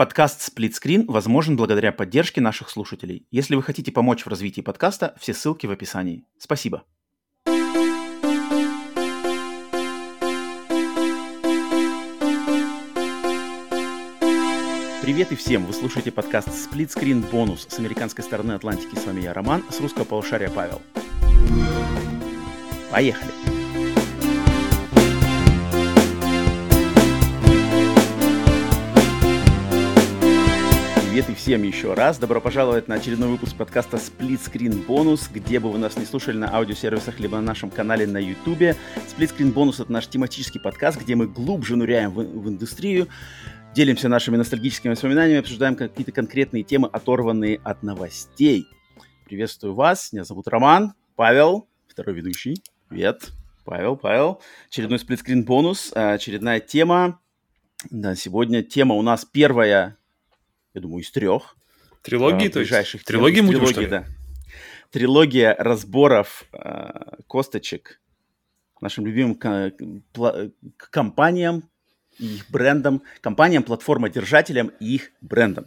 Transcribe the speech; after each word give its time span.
Подкаст 0.00 0.40
«Сплитскрин» 0.40 1.04
возможен 1.04 1.58
благодаря 1.58 1.92
поддержке 1.92 2.40
наших 2.40 2.70
слушателей. 2.70 3.26
Если 3.30 3.54
вы 3.54 3.62
хотите 3.62 3.92
помочь 3.92 4.24
в 4.24 4.28
развитии 4.28 4.62
подкаста, 4.62 5.14
все 5.20 5.34
ссылки 5.34 5.66
в 5.66 5.70
описании. 5.72 6.24
Спасибо. 6.38 6.84
Привет 15.02 15.32
и 15.32 15.36
всем! 15.36 15.66
Вы 15.66 15.74
слушаете 15.74 16.10
подкаст 16.10 16.48
«Сплитскрин 16.50 17.20
бонус» 17.20 17.66
с 17.68 17.78
американской 17.78 18.24
стороны 18.24 18.52
Атлантики. 18.52 18.98
С 18.98 19.04
вами 19.04 19.20
я, 19.20 19.34
Роман, 19.34 19.62
с 19.68 19.80
русского 19.80 20.04
полушария 20.04 20.48
Павел. 20.48 20.80
Поехали! 22.90 23.59
Привет 31.20 31.36
и 31.36 31.38
всем 31.38 31.62
еще 31.64 31.92
раз. 31.92 32.18
Добро 32.18 32.40
пожаловать 32.40 32.88
на 32.88 32.94
очередной 32.94 33.28
выпуск 33.28 33.54
подкаста 33.54 33.98
Split 33.98 34.40
Screen 34.40 34.86
Bonus, 34.86 35.28
где 35.30 35.60
бы 35.60 35.70
вы 35.70 35.76
нас 35.76 35.98
не 35.98 36.06
слушали 36.06 36.38
на 36.38 36.56
аудиосервисах, 36.56 37.20
либо 37.20 37.36
на 37.36 37.42
нашем 37.42 37.68
канале 37.68 38.06
на 38.06 38.16
YouTube. 38.16 38.62
Split 38.62 39.36
Screen 39.36 39.52
Bonus— 39.52 39.74
это 39.82 39.92
наш 39.92 40.06
тематический 40.06 40.58
подкаст, 40.58 40.98
где 40.98 41.16
мы 41.16 41.26
глубже 41.26 41.76
ныряем 41.76 42.12
в, 42.12 42.22
в 42.22 42.48
индустрию, 42.48 43.06
делимся 43.74 44.08
нашими 44.08 44.38
ностальгическими 44.38 44.92
воспоминаниями, 44.92 45.40
обсуждаем 45.40 45.76
какие-то 45.76 46.10
конкретные 46.10 46.62
темы, 46.62 46.88
оторванные 46.90 47.60
от 47.64 47.82
новостей. 47.82 48.64
Приветствую 49.26 49.74
вас, 49.74 50.14
меня 50.14 50.24
зовут 50.24 50.48
Роман, 50.48 50.94
Павел, 51.16 51.68
второй 51.86 52.14
ведущий. 52.14 52.62
Привет, 52.88 53.28
Павел, 53.66 53.96
Павел. 53.96 54.40
Очередной 54.70 54.98
сплитскрин 54.98 55.44
бонус, 55.44 55.92
очередная 55.94 56.60
тема. 56.60 57.20
Да, 57.90 58.14
сегодня 58.14 58.62
тема 58.62 58.94
у 58.94 59.02
нас 59.02 59.26
первая 59.26 59.98
я 60.74 60.80
думаю, 60.80 61.02
из 61.02 61.10
трех. 61.10 61.56
Трилогии, 62.02 62.46
э, 62.46 62.50
то 62.50 62.58
ближайших 62.60 63.00
есть? 63.00 63.06
Трилогии 63.06 63.40
будем, 63.40 63.64
трилогии, 63.64 63.86
да. 63.86 64.06
Трилогия 64.90 65.54
разборов 65.58 66.44
э, 66.52 67.20
косточек 67.26 68.00
нашим 68.80 69.06
любимым 69.06 69.38
компаниям 70.76 71.68
и 72.18 72.36
их 72.36 72.50
брендам, 72.50 73.02
компаниям, 73.20 73.62
платформодержателям 73.62 74.68
и 74.80 74.94
их 74.94 75.12
брендам. 75.20 75.66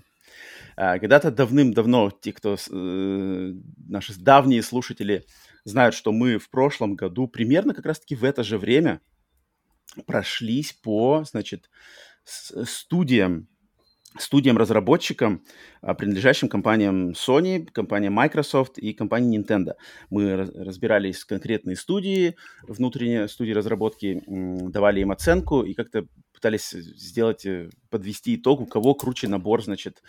Э, 0.76 1.00
когда-то 1.00 1.32
давным-давно, 1.32 2.12
те, 2.12 2.34
кто 2.34 2.56
э, 2.56 3.54
наши 3.88 4.20
давние 4.20 4.64
слушатели 4.64 5.26
знают, 5.64 5.96
что 5.96 6.12
мы 6.12 6.38
в 6.38 6.50
прошлом 6.50 6.96
году 6.96 7.28
примерно 7.28 7.74
как 7.74 7.86
раз-таки 7.86 8.16
в 8.16 8.24
это 8.24 8.44
же 8.44 8.58
время 8.58 9.02
прошлись 10.06 10.74
по, 10.74 11.24
значит, 11.24 11.70
студиям 12.26 13.48
студиям-разработчикам, 14.18 15.44
а, 15.82 15.94
принадлежащим 15.94 16.50
компаниям 16.50 17.12
Sony, 17.12 17.66
компания 17.66 18.10
Microsoft 18.10 18.78
и 18.78 18.94
компании 18.94 19.40
Nintendo. 19.40 19.74
Мы 20.10 20.36
разбирались 20.36 21.26
конкретные 21.26 21.76
студии, 21.76 22.36
внутренние 22.68 23.28
студии 23.28 23.52
разработки, 23.52 24.24
давали 24.28 25.02
им 25.02 25.12
оценку 25.12 25.62
и 25.62 25.74
как-то 25.74 26.06
пытались 26.34 26.70
сделать, 26.72 27.46
э, 27.46 27.70
подвести 27.90 28.36
итог, 28.36 28.62
у 28.62 28.66
кого 28.66 28.96
круче 28.96 29.28
набор, 29.28 29.64
значит, 29.64 30.04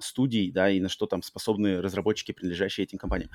студий, 0.00 0.50
да, 0.50 0.70
и 0.70 0.80
на 0.80 0.88
что 0.88 1.06
там 1.06 1.22
способны 1.22 1.82
разработчики, 1.82 2.32
принадлежащие 2.32 2.84
этим 2.84 2.96
компаниям. 2.96 3.30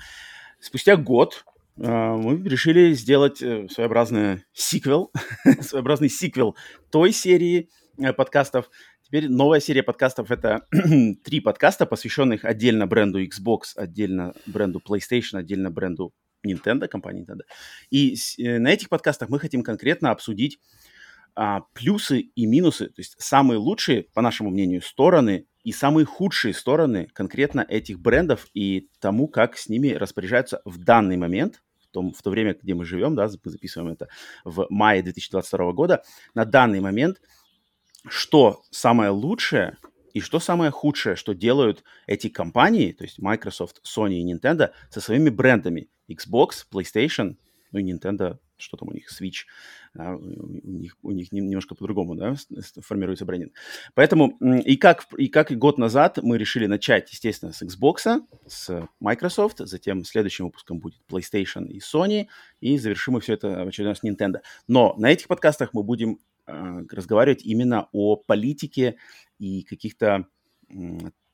Спустя 0.58 0.96
год 0.96 1.44
а, 1.80 2.16
мы 2.16 2.42
решили 2.48 2.92
сделать 2.92 3.42
э, 3.42 3.68
своеобразный 3.68 4.44
сиквел, 4.52 5.10
своеобразный 5.60 6.08
сиквел 6.08 6.56
той 6.90 7.12
серии 7.12 7.68
э, 7.98 8.12
подкастов, 8.12 8.70
Теперь 9.14 9.30
новая 9.30 9.60
серия 9.60 9.84
подкастов— 9.84 10.28
это 10.32 10.66
три 11.22 11.38
подкаста, 11.38 11.86
посвященных 11.86 12.44
отдельно 12.44 12.88
бренду 12.88 13.22
Xbox, 13.22 13.76
отдельно 13.76 14.34
бренду 14.44 14.82
PlayStation, 14.84 15.38
отдельно 15.38 15.70
бренду 15.70 16.12
Nintendo, 16.44 16.88
компании 16.88 17.24
Nintendo. 17.24 17.42
И 17.90 18.16
э, 18.38 18.58
на 18.58 18.72
этих 18.72 18.88
подкастах 18.88 19.28
мы 19.28 19.38
хотим 19.38 19.62
конкретно 19.62 20.10
обсудить 20.10 20.58
а, 21.36 21.60
плюсы 21.74 22.22
и 22.22 22.44
минусы, 22.46 22.88
то 22.88 22.98
есть 22.98 23.14
самые 23.20 23.58
лучшие, 23.58 24.02
по 24.02 24.20
нашему 24.20 24.50
мнению, 24.50 24.82
стороны 24.82 25.46
и 25.62 25.70
самые 25.70 26.06
худшие 26.06 26.52
стороны 26.52 27.06
конкретно 27.12 27.64
этих 27.68 28.00
брендов 28.00 28.48
и 28.52 28.88
тому, 28.98 29.28
как 29.28 29.56
с 29.56 29.68
ними 29.68 29.90
распоряжаются 29.90 30.60
в 30.64 30.78
данный 30.78 31.18
момент, 31.18 31.62
в, 31.78 31.86
том, 31.92 32.12
в 32.12 32.20
то 32.20 32.30
время, 32.30 32.56
где 32.60 32.74
мы 32.74 32.84
живем, 32.84 33.14
да, 33.14 33.30
мы 33.44 33.50
записываем 33.52 33.92
это 33.92 34.08
в 34.44 34.66
мае 34.70 35.04
2022 35.04 35.70
года, 35.70 36.02
на 36.34 36.44
данный 36.44 36.80
момент– 36.80 37.20
что 38.06 38.62
самое 38.70 39.10
лучшее 39.10 39.76
и 40.12 40.20
что 40.20 40.38
самое 40.38 40.70
худшее, 40.70 41.16
что 41.16 41.34
делают 41.34 41.82
эти 42.06 42.28
компании, 42.28 42.92
то 42.92 43.04
есть 43.04 43.18
Microsoft, 43.18 43.82
Sony 43.84 44.20
и 44.20 44.32
Nintendo, 44.32 44.70
со 44.90 45.00
своими 45.00 45.28
брендами 45.28 45.88
Xbox, 46.08 46.64
PlayStation, 46.70 47.36
ну 47.72 47.80
и 47.80 47.92
Nintendo, 47.92 48.38
что 48.56 48.76
там 48.76 48.88
у 48.88 48.92
них, 48.92 49.08
Switch, 49.10 49.46
а, 49.98 50.14
у 50.14 50.70
них, 50.70 50.96
у 51.02 51.10
них 51.10 51.32
немножко 51.32 51.74
по-другому, 51.74 52.14
да, 52.14 52.36
формируется 52.80 53.24
брендинг. 53.24 53.52
Поэтому 53.94 54.38
и 54.64 54.76
как, 54.76 55.06
и 55.16 55.26
как 55.26 55.50
год 55.58 55.78
назад 55.78 56.18
мы 56.22 56.38
решили 56.38 56.66
начать, 56.66 57.10
естественно, 57.10 57.52
с 57.52 57.62
Xbox, 57.62 58.22
с 58.46 58.88
Microsoft, 59.00 59.58
затем 59.58 60.04
следующим 60.04 60.46
выпуском 60.46 60.78
будет 60.78 61.00
PlayStation 61.08 61.66
и 61.66 61.80
Sony, 61.80 62.28
и 62.60 62.78
завершим 62.78 63.14
мы 63.14 63.20
все 63.20 63.34
это 63.34 63.64
в 63.64 63.68
очередной 63.68 63.94
раз 63.94 64.04
Nintendo. 64.04 64.40
Но 64.68 64.94
на 64.96 65.10
этих 65.10 65.26
подкастах 65.26 65.70
мы 65.72 65.82
будем 65.82 66.20
разговаривать 66.46 67.44
именно 67.44 67.88
о 67.92 68.16
политике 68.16 68.96
и 69.38 69.62
каких-то 69.62 70.26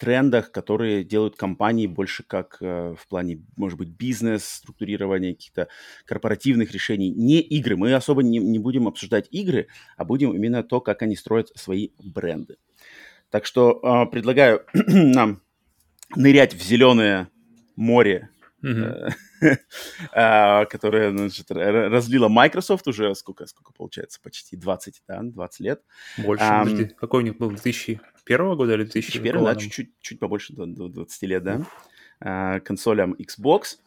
трендах, 0.00 0.50
которые 0.50 1.04
делают 1.04 1.36
компании 1.36 1.86
больше 1.86 2.22
как 2.22 2.56
э, 2.60 2.94
в 2.98 3.06
плане, 3.06 3.42
может 3.56 3.78
быть, 3.78 3.90
бизнес, 3.90 4.44
структурирования 4.44 5.34
каких-то 5.34 5.68
корпоративных 6.06 6.72
решений. 6.72 7.10
Не 7.10 7.40
игры. 7.40 7.76
Мы 7.76 7.92
особо 7.92 8.22
не, 8.22 8.38
не 8.38 8.58
будем 8.58 8.88
обсуждать 8.88 9.28
игры, 9.30 9.68
а 9.96 10.04
будем 10.04 10.34
именно 10.34 10.62
то, 10.62 10.80
как 10.80 11.02
они 11.02 11.16
строят 11.16 11.50
свои 11.54 11.90
бренды. 12.02 12.56
Так 13.28 13.44
что 13.44 13.80
э, 13.82 14.10
предлагаю 14.10 14.64
нам 14.72 15.42
нырять 16.16 16.54
в 16.54 16.62
зеленое 16.62 17.28
море 17.76 18.30
А, 18.30 18.39
которая 20.12 21.10
значит, 21.10 21.50
разлила 21.50 22.28
Microsoft 22.28 22.86
уже 22.88 23.14
сколько, 23.14 23.46
сколько 23.46 23.72
получается, 23.72 24.20
почти 24.22 24.56
20, 24.56 25.02
да, 25.08 25.20
20 25.22 25.60
лет. 25.60 25.82
Больше, 26.18 26.44
а, 26.44 26.64
подожди, 26.64 26.86
какой 26.86 27.22
у 27.22 27.24
них 27.24 27.38
был, 27.38 27.50
2001 27.50 28.56
года 28.56 28.74
или 28.74 28.84
2001? 28.84 29.44
да, 29.44 29.56
чуть-чуть 29.56 29.90
чуть 30.00 30.18
побольше, 30.18 30.52
до, 30.52 30.66
до 30.66 30.88
20 30.88 31.22
лет, 31.22 31.42
да, 31.42 31.62
а, 32.20 32.60
консолям 32.60 33.14
Xbox. 33.14 33.78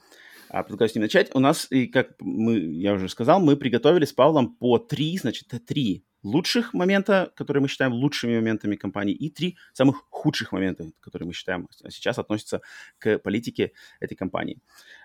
А, 0.49 0.63
предлагаю 0.63 0.89
с 0.89 0.95
ним 0.95 1.03
начать. 1.03 1.31
У 1.33 1.39
нас, 1.39 1.67
и 1.71 1.87
как 1.87 2.15
мы, 2.19 2.59
я 2.59 2.93
уже 2.93 3.09
сказал, 3.09 3.39
мы 3.39 3.57
приготовили 3.57 4.05
с 4.05 4.13
Павлом 4.13 4.55
по 4.55 4.77
три, 4.77 5.17
значит, 5.17 5.47
три 5.65 6.05
лучших 6.23 6.73
момента, 6.73 7.31
которые 7.35 7.61
мы 7.61 7.67
считаем 7.67 7.93
лучшими 7.93 8.35
моментами 8.35 8.75
компании, 8.75 9.13
и 9.13 9.29
три 9.29 9.57
самых 9.73 10.05
худших 10.09 10.51
момента, 10.51 10.91
которые 10.99 11.27
мы 11.27 11.33
считаем 11.33 11.67
сейчас 11.89 12.17
относятся 12.17 12.61
к 12.97 13.19
политике 13.19 13.73
этой 13.99 14.15
компании. 14.15 14.59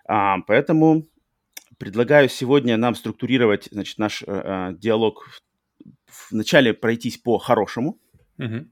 А, 0.06 0.38
поэтому 0.46 1.08
предлагаю 1.78 2.28
сегодня 2.28 2.76
нам 2.76 2.94
структурировать 2.94 3.68
значит, 3.70 3.98
наш 3.98 4.22
а, 4.26 4.72
диалог 4.72 5.28
вначале 6.30 6.74
пройтись 6.74 7.18
по 7.18 7.38
хорошему, 7.38 8.00
угу. 8.38 8.66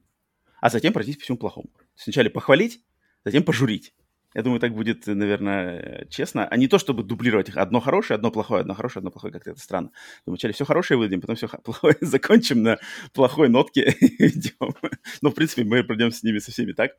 а 0.61 0.71
затем 0.71 0.93
пройтись 0.93 1.17
по 1.17 1.23
всему 1.23 1.39
плохому. 1.39 1.71
Сначала 1.95 2.29
похвалить, 2.29 2.83
затем 3.25 3.43
пожурить. 3.43 3.95
Я 4.37 4.43
думаю, 4.43 4.61
так 4.61 4.75
будет, 4.75 5.07
наверное, 5.07 6.07
честно. 6.11 6.47
А 6.47 6.59
не 6.59 6.69
то, 6.69 6.79
чтобы 6.79 7.03
дублировать 7.03 7.49
их. 7.49 7.57
Одно 7.57 7.81
хорошее, 7.81 8.17
одно 8.17 8.31
плохое, 8.31 8.61
одно 8.61 8.75
хорошее, 8.75 9.01
одно 9.01 9.11
плохое. 9.11 9.33
Как-то 9.33 9.53
это 9.53 9.61
странно. 9.61 9.93
Вначале 10.27 10.53
все 10.53 10.67
хорошее 10.67 10.99
выйдем, 10.99 11.23
потом 11.23 11.37
все 11.37 11.49
плохое 11.65 11.97
закончим 12.03 12.63
на 12.63 12.79
плохой 13.15 13.49
нотке. 13.49 13.97
Идем. 14.19 14.75
Но, 15.23 15.31
в 15.31 15.35
принципе, 15.35 15.65
мы 15.65 15.83
пройдем 15.85 16.13
с 16.13 16.23
ними 16.23 16.39
со 16.39 16.53
всеми 16.53 16.73
так. 16.73 16.91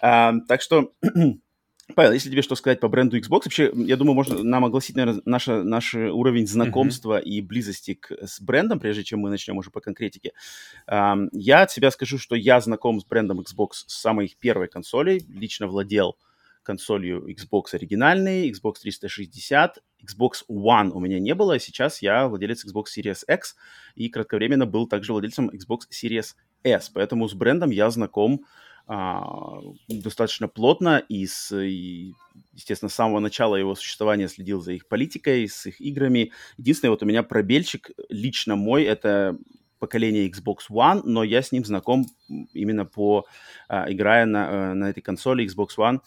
А, 0.00 0.34
так 0.46 0.62
что... 0.62 0.92
Павел, 1.96 2.12
если 2.12 2.30
тебе 2.30 2.42
что 2.42 2.54
сказать 2.54 2.78
по 2.78 2.86
бренду 2.86 3.18
Xbox, 3.18 3.40
вообще, 3.46 3.72
я 3.74 3.96
думаю, 3.96 4.14
можно 4.14 4.44
нам 4.44 4.64
огласить, 4.64 4.94
наверное, 4.94 5.22
наш, 5.24 5.46
наш 5.48 5.94
уровень 5.94 6.46
знакомства 6.46 7.18
mm-hmm. 7.18 7.24
и 7.24 7.40
близости 7.40 7.94
к, 7.94 8.12
с 8.12 8.40
брендом, 8.40 8.78
прежде 8.78 9.02
чем 9.02 9.20
мы 9.20 9.30
начнем 9.30 9.56
уже 9.56 9.70
по 9.70 9.80
конкретике. 9.80 10.32
Um, 10.86 11.28
я 11.32 11.62
от 11.62 11.72
себя 11.72 11.90
скажу, 11.90 12.18
что 12.18 12.36
я 12.36 12.60
знаком 12.60 13.00
с 13.00 13.06
брендом 13.06 13.40
Xbox 13.40 13.70
с 13.86 14.00
самой 14.00 14.26
их 14.26 14.36
первой 14.36 14.68
консоли, 14.68 15.24
лично 15.28 15.66
владел 15.66 16.18
консолью 16.68 17.26
Xbox 17.26 17.72
оригинальный, 17.72 18.50
Xbox 18.50 18.74
360, 18.82 19.78
Xbox 20.04 20.32
One 20.50 20.90
у 20.90 21.00
меня 21.00 21.18
не 21.18 21.34
было, 21.34 21.54
а 21.54 21.58
сейчас 21.58 22.02
я 22.02 22.28
владелец 22.28 22.66
Xbox 22.66 22.84
Series 22.94 23.24
X 23.26 23.56
и 23.94 24.10
кратковременно 24.10 24.66
был 24.66 24.86
также 24.86 25.12
владельцем 25.12 25.48
Xbox 25.48 25.88
Series 25.90 26.34
S, 26.64 26.90
поэтому 26.90 27.26
с 27.26 27.32
брендом 27.32 27.70
я 27.70 27.88
знаком 27.88 28.44
а, 28.86 29.60
достаточно 29.88 30.46
плотно 30.46 30.98
и, 31.08 31.26
с, 31.26 31.56
и, 31.56 32.12
естественно, 32.52 32.90
с 32.90 32.94
самого 32.94 33.20
начала 33.20 33.56
его 33.56 33.74
существования 33.74 34.28
следил 34.28 34.60
за 34.60 34.72
их 34.72 34.88
политикой, 34.88 35.48
с 35.48 35.64
их 35.64 35.80
играми. 35.80 36.32
Единственное, 36.58 36.90
вот 36.90 37.02
у 37.02 37.06
меня 37.06 37.22
пробельчик 37.22 37.90
лично 38.10 38.56
мой, 38.56 38.84
это 38.84 39.38
поколения 39.78 40.28
Xbox 40.28 40.70
One, 40.70 41.00
но 41.04 41.24
я 41.24 41.40
с 41.40 41.50
ним 41.50 41.64
знаком 41.64 42.06
именно 42.52 42.84
по, 42.84 43.24
а, 43.68 43.90
играя 43.90 44.26
на, 44.26 44.74
на 44.74 44.90
этой 44.90 45.00
консоли 45.00 45.46
Xbox 45.46 45.68
One, 45.78 46.00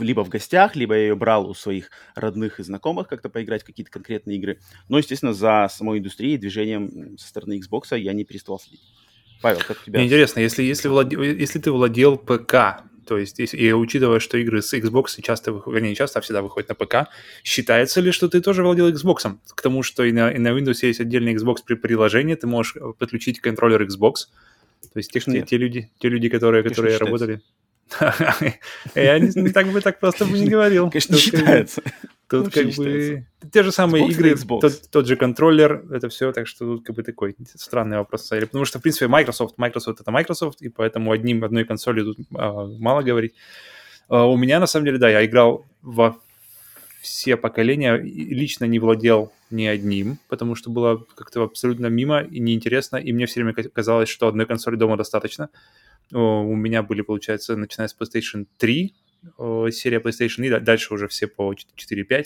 либо 0.00 0.24
в 0.24 0.28
гостях, 0.28 0.76
либо 0.76 0.94
я 0.94 1.02
ее 1.02 1.16
брал 1.16 1.48
у 1.48 1.54
своих 1.54 1.90
родных 2.14 2.60
и 2.60 2.62
знакомых 2.62 3.08
как-то 3.08 3.28
поиграть 3.28 3.62
в 3.62 3.66
какие-то 3.66 3.90
конкретные 3.90 4.38
игры. 4.38 4.60
Но, 4.88 4.98
естественно, 4.98 5.32
за 5.32 5.68
самой 5.70 5.98
индустрией, 5.98 6.38
движением 6.38 7.18
со 7.18 7.28
стороны 7.28 7.58
Xbox 7.60 7.98
я 7.98 8.12
не 8.12 8.24
переставал 8.24 8.60
следить. 8.60 8.82
Павел, 9.42 9.60
как 9.66 9.80
у 9.82 9.84
тебя? 9.84 9.98
Мне 9.98 10.06
интересно, 10.06 10.40
если, 10.40 10.62
если, 10.62 10.88
владе... 10.88 11.16
если 11.16 11.58
ты 11.58 11.72
владел 11.72 12.18
ПК, 12.18 12.84
то 13.06 13.18
есть, 13.18 13.40
и 13.40 13.72
учитывая, 13.72 14.20
что 14.20 14.38
игры 14.38 14.62
с 14.62 14.72
Xbox 14.72 15.20
часто, 15.22 15.50
вернее, 15.50 15.90
не 15.90 15.96
часто, 15.96 16.18
а 16.18 16.22
всегда 16.22 16.42
выходят 16.42 16.68
на 16.68 16.74
ПК, 16.74 17.08
считается 17.42 18.00
ли, 18.00 18.12
что 18.12 18.28
ты 18.28 18.40
тоже 18.40 18.62
владел 18.62 18.88
Xbox? 18.88 19.38
К 19.48 19.62
тому, 19.62 19.82
что 19.82 20.04
и 20.04 20.12
на, 20.12 20.30
и 20.30 20.38
на 20.38 20.48
Windows 20.48 20.78
есть 20.82 21.00
отдельный 21.00 21.34
Xbox 21.34 21.56
при 21.66 21.74
приложении, 21.74 22.34
ты 22.34 22.46
можешь 22.46 22.76
подключить 22.98 23.40
контроллер 23.40 23.82
Xbox. 23.82 24.28
То 24.92 24.98
есть 24.98 25.10
те, 25.10 25.20
те, 25.20 25.42
те, 25.42 25.56
люди, 25.56 25.90
те 25.98 26.08
люди, 26.08 26.28
которые, 26.28 26.62
которые 26.62 26.98
работали... 26.98 27.40
Я 28.94 29.18
не 29.18 29.50
так 29.50 29.66
бы 29.68 29.80
так 29.80 30.00
просто 30.00 30.24
бы 30.24 30.38
не 30.38 30.48
говорил. 30.48 30.90
Конечно, 30.90 31.14
не 31.14 31.20
считается. 31.20 31.82
Тут 32.28 32.52
как 32.54 32.66
бы 32.74 33.26
те 33.52 33.62
же 33.62 33.72
самые 33.72 34.06
игры, 34.08 34.36
тот 34.90 35.06
же 35.06 35.16
контроллер, 35.16 35.84
это 35.90 36.08
все, 36.08 36.30
так 36.32 36.46
что 36.46 36.64
тут 36.64 36.86
как 36.86 36.94
бы 36.94 37.02
такой 37.02 37.34
странный 37.56 37.96
вопрос. 37.96 38.28
Потому 38.28 38.64
что, 38.64 38.78
в 38.78 38.82
принципе, 38.82 39.08
Microsoft, 39.08 39.58
Microsoft 39.58 40.00
это 40.00 40.10
Microsoft, 40.12 40.62
и 40.62 40.68
поэтому 40.68 41.10
одним, 41.10 41.42
одной 41.42 41.64
консоли 41.64 42.02
тут 42.02 42.18
а, 42.36 42.66
мало 42.78 43.02
говорить. 43.02 43.34
А, 44.08 44.26
у 44.26 44.36
меня, 44.36 44.60
на 44.60 44.66
самом 44.66 44.86
деле, 44.86 44.98
да, 44.98 45.08
я 45.08 45.24
играл 45.24 45.66
во 45.82 46.16
все 47.00 47.36
поколения, 47.36 47.96
лично 47.96 48.66
не 48.66 48.78
владел 48.78 49.32
ни 49.50 49.64
одним, 49.64 50.18
потому 50.28 50.54
что 50.54 50.70
было 50.70 51.04
как-то 51.16 51.42
абсолютно 51.42 51.86
мимо 51.86 52.20
и 52.20 52.38
неинтересно, 52.38 52.96
и 52.96 53.12
мне 53.12 53.26
все 53.26 53.42
время 53.42 53.54
казалось, 53.54 54.08
что 54.08 54.28
одной 54.28 54.46
консоли 54.46 54.76
дома 54.76 54.96
достаточно 54.96 55.48
у 56.12 56.54
меня 56.54 56.82
были, 56.82 57.02
получается, 57.02 57.56
начиная 57.56 57.88
с 57.88 57.96
PlayStation 57.96 58.46
3, 58.58 58.94
серия 59.70 59.98
PlayStation, 59.98 60.46
и 60.46 60.60
дальше 60.60 60.94
уже 60.94 61.08
все 61.08 61.26
по 61.26 61.52
4-5. 61.52 62.24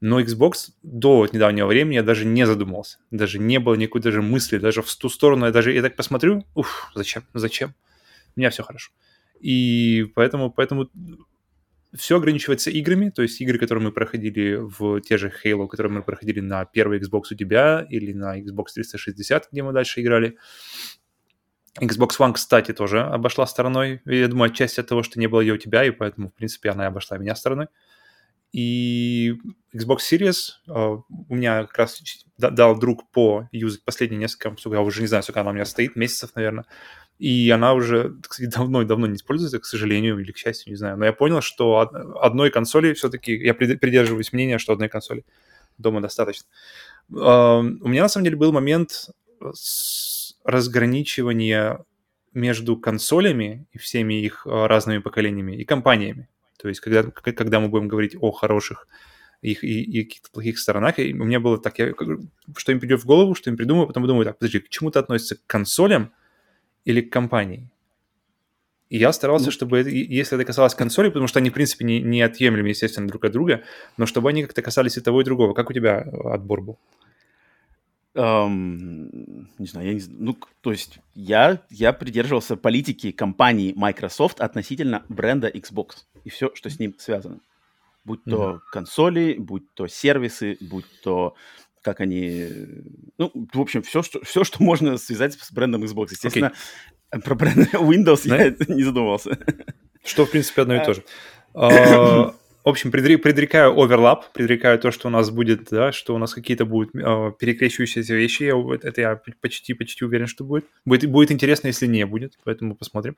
Но 0.00 0.20
Xbox 0.20 0.70
до 0.82 1.28
недавнего 1.32 1.68
времени 1.68 1.94
я 1.94 2.02
даже 2.02 2.24
не 2.24 2.44
задумывался. 2.44 2.98
Даже 3.12 3.38
не 3.38 3.60
было 3.60 3.74
никакой 3.74 4.00
даже 4.00 4.20
мысли, 4.20 4.58
даже 4.58 4.82
в 4.82 4.94
ту 4.96 5.08
сторону. 5.08 5.46
Я 5.46 5.52
даже 5.52 5.72
я 5.72 5.80
так 5.80 5.94
посмотрю, 5.94 6.44
уф, 6.54 6.90
зачем, 6.94 7.22
зачем? 7.34 7.74
У 8.34 8.40
меня 8.40 8.50
все 8.50 8.64
хорошо. 8.64 8.90
И 9.40 10.10
поэтому, 10.14 10.50
поэтому 10.50 10.90
все 11.94 12.16
ограничивается 12.16 12.70
играми, 12.70 13.10
то 13.10 13.22
есть 13.22 13.40
игры, 13.40 13.58
которые 13.58 13.84
мы 13.84 13.92
проходили 13.92 14.56
в 14.56 15.00
те 15.02 15.18
же 15.18 15.32
Halo, 15.44 15.68
которые 15.68 15.92
мы 15.92 16.02
проходили 16.02 16.40
на 16.40 16.64
первый 16.64 16.98
Xbox 16.98 17.22
у 17.30 17.34
тебя 17.36 17.86
или 17.88 18.12
на 18.12 18.40
Xbox 18.40 18.72
360, 18.74 19.48
где 19.52 19.62
мы 19.62 19.72
дальше 19.72 20.00
играли. 20.00 20.36
Xbox 21.80 22.18
One, 22.18 22.34
кстати, 22.34 22.72
тоже 22.72 23.00
обошла 23.00 23.46
стороной. 23.46 24.02
Я 24.04 24.28
думаю, 24.28 24.50
отчасти 24.50 24.80
от 24.80 24.88
того, 24.88 25.02
что 25.02 25.18
не 25.18 25.26
было 25.26 25.40
ее 25.40 25.54
у 25.54 25.58
тебя, 25.58 25.84
и 25.84 25.90
поэтому, 25.90 26.28
в 26.28 26.34
принципе, 26.34 26.70
она 26.70 26.84
и 26.84 26.88
обошла 26.88 27.16
меня 27.16 27.34
стороной. 27.34 27.68
И 28.52 29.32
Xbox 29.74 30.00
Series 30.10 30.34
uh, 30.68 31.00
у 31.08 31.34
меня 31.34 31.64
как 31.64 31.78
раз 31.78 32.02
дал 32.36 32.78
друг 32.78 33.10
по 33.10 33.48
юзать 33.50 33.82
последние 33.82 34.20
несколько, 34.20 34.54
я 34.70 34.80
уже 34.82 35.00
не 35.00 35.06
знаю, 35.06 35.22
сколько 35.22 35.40
она 35.40 35.50
у 35.50 35.54
меня 35.54 35.64
стоит, 35.64 35.96
месяцев, 35.96 36.32
наверное. 36.34 36.66
И 37.18 37.48
она 37.48 37.72
уже, 37.72 38.14
давно-давно 38.38 39.06
не 39.06 39.16
используется, 39.16 39.58
к 39.58 39.64
сожалению, 39.64 40.18
или 40.18 40.32
к 40.32 40.36
счастью, 40.36 40.72
не 40.72 40.76
знаю. 40.76 40.98
Но 40.98 41.06
я 41.06 41.14
понял, 41.14 41.40
что 41.40 41.78
одной 42.20 42.50
консоли 42.50 42.92
все-таки, 42.92 43.34
я 43.34 43.54
придерживаюсь 43.54 44.34
мнения, 44.34 44.58
что 44.58 44.74
одной 44.74 44.90
консоли 44.90 45.24
дома 45.78 46.02
достаточно. 46.02 46.46
Uh, 47.10 47.78
у 47.80 47.88
меня, 47.88 48.02
на 48.02 48.08
самом 48.10 48.24
деле, 48.24 48.36
был 48.36 48.52
момент 48.52 49.08
с 49.54 50.11
разграничивание 50.44 51.84
между 52.34 52.76
консолями 52.76 53.66
и 53.72 53.78
всеми 53.78 54.14
их 54.14 54.46
а, 54.46 54.68
разными 54.68 54.98
поколениями 54.98 55.56
и 55.56 55.64
компаниями. 55.64 56.28
То 56.58 56.68
есть, 56.68 56.80
когда, 56.80 57.02
когда 57.02 57.60
мы 57.60 57.68
будем 57.68 57.88
говорить 57.88 58.16
о 58.18 58.30
хороших 58.30 58.86
их 59.42 59.64
и, 59.64 59.82
и 59.82 60.04
каких-то 60.04 60.30
плохих 60.30 60.58
сторонах, 60.58 60.98
и 60.98 61.12
у 61.12 61.24
меня 61.24 61.40
было 61.40 61.58
так, 61.58 61.78
я, 61.78 61.92
что 62.56 62.72
им 62.72 62.78
придет 62.78 63.00
в 63.00 63.06
голову, 63.06 63.34
что 63.34 63.50
им 63.50 63.56
придумаю, 63.56 63.88
потом 63.88 64.06
думаю, 64.06 64.24
так, 64.24 64.38
подожди, 64.38 64.60
к 64.60 64.68
чему 64.68 64.90
это 64.90 65.00
относится, 65.00 65.34
к 65.34 65.40
консолям 65.46 66.12
или 66.84 67.00
к 67.00 67.12
компании? 67.12 67.68
И 68.88 68.98
я 68.98 69.12
старался, 69.12 69.46
ну, 69.46 69.50
чтобы, 69.50 69.78
это, 69.78 69.88
если 69.88 70.36
это 70.36 70.44
касалось 70.44 70.74
консоли, 70.74 71.08
потому 71.08 71.26
что 71.26 71.38
они, 71.38 71.50
в 71.50 71.54
принципе, 71.54 71.84
не, 71.84 72.00
не 72.00 72.22
отъемлемы, 72.22 72.68
естественно, 72.68 73.08
друг 73.08 73.24
от 73.24 73.32
друга, 73.32 73.62
но 73.96 74.06
чтобы 74.06 74.28
они 74.28 74.42
как-то 74.42 74.62
касались 74.62 74.98
и 74.98 75.00
того, 75.00 75.22
и 75.22 75.24
другого. 75.24 75.54
Как 75.54 75.70
у 75.70 75.72
тебя 75.72 76.00
отбор 76.24 76.60
был? 76.60 76.78
Эм, 78.14 79.48
не 79.58 79.66
знаю, 79.66 79.88
я 79.88 79.94
не 79.94 80.00
знаю. 80.00 80.18
Ну, 80.20 80.38
то 80.60 80.70
есть 80.70 80.98
я, 81.14 81.62
я 81.70 81.92
придерживался 81.92 82.56
политики 82.56 83.10
компании 83.10 83.72
Microsoft 83.74 84.40
относительно 84.40 85.04
бренда 85.08 85.48
Xbox 85.48 86.04
и 86.24 86.30
все, 86.30 86.50
что 86.54 86.68
с 86.68 86.78
ним 86.78 86.94
связано. 86.98 87.40
Будь 88.04 88.22
то 88.24 88.50
mm-hmm. 88.50 88.60
консоли, 88.70 89.36
будь 89.38 89.72
то 89.74 89.86
сервисы, 89.86 90.58
будь 90.60 90.86
то 91.02 91.34
как 91.82 92.00
они... 92.00 92.48
Ну, 93.18 93.32
в 93.52 93.60
общем, 93.60 93.82
все, 93.82 94.02
что, 94.02 94.24
все, 94.24 94.44
что 94.44 94.62
можно 94.62 94.98
связать 94.98 95.34
с 95.34 95.50
брендом 95.50 95.82
Xbox. 95.82 96.08
Естественно, 96.10 96.52
okay. 97.10 97.20
про 97.20 97.34
бренд 97.34 97.68
Windows 97.74 98.20
я 98.24 98.54
не 98.74 98.82
задумывался. 98.82 99.38
Что, 100.04 100.26
в 100.26 100.30
принципе, 100.30 100.62
одно 100.62 100.76
и 100.76 100.84
то 100.84 100.94
же. 100.94 101.04
А, 102.64 102.68
в 102.68 102.70
общем, 102.70 102.90
предрекаю 102.90 103.78
оверлап, 103.78 104.32
предрекаю 104.32 104.78
то, 104.78 104.90
что 104.90 105.08
у 105.08 105.10
нас 105.10 105.30
будет, 105.30 105.68
да, 105.70 105.92
что 105.92 106.14
у 106.14 106.18
нас 106.18 106.34
какие-то 106.34 106.64
будут 106.64 106.94
э, 106.94 107.32
перекрещивающиеся 107.38 108.14
вещи. 108.14 108.44
Я, 108.44 108.54
это 108.82 109.00
я 109.00 109.20
почти-почти 109.40 110.04
уверен, 110.04 110.26
что 110.26 110.44
будет. 110.44 110.66
будет. 110.84 111.10
Будет 111.10 111.30
интересно, 111.30 111.68
если 111.68 111.86
не 111.86 112.06
будет, 112.06 112.38
поэтому 112.44 112.74
посмотрим. 112.74 113.16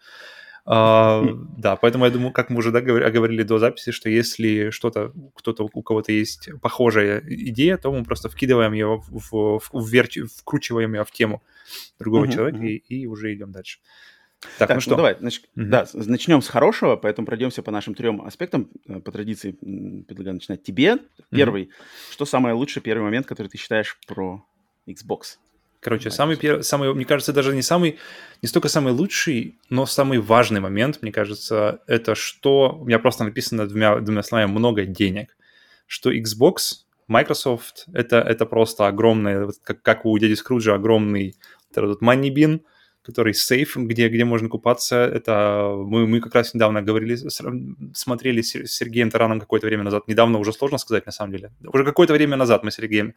Uh, 0.67 1.45
да, 1.59 1.77
поэтому 1.77 2.07
я 2.07 2.11
думаю, 2.11 2.33
как 2.33 2.49
мы 2.49 2.57
уже 2.57 2.71
да, 2.71 2.81
говорили 2.81 3.43
до 3.43 3.59
записи, 3.59 3.93
что 3.93 4.09
если 4.09 4.71
что-то, 4.71 5.13
кто-то, 5.35 5.69
у 5.71 5.83
кого-то 5.83 6.11
есть 6.11 6.49
похожая 6.63 7.23
идея, 7.29 7.77
то 7.77 7.93
мы 7.93 8.03
просто 8.03 8.31
вкидываем 8.31 8.73
ее, 8.73 8.97
в, 8.97 9.31
в, 9.31 9.61
в, 9.61 9.87
вверч, 9.87 10.21
вкручиваем 10.39 10.95
ее 10.95 11.05
в 11.05 11.11
тему 11.11 11.43
другого 11.99 12.25
uh-huh, 12.25 12.33
человека 12.33 12.59
uh-huh. 12.61 12.81
И, 12.89 13.03
и 13.03 13.07
уже 13.07 13.35
идем 13.35 13.53
дальше. 13.53 13.81
Так, 14.59 14.69
так 14.69 14.77
ну, 14.77 14.81
что? 14.81 14.91
Ну, 14.91 14.97
давай, 14.97 15.17
нач... 15.21 15.39
угу. 15.39 15.67
да, 15.67 15.87
начнем 15.95 16.43
с 16.43 16.49
хорошего, 16.49 16.97
поэтому 16.97 17.27
пройдемся 17.27 17.63
по 17.63 17.71
нашим 17.71 17.95
трем 17.95 18.23
аспектам. 18.23 18.71
Э, 18.87 19.01
по 19.01 19.13
традиции 19.13 19.53
предлагаю 19.53 20.35
начинать 20.35 20.63
тебе. 20.63 20.99
Первый. 21.31 21.65
Угу. 21.65 21.73
Что 22.13 22.25
самое 22.25 22.55
лучшее, 22.55 22.83
первый 22.83 23.03
момент, 23.03 23.27
который 23.27 23.49
ты 23.49 23.59
считаешь 23.59 23.99
про 24.07 24.45
Xbox? 24.87 25.39
Короче, 25.81 26.11
самый, 26.11 26.37
первый, 26.37 26.63
самый, 26.63 26.95
мне 26.95 27.05
кажется, 27.05 27.35
даже 27.35 27.55
не 27.55 27.61
самый, 27.61 27.99
не 28.41 28.49
столько 28.49 28.69
самый 28.69 28.95
лучший, 28.95 29.59
но 29.69 29.85
самый 29.85 30.19
важный 30.19 30.61
момент, 30.61 31.03
мне 31.03 31.13
кажется, 31.13 31.83
это 31.87 32.15
что, 32.15 32.79
у 32.81 32.87
меня 32.87 32.99
просто 32.99 33.23
написано 33.23 33.69
двумя, 33.69 34.01
двумя 34.01 34.23
словами 34.23 34.51
много 34.51 34.87
денег, 34.87 35.37
что 35.87 36.11
Xbox, 36.11 36.87
Microsoft, 37.07 37.85
это, 37.93 38.17
это 38.17 38.47
просто 38.47 38.87
огромный, 38.87 39.53
как, 39.63 39.83
как 39.83 40.07
у 40.07 40.17
дяди 40.17 40.33
Скруджа, 40.33 40.75
огромный 40.75 41.37
этот 41.71 42.01
money 42.01 42.33
bin, 42.35 42.63
который 43.05 43.35
сейф, 43.35 43.77
где, 43.77 44.09
где 44.09 44.25
можно 44.25 44.49
купаться. 44.49 44.97
Это 44.97 45.75
мы, 45.77 46.07
мы 46.07 46.21
как 46.21 46.35
раз 46.35 46.55
недавно 46.55 46.83
говорили, 46.83 47.17
смотрели 47.95 48.41
с 48.41 48.67
Сергеем 48.67 49.11
Тараном 49.11 49.41
какое-то 49.41 49.67
время 49.67 49.85
назад. 49.85 50.09
Недавно 50.09 50.39
уже 50.39 50.53
сложно 50.53 50.79
сказать, 50.79 51.07
на 51.07 51.13
самом 51.13 51.33
деле. 51.33 51.53
Уже 51.67 51.85
какое-то 51.85 52.15
время 52.15 52.37
назад 52.37 52.65
мы 52.65 52.71
с 52.71 52.77
Сергеем 52.77 53.09
э, 53.09 53.13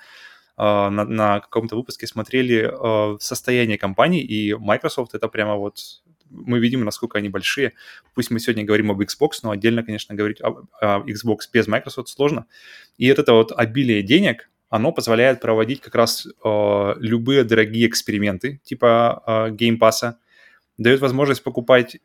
на, 0.58 1.06
на 1.06 1.40
каком-то 1.40 1.78
выпуске 1.78 2.06
смотрели 2.06 2.70
э, 2.70 3.18
состояние 3.20 3.78
компании, 3.78 4.22
и 4.22 4.54
Microsoft 4.54 5.16
это 5.16 5.30
прямо 5.30 5.56
вот 5.56 5.80
мы 6.30 6.60
видим, 6.60 6.84
насколько 6.84 7.18
они 7.18 7.30
большие. 7.30 7.72
Пусть 8.14 8.30
мы 8.32 8.42
сегодня 8.42 8.66
говорим 8.66 8.92
об 8.92 9.00
Xbox, 9.00 9.40
но 9.44 9.52
отдельно, 9.52 9.84
конечно, 9.84 10.14
говорить 10.14 10.42
об, 10.42 10.66
Xbox 10.82 11.38
без 11.54 11.68
Microsoft 11.68 12.10
сложно. 12.10 12.46
И 12.98 13.08
это 13.08 13.32
вот 13.32 13.54
обилие 13.56 14.02
денег, 14.02 14.50
оно 14.70 14.92
позволяет 14.92 15.40
проводить 15.40 15.82
как 15.82 15.96
раз 15.96 16.26
э, 16.26 16.94
любые 17.00 17.44
дорогие 17.44 17.88
эксперименты 17.88 18.60
типа 18.64 19.24
э, 19.26 19.32
Game 19.52 19.78
Pass, 19.80 20.14
дает 20.78 21.00
возможность 21.00 21.44
покупать 21.44 21.96
э, 21.96 22.00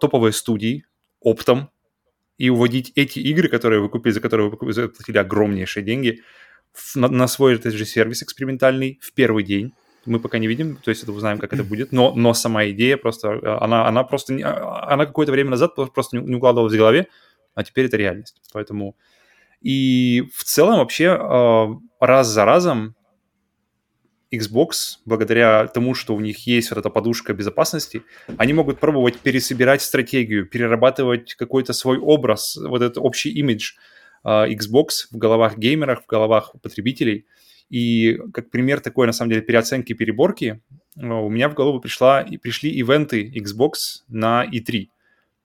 топовые 0.00 0.32
студии 0.32 0.84
оптом 1.20 1.70
и 2.38 2.50
уводить 2.50 2.92
эти 2.94 3.18
игры, 3.18 3.48
которые 3.48 3.80
вы 3.80 3.88
купили, 3.88 4.12
за 4.12 4.20
которые 4.20 4.50
вы 4.50 4.72
заплатили 4.72 5.18
огромнейшие 5.18 5.84
деньги, 5.84 6.22
в, 6.72 6.96
на, 6.96 7.08
на 7.08 7.28
свой 7.28 7.54
этот 7.54 7.74
же 7.74 7.84
сервис 7.84 8.22
экспериментальный 8.22 8.98
в 9.02 9.12
первый 9.12 9.44
день. 9.44 9.72
Мы 10.04 10.18
пока 10.18 10.38
не 10.38 10.48
видим, 10.48 10.76
то 10.76 10.90
есть 10.90 11.02
это 11.02 11.12
узнаем, 11.12 11.38
как 11.38 11.52
это 11.52 11.62
будет, 11.62 11.92
но, 11.92 12.12
но 12.14 12.34
сама 12.34 12.66
идея 12.70 12.96
просто, 12.96 13.28
э, 13.28 13.58
она, 13.60 13.86
она 13.86 14.04
просто, 14.04 14.34
она 14.34 15.06
какое-то 15.06 15.32
время 15.32 15.50
назад 15.50 15.74
просто 15.74 16.18
не 16.18 16.36
укладывалась 16.36 16.74
в 16.74 16.78
голове, 16.78 17.08
а 17.54 17.62
теперь 17.62 17.86
это 17.86 17.96
реальность. 17.96 18.40
Поэтому 18.52 18.96
и 19.62 20.24
в 20.34 20.44
целом 20.44 20.78
вообще 20.78 21.16
а, 21.18 21.76
раз 22.00 22.28
за 22.28 22.44
разом 22.44 22.94
Xbox, 24.32 24.98
благодаря 25.04 25.66
тому, 25.66 25.94
что 25.94 26.14
у 26.14 26.20
них 26.20 26.46
есть 26.46 26.70
вот 26.70 26.78
эта 26.78 26.88
подушка 26.88 27.34
безопасности, 27.34 28.02
они 28.38 28.54
могут 28.54 28.80
пробовать 28.80 29.18
пересобирать 29.18 29.82
стратегию, 29.82 30.46
перерабатывать 30.46 31.34
какой-то 31.34 31.72
свой 31.74 31.98
образ, 31.98 32.56
вот 32.56 32.82
этот 32.82 32.98
общий 32.98 33.30
имидж 33.30 33.74
а, 34.24 34.48
Xbox 34.48 35.08
в 35.10 35.18
головах 35.18 35.58
геймеров, 35.58 36.02
в 36.04 36.06
головах 36.06 36.54
потребителей. 36.62 37.26
И 37.68 38.18
как 38.34 38.50
пример 38.50 38.80
такой, 38.80 39.06
на 39.06 39.12
самом 39.12 39.30
деле, 39.30 39.42
переоценки, 39.42 39.92
переборки, 39.94 40.60
э, 40.96 41.06
у 41.06 41.30
меня 41.30 41.48
в 41.48 41.54
голову 41.54 41.80
пришла, 41.80 42.22
пришли 42.42 42.70
ивенты 42.70 43.32
Xbox 43.34 44.02
на 44.08 44.44
E3. 44.44 44.88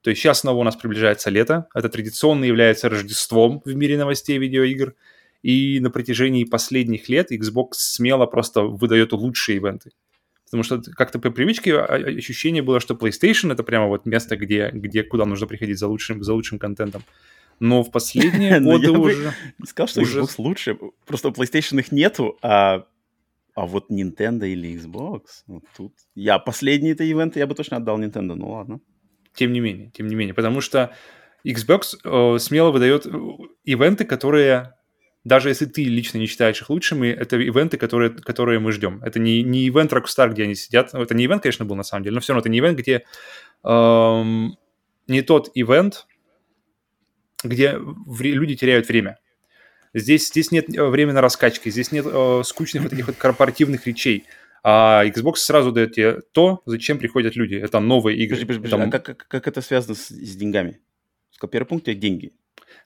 То 0.07 0.11
есть 0.11 0.21
сейчас 0.21 0.39
снова 0.39 0.59
у 0.59 0.63
нас 0.63 0.77
приближается 0.77 1.29
лето. 1.29 1.67
Это 1.75 1.89
традиционно 1.89 2.45
является 2.45 2.87
Рождеством 2.87 3.61
в 3.65 3.75
мире 3.75 3.97
новостей 3.97 4.37
видеоигр. 4.37 4.95
И 5.43 5.81
на 5.81 5.89
протяжении 5.89 6.45
последних 6.45 7.09
лет 7.09 7.29
Xbox 7.29 7.71
смело 7.73 8.25
просто 8.25 8.61
выдает 8.61 9.11
лучшие 9.11 9.57
ивенты. 9.57 9.91
Потому 10.45 10.63
что 10.63 10.81
как-то 10.95 11.19
по 11.19 11.29
привычке 11.29 11.75
а, 11.75 11.83
а, 11.83 11.95
ощущение 11.95 12.63
было, 12.63 12.79
что 12.79 12.93
PlayStation 12.93 13.51
это 13.51 13.63
прямо 13.63 13.87
вот 13.87 14.05
место, 14.05 14.37
где, 14.37 14.69
где 14.71 15.03
куда 15.03 15.25
нужно 15.25 15.45
приходить 15.45 15.77
за 15.77 15.89
лучшим, 15.89 16.23
за 16.23 16.33
лучшим 16.33 16.57
контентом. 16.57 17.03
Но 17.59 17.83
в 17.83 17.91
последние 17.91 18.61
годы 18.61 18.91
уже... 18.91 19.33
Не 19.59 19.65
сказал, 19.65 19.89
что 19.89 20.03
Xbox 20.03 20.35
лучше. 20.37 20.77
Просто 21.05 21.27
PlayStation 21.27 21.81
их 21.81 21.91
нету, 21.91 22.37
а 22.41 22.85
а 23.55 23.65
вот 23.65 23.91
Nintendo 23.91 24.47
или 24.47 24.73
Xbox, 24.73 25.21
вот 25.47 25.63
тут... 25.75 25.91
Я 26.15 26.39
последние-то 26.39 27.03
ивенты 27.03 27.39
я 27.39 27.47
бы 27.47 27.55
точно 27.55 27.77
отдал 27.77 27.99
Nintendo, 27.99 28.35
ну 28.35 28.51
ладно. 28.51 28.79
Тем 29.37 29.53
не 29.53 29.59
менее, 29.59 29.91
тем 29.91 30.07
не 30.07 30.15
менее, 30.15 30.33
потому 30.33 30.61
что 30.61 30.91
Xbox 31.45 31.95
э, 32.03 32.39
смело 32.39 32.71
выдает 32.71 33.05
э, 33.05 33.09
ивенты, 33.65 34.03
которые, 34.03 34.73
даже 35.23 35.49
если 35.49 35.65
ты 35.65 35.83
лично 35.83 36.17
не 36.17 36.25
считаешь 36.25 36.59
их 36.59 36.71
лучшими, 36.71 37.07
это 37.07 37.37
ивенты, 37.37 37.77
которые, 37.77 38.09
которые 38.09 38.59
мы 38.59 38.71
ждем. 38.71 38.99
Это 39.03 39.19
не, 39.19 39.43
не 39.43 39.67
ивент 39.67 39.93
Rockstar, 39.93 40.31
где 40.31 40.43
они 40.43 40.55
сидят. 40.55 40.91
Это 40.95 41.13
не 41.13 41.25
ивент, 41.25 41.43
конечно, 41.43 41.65
был 41.65 41.75
на 41.75 41.83
самом 41.83 42.03
деле, 42.03 42.15
но 42.15 42.19
все 42.19 42.33
равно 42.33 42.41
это 42.41 42.49
не 42.49 42.57
ивент, 42.57 42.79
где... 42.79 43.03
Эм, 43.63 44.57
не 45.07 45.21
тот 45.21 45.51
ивент, 45.53 46.07
где 47.43 47.79
люди 48.19 48.55
теряют 48.55 48.87
время. 48.87 49.19
Здесь, 49.93 50.27
здесь 50.27 50.51
нет 50.51 50.75
э, 50.75 50.83
времени 50.83 51.17
раскачки, 51.17 51.69
здесь 51.69 51.91
нет 51.91 52.07
э, 52.07 52.41
скучных 52.43 52.83
вот 52.83 52.89
таких 52.89 53.05
вот 53.05 53.17
корпоративных 53.17 53.85
речей. 53.85 54.25
А 54.69 55.05
Xbox 55.05 55.35
сразу 55.37 55.71
дает 55.71 55.93
тебе 55.93 56.19
то, 56.33 56.61
зачем 56.65 56.97
приходят 56.97 57.37
люди. 57.37 57.55
Это 57.55 57.79
новые 57.79 58.17
игры. 58.17 58.35
Подожди, 58.35 58.59
подожди, 58.59 58.75
подожди. 58.75 58.89
А 58.89 58.99
как, 58.99 59.17
как, 59.17 59.27
как 59.29 59.47
это 59.47 59.61
связано 59.61 59.95
с, 59.95 60.09
с 60.09 60.35
деньгами? 60.35 60.81
Первый 61.49 61.65
пункт– 61.65 61.87
это 61.87 61.97
деньги. 61.97 62.33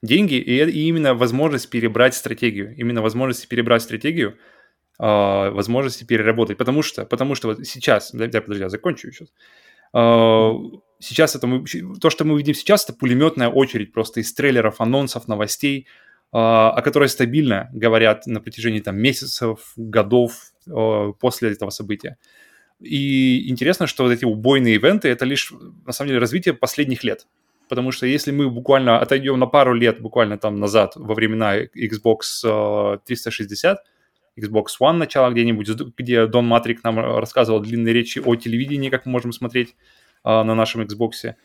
Деньги 0.03 0.35
и, 0.35 0.63
и 0.63 0.87
именно 0.89 1.15
возможность 1.15 1.71
перебрать 1.71 2.13
стратегию. 2.13 2.75
Именно 2.77 3.01
возможность 3.01 3.47
перебрать 3.47 3.81
стратегию, 3.81 4.37
э, 4.99 5.03
возможности 5.49 6.03
переработать. 6.03 6.59
Потому 6.59 6.83
что, 6.83 7.03
потому 7.03 7.33
что 7.33 7.47
вот 7.47 7.65
сейчас, 7.65 8.11
да, 8.11 8.27
подожди, 8.27 8.61
я 8.61 8.69
закончу 8.69 9.11
сейчас. 9.11 9.29
Э, 9.95 10.51
сейчас 10.99 11.35
это 11.35 11.47
мы, 11.47 11.65
то, 11.99 12.11
что 12.11 12.25
мы 12.25 12.37
видим 12.37 12.53
сейчас, 12.53 12.83
это 12.83 12.93
пулеметная 12.93 13.49
очередь 13.49 13.91
просто 13.91 14.19
из 14.19 14.31
трейлеров, 14.35 14.81
анонсов, 14.81 15.27
новостей, 15.27 15.87
а, 16.33 16.71
о 16.71 16.81
которой 16.81 17.09
стабильно 17.09 17.69
говорят 17.73 18.25
на 18.25 18.39
протяжении 18.39 18.79
там, 18.79 18.97
месяцев, 18.97 19.73
годов 19.75 20.53
после 21.19 21.51
этого 21.51 21.69
события. 21.69 22.17
И 22.79 23.49
интересно, 23.49 23.87
что 23.87 24.03
вот 24.03 24.11
эти 24.11 24.25
убойные 24.25 24.75
ивенты– 24.75 25.07
это 25.09 25.25
лишь, 25.25 25.53
на 25.85 25.91
самом 25.91 26.09
деле, 26.09 26.19
развитие 26.19 26.53
последних 26.53 27.03
лет. 27.03 27.27
Потому 27.69 27.91
что 27.91 28.05
если 28.05 28.31
мы 28.31 28.49
буквально 28.49 28.99
отойдем 28.99 29.39
на 29.39 29.45
пару 29.45 29.73
лет, 29.73 30.01
буквально 30.01 30.37
там 30.37 30.59
назад, 30.59 30.93
во 30.95 31.13
времена 31.13 31.57
Xbox 31.61 32.99
360, 33.05 33.79
Xbox 34.39 34.65
One 34.81 34.93
начало 34.93 35.31
где-нибудь, 35.31 35.69
где 35.97 36.25
Дон 36.25 36.47
Матрик 36.47 36.83
нам 36.83 36.97
рассказывал 36.99 37.59
длинные 37.59 37.93
речи 37.93 38.19
о 38.19 38.35
телевидении, 38.35 38.89
как 38.89 39.05
мы 39.05 39.11
можем 39.11 39.31
смотреть 39.31 39.75
на 40.23 40.43
нашем 40.43 40.81
Xbox. 40.81 41.35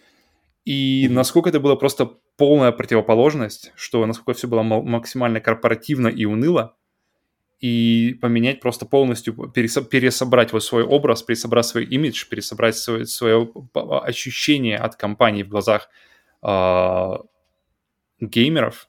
И 0.64 1.08
насколько 1.10 1.50
это 1.50 1.60
было 1.60 1.76
просто 1.76 2.10
полная 2.36 2.72
противоположность, 2.72 3.72
что 3.76 4.04
насколько 4.04 4.32
все 4.32 4.48
было 4.48 4.62
максимально 4.62 5.40
корпоративно 5.40 6.08
и 6.08 6.24
уныло, 6.24 6.76
и 7.58 8.18
поменять 8.20 8.60
просто 8.60 8.86
полностью, 8.86 9.34
пересобрать 9.34 10.52
вот 10.52 10.62
свой 10.62 10.82
образ, 10.82 11.22
пересобрать 11.22 11.66
свой 11.66 11.84
имидж, 11.84 12.28
пересобрать 12.28 12.76
свое, 12.76 13.06
свое 13.06 13.50
ощущение 13.74 14.76
от 14.76 14.96
компании 14.96 15.42
в 15.42 15.48
глазах 15.48 15.88
э, 16.42 17.12
геймеров 18.20 18.88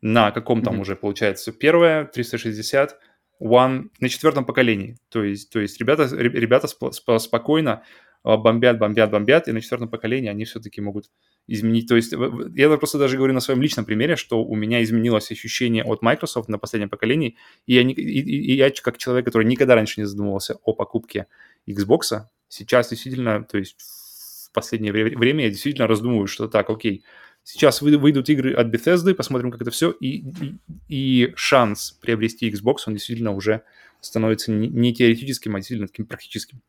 на 0.00 0.30
каком 0.30 0.62
там 0.62 0.76
mm-hmm. 0.76 0.80
уже 0.80 0.96
получается 0.96 1.52
первое 1.52 2.04
360 2.04 2.98
One 3.40 3.90
на 4.00 4.08
четвертом 4.08 4.44
поколении. 4.44 4.96
То 5.10 5.22
есть, 5.22 5.50
то 5.50 5.60
есть 5.60 5.78
ребята, 5.80 6.08
ребята 6.12 6.66
сп- 6.66 6.90
сп- 6.90 7.18
спокойно 7.18 7.84
а, 8.24 8.36
бомбят, 8.36 8.78
бомбят, 8.78 9.10
бомбят, 9.10 9.46
и 9.46 9.52
на 9.52 9.60
четвертом 9.60 9.88
поколении 9.88 10.28
они 10.28 10.44
все-таки 10.44 10.80
могут 10.80 11.10
изменить. 11.48 11.88
То 11.88 11.96
есть 11.96 12.12
я 12.54 12.76
просто 12.76 12.98
даже 12.98 13.16
говорю 13.16 13.32
на 13.34 13.40
своем 13.40 13.60
личном 13.60 13.84
примере, 13.84 14.16
что 14.16 14.44
у 14.44 14.54
меня 14.54 14.82
изменилось 14.82 15.30
ощущение 15.32 15.82
от 15.82 16.02
Microsoft 16.02 16.48
на 16.48 16.58
последнем 16.58 16.90
поколении, 16.90 17.36
и 17.66 17.74
я, 17.74 17.82
и, 17.82 17.92
и, 17.92 18.52
и 18.52 18.54
я 18.54 18.70
как 18.70 18.98
человек, 18.98 19.24
который 19.24 19.46
никогда 19.46 19.74
раньше 19.74 20.00
не 20.00 20.06
задумывался 20.06 20.58
о 20.62 20.74
покупке 20.74 21.26
Xbox, 21.66 22.26
сейчас 22.48 22.90
действительно, 22.90 23.42
то 23.42 23.58
есть 23.58 23.76
в 23.78 24.52
последнее 24.52 24.92
время 24.92 25.44
я 25.44 25.50
действительно 25.50 25.88
раздумываю, 25.88 26.26
что 26.26 26.48
так, 26.48 26.68
окей, 26.68 27.02
сейчас 27.42 27.80
выйдут 27.80 28.28
игры 28.28 28.52
от 28.52 28.68
Bethesda, 28.68 29.14
посмотрим, 29.14 29.50
как 29.50 29.62
это 29.62 29.70
все, 29.70 29.90
и, 29.90 30.18
и, 30.18 30.58
и 30.88 31.32
шанс 31.34 31.92
приобрести 31.92 32.50
Xbox, 32.50 32.76
он 32.86 32.94
действительно 32.94 33.32
уже 33.32 33.62
становится 34.00 34.52
не 34.52 34.94
теоретическим, 34.94 35.56
а 35.56 35.58
действительно 35.58 35.88
таким 35.88 36.06
практическим. 36.06 36.60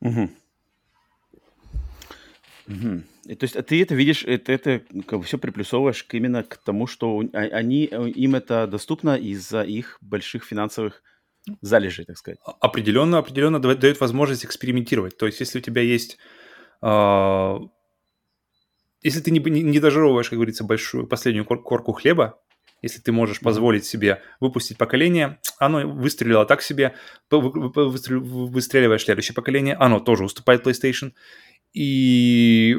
Угу. 0.00 0.30
Угу. 2.68 3.02
И, 3.28 3.34
то 3.34 3.44
есть 3.44 3.56
а 3.56 3.62
ты 3.62 3.82
это 3.82 3.94
видишь, 3.94 4.24
это, 4.24 4.52
это 4.52 4.82
как 5.06 5.18
бы 5.18 5.24
все 5.24 5.36
приплюсовываешь 5.36 6.02
к 6.02 6.14
именно 6.14 6.42
к 6.42 6.56
тому, 6.56 6.86
что 6.86 7.22
а, 7.34 7.38
они, 7.38 7.84
им 7.84 8.34
это 8.34 8.66
доступно 8.66 9.16
из-за 9.16 9.62
их 9.62 9.98
больших 10.00 10.44
финансовых 10.44 11.02
залежей, 11.60 12.06
так 12.06 12.16
сказать. 12.16 12.38
Определенно, 12.60 13.18
определенно 13.18 13.60
дает 13.60 14.00
возможность 14.00 14.46
экспериментировать. 14.46 15.18
То 15.18 15.26
есть 15.26 15.40
если 15.40 15.58
у 15.58 15.62
тебя 15.62 15.82
есть... 15.82 16.16
Э, 16.80 17.58
если 19.02 19.20
ты 19.20 19.30
не, 19.30 19.40
не, 19.40 19.62
не 19.62 19.78
дожевываешь, 19.78 20.30
как 20.30 20.38
говорится, 20.38 20.64
большую 20.64 21.06
последнюю 21.06 21.44
кор- 21.44 21.62
корку 21.62 21.92
хлеба, 21.92 22.40
если 22.80 23.00
ты 23.00 23.12
можешь 23.12 23.40
позволить 23.40 23.84
себе 23.84 24.22
выпустить 24.40 24.78
поколение, 24.78 25.38
оно 25.58 25.86
выстрелило 25.86 26.46
так 26.46 26.62
себе, 26.62 26.94
выстреливаешь 27.30 29.04
следующее 29.04 29.34
поколение, 29.34 29.74
оно 29.74 30.00
тоже 30.00 30.24
уступает 30.24 30.66
PlayStation. 30.66 31.12
И 31.78 32.76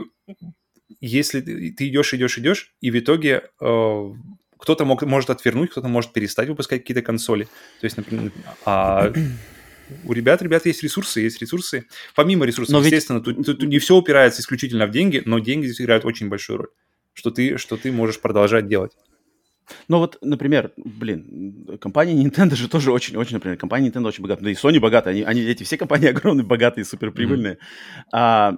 если 0.99 1.39
ты 1.39 1.87
идешь, 1.87 2.13
идешь, 2.13 2.37
идешь, 2.37 2.73
и 2.81 2.91
в 2.91 2.99
итоге 2.99 3.43
э, 3.61 4.13
кто-то 4.57 4.83
мог, 4.83 5.01
может 5.03 5.29
отвернуть, 5.29 5.71
кто-то 5.71 5.87
может 5.87 6.11
перестать 6.11 6.49
выпускать 6.49 6.81
какие-то 6.81 7.01
консоли. 7.01 7.45
То 7.79 7.85
есть, 7.85 7.95
например, 7.95 8.33
а 8.65 9.13
у 10.03 10.11
ребят, 10.11 10.41
ребят, 10.41 10.65
есть 10.65 10.83
ресурсы, 10.83 11.21
есть 11.21 11.41
ресурсы. 11.41 11.85
Помимо 12.13 12.45
ресурсов, 12.45 12.73
но 12.73 12.79
естественно, 12.81 13.23
ведь... 13.25 13.37
тут, 13.37 13.45
тут 13.45 13.63
не 13.69 13.79
все 13.79 13.95
упирается 13.95 14.41
исключительно 14.41 14.85
в 14.85 14.91
деньги, 14.91 15.23
но 15.25 15.39
деньги 15.39 15.67
здесь 15.67 15.79
играют 15.79 16.03
очень 16.03 16.27
большую 16.27 16.57
роль, 16.57 16.69
что 17.13 17.31
ты, 17.31 17.57
что 17.57 17.77
ты 17.77 17.93
можешь 17.93 18.19
продолжать 18.19 18.67
делать. 18.67 18.91
Ну 19.87 19.99
вот, 19.99 20.17
например, 20.21 20.73
блин, 20.75 21.79
компания 21.79 22.21
Nintendo 22.21 22.55
же 22.55 22.67
тоже 22.67 22.91
очень-очень, 22.91 23.35
например, 23.35 23.57
компания 23.57 23.89
Nintendo 23.89 24.07
очень 24.07 24.23
богатая, 24.23 24.43
да 24.43 24.51
и 24.51 24.55
Sony 24.55 24.81
богатая, 24.81 25.11
они, 25.11 25.23
они 25.23 25.41
эти 25.41 25.63
все 25.63 25.77
компании 25.77 26.07
огромные, 26.09 26.45
богатые, 26.45 26.83
суперприбыльные. 26.83 27.53
Mm-hmm. 27.53 28.05
А, 28.11 28.57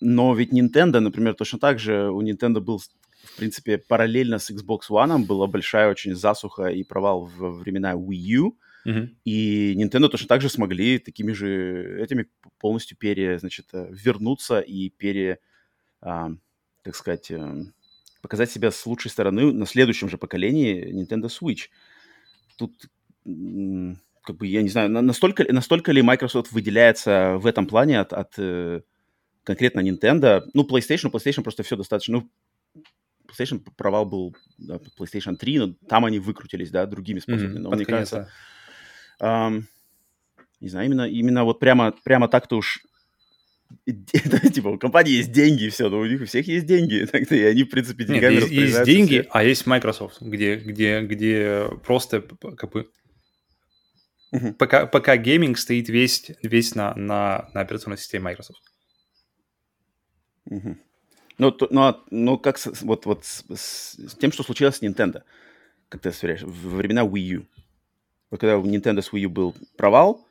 но 0.00 0.34
ведь 0.34 0.52
Nintendo, 0.52 1.00
например, 1.00 1.34
точно 1.34 1.58
так 1.58 1.78
же, 1.78 2.10
у 2.10 2.22
Nintendo 2.22 2.60
был, 2.60 2.78
в 2.78 3.36
принципе, 3.36 3.78
параллельно 3.78 4.38
с 4.38 4.50
Xbox 4.50 4.80
One 4.90 5.26
была 5.26 5.46
большая 5.46 5.90
очень 5.90 6.14
засуха 6.14 6.68
и 6.68 6.82
провал 6.84 7.26
в 7.26 7.60
времена 7.60 7.92
Wii 7.92 8.36
U, 8.38 8.56
Mm-hmm. 8.86 9.08
И 9.24 9.74
Nintendo 9.74 10.08
точно 10.08 10.28
так 10.28 10.40
же 10.40 10.48
смогли 10.48 10.98
такими 10.98 11.32
же 11.32 12.00
этими 12.00 12.26
полностью 12.58 12.96
пере, 12.96 13.38
значит, 13.38 13.66
э, 13.72 13.88
вернуться 13.90 14.60
и 14.60 14.88
пере, 14.88 15.38
а, 16.00 16.30
так 16.82 16.96
сказать, 16.96 17.30
э, 17.30 17.64
показать 18.22 18.50
себя 18.50 18.70
с 18.70 18.86
лучшей 18.86 19.10
стороны 19.10 19.52
на 19.52 19.66
следующем 19.66 20.08
же 20.08 20.18
поколении 20.18 20.92
Nintendo 20.94 21.26
Switch. 21.26 21.68
Тут, 22.56 22.86
как 24.22 24.36
бы, 24.36 24.46
я 24.46 24.62
не 24.62 24.68
знаю, 24.68 24.90
настолько, 24.90 25.50
настолько 25.52 25.92
ли 25.92 26.02
Microsoft 26.02 26.52
выделяется 26.52 27.36
в 27.38 27.46
этом 27.46 27.66
плане 27.66 28.00
от, 28.00 28.12
от 28.12 28.34
э, 28.38 28.80
конкретно 29.44 29.80
Nintendo. 29.80 30.42
Ну, 30.54 30.64
PlayStation, 30.64 31.10
PlayStation 31.10 31.42
просто 31.42 31.62
все 31.62 31.76
достаточно... 31.76 32.18
Ну, 32.18 32.30
PlayStation 33.28 33.62
провал 33.76 34.06
был 34.06 34.36
да, 34.58 34.80
PlayStation 34.98 35.36
3, 35.36 35.58
но 35.58 35.74
там 35.88 36.04
они 36.04 36.18
выкрутились, 36.18 36.70
да, 36.70 36.86
другими 36.86 37.20
способами. 37.20 37.58
Mm-hmm, 37.58 37.60
но 37.60 37.70
мне 37.70 37.84
кажется, 37.84 38.28
эм, 39.20 39.68
не 40.60 40.68
знаю, 40.68 40.86
именно, 40.86 41.08
именно 41.08 41.44
вот 41.44 41.60
прямо, 41.60 41.94
прямо 42.04 42.28
так-то 42.28 42.56
уж 42.56 42.80
типа, 44.52 44.68
у 44.68 44.78
компании 44.78 45.12
есть 45.12 45.32
деньги, 45.32 45.64
и 45.64 45.68
все, 45.68 45.88
но 45.88 46.00
у 46.00 46.06
них 46.06 46.20
у 46.20 46.24
всех 46.24 46.46
есть 46.48 46.66
деньги, 46.66 47.06
и 47.34 47.42
они, 47.44 47.64
в 47.64 47.70
принципе, 47.70 48.04
деньгами 48.04 48.34
Нет, 48.34 48.50
есть, 48.50 48.52
есть 48.52 48.84
деньги, 48.84 49.20
все. 49.20 49.28
а 49.30 49.44
есть 49.44 49.66
Microsoft, 49.66 50.20
где, 50.20 50.56
где, 50.56 51.02
где 51.02 51.66
просто, 51.84 52.20
как 52.20 52.72
бы, 52.72 52.88
пока, 54.58 54.86
пока 54.86 55.16
гейминг 55.16 55.58
стоит 55.58 55.88
весь, 55.88 56.30
весь 56.42 56.74
на, 56.74 56.94
на, 56.94 57.48
на 57.54 57.60
операционной 57.60 57.98
системе 57.98 58.24
Microsoft. 58.24 58.69
Ну, 61.38 61.50
то, 61.50 61.68
ну, 61.70 61.80
а, 61.80 62.04
ну, 62.10 62.38
как 62.38 62.58
с, 62.58 62.82
вот, 62.82 63.06
вот 63.06 63.24
с, 63.24 63.44
с, 63.48 64.14
тем, 64.20 64.30
что 64.30 64.42
случилось 64.42 64.76
с 64.76 64.82
Nintendo, 64.82 65.22
как 65.88 66.02
ты 66.02 66.12
сверяешь, 66.12 66.42
во 66.42 66.76
времена 66.76 67.02
Wii 67.02 67.20
U. 67.20 67.46
когда 68.30 68.58
у 68.58 68.64
Nintendo 68.64 69.00
с 69.00 69.10
Wii 69.10 69.20
U 69.20 69.30
был 69.30 69.54
провал, 69.76 70.26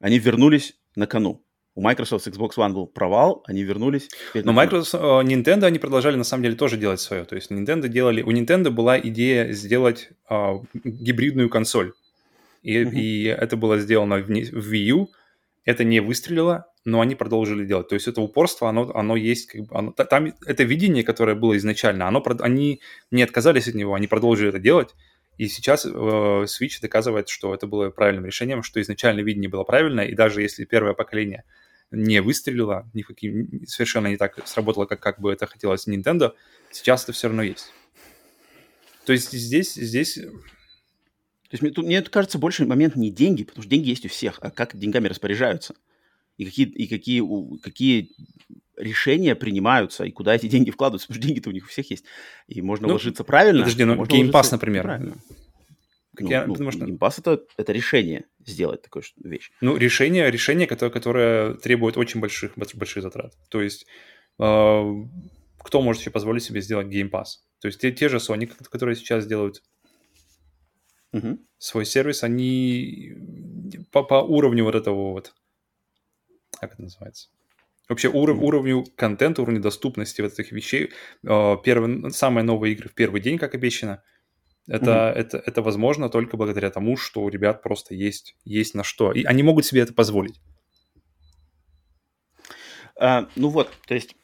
они 0.00 0.18
вернулись 0.18 0.74
на 0.96 1.06
кону. 1.06 1.44
У 1.74 1.82
Microsoft 1.82 2.24
с 2.24 2.28
Xbox 2.28 2.52
One 2.56 2.72
был 2.72 2.86
провал, 2.86 3.42
они 3.46 3.64
вернулись. 3.64 4.08
Но 4.32 4.52
Microsoft, 4.52 4.94
э, 4.94 5.06
Nintendo 5.26 5.64
они 5.64 5.78
продолжали 5.78 6.16
на 6.16 6.24
самом 6.24 6.44
деле 6.44 6.54
тоже 6.54 6.76
делать 6.76 7.00
свое. 7.00 7.24
То 7.24 7.34
есть 7.34 7.50
Nintendo 7.50 7.88
делали, 7.88 8.22
у 8.22 8.30
Nintendo 8.30 8.70
была 8.70 8.98
идея 8.98 9.52
сделать 9.52 10.10
э, 10.30 10.58
гибридную 10.84 11.50
консоль. 11.50 11.92
И, 12.62 12.78
mm-hmm. 12.78 12.94
и 12.94 13.24
это 13.24 13.56
было 13.56 13.78
сделано 13.78 14.18
в, 14.18 14.28
в 14.28 14.72
Wii 14.72 14.86
U. 14.92 15.08
Это 15.64 15.84
не 15.84 16.00
выстрелило, 16.00 16.66
но 16.84 17.00
они 17.00 17.14
продолжили 17.14 17.64
делать. 17.64 17.88
То 17.88 17.94
есть 17.94 18.06
это 18.08 18.20
упорство, 18.20 18.68
оно, 18.68 18.90
оно 18.94 19.16
есть, 19.16 19.46
как 19.46 19.62
бы, 19.62 19.76
оно, 19.76 19.92
там 19.92 20.34
это 20.44 20.62
видение, 20.64 21.02
которое 21.02 21.34
было 21.34 21.56
изначально, 21.56 22.06
оно, 22.06 22.22
они 22.40 22.80
не 23.10 23.22
отказались 23.22 23.68
от 23.68 23.74
него, 23.74 23.94
они 23.94 24.06
продолжили 24.06 24.50
это 24.50 24.58
делать. 24.58 24.94
И 25.36 25.48
сейчас 25.48 25.84
э, 25.84 25.88
Switch 25.88 26.80
доказывает, 26.80 27.28
что 27.28 27.54
это 27.54 27.66
было 27.66 27.90
правильным 27.90 28.26
решением, 28.26 28.62
что 28.62 28.80
изначально 28.80 29.20
видение 29.20 29.50
было 29.50 29.64
правильное, 29.64 30.06
и 30.06 30.14
даже 30.14 30.42
если 30.42 30.64
первое 30.64 30.92
поколение 30.94 31.44
не 31.90 32.20
выстрелила, 32.20 32.88
никаким, 32.92 33.66
совершенно 33.66 34.08
не 34.08 34.16
так 34.16 34.46
сработало, 34.46 34.86
как, 34.86 35.00
как 35.00 35.20
бы 35.20 35.32
это 35.32 35.46
хотелось 35.46 35.88
Nintendo, 35.88 36.34
сейчас 36.70 37.04
это 37.04 37.12
все 37.12 37.28
равно 37.28 37.42
есть. 37.42 37.72
То 39.06 39.12
есть 39.12 39.32
здесь, 39.32 39.74
здесь... 39.74 40.18
То 41.54 41.56
есть 41.56 41.62
мне, 41.62 41.70
тут, 41.70 41.84
мне 41.84 42.02
кажется, 42.02 42.36
больше 42.36 42.66
момент 42.66 42.96
не 42.96 43.12
деньги, 43.12 43.44
потому 43.44 43.62
что 43.62 43.70
деньги 43.70 43.88
есть 43.88 44.04
у 44.04 44.08
всех, 44.08 44.40
а 44.40 44.50
как 44.50 44.76
деньгами 44.76 45.06
распоряжаются. 45.06 45.76
И 46.36 46.44
какие, 46.46 46.66
и 46.66 46.88
какие, 46.88 47.58
какие 47.60 48.10
решения 48.76 49.36
принимаются, 49.36 50.02
и 50.02 50.10
куда 50.10 50.34
эти 50.34 50.48
деньги 50.48 50.72
вкладываются, 50.72 51.06
потому 51.06 51.22
что 51.22 51.28
деньги-то 51.28 51.50
у 51.50 51.52
них 51.52 51.66
у 51.66 51.68
всех 51.68 51.88
есть. 51.92 52.06
И 52.48 52.60
можно 52.60 52.88
ну, 52.88 52.94
вложиться 52.94 53.22
правильно. 53.22 53.60
Подожди, 53.60 53.84
ну 53.84 54.02
Game 54.02 54.32
Pass, 54.32 54.48
например. 54.50 54.82
Правильно. 54.82 55.14
Ну, 56.18 56.28
я, 56.28 56.44
ну, 56.44 56.54
потому 56.54 56.72
что... 56.72 56.86
Game 56.86 56.98
Pass 56.98 57.20
это, 57.20 57.40
это 57.56 57.72
решение 57.72 58.24
сделать 58.44 58.82
такую 58.82 59.04
вещь. 59.22 59.52
Ну, 59.60 59.76
решение, 59.76 60.32
решение 60.32 60.66
которое, 60.66 60.90
которое 60.90 61.54
требует 61.54 61.96
очень 61.96 62.18
больших, 62.18 62.54
больших 62.56 63.00
затрат. 63.00 63.32
То 63.48 63.62
есть, 63.62 63.86
э, 64.40 64.92
кто 65.58 65.82
может 65.82 66.02
себе 66.02 66.10
позволить 66.10 66.42
себе 66.42 66.60
сделать 66.60 66.88
Game 66.88 67.10
Pass? 67.10 67.26
То 67.60 67.68
есть, 67.68 67.80
те, 67.80 67.92
те 67.92 68.08
же 68.08 68.16
Sony, 68.16 68.50
которые 68.68 68.96
сейчас 68.96 69.24
делают 69.24 69.62
угу. 71.14 71.38
свой 71.58 71.86
сервис, 71.86 72.22
они 72.22 73.14
по, 73.90 74.02
по 74.02 74.16
уровню 74.22 74.64
вот 74.64 74.74
этого 74.74 75.12
вот, 75.12 75.34
как 76.60 76.74
это 76.74 76.82
называется? 76.82 77.28
Вообще 77.88 78.08
уров, 78.08 78.38
уровню 78.40 78.84
контента, 78.96 79.42
уровню 79.42 79.60
доступности 79.60 80.22
вот 80.22 80.32
этих 80.32 80.52
вещей. 80.52 80.90
Э, 81.26 81.56
первый, 81.62 82.10
самые 82.10 82.44
новые 82.44 82.72
игры 82.72 82.88
в 82.88 82.94
первый 82.94 83.20
день, 83.20 83.38
как 83.38 83.54
обещано– 83.54 84.02
это, 84.66 84.90
mm-hmm. 84.90 85.20
это, 85.20 85.42
это 85.44 85.62
возможно 85.62 86.08
только 86.08 86.36
благодаря 86.36 86.70
тому, 86.70 86.96
что 86.96 87.22
у 87.22 87.28
ребят 87.28 87.62
просто 87.62 87.94
есть, 87.94 88.36
есть 88.44 88.74
на 88.74 88.82
что. 88.82 89.12
И 89.12 89.24
они 89.24 89.42
могут 89.42 89.66
себе 89.66 89.82
это 89.82 89.92
позволить. 89.92 90.40
А, 92.98 93.28
ну 93.36 93.48
вот, 93.48 93.70
то 93.86 93.94
есть, 93.94 94.16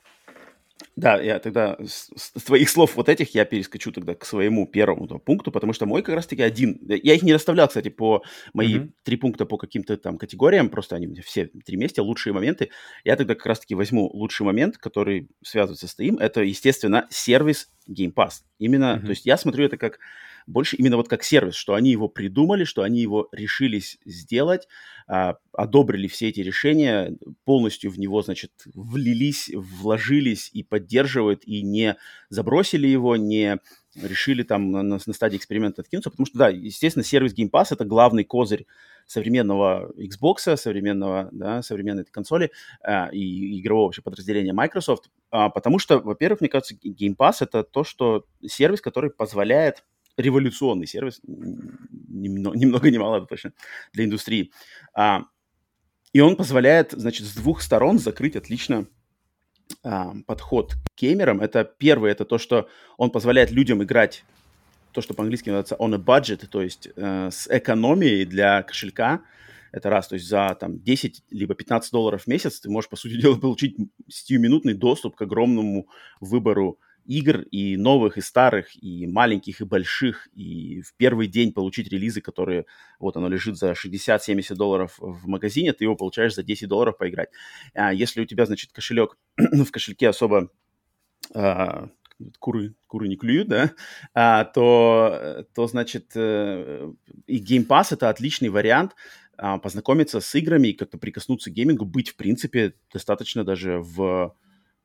да, 0.96 1.20
я 1.20 1.38
тогда 1.38 1.76
с, 1.84 2.10
с 2.16 2.42
твоих 2.42 2.68
слов 2.68 2.96
вот 2.96 3.08
этих 3.08 3.34
я 3.34 3.44
перескочу 3.44 3.92
тогда 3.92 4.14
к 4.14 4.24
своему 4.24 4.66
первому 4.66 5.06
да, 5.06 5.18
пункту, 5.18 5.50
потому 5.52 5.72
что 5.72 5.86
мой 5.86 6.02
как 6.02 6.14
раз-таки 6.14 6.42
один. 6.42 6.78
Я 6.88 7.14
их 7.14 7.22
не 7.22 7.32
расставлял, 7.32 7.68
кстати, 7.68 7.88
по 7.88 8.22
мои 8.52 8.76
mm-hmm. 8.76 8.90
три 9.04 9.16
пункта 9.16 9.46
по 9.46 9.56
каким-то 9.56 9.96
там 9.96 10.18
категориям, 10.18 10.68
просто 10.68 10.96
они 10.96 11.20
все 11.20 11.46
три 11.46 11.76
вместе, 11.76 12.00
лучшие 12.00 12.32
моменты. 12.32 12.70
Я 13.04 13.16
тогда 13.16 13.34
как 13.34 13.46
раз-таки 13.46 13.74
возьму 13.74 14.10
лучший 14.12 14.44
момент, 14.44 14.78
который 14.78 15.28
связывается 15.42 15.88
с 15.88 15.98
Steam. 15.98 16.20
Это, 16.20 16.42
естественно, 16.42 17.06
сервис 17.10 17.70
Game 17.88 18.12
Pass. 18.12 18.42
Именно, 18.58 18.96
mm-hmm. 18.96 19.04
то 19.04 19.10
есть 19.10 19.26
я 19.26 19.36
смотрю 19.36 19.66
это 19.66 19.76
как 19.76 19.98
больше 20.46 20.76
именно 20.76 20.96
вот 20.96 21.08
как 21.08 21.22
сервис, 21.22 21.54
что 21.54 21.74
они 21.74 21.90
его 21.90 22.08
придумали, 22.08 22.64
что 22.64 22.82
они 22.82 23.00
его 23.00 23.28
решились 23.32 23.98
сделать, 24.04 24.68
а, 25.06 25.36
одобрили 25.52 26.06
все 26.06 26.28
эти 26.28 26.40
решения, 26.40 27.16
полностью 27.44 27.90
в 27.90 27.98
него, 27.98 28.22
значит, 28.22 28.52
влились, 28.74 29.50
вложились 29.52 30.50
и 30.52 30.62
поддерживают, 30.62 31.42
и 31.44 31.62
не 31.62 31.96
забросили 32.28 32.86
его, 32.86 33.16
не 33.16 33.58
решили 33.96 34.42
там 34.42 34.70
на, 34.70 34.82
на, 34.82 34.98
стадии 34.98 35.36
эксперимента 35.36 35.82
откинуться, 35.82 36.10
потому 36.10 36.26
что, 36.26 36.38
да, 36.38 36.48
естественно, 36.48 37.04
сервис 37.04 37.34
Game 37.34 37.50
Pass— 37.50 37.66
это 37.70 37.84
главный 37.84 38.24
козырь 38.24 38.66
современного 39.06 39.92
Xbox, 39.96 40.56
современного, 40.56 41.28
да, 41.32 41.62
современной 41.62 42.02
этой 42.02 42.12
консоли 42.12 42.52
а, 42.82 43.08
и 43.12 43.60
игрового 43.60 43.86
вообще 43.86 44.02
подразделения 44.02 44.52
Microsoft, 44.52 45.10
а, 45.30 45.48
потому 45.48 45.78
что, 45.80 45.98
во-первых, 45.98 46.40
мне 46.40 46.48
кажется, 46.48 46.76
Game 46.76 47.16
Pass— 47.16 47.36
это 47.40 47.64
то, 47.64 47.82
что 47.82 48.26
сервис, 48.46 48.80
который 48.80 49.10
позволяет 49.10 49.84
революционный 50.20 50.86
сервис, 50.86 51.20
ни, 51.26 52.28
ни 52.28 52.90
ни 52.90 52.98
мало, 52.98 53.18
это 53.18 53.26
точно, 53.26 53.52
для 53.92 54.04
индустрии. 54.04 54.52
А, 54.94 55.24
и 56.12 56.20
он 56.20 56.36
позволяет, 56.36 56.92
значит, 56.92 57.26
с 57.26 57.34
двух 57.34 57.62
сторон 57.62 57.98
закрыть 57.98 58.36
отлично 58.36 58.86
а, 59.82 60.14
подход 60.26 60.74
к 60.74 61.00
геймерам. 61.00 61.40
Это 61.40 61.64
первое, 61.64 62.12
это 62.12 62.24
то, 62.24 62.38
что 62.38 62.68
он 62.96 63.10
позволяет 63.10 63.50
людям 63.50 63.82
играть 63.82 64.24
то, 64.92 65.00
что 65.00 65.14
по-английски 65.14 65.50
называется 65.50 65.76
on 65.78 65.94
a 65.94 65.98
budget, 65.98 66.46
то 66.48 66.62
есть 66.62 66.88
э, 66.96 67.28
с 67.30 67.46
экономией 67.48 68.24
для 68.24 68.62
кошелька. 68.62 69.22
Это 69.72 69.88
раз, 69.88 70.08
то 70.08 70.14
есть 70.14 70.26
за 70.26 70.56
там 70.58 70.80
10 70.82 71.22
либо 71.30 71.54
15 71.54 71.92
долларов 71.92 72.24
в 72.24 72.26
месяц 72.26 72.58
ты 72.58 72.68
можешь, 72.68 72.90
по 72.90 72.96
сути 72.96 73.20
дела, 73.20 73.36
получить 73.36 73.76
сиюминутный 74.08 74.74
доступ 74.74 75.14
к 75.14 75.22
огромному 75.22 75.88
выбору 76.20 76.80
игр, 77.04 77.42
и 77.42 77.76
новых, 77.76 78.18
и 78.18 78.20
старых, 78.20 78.68
и 78.82 79.06
маленьких, 79.06 79.60
и 79.60 79.64
больших, 79.64 80.28
и 80.32 80.80
в 80.82 80.94
первый 80.96 81.26
день 81.26 81.52
получить 81.52 81.88
релизы, 81.88 82.20
которые, 82.20 82.66
вот 82.98 83.16
оно 83.16 83.28
лежит 83.28 83.56
за 83.56 83.72
60-70 83.72 84.54
долларов 84.54 84.94
в 84.98 85.26
магазине, 85.26 85.72
ты 85.72 85.84
его 85.84 85.96
получаешь 85.96 86.34
за 86.34 86.42
10 86.42 86.68
долларов 86.68 86.98
поиграть. 86.98 87.30
А 87.74 87.92
если 87.92 88.20
у 88.20 88.24
тебя, 88.24 88.46
значит, 88.46 88.72
кошелек, 88.72 89.18
в 89.36 89.70
кошельке 89.70 90.08
особо 90.08 90.50
а, 91.34 91.88
куры, 92.38 92.74
куры 92.86 93.08
не 93.08 93.16
клюют, 93.16 93.48
да, 93.48 93.72
а, 94.14 94.44
то, 94.44 95.46
то, 95.54 95.66
значит, 95.66 96.12
э, 96.14 96.92
и 97.26 97.42
Game 97.42 97.66
Pass 97.66 97.88
это 97.90 98.08
отличный 98.08 98.48
вариант 98.48 98.94
а, 99.36 99.58
познакомиться 99.58 100.20
с 100.20 100.34
играми 100.34 100.68
и 100.68 100.72
как-то 100.72 100.98
прикоснуться 100.98 101.50
к 101.50 101.54
геймингу, 101.54 101.84
быть, 101.84 102.10
в 102.10 102.16
принципе, 102.16 102.74
достаточно 102.92 103.44
даже 103.44 103.78
в 103.78 104.36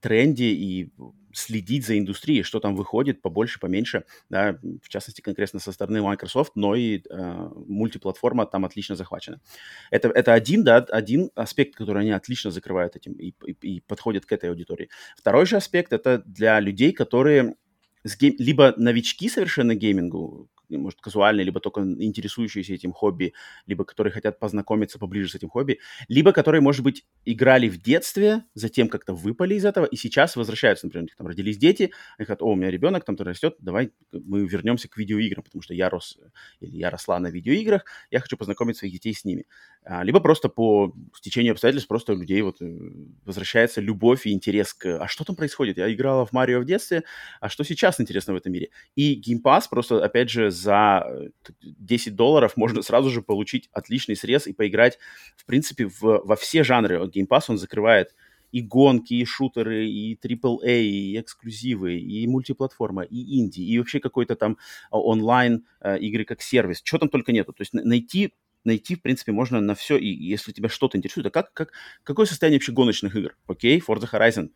тренде 0.05 0.45
и 0.45 0.91
следить 1.33 1.83
за 1.83 1.97
индустрией, 1.97 2.43
что 2.43 2.59
там 2.59 2.75
выходит 2.75 3.23
побольше, 3.23 3.59
поменьше, 3.59 4.03
да, 4.29 4.59
в 4.83 4.87
частности, 4.87 5.21
конкретно 5.21 5.59
со 5.59 5.71
стороны 5.71 5.99
Microsoft, 6.03 6.51
но 6.55 6.75
и 6.75 7.01
э, 7.09 7.49
мультиплатформа 7.67 8.45
там 8.45 8.65
отлично 8.65 8.95
захвачена. 8.95 9.41
Это, 9.89 10.09
это 10.09 10.33
один, 10.33 10.63
да, 10.63 10.77
один 10.77 11.31
аспект, 11.33 11.75
который 11.75 12.03
они 12.03 12.11
отлично 12.11 12.51
закрывают 12.51 12.95
этим 12.95 13.13
и, 13.13 13.33
и, 13.47 13.77
и 13.77 13.81
подходят 13.81 14.27
к 14.27 14.31
этой 14.31 14.49
аудитории. 14.49 14.89
Второй 15.17 15.47
же 15.47 15.57
аспект– 15.57 15.91
это 15.93 16.19
для 16.19 16.59
людей, 16.59 16.93
которые 16.93 17.55
с 18.03 18.15
гейм... 18.15 18.35
либо 18.37 18.75
новички 18.77 19.27
совершенно 19.27 19.73
геймингу, 19.73 20.47
может, 20.69 21.01
казуальные, 21.01 21.45
либо 21.45 21.59
только 21.59 21.81
интересующиеся 21.81 22.73
этим 22.73 22.91
хобби, 22.91 23.33
либо 23.65 23.85
которые 23.85 24.11
хотят 24.11 24.39
познакомиться 24.39 24.99
поближе 24.99 25.29
с 25.29 25.35
этим 25.35 25.49
хобби, 25.49 25.79
либо 26.07 26.31
которые, 26.31 26.61
может 26.61 26.83
быть, 26.83 27.05
играли 27.25 27.69
в 27.69 27.81
детстве, 27.81 28.43
затем 28.53 28.89
как-то 28.89 29.13
выпали 29.13 29.55
из 29.55 29.65
этого 29.65 29.85
и 29.85 29.95
сейчас 29.95 30.35
возвращаются, 30.35 30.85
например, 30.85 31.03
у 31.03 31.05
них 31.07 31.15
там 31.15 31.27
родились 31.27 31.57
дети, 31.57 31.91
они 32.17 32.25
говорят, 32.25 32.41
о, 32.41 32.51
у 32.51 32.55
меня 32.55 32.71
ребенок 32.71 33.05
там-то 33.05 33.23
растет, 33.23 33.55
давай 33.59 33.91
мы 34.11 34.47
вернемся 34.47 34.87
к 34.87 34.97
видеоиграм, 34.97 35.43
потому 35.43 35.61
что 35.61 35.73
я 35.73 35.89
рос 35.89 36.17
или 36.59 36.77
я 36.77 36.89
росла 36.89 37.19
на 37.19 37.27
видеоиграх, 37.27 37.85
я 38.11 38.19
хочу 38.19 38.37
познакомить 38.37 38.77
своих 38.77 38.93
детей 38.93 39.13
с 39.13 39.25
ними. 39.25 39.45
А, 39.83 40.03
либо 40.03 40.19
просто 40.19 40.49
по 40.49 40.93
стечению 41.15 41.51
обстоятельств 41.53 41.87
просто 41.87 42.13
у 42.13 42.17
людей 42.17 42.41
вот 42.41 42.61
э, 42.61 42.77
возвращается 43.23 43.81
любовь 43.81 44.25
и 44.25 44.31
интерес 44.31 44.73
к, 44.73 44.97
а 44.97 45.07
что 45.07 45.23
там 45.23 45.35
происходит? 45.35 45.77
Я 45.77 45.93
играла 45.93 46.25
в 46.25 46.33
Марио 46.33 46.59
в 46.59 46.65
детстве, 46.65 47.03
а 47.39 47.49
что 47.49 47.63
сейчас 47.63 48.01
интересно 48.01 48.33
в 48.33 48.37
этом 48.37 48.51
мире? 48.51 48.69
И 48.95 49.21
Game 49.21 49.41
Pass 49.43 49.63
просто, 49.69 50.03
опять 50.03 50.29
же, 50.29 50.49
за 50.55 51.05
10 51.61 52.07
э, 52.07 52.11
долларов 52.11 52.57
можно 52.57 52.81
сразу 52.81 53.09
же 53.09 53.21
получить 53.21 53.69
отличный 53.71 54.15
срез 54.15 54.47
и 54.47 54.53
поиграть, 54.53 54.97
в 55.35 55.45
принципе, 55.45 55.87
в, 55.87 56.01
во 56.01 56.35
все 56.35 56.63
жанры. 56.63 56.97
Game 57.05 57.27
Pass, 57.27 57.43
он 57.49 57.57
закрывает 57.57 58.15
и 58.51 58.61
гонки, 58.61 59.13
и 59.13 59.25
шутеры, 59.25 59.85
и 59.85 60.15
AAA, 60.15 60.81
и 60.81 61.19
эксклюзивы, 61.19 61.99
и 61.99 62.25
мультиплатформа, 62.25 63.03
и 63.03 63.39
инди, 63.39 63.59
и 63.59 63.77
вообще 63.77 63.99
какой-то 63.99 64.35
там 64.35 64.57
а, 64.91 64.99
онлайн 64.99 65.65
э, 65.81 65.99
игры 65.99 66.23
как 66.23 66.41
сервис. 66.41 66.81
Чего 66.81 66.99
там 66.99 67.09
только 67.09 67.33
нету. 67.33 67.51
То 67.51 67.61
есть 67.61 67.73
найти 67.73 68.33
найти, 68.65 68.95
в 68.95 69.01
принципе, 69.01 69.31
можно 69.31 69.61
на 69.61 69.75
все, 69.75 69.97
и 69.97 70.07
если 70.07 70.51
тебя 70.51 70.69
что-то 70.69 70.97
интересует, 70.97 71.27
а 71.27 71.29
как, 71.29 71.53
как, 71.53 71.71
какое 72.03 72.25
состояние 72.25 72.59
вообще 72.59 72.71
гоночных 72.71 73.15
игр? 73.15 73.35
Окей, 73.47 73.81
Forza 73.85 74.09
Horizon, 74.11 74.49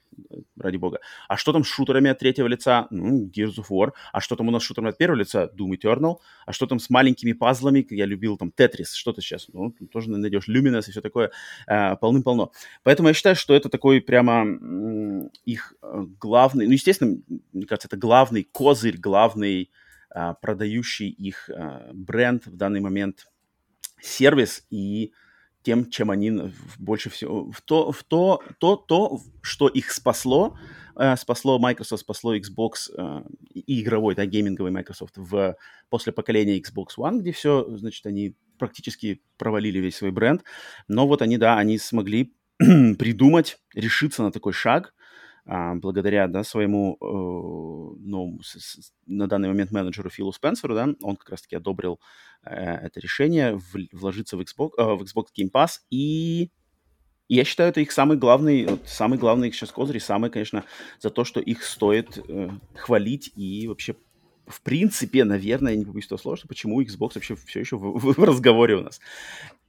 ради 0.58 0.78
бога. 0.78 1.00
А 1.28 1.38
что 1.38 1.54
там 1.54 1.64
с 1.64 1.68
шутерами 1.68 2.10
от 2.10 2.20
третьего 2.20 2.48
лица? 2.48 2.88
Ну, 2.90 3.28
Gears 3.28 3.56
of 3.58 3.66
War. 3.70 3.92
А 4.12 4.20
что 4.22 4.36
там 4.36 4.48
у 4.48 4.52
нас 4.52 4.64
с 4.64 4.66
шутерами 4.66 4.92
от 4.92 4.98
первого 4.98 5.20
лица? 5.20 5.50
Doom 5.58 5.78
Eternal. 5.78 6.18
А 6.46 6.52
что 6.52 6.68
там 6.68 6.80
с 6.80 6.90
маленькими 6.90 7.34
пазлами? 7.34 7.86
Я 7.90 8.06
любил 8.06 8.38
там 8.38 8.52
Tetris, 8.56 8.94
что-то 8.94 9.22
сейчас. 9.22 9.48
Ну, 9.54 9.72
тоже 9.92 10.10
найдешь 10.10 10.50
Luminous 10.50 10.86
и 10.88 10.92
все 10.92 11.02
такое. 11.02 11.32
Э, 11.68 11.96
полным-полно. 11.96 12.52
Поэтому 12.84 13.10
я 13.10 13.14
считаю, 13.14 13.36
что 13.36 13.54
это 13.54 13.70
такой 13.70 14.02
прямо 14.02 14.46
их 15.46 15.74
э, 15.82 16.06
главный, 16.20 16.66
ну, 16.66 16.74
естественно, 16.74 17.18
мне 17.54 17.66
кажется, 17.66 17.88
это 17.88 17.98
главный 17.98 18.44
козырь, 18.44 18.98
главный 18.98 19.72
э, 20.14 20.34
продающий 20.42 21.10
их 21.10 21.50
э, 21.50 21.92
бренд 21.94 22.46
в 22.46 22.56
данный 22.56 22.80
момент– 22.80 23.28
сервис 24.02 24.66
и 24.70 25.12
тем, 25.64 25.90
чем 25.90 26.12
они 26.12 26.52
больше 26.78 27.10
всего... 27.10 27.52
В 27.52 27.62
то, 27.62 27.92
в 27.92 28.04
то, 28.04 28.42
то, 28.60 28.76
то 28.76 29.20
что 29.42 29.68
их 29.68 29.92
спасло, 29.92 30.58
э, 30.96 31.16
спасло 31.18 31.60
Microsoft, 31.60 32.02
спасло 32.02 32.36
Xbox 32.36 32.90
э, 32.98 33.24
и 33.54 33.82
игровой, 33.82 34.16
да, 34.16 34.26
гейминговый 34.26 34.72
Microsoft 34.72 35.18
в, 35.18 35.56
после 35.90 36.14
поколения 36.14 36.60
Xbox 36.60 36.98
One, 36.98 37.20
где 37.20 37.32
все, 37.32 37.66
значит, 37.78 38.06
они 38.06 38.36
практически 38.58 39.22
провалили 39.38 39.80
весь 39.80 39.98
свой 39.98 40.12
бренд. 40.12 40.44
Но 40.88 41.08
вот 41.08 41.22
они, 41.22 41.38
да, 41.38 41.58
они 41.58 41.78
смогли 41.78 42.34
придумать, 42.58 43.58
решиться 43.74 44.24
на 44.24 44.32
такой 44.32 44.54
шаг, 44.54 44.94
благодаря 45.76 46.28
да, 46.28 46.44
своему 46.44 46.98
ну, 48.10 48.40
на 49.06 49.28
данный 49.28 49.50
момент 49.50 49.72
менеджеру 49.72 50.10
Филу 50.10 50.32
Спенсеру, 50.32 50.76
да, 50.76 50.90
он 51.02 51.16
как 51.16 51.30
раз-таки 51.30 51.56
одобрил 51.56 52.00
э, 52.44 52.52
это 52.52 53.00
решение 53.00 53.60
вложиться 53.92 54.38
в 54.38 54.42
Xbox, 54.42 54.72
э, 54.78 54.84
в 54.84 55.02
Xbox 55.04 55.28
Game 55.38 55.52
Pass, 55.52 55.80
и 55.90 56.52
я 57.28 57.44
считаю, 57.44 57.70
это 57.70 57.82
их 57.82 57.92
самый 57.92 58.18
главный, 58.18 58.66
вот, 58.66 58.88
самый 58.88 59.20
главный 59.20 59.50
их 59.50 59.56
сейчас 59.56 59.72
козырь, 59.72 60.00
самый, 60.00 60.30
конечно, 60.30 60.66
за 61.00 61.10
то, 61.12 61.24
что 61.24 61.40
их 61.40 61.64
стоит 61.64 62.18
э, 62.28 62.50
хвалить 62.76 63.32
и 63.36 63.68
вообще 63.68 63.96
в 64.48 64.64
принципе, 64.64 65.26
наверное, 65.26 65.74
я 65.74 65.78
не 65.78 65.86
побоюсь 65.86 66.08
этого 66.08 66.18
слова, 66.18 66.36
что 66.36 66.48
почему 66.48 66.82
Xbox 66.82 67.12
вообще 67.14 67.36
все 67.36 67.60
еще 67.60 67.78
в, 67.78 68.00
в, 68.00 68.14
в 68.18 68.24
разговоре 68.24 68.78
у 68.78 68.82
нас. 68.82 69.00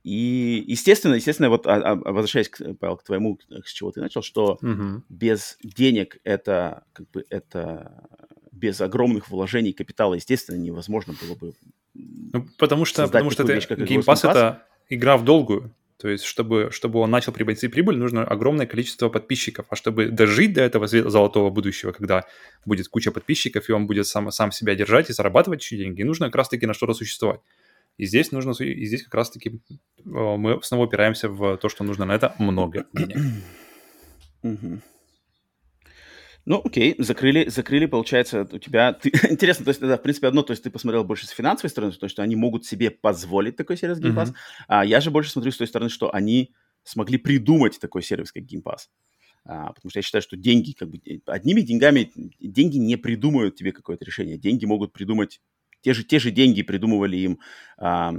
И, 0.02 0.64
естественно, 0.66 1.14
естественно, 1.14 1.50
вот 1.50 1.66
а, 1.66 1.74
а, 1.74 1.94
возвращаясь, 1.94 2.48
к, 2.48 2.74
Павел, 2.74 2.96
к 2.96 3.04
твоему, 3.04 3.38
с 3.64 3.72
чего 3.72 3.90
ты 3.90 4.00
начал, 4.00 4.22
что 4.22 4.58
угу. 4.62 5.02
без 5.08 5.58
денег 5.62 6.18
это, 6.24 6.84
как 6.92 7.10
бы, 7.10 7.24
это 7.28 8.08
без 8.50 8.80
огромных 8.80 9.28
вложений 9.30 9.72
капитала, 9.74 10.14
естественно, 10.14 10.56
невозможно 10.56 11.14
было 11.20 11.34
бы 11.34 11.54
ну, 11.94 12.46
потому 12.58 12.84
что, 12.84 13.06
потому 13.06 13.30
что 13.30 13.42
вещь, 13.42 13.66
это, 13.68 13.82
Game 13.82 14.04
Pass— 14.04 14.28
это 14.30 14.62
игра 14.88 15.16
в 15.16 15.24
долгую. 15.24 15.74
То 15.96 16.08
есть, 16.08 16.24
чтобы, 16.24 16.70
чтобы 16.72 16.98
он 17.00 17.10
начал 17.10 17.30
приносить 17.32 17.70
прибыль, 17.70 17.98
нужно 17.98 18.24
огромное 18.24 18.66
количество 18.66 19.10
подписчиков. 19.10 19.66
А 19.68 19.76
чтобы 19.76 20.06
дожить 20.06 20.54
до 20.54 20.62
этого 20.62 20.86
золотого 20.86 21.50
будущего, 21.50 21.92
когда 21.92 22.24
будет 22.64 22.88
куча 22.88 23.10
подписчиков, 23.10 23.68
и 23.68 23.72
он 23.72 23.86
будет 23.86 24.06
сам, 24.06 24.30
сам 24.30 24.50
себя 24.50 24.74
держать 24.74 25.10
и 25.10 25.12
зарабатывать 25.12 25.62
еще 25.62 25.76
деньги, 25.76 26.02
нужно 26.02 26.26
как 26.26 26.36
раз-таки 26.36 26.64
на 26.64 26.72
что-то 26.72 26.94
существовать. 26.94 27.40
И 27.96 28.06
здесь 28.06 28.32
нужно, 28.32 28.52
и 28.52 28.84
здесь 28.86 29.02
как 29.02 29.14
раз-таки 29.14 29.50
э, 29.50 30.02
мы 30.04 30.62
снова 30.62 30.84
упираемся 30.84 31.28
в 31.28 31.58
то, 31.58 31.68
что 31.68 31.84
нужно 31.84 32.04
на 32.06 32.12
это 32.14 32.34
много 32.38 32.86
денег. 32.92 33.18
Ну, 36.46 36.62
окей, 36.64 36.94
закрыли, 36.98 37.48
закрыли, 37.48 37.84
получается, 37.86 38.48
у 38.50 38.58
тебя... 38.58 38.94
Ты... 38.94 39.10
Интересно, 39.30 39.66
то 39.66 39.68
есть, 39.68 39.80
да, 39.80 39.98
в 39.98 40.02
принципе, 40.02 40.26
одно, 40.26 40.42
то 40.42 40.52
есть 40.52 40.62
ты 40.62 40.70
посмотрел 40.70 41.04
больше 41.04 41.26
с 41.26 41.30
финансовой 41.30 41.70
стороны, 41.70 41.92
то, 41.92 42.08
что 42.08 42.22
они 42.22 42.34
могут 42.34 42.64
себе 42.64 42.90
позволить 42.90 43.56
такой 43.56 43.76
сервис 43.76 44.00
Game 44.00 44.14
Pass, 44.14 44.28
mm-hmm. 44.28 44.64
а 44.66 44.84
я 44.86 45.00
же 45.00 45.10
больше 45.10 45.30
смотрю 45.30 45.52
с 45.52 45.58
той 45.58 45.66
стороны, 45.66 45.90
что 45.90 46.12
они 46.12 46.54
смогли 46.82 47.18
придумать 47.18 47.78
такой 47.78 48.02
сервис, 48.02 48.32
как 48.32 48.44
Game 48.44 48.62
Pass. 48.62 48.88
А, 49.44 49.72
потому 49.72 49.90
что 49.90 49.98
я 49.98 50.02
считаю, 50.02 50.22
что 50.22 50.36
деньги, 50.36 50.72
как 50.72 50.90
бы, 50.90 51.00
одними 51.26 51.60
деньгами, 51.60 52.10
деньги 52.40 52.76
не 52.78 52.96
придумают 52.96 53.56
тебе 53.56 53.72
какое-то 53.72 54.04
решение. 54.04 54.38
Деньги 54.38 54.64
могут 54.64 54.92
придумать 54.92 55.40
те 55.82 55.94
же, 55.94 56.04
те 56.04 56.18
же 56.18 56.30
деньги 56.30 56.62
придумывали 56.62 57.16
им 57.16 57.40
а, 57.78 58.12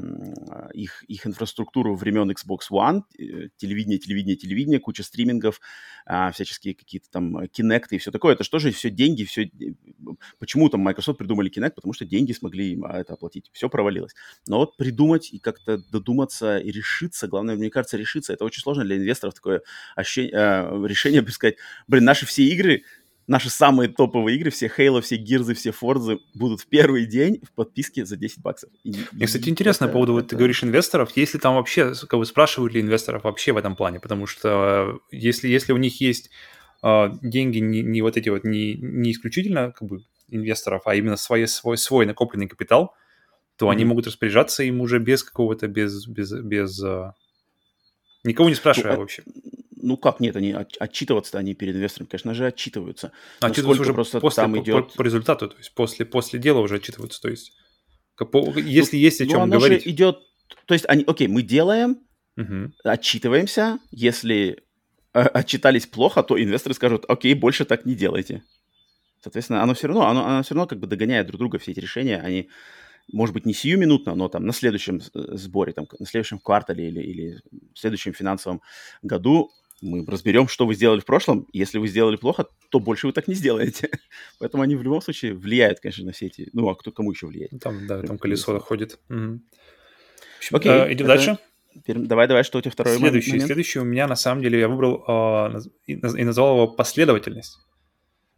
их, 0.73 1.03
их 1.03 1.27
инфраструктуру 1.27 1.95
времен 1.95 2.31
Xbox 2.31 2.71
One, 2.71 3.01
э, 3.19 3.49
телевидение, 3.57 3.99
телевидение, 3.99 4.35
телевидение, 4.35 4.79
куча 4.79 5.03
стримингов, 5.03 5.61
а, 6.05 6.31
всяческие 6.31 6.73
какие-то 6.73 7.09
там 7.11 7.37
Kinect 7.43 7.87
и 7.91 7.99
все 7.99 8.09
такое. 8.11 8.33
Это 8.33 8.43
что 8.43 8.57
же 8.57 8.71
все 8.71 8.89
деньги, 8.89 9.23
все... 9.23 9.43
Э, 9.43 9.73
почему 10.39 10.67
там 10.69 10.81
Microsoft 10.81 11.19
придумали 11.19 11.51
Kinect? 11.51 11.73
Потому 11.75 11.93
что 11.93 12.05
деньги 12.05 12.31
смогли 12.31 12.71
им 12.71 12.85
а, 12.85 12.99
это 12.99 13.13
оплатить. 13.13 13.51
Все 13.53 13.69
провалилось. 13.69 14.15
Но 14.47 14.57
вот 14.57 14.77
придумать 14.77 15.31
и 15.31 15.37
как-то 15.37 15.77
додуматься 15.77 16.57
и 16.57 16.71
решиться, 16.71 17.27
главное, 17.27 17.55
мне 17.55 17.69
кажется, 17.69 17.97
решиться, 17.97 18.33
это 18.33 18.45
очень 18.45 18.61
сложно 18.63 18.83
для 18.83 18.97
инвесторов 18.97 19.35
такое 19.35 19.61
ощущение, 19.95 20.31
э, 20.33 20.87
решение, 20.87 21.27
сказать, 21.29 21.57
блин, 21.87 22.05
наши 22.05 22.25
все 22.25 22.43
игры 22.45 22.83
наши 23.27 23.49
самые 23.49 23.89
топовые 23.89 24.37
игры, 24.37 24.51
все 24.51 24.71
Halo, 24.75 25.01
все 25.01 25.15
Гирзы, 25.17 25.53
все 25.53 25.71
Форзы 25.71 26.19
будут 26.33 26.61
в 26.61 26.67
первый 26.67 27.05
день 27.05 27.39
в 27.43 27.51
подписке 27.53 28.05
за 28.05 28.17
10 28.17 28.41
баксов. 28.41 28.69
И, 28.83 28.93
Мне, 29.11 29.25
кстати, 29.25 29.49
интересно 29.49 29.85
это, 29.85 29.93
по 29.93 29.99
поводу, 29.99 30.13
это... 30.13 30.21
вот 30.21 30.29
ты 30.29 30.35
говоришь 30.35 30.63
инвесторов, 30.63 31.11
если 31.15 31.37
там 31.37 31.55
вообще, 31.55 31.93
как 31.93 32.19
бы 32.19 32.25
спрашивают 32.25 32.73
ли 32.73 32.81
инвесторов 32.81 33.23
вообще 33.23 33.51
в 33.53 33.57
этом 33.57 33.75
плане, 33.75 33.99
потому 33.99 34.27
что 34.27 34.99
э, 35.11 35.15
если, 35.15 35.47
если 35.47 35.73
у 35.73 35.77
них 35.77 36.01
есть 36.01 36.29
э, 36.83 37.09
деньги 37.21 37.59
не, 37.59 37.81
не 37.81 38.01
вот 38.01 38.17
эти 38.17 38.29
вот, 38.29 38.43
не, 38.43 38.75
не 38.75 39.11
исключительно 39.11 39.71
как 39.71 39.87
бы 39.87 40.03
инвесторов, 40.29 40.83
а 40.85 40.95
именно 40.95 41.17
свой, 41.17 41.47
свой, 41.47 41.77
свой 41.77 42.05
накопленный 42.05 42.47
капитал, 42.47 42.95
то 43.57 43.67
mm-hmm. 43.67 43.71
они 43.71 43.85
могут 43.85 44.07
распоряжаться 44.07 44.63
им 44.63 44.81
уже 44.81 44.99
без 44.99 45.23
какого-то, 45.23 45.67
без, 45.67 46.07
без, 46.07 46.31
без... 46.33 46.83
Э, 46.83 47.13
никого 48.23 48.49
не 48.49 48.55
спрашивая 48.55 48.93
ну, 48.93 48.99
вообще. 49.01 49.23
Ну 49.81 49.97
как 49.97 50.19
нет, 50.19 50.35
они 50.35 50.55
отчитываться 50.79 51.37
они 51.37 51.53
перед 51.53 51.75
инвестором, 51.75 52.07
конечно 52.07 52.33
же, 52.33 52.47
отчитываются. 52.47 53.11
Отчитываются 53.39 53.81
уже 53.81 53.93
просто 53.93 54.19
после, 54.19 54.43
там 54.43 54.53
по, 54.53 54.59
идет... 54.59 54.87
по, 54.89 54.97
по 54.97 55.01
результату, 55.01 55.49
то 55.49 55.57
есть 55.57 55.73
после, 55.73 56.05
после 56.05 56.39
дела 56.39 56.59
уже 56.59 56.75
отчитываются, 56.75 57.21
то 57.21 57.29
есть 57.29 57.53
по, 58.15 58.53
если 58.57 58.97
ну, 58.97 59.01
есть 59.01 59.21
о 59.21 59.25
чем 59.25 59.37
ну, 59.37 59.43
оно 59.43 59.57
говорить. 59.57 59.83
Же 59.83 59.89
идет, 59.89 60.19
то 60.65 60.73
есть 60.73 60.85
они, 60.87 61.03
окей, 61.05 61.27
мы 61.27 61.41
делаем, 61.41 61.99
угу. 62.37 62.71
отчитываемся, 62.83 63.79
если 63.91 64.63
э, 65.13 65.19
отчитались 65.19 65.87
плохо, 65.87 66.23
то 66.23 66.41
инвесторы 66.41 66.75
скажут, 66.75 67.05
окей, 67.07 67.33
больше 67.33 67.65
так 67.65 67.85
не 67.85 67.95
делайте. 67.95 68.43
Соответственно, 69.21 69.63
оно 69.63 69.73
все 69.73 69.87
равно, 69.87 70.07
оно, 70.07 70.25
оно 70.25 70.43
все 70.43 70.55
равно 70.55 70.67
как 70.67 70.79
бы 70.79 70.87
догоняет 70.87 71.27
друг 71.27 71.39
друга, 71.39 71.59
все 71.59 71.71
эти 71.71 71.79
решения, 71.79 72.17
они, 72.17 72.49
может 73.11 73.33
быть, 73.33 73.45
не 73.45 73.53
сиюминутно, 73.53 74.15
но 74.15 74.29
там 74.29 74.45
на 74.45 74.53
следующем 74.53 74.99
э, 74.99 75.37
сборе, 75.37 75.73
там, 75.73 75.87
на 75.99 76.05
следующем 76.05 76.39
квартале 76.39 76.87
или, 76.87 77.01
или 77.01 77.41
в 77.73 77.79
следующем 77.79 78.13
финансовом 78.13 78.61
году 79.01 79.51
мы 79.81 80.05
разберем, 80.05 80.47
что 80.47 80.65
вы 80.65 80.75
сделали 80.75 80.99
в 80.99 81.05
прошлом. 81.05 81.47
Если 81.51 81.79
вы 81.79 81.87
сделали 81.87 82.15
плохо, 82.15 82.45
то 82.69 82.79
больше 82.79 83.07
вы 83.07 83.13
так 83.13 83.27
не 83.27 83.33
сделаете. 83.33 83.89
Поэтому 84.39 84.63
они 84.63 84.75
в 84.75 84.83
любом 84.83 85.01
случае 85.01 85.33
влияют, 85.33 85.79
конечно, 85.79 86.05
на 86.05 86.11
все 86.11 86.27
эти... 86.27 86.49
Ну, 86.53 86.69
а 86.69 86.75
кто 86.75 86.91
кому 86.91 87.11
еще 87.11 87.27
влияет? 87.27 87.51
Там, 87.61 87.87
да, 87.87 88.01
там 88.03 88.17
колесо 88.17 88.59
ходит. 88.59 88.99
Угу. 89.09 89.41
Окей. 90.51 90.71
А, 90.71 90.93
идем 90.93 91.05
это... 91.05 91.15
дальше. 91.15 91.37
Давай, 91.87 92.27
давай, 92.27 92.43
что 92.43 92.59
у 92.59 92.61
тебя 92.61 92.71
второй 92.71 92.97
следующий, 92.97 93.31
момент? 93.31 93.47
Следующий 93.47 93.79
у 93.79 93.83
меня, 93.83 94.07
на 94.07 94.15
самом 94.15 94.43
деле, 94.43 94.59
я 94.59 94.67
выбрал 94.67 95.03
э, 95.07 95.59
и, 95.87 95.95
назвал 95.95 96.55
его 96.55 96.67
последовательность. 96.67 97.57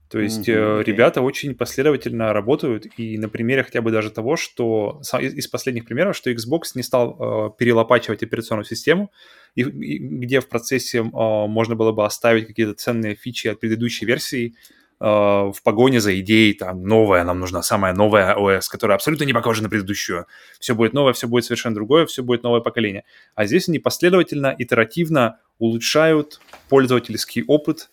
То 0.09 0.19
есть 0.19 0.47
mm-hmm, 0.47 0.81
okay. 0.81 0.83
ребята 0.83 1.21
очень 1.21 1.55
последовательно 1.55 2.31
работают, 2.33 2.85
и 2.97 3.17
на 3.17 3.29
примере 3.29 3.63
хотя 3.63 3.81
бы 3.81 3.89
даже 3.89 4.11
того, 4.11 4.37
что 4.37 5.01
из, 5.19 5.33
из 5.33 5.47
последних 5.47 5.85
примеров, 5.85 6.15
что 6.15 6.31
Xbox 6.31 6.73
не 6.75 6.83
стал 6.83 7.17
э, 7.17 7.49
перелопачивать 7.57 8.21
операционную 8.21 8.65
систему, 8.65 9.11
и, 9.55 9.61
и 9.61 9.97
где 9.99 10.39
в 10.39 10.49
процессе 10.49 10.99
э, 10.99 11.01
можно 11.03 11.75
было 11.75 11.91
бы 11.91 12.05
оставить 12.05 12.47
какие-то 12.47 12.73
ценные 12.73 13.15
фичи 13.15 13.47
от 13.47 13.59
предыдущей 13.59 14.05
версии 14.05 14.55
э, 14.99 15.05
в 15.05 15.55
погоне 15.63 15.99
за 15.99 16.19
идеей, 16.19 16.53
там, 16.53 16.83
новая, 16.83 17.23
нам 17.23 17.39
нужна 17.39 17.61
самая 17.61 17.93
новая 17.93 18.35
OS, 18.35 18.63
которая 18.69 18.95
абсолютно 18.95 19.25
не 19.25 19.33
похожа 19.33 19.63
на 19.63 19.69
предыдущую. 19.69 20.25
Все 20.59 20.75
будет 20.75 20.93
новое, 20.93 21.13
все 21.13 21.27
будет 21.27 21.45
совершенно 21.45 21.75
другое, 21.75 22.05
все 22.05 22.23
будет 22.23 22.43
новое 22.43 22.61
поколение. 22.61 23.03
А 23.35 23.45
здесь 23.45 23.69
они 23.69 23.79
последовательно, 23.79 24.55
итеративно 24.57 25.39
улучшают 25.59 26.41
пользовательский 26.69 27.43
опыт, 27.47 27.89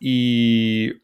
и 0.00 0.96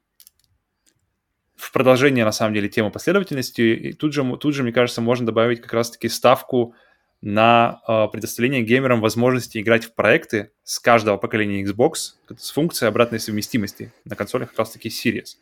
в 1.59 1.73
продолжение, 1.73 2.25
на 2.25 2.33
самом 2.33 2.55
деле, 2.55 2.69
темы 2.69 2.91
последовательности, 2.91 3.61
и 3.61 3.93
тут 3.93 4.13
же, 4.13 4.25
тут 4.37 4.55
же, 4.55 4.63
мне 4.63 4.73
кажется, 4.73 5.01
можно 5.01 5.27
добавить 5.27 5.61
как 5.61 5.73
раз-таки 5.73 6.09
ставку 6.09 6.75
на 7.21 7.81
э, 7.87 8.07
предоставление 8.13 8.63
геймерам 8.63 9.01
возможности 9.01 9.59
играть 9.59 9.85
в 9.85 9.95
проекты 9.95 10.53
с 10.63 10.79
каждого 10.79 11.17
поколения 11.17 11.65
Xbox 11.65 12.15
с 12.37 12.51
функцией 12.51 12.89
обратной 12.89 13.19
совместимости 13.19 13.93
на 14.05 14.15
консолях 14.15 14.51
как 14.51 14.61
раз-таки 14.61 14.89
Series. 14.89 15.37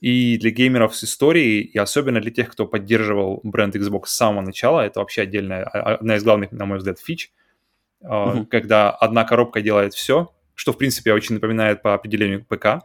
И 0.00 0.38
для 0.38 0.50
геймеров 0.50 0.96
с 0.96 1.04
историей, 1.04 1.60
и 1.60 1.78
особенно 1.78 2.20
для 2.20 2.30
тех, 2.30 2.50
кто 2.50 2.66
поддерживал 2.66 3.40
бренд 3.44 3.76
Xbox 3.76 4.06
с 4.06 4.16
самого 4.16 4.40
начала, 4.40 4.80
это 4.80 5.00
вообще 5.00 5.22
отдельная, 5.22 5.64
а, 5.64 5.96
одна 5.96 6.16
из 6.16 6.24
главных, 6.24 6.50
на 6.50 6.64
мой 6.64 6.78
взгляд, 6.78 6.98
фич, 6.98 7.30
э, 8.00 8.06
mm-hmm. 8.06 8.46
когда 8.46 8.90
одна 8.90 9.24
коробка 9.24 9.60
делает 9.60 9.94
все, 9.94 10.32
что, 10.54 10.72
в 10.72 10.78
принципе, 10.78 11.12
очень 11.12 11.34
напоминает 11.34 11.82
по 11.82 11.94
определению 11.94 12.44
ПК, 12.44 12.84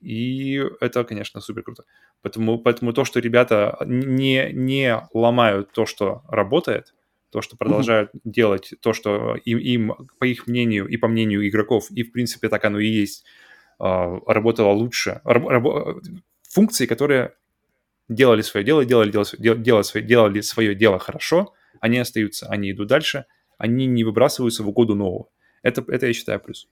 и 0.00 0.62
это, 0.80 1.04
конечно, 1.04 1.40
супер 1.40 1.64
круто. 1.64 1.84
Поэтому, 2.22 2.58
поэтому 2.58 2.92
то, 2.92 3.04
что 3.04 3.20
ребята 3.20 3.76
не, 3.84 4.50
не 4.52 5.00
ломают 5.12 5.72
то, 5.72 5.86
что 5.86 6.22
работает, 6.28 6.94
то, 7.30 7.42
что 7.42 7.56
продолжают 7.56 8.10
mm-hmm. 8.14 8.20
делать 8.24 8.74
то, 8.80 8.92
что 8.92 9.36
им, 9.44 9.58
им, 9.58 9.94
по 10.18 10.24
их 10.24 10.46
мнению 10.46 10.86
и 10.86 10.96
по 10.96 11.08
мнению 11.08 11.46
игроков, 11.48 11.90
и 11.90 12.02
в 12.02 12.12
принципе 12.12 12.48
так 12.48 12.64
оно 12.64 12.78
и 12.78 12.88
есть, 12.88 13.24
а, 13.78 14.18
работало 14.26 14.70
лучше. 14.70 15.20
Раб, 15.24 16.02
функции, 16.48 16.86
которые 16.86 17.34
делали 18.08 18.42
свое 18.42 18.64
дело, 18.64 18.84
делали, 18.84 19.10
делали, 19.10 19.58
делали, 19.58 19.82
свое, 19.82 20.06
делали 20.06 20.40
свое 20.40 20.74
дело 20.74 20.98
хорошо, 20.98 21.54
они 21.80 21.98
остаются, 21.98 22.46
они 22.48 22.72
идут 22.72 22.88
дальше, 22.88 23.26
они 23.58 23.86
не 23.86 24.04
выбрасываются 24.04 24.62
в 24.62 24.68
угоду 24.68 24.94
нового. 24.94 25.28
Это, 25.62 25.84
это 25.88 26.06
я 26.06 26.12
считаю 26.12 26.40
плюс. 26.40 26.68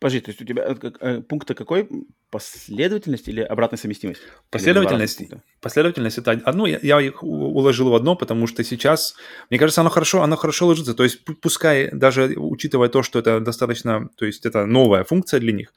Подожди, 0.00 0.20
то 0.20 0.30
есть 0.30 0.40
у 0.42 0.44
тебя 0.44 0.76
э, 1.00 1.20
пункт 1.22 1.48
какой? 1.54 1.88
Последовательность 2.30 3.28
или 3.28 3.40
обратная 3.40 3.78
совместимость? 3.78 4.20
Последовательность. 4.50 5.22
Последовательность 5.60 6.18
это 6.18 6.32
одно, 6.32 6.66
я, 6.66 6.78
я 6.82 7.00
их 7.00 7.22
уложил 7.22 7.90
в 7.90 7.94
одно, 7.94 8.16
потому 8.16 8.46
что 8.46 8.64
сейчас, 8.64 9.14
мне 9.50 9.58
кажется, 9.58 9.80
оно 9.80 9.90
хорошо, 9.90 10.22
оно 10.22 10.36
хорошо 10.36 10.66
ложится. 10.66 10.94
То 10.94 11.04
есть 11.04 11.24
пускай 11.40 11.90
даже 11.90 12.34
учитывая 12.36 12.88
то, 12.88 13.02
что 13.02 13.18
это 13.18 13.40
достаточно, 13.40 14.08
то 14.16 14.26
есть 14.26 14.46
это 14.46 14.66
новая 14.66 15.04
функция 15.04 15.40
для 15.40 15.52
них, 15.52 15.72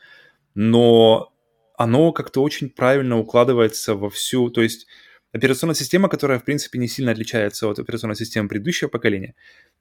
но 0.55 1.33
оно 1.77 2.11
как-то 2.11 2.41
очень 2.41 2.69
правильно 2.69 3.17
укладывается 3.19 3.95
во 3.95 4.09
всю, 4.09 4.49
то 4.49 4.61
есть 4.61 4.87
операционная 5.31 5.75
система, 5.75 6.09
которая, 6.09 6.39
в 6.39 6.43
принципе, 6.43 6.79
не 6.79 6.87
сильно 6.87 7.11
отличается 7.11 7.67
от 7.69 7.79
операционной 7.79 8.15
системы 8.15 8.49
предыдущего 8.49 8.89
поколения, 8.89 9.35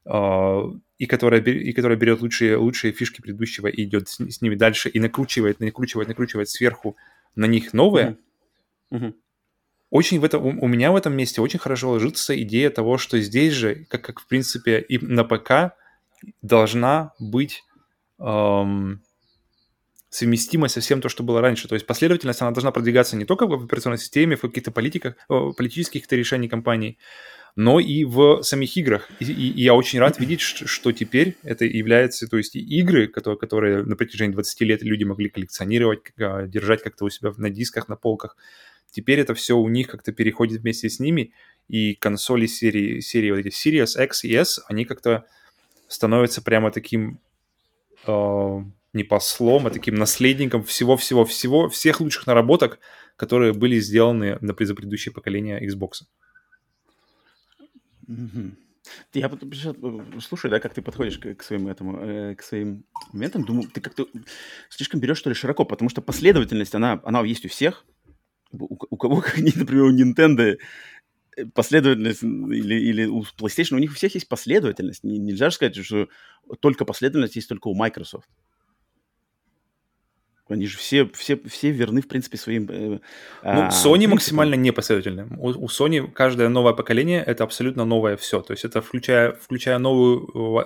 и 0.06 1.06
которая, 1.06 1.40
и 1.42 1.72
которая 1.72 1.98
берет 1.98 2.20
лучшие, 2.20 2.56
лучшие 2.56 2.92
фишки 2.92 3.20
предыдущего 3.20 3.66
и 3.66 3.82
идет 3.82 4.08
с, 4.08 4.20
с 4.20 4.40
ними 4.40 4.54
дальше 4.54 4.88
и 4.88 5.00
накручивает, 5.00 5.60
накручивает, 5.60 6.08
накручивает 6.08 6.48
сверху 6.48 6.96
на 7.34 7.46
них 7.46 7.72
новые. 7.72 8.16
Mm-hmm. 8.90 8.98
Mm-hmm. 8.98 9.14
Очень 9.90 10.20
в 10.20 10.24
этом, 10.24 10.46
у, 10.46 10.64
у 10.64 10.68
меня 10.68 10.92
в 10.92 10.96
этом 10.96 11.14
месте 11.14 11.40
очень 11.40 11.58
хорошо 11.58 11.90
ложится 11.90 12.40
идея 12.42 12.70
того, 12.70 12.98
что 12.98 13.18
здесь 13.20 13.52
же, 13.52 13.86
как, 13.88 14.02
как 14.02 14.20
в 14.20 14.26
принципе 14.26 14.80
и 14.80 14.98
на 14.98 15.24
ПК, 15.24 15.76
должна 16.40 17.12
быть 17.18 17.64
эм, 18.18 19.02
совместимость 20.08 20.74
со 20.74 20.80
всем 20.80 21.00
то, 21.00 21.08
что 21.08 21.22
было 21.22 21.40
раньше. 21.40 21.68
То 21.68 21.74
есть 21.74 21.86
последовательность, 21.86 22.40
она 22.40 22.52
должна 22.52 22.72
продвигаться 22.72 23.16
не 23.16 23.24
только 23.24 23.46
в 23.46 23.64
операционной 23.64 23.98
системе, 23.98 24.36
в 24.36 24.40
каких-то 24.40 24.70
политиках, 24.70 25.16
политических 25.28 26.10
решений 26.10 26.48
компании, 26.48 26.96
но 27.56 27.80
и 27.80 28.04
в 28.04 28.42
самих 28.42 28.76
играх. 28.76 29.08
И, 29.18 29.24
и, 29.24 29.50
и 29.50 29.62
я 29.62 29.74
очень 29.74 29.98
рад 29.98 30.20
видеть, 30.20 30.42
что, 30.42 30.92
теперь 30.92 31.36
это 31.42 31.64
является, 31.64 32.28
то 32.28 32.36
есть 32.36 32.54
игры, 32.54 33.08
которые, 33.08 33.38
которые 33.38 33.82
на 33.82 33.96
протяжении 33.96 34.34
20 34.34 34.60
лет 34.60 34.82
люди 34.82 35.04
могли 35.04 35.30
коллекционировать, 35.30 36.00
а, 36.20 36.46
держать 36.46 36.82
как-то 36.82 37.06
у 37.06 37.10
себя 37.10 37.32
на 37.38 37.48
дисках, 37.48 37.88
на 37.88 37.96
полках. 37.96 38.36
Теперь 38.90 39.20
это 39.20 39.34
все 39.34 39.56
у 39.56 39.68
них 39.68 39.88
как-то 39.88 40.12
переходит 40.12 40.60
вместе 40.60 40.90
с 40.90 41.00
ними, 41.00 41.32
и 41.68 41.94
консоли 41.94 42.46
серии, 42.46 43.00
серии 43.00 43.30
вот 43.30 43.38
эти 43.38 43.48
Series 43.48 44.02
X 44.04 44.24
и 44.24 44.34
S, 44.34 44.60
они 44.68 44.84
как-то 44.84 45.24
становятся 45.88 46.42
прямо 46.42 46.70
таким 46.70 47.18
э, 48.06 48.64
не 48.92 49.04
послом, 49.04 49.66
а 49.66 49.70
таким 49.70 49.94
наследником 49.94 50.62
всего-всего-всего, 50.62 51.70
всех 51.70 52.00
лучших 52.00 52.26
наработок, 52.26 52.78
которые 53.16 53.54
были 53.54 53.80
сделаны 53.80 54.36
на 54.42 54.52
предыдущее 54.52 55.12
поколение 55.12 55.66
Xbox. 55.66 56.02
Я 59.12 59.28
э, 59.28 60.20
слушай, 60.20 60.50
да, 60.50 60.60
как 60.60 60.74
ты 60.74 60.82
подходишь 60.82 61.18
к, 61.18 61.34
к 61.34 61.42
своим 61.42 61.68
этому, 61.68 61.98
э, 61.98 62.34
к 62.34 62.42
своим 62.42 62.84
моментам, 63.12 63.44
думаю, 63.44 63.68
ты 63.68 63.80
как-то 63.80 64.06
слишком 64.68 65.00
берешь 65.00 65.18
что 65.18 65.30
ли 65.30 65.34
широко, 65.34 65.64
потому 65.64 65.88
что 65.88 66.02
последовательность 66.02 66.74
она, 66.74 67.00
она 67.04 67.22
есть 67.22 67.44
у 67.44 67.48
всех. 67.48 67.84
У, 68.52 68.76
у 68.90 68.96
кого, 68.96 69.16
например, 69.36 69.84
у 69.84 69.92
Nintendo 69.92 70.56
э, 71.36 71.46
последовательность 71.46 72.22
или, 72.22 72.74
или 72.74 73.06
у 73.06 73.22
PlayStation, 73.22 73.74
у 73.74 73.78
них 73.78 73.90
у 73.90 73.94
всех 73.94 74.14
есть 74.14 74.28
последовательность. 74.28 75.04
Нельзя 75.04 75.50
же 75.50 75.56
сказать, 75.56 75.76
что 75.76 76.08
только 76.60 76.84
последовательность 76.84 77.36
есть 77.36 77.48
только 77.48 77.68
у 77.68 77.74
Microsoft. 77.74 78.28
Они 80.48 80.66
же 80.66 80.78
все, 80.78 81.08
все, 81.12 81.36
все 81.48 81.70
верны, 81.70 82.00
в 82.00 82.08
принципе, 82.08 82.36
своим... 82.38 82.68
Э, 82.70 82.88
ну, 82.88 83.00
а, 83.42 83.70
Sony 83.70 84.06
максимально 84.06 84.54
непоследовательны. 84.54 85.26
У, 85.38 85.48
у 85.48 85.66
Sony 85.66 86.10
каждое 86.12 86.48
новое 86.48 86.72
поколение— 86.72 87.22
это 87.26 87.42
абсолютно 87.42 87.84
новое 87.84 88.16
все. 88.16 88.40
То 88.42 88.52
есть 88.52 88.64
это 88.64 88.80
включая, 88.80 89.32
включая 89.32 89.78
новую, 89.78 90.64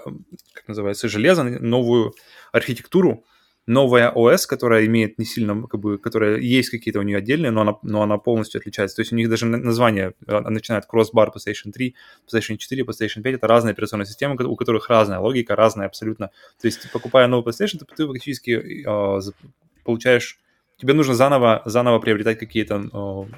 как 0.52 0.68
называется, 0.68 1.08
железо, 1.08 1.44
новую 1.44 2.12
архитектуру, 2.52 3.24
новая 3.66 4.12
OS, 4.12 4.46
которая 4.48 4.84
имеет 4.86 5.18
не 5.18 5.24
сильно, 5.24 5.66
как 5.66 5.80
бы, 5.80 5.96
которая 5.98 6.38
есть 6.38 6.70
какие-то 6.70 6.98
у 6.98 7.02
нее 7.02 7.18
отдельные, 7.18 7.50
но 7.50 7.60
она, 7.62 7.76
но 7.82 8.02
она 8.02 8.18
полностью 8.18 8.58
отличается. 8.58 8.96
То 8.96 9.02
есть 9.02 9.12
у 9.12 9.16
них 9.16 9.30
даже 9.30 9.46
название 9.46 10.14
а, 10.26 10.40
начинает 10.50 10.84
Crossbar 10.92 11.28
PlayStation 11.34 11.70
3, 11.72 11.94
PlayStation 12.26 12.56
4, 12.56 12.82
PlayStation 12.82 13.22
5. 13.22 13.34
Это 13.34 13.46
разные 13.46 13.72
операционные 13.72 14.06
системы, 14.06 14.34
у 14.44 14.56
которых 14.56 14.88
разная 14.90 15.20
логика, 15.20 15.56
разная 15.56 15.86
абсолютно. 15.86 16.30
То 16.60 16.66
есть 16.66 16.90
покупая 16.92 17.28
новый 17.28 17.50
PlayStation, 17.50 17.78
ты, 17.78 17.86
ты 17.94 18.06
фактически 18.06 18.50
э, 18.50 19.20
получаешь, 19.82 20.38
тебе 20.76 20.94
нужно 20.94 21.14
заново, 21.14 21.62
заново 21.64 21.98
приобретать 21.98 22.38
какие-то 22.38 23.28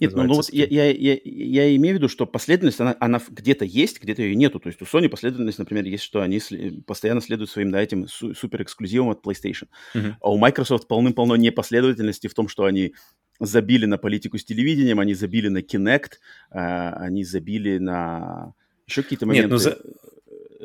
нет, 0.00 0.14
ну, 0.14 0.24
ну 0.24 0.34
вот 0.34 0.52
я, 0.52 0.66
я, 0.66 0.90
я, 0.90 1.18
я 1.24 1.76
имею 1.76 1.96
в 1.96 1.98
виду, 1.98 2.08
что 2.08 2.26
последовательность, 2.26 2.80
она, 2.80 2.96
она 3.00 3.20
где-то 3.28 3.64
есть, 3.64 4.00
где-то 4.00 4.22
ее 4.22 4.36
нету. 4.36 4.60
То 4.60 4.68
есть 4.68 4.80
у 4.82 4.84
Sony 4.84 5.08
последовательность, 5.08 5.58
например, 5.58 5.84
есть, 5.84 6.04
что 6.04 6.20
они 6.20 6.40
постоянно 6.86 7.20
следуют 7.20 7.50
своим, 7.50 7.70
да, 7.70 7.82
этим 7.82 8.08
су- 8.08 8.34
супер 8.34 8.62
от 8.62 9.26
PlayStation. 9.26 9.68
Uh-huh. 9.94 10.14
А 10.20 10.30
у 10.30 10.38
Microsoft 10.38 10.86
полным-полно 10.88 11.36
непоследовательности 11.36 12.28
в 12.28 12.34
том, 12.34 12.48
что 12.48 12.64
они 12.64 12.94
забили 13.40 13.86
на 13.86 13.98
политику 13.98 14.38
с 14.38 14.44
телевидением, 14.44 15.00
они 15.00 15.14
забили 15.14 15.48
на 15.48 15.58
Kinect, 15.58 16.12
э, 16.52 16.90
они 16.96 17.24
забили 17.24 17.78
на 17.78 18.54
еще 18.86 19.02
какие-то 19.02 19.26
моменты. 19.26 19.46
Нет, 19.46 19.50
ну 19.50 19.58
за 19.58 19.78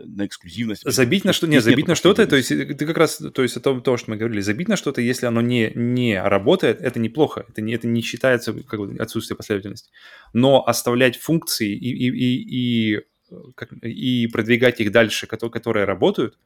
на 0.05 0.25
эксклюзивность. 0.25 0.83
Забить 0.89 1.25
на 1.25 1.33
что? 1.33 1.47
Не, 1.47 1.59
забить 1.59 1.87
на 1.87 1.95
что-то, 1.95 2.25
то 2.27 2.35
есть 2.35 2.49
ты 2.49 2.85
как 2.85 2.97
раз, 2.97 3.17
то 3.17 3.41
есть 3.41 3.57
это 3.57 3.79
то, 3.81 3.97
что 3.97 4.11
мы 4.11 4.17
говорили, 4.17 4.41
забить 4.41 4.67
на 4.67 4.77
что-то, 4.77 5.01
если 5.01 5.25
оно 5.25 5.41
не, 5.41 5.71
не 5.75 6.21
работает, 6.21 6.81
это 6.81 6.99
неплохо, 6.99 7.45
это 7.49 7.61
не, 7.61 7.73
это 7.73 7.87
не 7.87 8.01
считается 8.01 8.53
как 8.53 8.79
бы 8.79 8.95
отсутствие 8.99 9.37
последовательности. 9.37 9.91
Но 10.33 10.65
оставлять 10.65 11.17
функции 11.17 11.69
и, 11.69 11.89
и, 11.89 12.09
и, 12.09 12.95
и, 12.95 13.01
как, 13.55 13.71
и 13.83 14.27
продвигать 14.27 14.79
их 14.79 14.91
дальше, 14.91 15.27
которые, 15.27 15.53
которые 15.53 15.85
работают, 15.85 16.37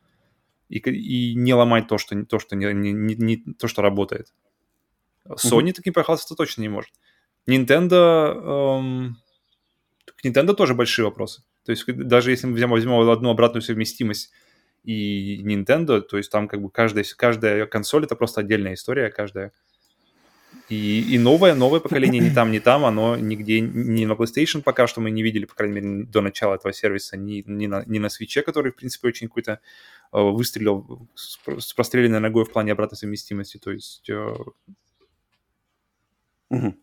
и, 0.69 0.77
и 0.77 1.35
не 1.35 1.53
ломать 1.53 1.87
то, 1.87 1.97
что, 1.97 2.23
то, 2.25 2.39
что, 2.39 2.55
не, 2.55 2.73
не, 2.73 3.15
не, 3.15 3.37
то, 3.37 3.67
что 3.67 3.81
работает. 3.81 4.33
Sony 5.27 5.67
mm-hmm. 5.67 5.73
таким 5.73 5.93
похвастаться 5.93 6.35
точно 6.35 6.61
не 6.61 6.69
может. 6.69 6.91
Nintendo... 7.47 8.79
Эм, 8.79 9.17
к 10.05 10.25
Nintendo 10.25 10.53
тоже 10.53 10.73
большие 10.73 11.05
вопросы. 11.05 11.43
То 11.65 11.71
есть 11.71 11.85
даже 11.87 12.31
если 12.31 12.47
мы 12.47 12.67
возьмем, 12.67 13.09
одну 13.09 13.29
обратную 13.29 13.61
совместимость 13.61 14.31
и 14.83 15.41
Nintendo, 15.43 16.01
то 16.01 16.17
есть 16.17 16.31
там 16.31 16.47
как 16.47 16.61
бы 16.61 16.69
каждая, 16.69 17.05
каждая 17.15 17.65
консоль 17.65 18.03
это 18.03 18.15
просто 18.15 18.41
отдельная 18.41 18.73
история, 18.73 19.09
каждая. 19.09 19.51
И, 20.69 21.01
и 21.15 21.19
новое, 21.19 21.55
новое 21.55 21.79
поколение 21.79 22.21
ни 22.21 22.33
там, 22.33 22.51
ни 22.51 22.59
там, 22.59 22.85
оно 22.85 23.17
нигде, 23.17 23.59
ни 23.59 24.05
на 24.05 24.13
PlayStation 24.13 24.61
пока 24.61 24.87
что 24.87 25.01
мы 25.01 25.11
не 25.11 25.21
видели, 25.21 25.45
по 25.45 25.55
крайней 25.55 25.81
мере, 25.81 26.05
до 26.05 26.21
начала 26.21 26.55
этого 26.55 26.73
сервиса, 26.73 27.17
ни, 27.17 27.43
ни, 27.45 27.67
на, 27.67 27.83
ни 27.85 27.99
на 27.99 28.07
Switch, 28.07 28.41
который, 28.41 28.71
в 28.71 28.75
принципе, 28.75 29.09
очень 29.09 29.27
какой-то 29.27 29.59
э, 30.11 30.19
выстрелил 30.19 31.07
с, 31.15 31.39
с 31.59 31.73
простреленной 31.73 32.19
ногой 32.19 32.45
в 32.45 32.51
плане 32.51 32.71
обратной 32.71 32.97
совместимости. 32.97 33.57
То 33.57 33.71
есть... 33.71 34.09
Э... 34.09 34.35
Угу 36.49 36.75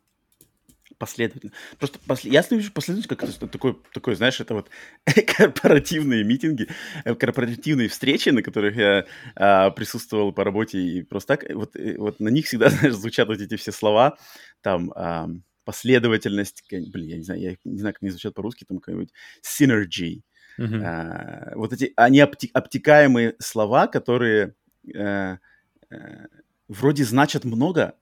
последовательно. 1.01 1.53
Просто 1.79 1.99
пос... 2.07 2.21
я 2.25 2.45
вижу 2.51 2.73
последовательность 2.73 3.41
как 3.41 3.51
такой, 3.51 3.77
такой, 3.93 4.15
знаешь, 4.15 4.39
это 4.39 4.55
вот 4.55 4.69
корпоративные 5.37 6.23
митинги, 6.23 6.69
э, 7.05 7.15
корпоративные 7.15 7.89
встречи, 7.89 8.29
на 8.29 8.43
которых 8.43 8.77
я 8.77 9.07
а, 9.35 9.71
присутствовал 9.71 10.33
по 10.33 10.45
работе 10.45 10.79
и 10.79 11.03
просто 11.03 11.37
так. 11.37 11.51
Вот, 11.55 11.75
э, 11.75 11.97
вот 11.97 12.21
на 12.21 12.29
них 12.29 12.47
всегда, 12.47 12.69
знаешь, 12.71 12.95
звучат 12.95 13.29
вот 13.29 13.41
эти 13.41 13.57
все 13.57 13.73
слова, 13.73 14.19
там, 14.61 14.93
а, 14.95 15.29
последовательность, 15.65 16.63
блин, 16.71 17.09
я 17.09 17.17
не 17.17 17.25
знаю, 17.25 17.41
я 17.41 17.57
не 17.65 17.79
знаю, 17.79 17.95
как 17.95 18.03
они 18.03 18.11
звучат 18.11 18.35
по-русски, 18.35 18.65
там 18.65 18.79
какой-нибудь 18.79 19.13
synergy. 19.43 20.21
Uh-huh. 20.59 20.85
А, 20.85 21.53
вот 21.57 21.73
эти, 21.73 21.95
они 21.97 22.21
обти- 22.21 22.51
обтекаемые 22.53 23.37
слова, 23.39 23.87
которые 23.87 24.55
а, 24.95 25.39
а, 25.91 25.97
вроде 26.69 27.05
значат 27.05 27.45
много, 27.45 27.95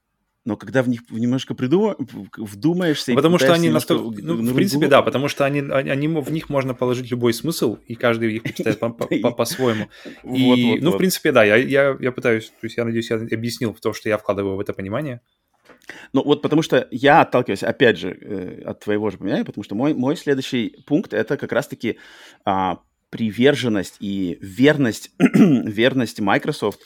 но 0.49 0.57
когда 0.57 0.83
в 0.83 0.89
них 0.89 1.03
немножко 1.11 1.55
придум... 1.55 1.95
вдумаешься... 2.39 3.13
Потому 3.13 3.39
что 3.39 3.53
они 3.53 3.69
настолько... 3.69 4.23
Ну, 4.23 4.37
в 4.37 4.55
принципе, 4.55 4.87
да, 4.87 5.03
потому 5.03 5.29
что 5.29 5.45
они, 5.45 5.61
они, 5.61 6.09
в 6.09 6.33
них 6.33 6.49
можно 6.49 6.73
положить 6.73 7.11
любой 7.11 7.35
смысл, 7.35 7.77
и 7.87 7.95
каждый 7.95 8.37
их 8.37 8.55
читает 8.55 8.81
по-своему. 9.37 9.89
Ну, 10.25 10.91
в 10.93 10.97
принципе, 10.97 11.33
да, 11.33 11.45
я 11.45 12.13
пытаюсь, 12.13 12.49
то 12.49 12.65
есть 12.65 12.79
я 12.79 12.85
надеюсь, 12.87 13.11
я 13.11 13.17
объяснил 13.17 13.75
то, 13.75 13.93
что 13.93 14.09
я 14.09 14.17
вкладываю 14.17 14.57
в 14.57 14.61
это 14.61 14.73
понимание. 14.73 15.21
Ну, 16.15 16.23
вот 16.23 16.41
потому 16.41 16.63
что 16.63 16.89
я 16.91 17.21
отталкиваюсь, 17.21 17.63
опять 17.63 17.99
же, 17.99 18.17
э, 18.19 18.63
от 18.65 18.81
твоего 18.81 19.11
же 19.11 19.19
понимания, 19.19 19.45
потому 19.45 19.65
что 19.65 19.75
мой, 19.75 19.93
мой 19.93 20.17
следующий 20.17 20.83
пункт– 20.87 21.13
это 21.15 21.37
как 21.37 21.53
раз-таки 21.53 21.99
а, 22.45 22.79
приверженность 23.11 23.97
и 24.01 24.39
верность, 24.41 25.11
верность 25.19 26.21
Microsoft 26.21 26.81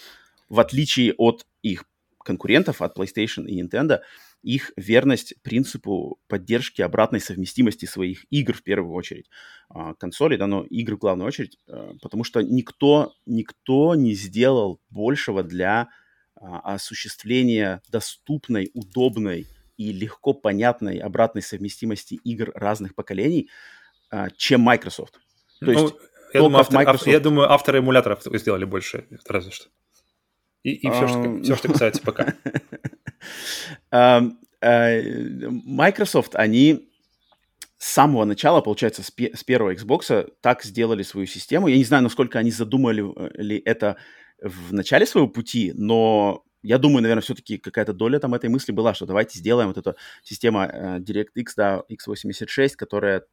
в 0.48 0.60
отличие 0.60 1.14
от 1.14 1.46
их 1.62 1.84
конкурентов, 2.24 2.82
от 2.82 2.96
PlayStation 2.96 3.46
и 3.46 3.60
Nintendo, 3.60 4.00
их 4.42 4.72
верность 4.76 5.34
принципу 5.42 6.18
поддержки 6.28 6.82
обратной 6.82 7.20
совместимости 7.20 7.86
своих 7.86 8.26
игр 8.30 8.54
в 8.54 8.62
первую 8.62 8.94
очередь. 8.94 9.30
А, 9.68 9.94
консоли, 9.94 10.36
да, 10.36 10.46
но 10.46 10.64
игры 10.64 10.96
в 10.96 10.98
главную 10.98 11.28
очередь, 11.28 11.58
а, 11.68 11.94
потому 12.02 12.24
что 12.24 12.42
никто, 12.42 13.14
никто 13.24 13.94
не 13.94 14.14
сделал 14.14 14.80
большего 14.90 15.42
для 15.42 15.88
а, 16.34 16.74
осуществления 16.74 17.82
доступной, 17.88 18.70
удобной 18.74 19.46
и 19.76 19.92
легко 19.92 20.34
понятной 20.34 20.98
обратной 20.98 21.42
совместимости 21.42 22.14
игр 22.24 22.52
разных 22.54 22.94
поколений, 22.94 23.48
чем 24.36 24.60
Microsoft. 24.60 25.14
То 25.60 25.66
ну, 25.66 25.72
есть, 25.72 25.94
я, 26.34 26.40
думаю, 26.40 26.60
автор, 26.60 26.76
Microsoft... 26.76 27.06
я 27.06 27.20
думаю, 27.20 27.50
авторы 27.50 27.78
эмуляторов 27.78 28.22
сделали 28.22 28.64
больше, 28.64 29.06
разве 29.26 29.50
что. 29.50 29.70
И, 30.62 30.72
и 30.72 30.90
все, 30.90 31.08
что, 31.08 31.42
все, 31.42 31.56
что 31.56 31.68
касается 31.68 32.02
ПК. 32.02 32.36
Microsoft, 34.62 36.36
они 36.36 36.88
с 37.78 37.88
самого 37.94 38.24
начала, 38.24 38.60
получается, 38.60 39.02
с, 39.02 39.10
с 39.10 39.42
первого 39.42 39.74
Xbox 39.74 40.32
так 40.40 40.62
сделали 40.62 41.02
свою 41.02 41.26
систему. 41.26 41.66
Я 41.66 41.76
не 41.76 41.84
знаю, 41.84 42.04
насколько 42.04 42.38
они 42.38 42.52
задумали 42.52 43.02
э, 43.02 43.42
ли 43.42 43.60
это 43.64 43.96
в 44.40 44.72
начале 44.72 45.04
своего 45.04 45.28
пути, 45.28 45.72
но 45.74 46.44
я 46.62 46.78
думаю, 46.78 47.02
наверное, 47.02 47.22
все-таки 47.22 47.58
какая-то 47.58 47.92
доля 47.92 48.20
там 48.20 48.34
этой 48.34 48.48
мысли 48.48 48.70
была, 48.70 48.94
что 48.94 49.04
давайте 49.04 49.36
сделаем 49.40 49.66
вот 49.68 49.78
эту 49.78 49.96
систему 50.22 50.60
э, 50.60 51.00
DirectX, 51.00 51.46
да, 51.56 51.82
x86, 51.90 52.76
которая 52.76 53.24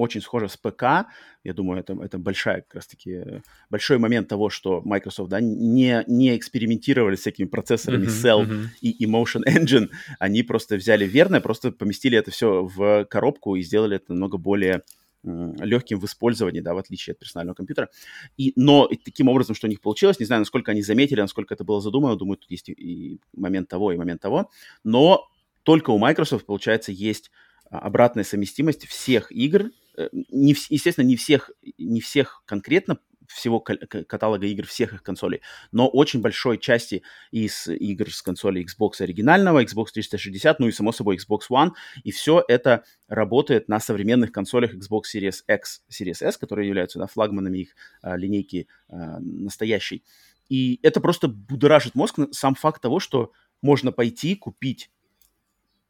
очень 0.00 0.20
схожа 0.20 0.48
с 0.48 0.56
ПК. 0.56 1.06
Я 1.44 1.54
думаю, 1.54 1.80
это, 1.80 1.96
это 2.02 2.18
большая, 2.18 2.62
как 2.62 2.74
раз-таки, 2.76 3.42
большой 3.70 3.98
момент 3.98 4.28
того, 4.28 4.50
что 4.50 4.82
Microsoft 4.84 5.30
да, 5.30 5.40
не, 5.40 6.04
не 6.06 6.36
экспериментировали 6.36 7.16
с 7.16 7.20
всякими 7.20 7.46
процессорами 7.46 8.06
uh-huh, 8.06 8.24
Cell 8.24 8.46
uh-huh. 8.46 8.66
и 8.80 9.04
Emotion 9.04 9.42
Engine. 9.46 9.90
Они 10.18 10.42
просто 10.42 10.76
взяли 10.76 11.06
верное, 11.06 11.40
просто 11.40 11.72
поместили 11.72 12.18
это 12.18 12.30
все 12.30 12.64
в 12.64 13.04
коробку 13.04 13.56
и 13.56 13.62
сделали 13.62 13.96
это 13.96 14.12
намного 14.12 14.38
более 14.38 14.82
легким 15.22 16.00
в 16.00 16.04
использовании, 16.04 16.60
да, 16.60 16.74
в 16.74 16.78
отличие 16.78 17.12
от 17.12 17.18
персонального 17.18 17.54
компьютера. 17.54 17.90
И, 18.38 18.52
но 18.56 18.86
и 18.86 18.96
таким 18.96 19.28
образом, 19.28 19.54
что 19.54 19.66
у 19.66 19.70
них 19.70 19.80
получилось, 19.80 20.18
не 20.18 20.26
знаю, 20.26 20.40
насколько 20.40 20.72
они 20.72 20.82
заметили, 20.82 21.20
насколько 21.20 21.52
это 21.54 21.64
было 21.64 21.80
задумано, 21.80 22.16
думаю, 22.16 22.38
тут 22.38 22.50
есть 22.50 22.70
и, 22.70 22.72
и 22.72 23.20
момент 23.36 23.68
того, 23.68 23.92
и 23.92 23.96
момент 23.96 24.22
того, 24.22 24.50
но 24.82 25.28
только 25.62 25.90
у 25.90 25.98
Microsoft, 25.98 26.46
получается, 26.46 26.90
есть 26.90 27.30
а, 27.70 27.80
обратная 27.80 28.24
совместимость 28.24 28.86
всех 28.86 29.30
игр, 29.30 29.70
не, 30.12 30.54
естественно, 30.68 31.06
не 31.06 31.16
всех, 31.16 31.50
не 31.78 32.00
всех 32.00 32.42
конкретно 32.46 32.98
всего 33.30 33.60
каталога 33.60 34.46
игр 34.46 34.66
всех 34.66 34.92
их 34.92 35.02
консолей, 35.02 35.40
но 35.72 35.88
очень 35.88 36.20
большой 36.20 36.58
части 36.58 37.02
из 37.30 37.68
игр 37.68 38.12
с 38.12 38.22
консоли 38.22 38.64
Xbox 38.64 39.00
оригинального, 39.00 39.62
Xbox 39.62 39.86
360, 39.94 40.58
ну 40.60 40.68
и, 40.68 40.72
само 40.72 40.92
собой, 40.92 41.16
Xbox 41.16 41.42
One, 41.50 41.70
и 42.02 42.10
все 42.10 42.44
это 42.46 42.84
работает 43.08 43.68
на 43.68 43.80
современных 43.80 44.32
консолях 44.32 44.74
Xbox 44.74 45.02
Series 45.14 45.42
X, 45.46 45.82
Series 45.90 46.24
S, 46.26 46.36
которые 46.36 46.68
являются 46.68 46.98
да, 46.98 47.06
флагманами 47.06 47.58
их 47.58 47.76
а, 48.02 48.16
линейки 48.16 48.68
а, 48.88 49.18
настоящей. 49.20 50.04
И 50.48 50.80
это 50.82 51.00
просто 51.00 51.28
будоражит 51.28 51.94
мозг, 51.94 52.18
сам 52.32 52.54
факт 52.54 52.82
того, 52.82 52.98
что 52.98 53.32
можно 53.62 53.92
пойти 53.92 54.34
купить 54.34 54.90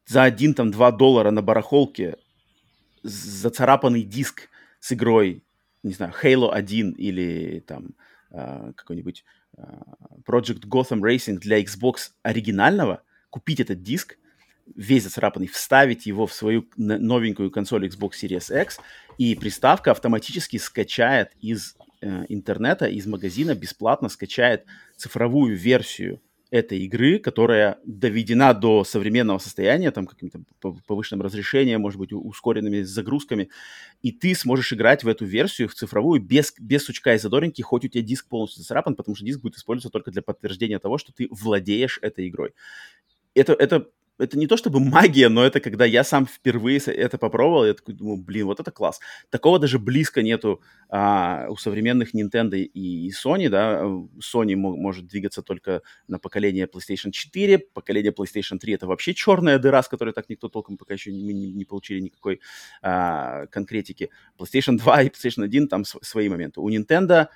за 0.05 0.27
1-2 0.27 0.97
доллара 0.97 1.31
на 1.31 1.41
барахолке 1.41 2.17
зацарапанный 3.03 4.03
диск 4.03 4.49
с 4.79 4.91
игрой, 4.93 5.43
не 5.83 5.93
знаю, 5.93 6.13
Halo 6.21 6.51
1 6.51 6.91
или 6.91 7.63
там 7.65 7.95
э, 8.31 8.73
какой-нибудь 8.75 9.23
э, 9.57 9.61
Project 10.25 10.67
Gotham 10.67 11.01
Racing 11.01 11.37
для 11.37 11.61
Xbox 11.61 12.11
оригинального, 12.23 13.03
купить 13.29 13.59
этот 13.59 13.81
диск, 13.81 14.17
весь 14.75 15.03
зацарапанный, 15.03 15.47
вставить 15.47 16.05
его 16.05 16.27
в 16.27 16.33
свою 16.33 16.67
новенькую 16.77 17.51
консоль 17.51 17.87
Xbox 17.87 18.11
Series 18.21 18.61
X, 18.61 18.79
и 19.17 19.35
приставка 19.35 19.91
автоматически 19.91 20.57
скачает 20.57 21.31
из 21.41 21.75
э, 22.01 22.25
интернета, 22.29 22.85
из 22.85 23.05
магазина 23.07 23.55
бесплатно 23.55 24.09
скачает 24.09 24.65
цифровую 24.95 25.57
версию 25.57 26.21
этой 26.51 26.79
игры, 26.79 27.17
которая 27.17 27.79
доведена 27.85 28.53
до 28.53 28.83
современного 28.83 29.39
состояния, 29.39 29.89
там 29.91 30.05
каким-то 30.05 30.41
повышенным 30.85 31.21
разрешением, 31.21 31.81
может 31.81 31.97
быть, 31.97 32.11
ускоренными 32.11 32.81
загрузками, 32.81 33.49
и 34.01 34.11
ты 34.11 34.35
сможешь 34.35 34.73
играть 34.73 35.03
в 35.03 35.07
эту 35.07 35.25
версию, 35.25 35.69
в 35.69 35.73
цифровую, 35.73 36.21
без, 36.21 36.53
без 36.59 36.83
сучка 36.83 37.15
и 37.15 37.17
задоринки, 37.17 37.61
хоть 37.61 37.85
у 37.85 37.87
тебя 37.87 38.03
диск 38.03 38.27
полностью 38.27 38.61
зацарапан, 38.61 38.95
потому 38.95 39.15
что 39.15 39.25
диск 39.25 39.39
будет 39.39 39.55
использоваться 39.55 39.89
только 39.91 40.11
для 40.11 40.21
подтверждения 40.21 40.77
того, 40.77 40.97
что 40.97 41.13
ты 41.13 41.27
владеешь 41.31 41.99
этой 42.01 42.27
игрой. 42.27 42.53
Это, 43.33 43.53
это 43.53 43.87
это 44.21 44.37
не 44.37 44.47
то 44.47 44.57
чтобы 44.57 44.79
магия, 44.79 45.29
но 45.29 45.43
это 45.43 45.59
когда 45.59 45.85
я 45.85 46.03
сам 46.03 46.25
впервые 46.25 46.79
это 46.79 47.17
попробовал, 47.17 47.65
я 47.65 47.73
такой 47.73 47.95
думаю, 47.95 48.17
блин, 48.17 48.45
вот 48.45 48.59
это 48.59 48.71
класс. 48.71 48.99
Такого 49.29 49.59
даже 49.59 49.79
близко 49.79 50.21
нету 50.21 50.61
а, 50.89 51.47
у 51.49 51.57
современных 51.57 52.13
Nintendo 52.13 52.55
и, 52.55 53.07
и 53.07 53.11
Sony, 53.11 53.49
да. 53.49 53.81
Sony 54.19 54.55
может 54.55 55.07
двигаться 55.07 55.41
только 55.41 55.81
на 56.07 56.19
поколение 56.19 56.67
PlayStation 56.67 57.11
4, 57.11 57.57
поколение 57.59 58.11
PlayStation 58.11 58.59
3 58.59 58.73
это 58.73 58.87
вообще 58.87 59.13
черная 59.13 59.59
дыра, 59.59 59.81
с 59.81 59.87
которой 59.87 60.13
так 60.13 60.29
никто 60.29 60.49
толком 60.49 60.77
пока 60.77 60.93
еще 60.93 61.11
не, 61.11 61.33
не, 61.33 61.51
не 61.51 61.65
получили 61.65 61.99
никакой 61.99 62.41
а, 62.81 63.47
конкретики. 63.47 64.09
PlayStation 64.37 64.77
2 64.77 65.01
и 65.03 65.09
PlayStation 65.09 65.43
1 65.43 65.67
там 65.67 65.83
свои 65.85 66.29
моменты. 66.29 66.61
У 66.61 66.69
Nintendo 66.69 67.27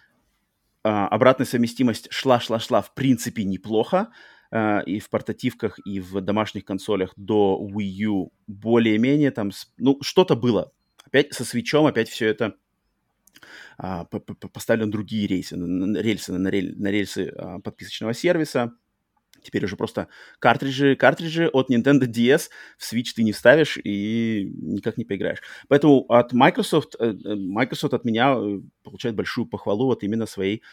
а, 0.83 1.07
обратная 1.07 1.47
совместимость 1.47 2.09
шла-шла-шла 2.11 2.83
в 2.83 2.93
принципе 2.93 3.43
неплохо, 3.43 4.09
Uh, 4.53 4.83
и 4.85 4.99
в 4.99 5.09
портативках, 5.09 5.79
и 5.85 5.99
в 5.99 6.21
домашних 6.21 6.65
консолях 6.65 7.13
до 7.15 7.59
Wii 7.73 8.05
U 8.05 8.31
более-менее 8.47 9.31
там, 9.31 9.51
ну, 9.77 9.97
что-то 10.01 10.35
было. 10.35 10.71
Опять 11.03 11.33
со 11.33 11.43
свечом, 11.43 11.87
опять 11.87 12.09
все 12.09 12.27
это 12.27 12.55
uh, 13.81 14.05
поставлен 14.53 14.91
другие 14.91 15.27
рейсы, 15.27 15.57
на, 15.57 15.97
рельсы, 15.99 16.31
на, 16.31 16.47
рель, 16.49 16.79
на 16.79 16.89
рельсы 16.89 17.33
uh, 17.35 17.59
подписочного 17.59 18.13
сервиса. 18.13 18.73
Теперь 19.45 19.63
уже 19.65 19.77
просто 19.77 20.07
картриджи, 20.39 20.95
картриджи 20.95 21.47
от 21.47 21.69
Nintendo 21.69 22.07
DS 22.07 22.49
в 22.77 22.93
Switch 22.93 23.13
ты 23.15 23.23
не 23.23 23.31
вставишь 23.31 23.77
и 23.77 24.51
никак 24.57 24.97
не 24.97 25.05
поиграешь. 25.05 25.41
Поэтому 25.67 26.05
от 26.09 26.33
Microsoft, 26.33 26.95
э, 26.99 27.13
э, 27.23 27.35
Microsoft 27.35 27.93
от 27.93 28.05
меня 28.05 28.35
э, 28.35 28.61
получает 28.83 29.15
большую 29.15 29.45
похвалу 29.45 29.85
вот 29.85 30.03
именно 30.03 30.25
своей 30.25 30.63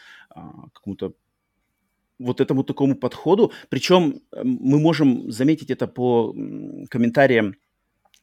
какому-то 0.73 1.13
вот 2.23 2.41
этому 2.41 2.63
такому 2.63 2.95
подходу. 2.95 3.51
Причем 3.69 4.21
мы 4.43 4.79
можем 4.79 5.31
заметить 5.31 5.71
это 5.71 5.87
по 5.87 6.33
комментариям 6.89 7.55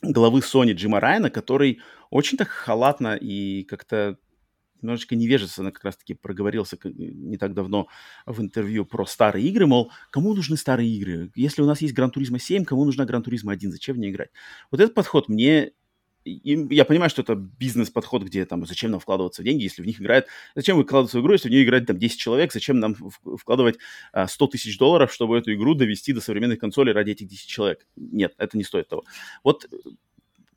главы 0.02 0.40
Sony 0.40 0.72
Джима 0.72 1.00
Райана, 1.00 1.30
который 1.30 1.80
очень 2.10 2.38
так 2.38 2.48
халатно 2.48 3.16
и 3.16 3.64
как-то 3.64 4.16
немножечко 4.82 5.14
невежественно 5.14 5.72
как 5.72 5.84
раз-таки 5.84 6.14
проговорился 6.14 6.78
не 6.84 7.36
так 7.36 7.52
давно 7.54 7.88
в 8.24 8.40
интервью 8.40 8.86
про 8.86 9.04
старые 9.04 9.46
игры, 9.46 9.66
мол, 9.66 9.92
кому 10.10 10.34
нужны 10.34 10.56
старые 10.56 10.90
игры? 10.90 11.30
Если 11.34 11.60
у 11.60 11.66
нас 11.66 11.82
есть 11.82 11.94
Гран 11.94 12.10
Туризма 12.10 12.38
7, 12.38 12.64
кому 12.64 12.86
нужна 12.86 13.04
Гран 13.04 13.22
Туризма 13.22 13.52
1? 13.52 13.72
Зачем 13.72 13.96
в 13.96 13.98
нее 13.98 14.10
играть? 14.10 14.30
Вот 14.70 14.80
этот 14.80 14.94
подход 14.94 15.28
мне 15.28 15.72
и 16.24 16.66
я 16.74 16.84
понимаю, 16.84 17.10
что 17.10 17.22
это 17.22 17.34
бизнес-подход, 17.34 18.24
где 18.24 18.44
там 18.44 18.66
зачем 18.66 18.90
нам 18.90 19.00
вкладываться 19.00 19.42
в 19.42 19.44
деньги, 19.44 19.62
если 19.62 19.82
в 19.82 19.86
них 19.86 20.00
играет... 20.00 20.26
Зачем 20.54 20.76
выкладываться 20.76 21.18
в 21.18 21.22
игру, 21.22 21.32
если 21.32 21.48
в 21.48 21.50
нее 21.50 21.64
играет 21.64 21.86
там 21.86 21.98
10 21.98 22.18
человек? 22.18 22.52
Зачем 22.52 22.78
нам 22.78 22.94
вкладывать 22.94 23.78
а, 24.12 24.26
100 24.26 24.46
тысяч 24.48 24.76
долларов, 24.78 25.12
чтобы 25.12 25.38
эту 25.38 25.54
игру 25.54 25.74
довести 25.74 26.12
до 26.12 26.20
современных 26.20 26.58
консолей 26.58 26.92
ради 26.92 27.12
этих 27.12 27.28
10 27.28 27.48
человек? 27.48 27.86
Нет, 27.96 28.34
это 28.36 28.58
не 28.58 28.64
стоит 28.64 28.88
того. 28.88 29.04
Вот 29.42 29.66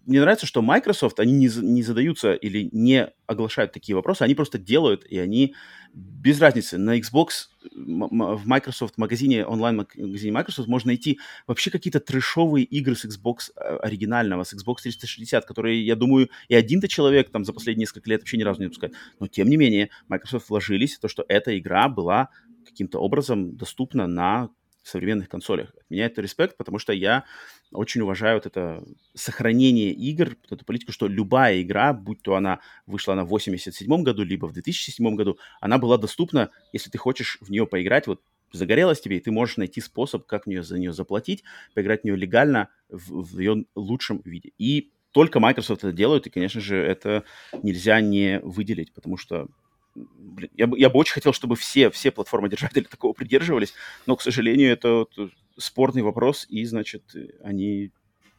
мне 0.05 0.19
нравится, 0.19 0.45
что 0.45 0.61
Microsoft, 0.61 1.19
они 1.19 1.31
не, 1.31 1.49
не 1.61 1.81
задаются 1.81 2.33
или 2.33 2.69
не 2.71 3.09
оглашают 3.25 3.71
такие 3.71 3.95
вопросы, 3.95 4.23
они 4.23 4.35
просто 4.35 4.57
делают, 4.57 5.05
и 5.05 5.17
они 5.17 5.55
без 5.93 6.41
разницы. 6.41 6.77
На 6.77 6.99
Xbox, 6.99 7.47
в 7.71 8.47
Microsoft 8.47 8.97
магазине, 8.97 9.45
онлайн-магазине 9.45 10.31
Microsoft 10.31 10.67
можно 10.67 10.89
найти 10.89 11.19
вообще 11.47 11.71
какие-то 11.71 11.99
трешовые 11.99 12.65
игры 12.65 12.95
с 12.95 13.05
Xbox 13.05 13.51
э, 13.55 13.77
оригинального, 13.77 14.43
с 14.43 14.53
Xbox 14.53 14.83
360, 14.83 15.45
которые, 15.45 15.85
я 15.85 15.95
думаю, 15.95 16.29
и 16.47 16.55
один-то 16.55 16.87
человек 16.87 17.31
там 17.31 17.45
за 17.45 17.53
последние 17.53 17.83
несколько 17.83 18.09
лет 18.09 18.21
вообще 18.21 18.37
ни 18.37 18.43
разу 18.43 18.59
не 18.59 18.67
выпускает. 18.67 18.93
Но, 19.19 19.27
тем 19.27 19.49
не 19.49 19.57
менее, 19.57 19.89
Microsoft 20.07 20.49
вложились 20.49 20.95
в 20.95 20.99
то, 20.99 21.07
что 21.07 21.25
эта 21.27 21.57
игра 21.57 21.87
была 21.89 22.29
каким-то 22.65 22.99
образом 22.99 23.55
доступна 23.55 24.07
на 24.07 24.49
современных 24.83 25.29
консолях. 25.29 25.73
От 25.75 25.89
меня 25.89 26.05
это 26.05 26.21
респект, 26.21 26.57
потому 26.57 26.79
что 26.79 26.93
я 26.93 27.23
очень 27.71 28.01
уважаю 28.01 28.37
вот 28.37 28.45
это 28.45 28.83
сохранение 29.13 29.91
игр, 29.91 30.35
вот 30.41 30.51
эту 30.51 30.65
политику, 30.65 30.91
что 30.91 31.07
любая 31.07 31.61
игра, 31.61 31.93
будь 31.93 32.21
то 32.21 32.35
она 32.35 32.59
вышла 32.85 33.13
на 33.13 33.23
в 33.23 33.29
87 33.29 34.03
году, 34.03 34.23
либо 34.23 34.45
в 34.45 34.53
2007 34.53 35.15
году, 35.15 35.37
она 35.61 35.77
была 35.77 35.97
доступна, 35.97 36.51
если 36.71 36.89
ты 36.89 36.97
хочешь 36.97 37.37
в 37.41 37.49
нее 37.49 37.65
поиграть, 37.65 38.07
вот 38.07 38.21
загорелась 38.51 39.01
тебе, 39.01 39.17
и 39.17 39.19
ты 39.19 39.31
можешь 39.31 39.57
найти 39.57 39.81
способ, 39.81 40.25
как 40.25 40.45
нее, 40.45 40.63
за 40.63 40.77
нее 40.77 40.93
заплатить, 40.93 41.43
поиграть 41.73 42.01
в 42.01 42.03
нее 42.05 42.15
легально 42.15 42.69
в, 42.89 43.23
в 43.23 43.39
ее 43.39 43.65
лучшем 43.75 44.21
виде. 44.23 44.51
И 44.57 44.91
только 45.11 45.39
Microsoft 45.39 45.83
это 45.83 45.91
делают, 45.91 46.27
и, 46.27 46.29
конечно 46.29 46.61
же, 46.61 46.77
это 46.77 47.23
нельзя 47.61 47.99
не 48.01 48.39
выделить, 48.39 48.93
потому 48.93 49.17
что 49.17 49.47
блин, 49.95 50.49
я, 50.55 50.67
бы, 50.67 50.79
я 50.79 50.89
бы 50.89 50.99
очень 50.99 51.13
хотел, 51.13 51.33
чтобы 51.33 51.55
все, 51.55 51.89
все 51.89 52.11
платформодержатели 52.11 52.83
такого 52.89 53.13
придерживались, 53.13 53.73
но, 54.05 54.15
к 54.15 54.21
сожалению, 54.21 54.71
это 54.71 55.07
вот 55.17 55.31
спорный 55.57 56.01
вопрос, 56.01 56.45
и, 56.49 56.65
значит, 56.65 57.03
они, 57.43 57.91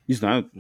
не 0.09 0.15
знаю, 0.15 0.51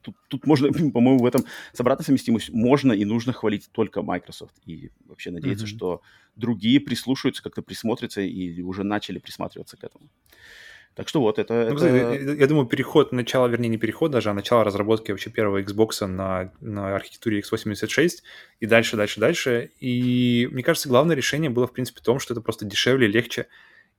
тут, 0.00 0.16
тут 0.28 0.46
можно, 0.46 0.72
по-моему, 0.92 1.18
в 1.18 1.26
этом 1.26 1.44
с 1.72 1.80
обратной 1.80 2.04
совместимостью 2.04 2.56
можно 2.56 2.92
и 2.92 3.04
нужно 3.04 3.32
хвалить 3.32 3.68
только 3.72 4.02
Microsoft, 4.02 4.54
и 4.66 4.90
вообще 5.06 5.30
надеяться, 5.30 5.66
mm-hmm. 5.66 5.76
что 5.76 6.02
другие 6.36 6.80
прислушаются, 6.80 7.42
как-то 7.42 7.62
присмотрятся 7.62 8.22
и 8.22 8.62
уже 8.62 8.84
начали 8.84 9.18
присматриваться 9.18 9.76
к 9.76 9.84
этому. 9.84 10.08
Так 10.94 11.08
что 11.08 11.20
вот 11.20 11.38
это... 11.38 11.70
Ну, 11.72 11.78
это... 11.78 12.32
Я 12.34 12.46
думаю, 12.46 12.66
переход, 12.66 13.12
начало, 13.12 13.46
вернее, 13.46 13.68
не 13.68 13.78
переход 13.78 14.10
даже, 14.10 14.30
а 14.30 14.34
начало 14.34 14.62
разработки 14.62 15.10
вообще 15.10 15.30
первого 15.30 15.62
Xbox 15.62 16.06
на, 16.06 16.52
на 16.60 16.94
архитектуре 16.94 17.40
x86 17.40 18.10
и 18.60 18.66
дальше, 18.66 18.96
дальше, 18.96 19.18
дальше. 19.18 19.70
И 19.80 20.48
мне 20.52 20.62
кажется, 20.62 20.88
главное 20.88 21.16
решение 21.16 21.50
было, 21.50 21.66
в 21.66 21.72
принципе, 21.72 22.00
в 22.00 22.04
том, 22.04 22.18
что 22.18 22.34
это 22.34 22.42
просто 22.42 22.66
дешевле, 22.66 23.06
легче 23.06 23.46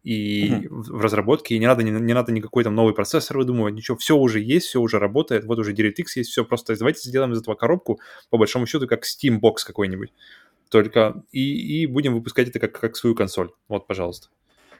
и 0.04 0.50
uh-huh. 0.50 0.68
в 0.70 1.02
разработке, 1.02 1.56
и 1.56 1.60
не 1.60 1.66
надо, 1.66 1.82
не, 1.82 1.92
не 1.92 2.14
надо 2.14 2.32
никакой 2.32 2.64
там 2.64 2.76
новый 2.76 2.94
процессор 2.94 3.38
выдумывать, 3.38 3.74
ничего, 3.74 3.98
все 3.98 4.18
уже 4.18 4.42
есть, 4.42 4.68
все 4.68 4.82
уже 4.82 5.00
работает, 5.00 5.46
вот 5.46 5.60
уже 5.60 5.74
DirectX 5.74 6.06
есть, 6.16 6.30
все, 6.30 6.44
просто. 6.44 6.78
Давайте 6.78 7.08
сделаем 7.08 7.32
из 7.32 7.40
этого 7.40 7.56
коробку, 7.56 8.00
по 8.30 8.38
большому 8.38 8.68
счету, 8.68 8.86
как 8.86 9.04
Steam 9.04 9.40
Box 9.40 9.66
какой-нибудь, 9.66 10.12
только, 10.70 11.24
и, 11.32 11.84
и 11.84 11.86
будем 11.88 12.14
выпускать 12.14 12.50
это 12.50 12.60
как, 12.60 12.78
как 12.80 12.98
свою 12.98 13.16
консоль, 13.16 13.52
вот, 13.70 13.88
пожалуйста. 13.88 14.28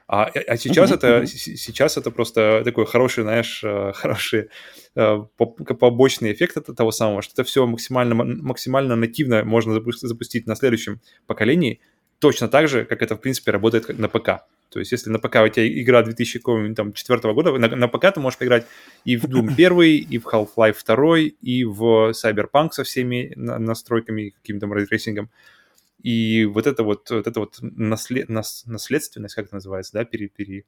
А, 0.08 0.26
а 0.26 0.58
сейчас 0.58 0.92
это 0.92 1.26
сейчас 1.26 1.98
это 1.98 2.12
просто 2.12 2.62
такой 2.64 2.86
хороший, 2.86 3.24
знаешь, 3.24 3.62
э, 3.64 3.92
хороший 3.96 4.50
э, 4.96 5.18
побочный 5.38 6.34
эффект 6.34 6.58
от 6.58 6.76
того 6.76 6.92
самого, 6.92 7.22
что 7.22 7.34
это 7.34 7.44
все 7.44 7.66
максимально 7.66 8.16
максимально 8.16 8.96
нативно 8.96 9.44
можно 9.44 9.74
запустить 9.74 10.48
на 10.48 10.56
следующем 10.56 11.00
поколении, 11.26 11.80
точно 12.20 12.48
так 12.48 12.68
же, 12.68 12.86
как 12.86 13.02
это 13.02 13.16
в 13.16 13.22
принципе 13.22 13.52
работает 13.52 13.98
на 13.98 14.08
ПК. 14.08 14.46
То 14.70 14.80
есть, 14.80 14.92
если 14.92 15.12
на 15.12 15.20
ПК 15.20 15.36
у 15.44 15.50
тебя 15.50 15.68
игра 15.68 16.02
2004 16.02 17.34
года, 17.34 17.52
на, 17.58 17.68
на 17.68 17.88
ПК 17.88 18.12
ты 18.12 18.20
можешь 18.20 18.40
поиграть 18.40 18.66
и 19.06 19.18
в 19.18 19.26
Doom 19.26 19.52
1, 19.54 19.82
и 20.10 20.18
в 20.18 20.26
Half-Life 20.26 20.78
2, 20.86 21.18
и 21.42 21.64
в 21.64 22.12
Cyberpunk 22.12 22.72
со 22.72 22.84
всеми 22.84 23.34
настройками, 23.36 24.30
каким-то 24.30 24.66
ray 24.66 24.81
tracing 24.81 25.15
ом. 25.15 25.30
И 26.04 26.46
вот 26.46 26.68
это 26.68 26.84
вот, 26.84 27.10
вот 27.10 27.28
это 27.28 27.40
вот 27.40 27.58
наслед, 27.62 28.30
нас, 28.30 28.64
наследственность, 28.66 29.36
как 29.36 29.46
это 29.46 29.56
называется, 29.56 29.94
да, 29.94 30.06
пере, 30.06 30.28
пере, 30.28 30.66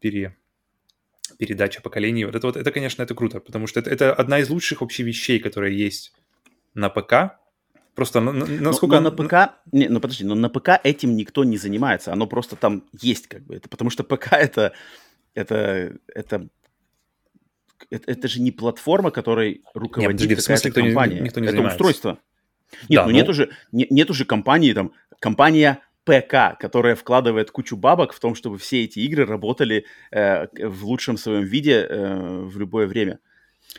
пере, 0.00 0.36
передача 1.38 1.82
поколений, 1.82 2.24
вот 2.24 2.34
это 2.34 2.46
вот, 2.46 2.56
это, 2.56 2.72
конечно, 2.72 3.02
это 3.02 3.14
круто, 3.14 3.40
потому 3.40 3.66
что 3.66 3.80
это, 3.80 3.90
это 3.90 4.14
одна 4.14 4.38
из 4.38 4.48
лучших 4.48 4.80
вообще 4.80 5.02
вещей, 5.02 5.38
которые 5.38 5.78
есть 5.78 6.12
на 6.74 6.88
ПК, 6.88 7.38
Просто 7.94 8.20
насколько... 8.20 9.00
Но, 9.00 9.10
но 9.10 9.10
на 9.10 9.28
ПК... 9.28 9.34
Не, 9.70 9.88
ну 9.88 10.00
подожди, 10.00 10.24
но 10.24 10.34
на 10.34 10.48
ПК 10.48 10.80
этим 10.82 11.14
никто 11.14 11.44
не 11.44 11.58
занимается. 11.58 12.10
Оно 12.10 12.26
просто 12.26 12.56
там 12.56 12.84
есть 12.98 13.26
как 13.26 13.42
бы. 13.42 13.56
Это, 13.56 13.68
потому 13.68 13.90
что 13.90 14.02
ПК 14.02 14.32
это... 14.32 14.72
Это, 15.34 15.98
это 16.14 16.48
это, 17.90 18.10
это 18.10 18.28
же 18.28 18.40
не 18.40 18.50
платформа, 18.50 19.10
которой 19.10 19.62
руководит 19.74 20.28
нет, 20.28 20.40
какая-то 20.40 20.68
никто 20.68 20.80
компания. 20.80 21.16
Не, 21.16 21.20
никто 21.22 21.40
не 21.40 21.46
это 21.46 21.56
занимается. 21.56 21.76
устройство. 21.76 22.18
Нет, 22.88 23.00
да, 23.00 23.04
ну, 23.04 23.10
ну 23.10 23.16
нету 23.16 23.32
же, 23.32 23.50
не, 23.72 23.86
нету 23.90 24.14
же 24.14 24.24
компании, 24.24 24.72
там, 24.72 24.92
компания 25.18 25.80
ПК, 26.04 26.58
которая 26.58 26.96
вкладывает 26.96 27.50
кучу 27.50 27.76
бабок 27.76 28.12
в 28.12 28.20
том, 28.20 28.34
чтобы 28.34 28.58
все 28.58 28.84
эти 28.84 28.98
игры 29.00 29.24
работали 29.24 29.84
э, 30.10 30.46
в 30.66 30.84
лучшем 30.84 31.16
своем 31.16 31.44
виде 31.44 31.86
э, 31.88 32.42
в 32.44 32.58
любое 32.58 32.86
время. 32.86 33.20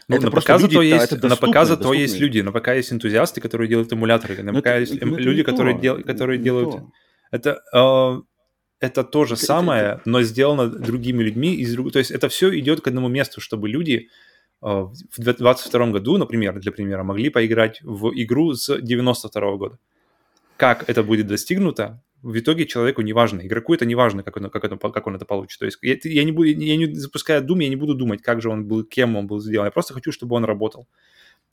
Ну, 0.07 0.15
это 0.15 0.25
на 0.25 0.31
ПК 0.31 0.59
зато 0.59 0.81
есть, 0.81 1.11
это 1.11 1.27
на 1.27 1.35
ПК 1.35 1.65
зато 1.65 1.93
есть 1.93 2.19
люди, 2.19 2.39
на 2.39 2.51
ПК 2.51 2.69
есть 2.69 2.93
энтузиасты, 2.93 3.41
которые 3.41 3.67
делают 3.67 3.91
эмуляторы, 3.91 4.41
на 4.41 4.53
ПК 4.53 4.67
есть 4.79 4.95
это, 4.95 5.05
люди, 5.05 5.43
которые, 5.43 5.77
дел, 5.79 6.01
которые 6.01 6.37
это 6.37 6.43
делают... 6.43 6.83
Это, 7.31 7.61
э, 7.73 8.21
это 8.79 9.03
то 9.03 9.25
же 9.25 9.35
это, 9.35 9.45
самое, 9.45 9.83
это, 9.83 10.01
но 10.05 10.21
сделано 10.21 10.67
другими 10.67 11.23
людьми. 11.23 11.55
Из, 11.55 11.75
то 11.75 11.99
есть 11.99 12.11
это 12.11 12.29
все 12.29 12.57
идет 12.59 12.81
к 12.81 12.87
одному 12.87 13.07
месту, 13.07 13.41
чтобы 13.41 13.69
люди 13.69 14.09
в 14.63 14.93
2022 15.17 15.87
году, 15.87 16.17
например, 16.17 16.57
для 16.59 16.71
примера, 16.71 17.03
могли 17.03 17.29
поиграть 17.29 17.81
в 17.83 18.11
игру 18.15 18.53
с 18.53 18.79
92 18.79 19.57
года. 19.57 19.77
Как 20.55 20.89
это 20.89 21.03
будет 21.03 21.27
достигнуто, 21.27 22.01
в 22.21 22.39
итоге 22.39 22.65
человеку 22.65 23.01
не 23.01 23.11
важно, 23.11 23.41
игроку 23.41 23.73
это 23.73 23.85
не 23.85 23.95
важно, 23.95 24.23
как 24.23 24.37
он, 24.37 24.49
как, 24.49 24.63
это, 24.63 24.77
как 24.77 25.07
он 25.07 25.15
это 25.15 25.25
получит. 25.25 25.59
То 25.59 25.65
есть 25.65 25.77
я, 25.81 25.97
я, 26.03 26.23
не 26.23 26.31
буду, 26.31 26.47
я 26.47 26.77
не 26.77 26.93
запуская 26.93 27.41
Doom, 27.41 27.61
я 27.61 27.69
не 27.69 27.75
буду 27.75 27.93
думать, 27.93 28.21
как 28.21 28.41
же 28.41 28.49
он 28.49 28.65
был, 28.65 28.85
кем 28.85 29.17
он 29.17 29.27
был 29.27 29.41
сделан. 29.41 29.65
Я 29.65 29.71
просто 29.71 29.93
хочу, 29.93 30.13
чтобы 30.13 30.37
он 30.37 30.45
работал. 30.45 30.87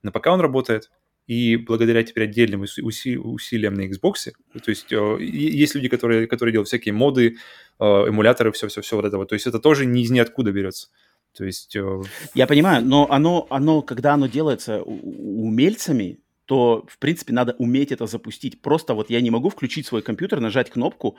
Но 0.05 0.13
пока 0.13 0.33
он 0.33 0.41
работает, 0.41 0.89
и 1.27 1.57
благодаря 1.57 2.05
теперь 2.05 2.25
отдельным 2.25 2.63
уси, 2.63 3.17
усилиям 3.17 3.75
на 3.75 3.89
Xbox, 3.89 4.33
то 4.53 4.71
есть 4.71 4.93
э, 4.93 5.17
есть 5.21 5.75
люди, 5.75 5.89
которые, 5.89 6.29
которые 6.29 6.53
делают 6.53 6.69
всякие 6.69 6.93
моды, 6.93 7.37
э, 7.81 7.85
эмуляторы, 7.85 8.53
все-все-все 8.53 8.95
вот 8.95 9.05
этого. 9.05 9.27
То 9.27 9.35
есть 9.35 9.49
это 9.49 9.59
тоже 9.59 9.87
не 9.87 10.03
из 10.03 10.11
ниоткуда 10.11 10.53
берется. 10.53 10.89
То 11.37 11.45
есть... 11.45 11.77
Э... 11.77 12.03
Я 12.35 12.47
понимаю, 12.47 12.85
но 12.85 13.11
оно, 13.11 13.47
оно, 13.51 13.83
когда 13.83 14.15
оно 14.15 14.27
делается 14.27 14.83
умельцами, 14.83 16.21
то, 16.47 16.85
в 16.89 16.99
принципе, 16.99 17.33
надо 17.33 17.55
уметь 17.59 17.93
это 17.93 18.07
запустить. 18.07 18.61
Просто 18.61 18.95
вот 18.95 19.09
я 19.11 19.21
не 19.21 19.31
могу 19.31 19.51
включить 19.51 19.87
свой 19.87 20.03
компьютер, 20.03 20.41
нажать 20.41 20.71
кнопку 20.71 21.17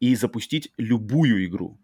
и 0.00 0.16
запустить 0.16 0.72
любую 0.76 1.44
игру. 1.46 1.78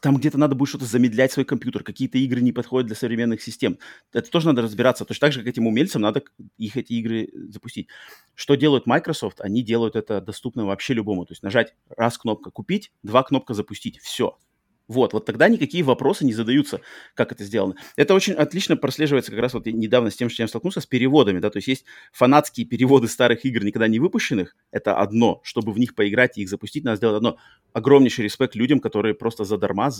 Там 0.00 0.16
где-то 0.16 0.38
надо 0.38 0.54
будет 0.54 0.68
что-то 0.68 0.84
замедлять 0.84 1.32
свой 1.32 1.44
компьютер, 1.44 1.82
какие-то 1.82 2.16
игры 2.18 2.40
не 2.40 2.52
подходят 2.52 2.86
для 2.86 2.94
современных 2.94 3.42
систем. 3.42 3.78
Это 4.12 4.30
тоже 4.30 4.46
надо 4.46 4.62
разбираться. 4.62 5.04
Точно 5.04 5.26
так 5.26 5.32
же, 5.32 5.40
как 5.40 5.48
этим 5.48 5.66
умельцам, 5.66 6.02
надо 6.02 6.22
их 6.56 6.76
эти 6.76 6.92
игры 6.92 7.30
запустить. 7.48 7.88
Что 8.34 8.54
делают 8.54 8.86
Microsoft? 8.86 9.40
Они 9.40 9.62
делают 9.62 9.96
это 9.96 10.20
доступно 10.20 10.66
вообще 10.66 10.94
любому. 10.94 11.24
То 11.26 11.32
есть 11.32 11.42
нажать 11.42 11.74
раз 11.96 12.16
кнопка 12.16 12.50
«Купить», 12.50 12.92
два 13.02 13.24
кнопка 13.24 13.54
«Запустить». 13.54 13.98
Все. 13.98 14.38
Вот, 14.92 15.14
вот 15.14 15.24
тогда 15.24 15.48
никакие 15.48 15.82
вопросы 15.82 16.24
не 16.26 16.34
задаются, 16.34 16.82
как 17.14 17.32
это 17.32 17.44
сделано. 17.44 17.76
Это 17.96 18.12
очень 18.12 18.34
отлично 18.34 18.76
прослеживается 18.76 19.30
как 19.30 19.40
раз 19.40 19.54
вот 19.54 19.64
недавно 19.64 20.10
с 20.10 20.16
тем, 20.16 20.28
что 20.28 20.42
я 20.42 20.48
столкнулся, 20.48 20.82
с 20.82 20.86
переводами, 20.86 21.38
да, 21.38 21.48
то 21.48 21.56
есть 21.56 21.68
есть 21.68 21.84
фанатские 22.12 22.66
переводы 22.66 23.08
старых 23.08 23.46
игр, 23.46 23.64
никогда 23.64 23.88
не 23.88 23.98
выпущенных, 23.98 24.54
это 24.70 24.96
одно, 24.96 25.40
чтобы 25.44 25.72
в 25.72 25.78
них 25.78 25.94
поиграть 25.94 26.36
и 26.36 26.42
их 26.42 26.50
запустить, 26.50 26.84
надо 26.84 26.96
сделать 26.98 27.16
одно. 27.16 27.38
Огромнейший 27.72 28.24
респект 28.24 28.54
людям, 28.54 28.80
которые 28.80 29.14
просто 29.14 29.44
задарма, 29.44 29.90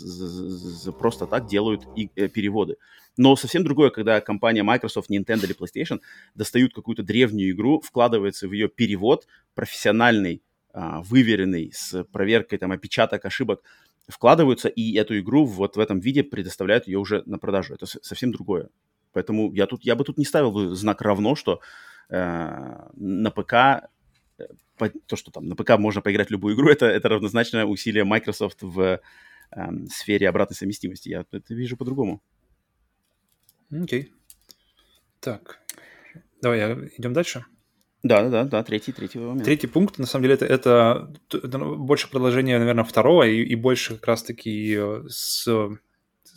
просто 0.99 1.27
так 1.27 1.47
делают 1.47 1.85
и, 1.97 2.11
э, 2.17 2.29
переводы. 2.29 2.77
Но 3.17 3.35
совсем 3.37 3.65
другое, 3.65 3.89
когда 3.89 4.21
компания 4.21 4.63
Microsoft, 4.63 5.11
Nintendo 5.11 5.45
или 5.45 5.57
PlayStation 5.57 6.01
достают 6.35 6.75
какую-то 6.75 7.03
древнюю 7.03 7.53
игру, 7.53 7.81
вкладывается 7.81 8.47
в 8.47 8.53
ее 8.53 8.69
перевод 8.69 9.27
профессиональный, 9.55 10.43
а, 10.75 11.03
выверенный, 11.03 11.71
с 11.75 12.05
проверкой 12.05 12.59
там 12.59 12.73
опечаток, 12.73 13.25
ошибок, 13.27 13.63
вкладываются 14.09 14.69
и 14.69 14.95
эту 14.97 15.19
игру 15.19 15.45
вот 15.45 15.77
в 15.77 15.81
этом 15.81 16.01
виде 16.01 16.23
предоставляют 16.23 16.87
ее 16.87 16.99
уже 16.99 17.23
на 17.27 17.39
продажу. 17.39 17.75
Это 17.75 17.87
совсем 17.87 18.33
другое. 18.33 18.69
Поэтому 19.13 19.53
я, 19.53 19.67
тут, 19.67 19.85
я 19.85 19.95
бы 19.95 20.05
тут 20.05 20.19
не 20.19 20.25
ставил 20.25 20.75
знак 20.75 21.03
равно, 21.03 21.35
что 21.35 21.61
э, 22.09 22.89
на 22.95 23.31
ПК 23.31 23.89
э, 24.39 24.47
по, 24.77 24.89
то, 24.89 25.17
что 25.17 25.31
там 25.31 25.49
на 25.49 25.57
ПК 25.57 25.79
можно 25.79 26.01
поиграть 26.01 26.31
любую 26.31 26.55
игру, 26.55 26.69
это, 26.71 26.87
это 26.87 27.09
равнозначно 27.09 27.67
усилие 27.67 28.05
Microsoft 28.05 28.63
в 28.63 28.81
э, 28.81 29.71
сфере 29.91 30.29
обратной 30.29 30.57
совместимости. 30.57 31.09
Я 31.11 31.25
это 31.31 31.55
вижу 31.55 31.77
по-другому. 31.77 32.23
Окей. 33.71 34.03
Okay. 34.03 34.09
Так, 35.21 35.61
давай 36.41 36.89
идем 36.99 37.13
дальше. 37.13 37.45
Да, 38.03 38.29
да, 38.29 38.45
да, 38.45 38.63
третий, 38.65 38.93
третий 38.93 39.19
момент. 39.19 39.45
Третий 39.45 39.69
пункт, 39.69 39.99
на 39.99 40.07
самом 40.07 40.25
деле, 40.25 40.35
это, 40.35 40.47
это, 40.47 41.15
это 41.31 41.59
больше 41.59 42.11
продолжение, 42.11 42.59
наверное, 42.59 42.85
второго 42.85 43.23
и, 43.23 43.43
и 43.43 43.55
больше 43.55 43.95
как 43.95 44.09
раз-таки 44.09 44.75
э, 44.77 45.05
с, 45.09 45.49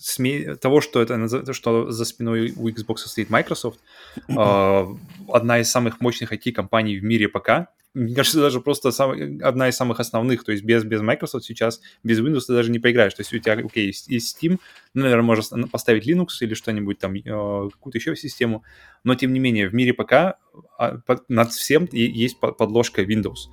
с 0.06 0.56
того, 0.58 0.82
что 0.82 1.02
это 1.02 1.54
что 1.54 1.90
за 1.90 2.06
спиной 2.06 2.54
у 2.56 2.70
Xbox 2.70 2.98
стоит 2.98 3.32
Microsoft, 3.32 3.80
э, 4.28 4.86
одна 5.34 5.60
из 5.60 5.72
самых 5.72 6.00
мощных 6.00 6.32
IT-компаний 6.32 7.00
в 7.00 7.04
мире 7.04 7.28
пока, 7.28 7.70
мне 7.96 8.14
кажется, 8.14 8.40
даже 8.40 8.62
просто 8.62 8.92
сам, 8.92 9.40
одна 9.42 9.68
из 9.68 9.76
самых 9.76 10.00
основных, 10.00 10.44
то 10.44 10.52
есть 10.52 10.64
без, 10.64 10.84
без 10.84 11.02
Microsoft 11.02 11.46
сейчас, 11.46 11.82
без 12.04 12.20
Windows 12.20 12.42
ты 12.46 12.54
даже 12.54 12.70
не 12.70 12.78
поиграешь. 12.78 13.16
То 13.16 13.22
есть 13.22 13.34
у 13.34 13.40
тебя, 13.40 13.54
окей, 13.54 13.88
есть, 13.88 14.08
есть 14.08 14.38
Steam, 14.38 14.60
ну, 14.94 15.02
наверное, 15.02 15.24
можно 15.24 15.68
поставить 15.68 16.08
Linux 16.08 16.28
или 16.42 16.54
что-нибудь 16.54 17.00
там, 17.00 17.16
э, 17.16 17.22
какую-то 17.24 17.98
еще 17.98 18.16
систему, 18.16 18.64
но 19.04 19.16
тем 19.16 19.34
не 19.34 19.40
менее 19.40 19.68
в 19.70 19.74
мире 19.74 19.96
пока 19.96 20.38
а, 20.78 21.00
над 21.30 21.52
всем 21.52 21.90
есть 21.92 22.40
подложка 22.40 23.02
Windows. 23.02 23.50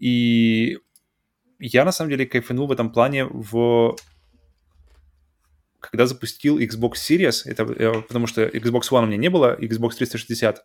И 0.00 0.78
я 1.60 1.84
на 1.84 1.92
самом 1.92 2.10
деле 2.10 2.26
кайфанул 2.26 2.66
в 2.66 2.72
этом 2.72 2.90
плане 2.90 3.24
в 3.24 3.94
когда 5.90 6.06
запустил 6.06 6.58
Xbox 6.58 6.94
Series, 6.94 7.42
это 7.44 7.64
э, 7.64 8.02
потому 8.02 8.26
что 8.26 8.42
Xbox 8.42 8.82
One 8.90 9.04
у 9.04 9.06
меня 9.06 9.16
не 9.16 9.30
было, 9.30 9.56
Xbox 9.60 9.96
360 9.96 10.64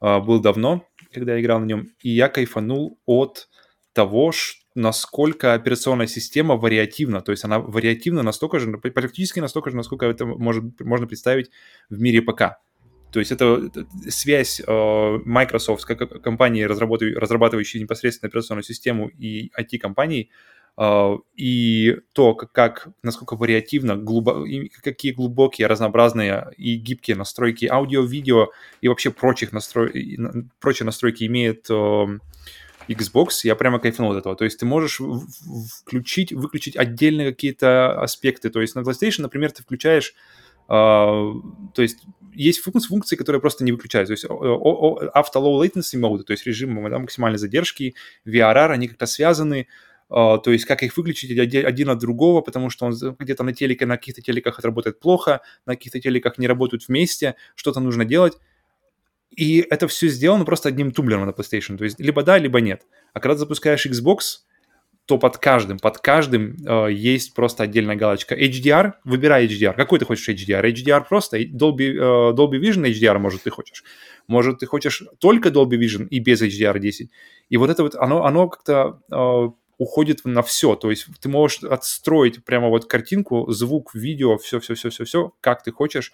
uh, 0.00 0.22
был 0.22 0.40
давно, 0.40 0.86
когда 1.12 1.34
я 1.34 1.40
играл 1.40 1.60
на 1.60 1.64
нем, 1.64 1.88
и 2.00 2.10
я 2.10 2.28
кайфанул 2.28 2.98
от 3.06 3.48
того, 3.92 4.32
насколько 4.74 5.54
операционная 5.54 6.06
система 6.06 6.56
вариативна. 6.56 7.22
То 7.22 7.32
есть 7.32 7.44
она 7.44 7.58
вариативна 7.58 8.22
настолько 8.22 8.58
же, 8.58 8.76
практически 8.76 9.40
настолько 9.40 9.70
же, 9.70 9.76
насколько 9.76 10.04
это 10.04 10.26
может, 10.26 10.80
можно 10.80 11.06
представить 11.06 11.50
в 11.88 11.98
мире 11.98 12.20
ПК. 12.20 12.58
То 13.10 13.20
есть 13.20 13.32
это 13.32 13.70
связь 14.08 14.60
э, 14.60 15.18
Microsoft 15.24 15.86
как 15.86 16.22
компании, 16.22 16.64
разрабатывающей 16.64 17.80
непосредственно 17.80 18.28
операционную 18.28 18.64
систему, 18.64 19.08
и 19.08 19.50
IT-компаний, 19.58 20.30
и 20.78 21.96
то, 22.12 22.34
как, 22.34 22.88
насколько 23.02 23.34
вариативно, 23.34 23.96
глубо, 23.96 24.44
какие 24.82 25.12
глубокие, 25.12 25.68
разнообразные 25.68 26.52
и 26.58 26.76
гибкие 26.76 27.16
настройки 27.16 27.64
аудио, 27.64 28.02
видео 28.02 28.48
и 28.82 28.88
вообще 28.88 29.10
прочих 29.10 29.52
настрой, 29.52 30.18
прочие 30.60 30.84
настройки 30.84 31.24
имеет 31.24 31.70
э, 31.70 32.06
Xbox, 32.88 33.28
я 33.44 33.56
прямо 33.56 33.78
кайфанул 33.78 34.12
от 34.12 34.18
этого. 34.18 34.36
То 34.36 34.44
есть 34.44 34.60
ты 34.60 34.66
можешь 34.66 35.00
включить, 35.80 36.32
выключить 36.32 36.76
отдельные 36.76 37.30
какие-то 37.30 37.98
аспекты. 37.98 38.50
То 38.50 38.60
есть 38.60 38.74
на 38.74 38.80
PlayStation, 38.80 39.22
например, 39.22 39.52
ты 39.52 39.62
включаешь 39.62 40.14
Uh, 40.68 41.42
то 41.74 41.82
есть 41.82 41.98
есть 42.34 42.58
функции, 42.58 42.88
функции, 42.88 43.14
которые 43.14 43.40
просто 43.40 43.62
не 43.62 43.70
выключаются. 43.70 44.16
То 44.16 44.28
есть 44.28 45.10
авто 45.14 45.40
low 45.40 45.64
latency 45.64 45.96
mode, 45.96 46.24
то 46.24 46.32
есть 46.32 46.44
режим 46.44 46.72
максимальной 46.72 47.38
задержки, 47.38 47.94
VRR, 48.26 48.72
они 48.72 48.88
как-то 48.88 49.06
связаны, 49.06 49.68
то 50.08 50.42
есть 50.46 50.64
как 50.64 50.82
их 50.82 50.96
выключить 50.96 51.36
один 51.36 51.90
от 51.90 51.98
другого, 51.98 52.40
потому 52.40 52.70
что 52.70 52.86
он 52.86 52.94
где-то 53.18 53.42
на 53.42 53.52
телеке, 53.52 53.86
на 53.86 53.96
каких-то 53.96 54.22
телеках 54.22 54.58
это 54.58 54.68
работает 54.68 55.00
плохо, 55.00 55.40
на 55.66 55.74
каких-то 55.74 56.00
телеках 56.00 56.38
не 56.38 56.46
работают 56.46 56.86
вместе, 56.86 57.34
что-то 57.56 57.80
нужно 57.80 58.04
делать. 58.04 58.34
И 59.30 59.58
это 59.68 59.88
все 59.88 60.08
сделано 60.08 60.44
просто 60.44 60.68
одним 60.68 60.92
тумблером 60.92 61.26
на 61.26 61.30
PlayStation. 61.30 61.76
То 61.76 61.84
есть 61.84 61.98
либо 61.98 62.22
да, 62.22 62.38
либо 62.38 62.60
нет. 62.60 62.86
А 63.12 63.20
когда 63.20 63.36
запускаешь 63.36 63.86
Xbox, 63.86 64.44
то 65.06 65.18
под 65.18 65.38
каждым, 65.38 65.78
под 65.78 65.98
каждым 65.98 66.56
э, 66.66 66.92
есть 66.92 67.32
просто 67.34 67.62
отдельная 67.62 67.94
галочка. 67.94 68.34
HDR, 68.34 68.94
выбирай 69.04 69.46
HDR. 69.46 69.74
Какой 69.74 70.00
ты 70.00 70.04
хочешь 70.04 70.28
HDR? 70.28 70.64
HDR 70.72 71.04
просто, 71.08 71.40
Dolby, 71.40 71.92
э, 71.92 72.32
Dolby 72.34 72.58
Vision 72.58 72.84
HDR, 72.90 73.18
может, 73.18 73.42
ты 73.42 73.50
хочешь. 73.50 73.84
Может, 74.26 74.58
ты 74.58 74.66
хочешь 74.66 75.04
только 75.20 75.50
Dolby 75.50 75.78
Vision 75.78 76.08
и 76.08 76.18
без 76.18 76.42
HDR 76.42 76.78
10. 76.78 77.10
И 77.48 77.56
вот 77.56 77.70
это 77.70 77.84
вот, 77.84 77.94
оно, 77.94 78.24
оно 78.24 78.48
как-то 78.48 79.00
э, 79.12 79.50
уходит 79.78 80.24
на 80.24 80.42
все. 80.42 80.74
То 80.74 80.90
есть 80.90 81.06
ты 81.20 81.28
можешь 81.28 81.62
отстроить 81.62 82.44
прямо 82.44 82.68
вот 82.68 82.86
картинку, 82.86 83.50
звук, 83.52 83.94
видео, 83.94 84.38
все-все-все-все-все, 84.38 85.32
как 85.40 85.62
ты 85.62 85.72
хочешь, 85.72 86.12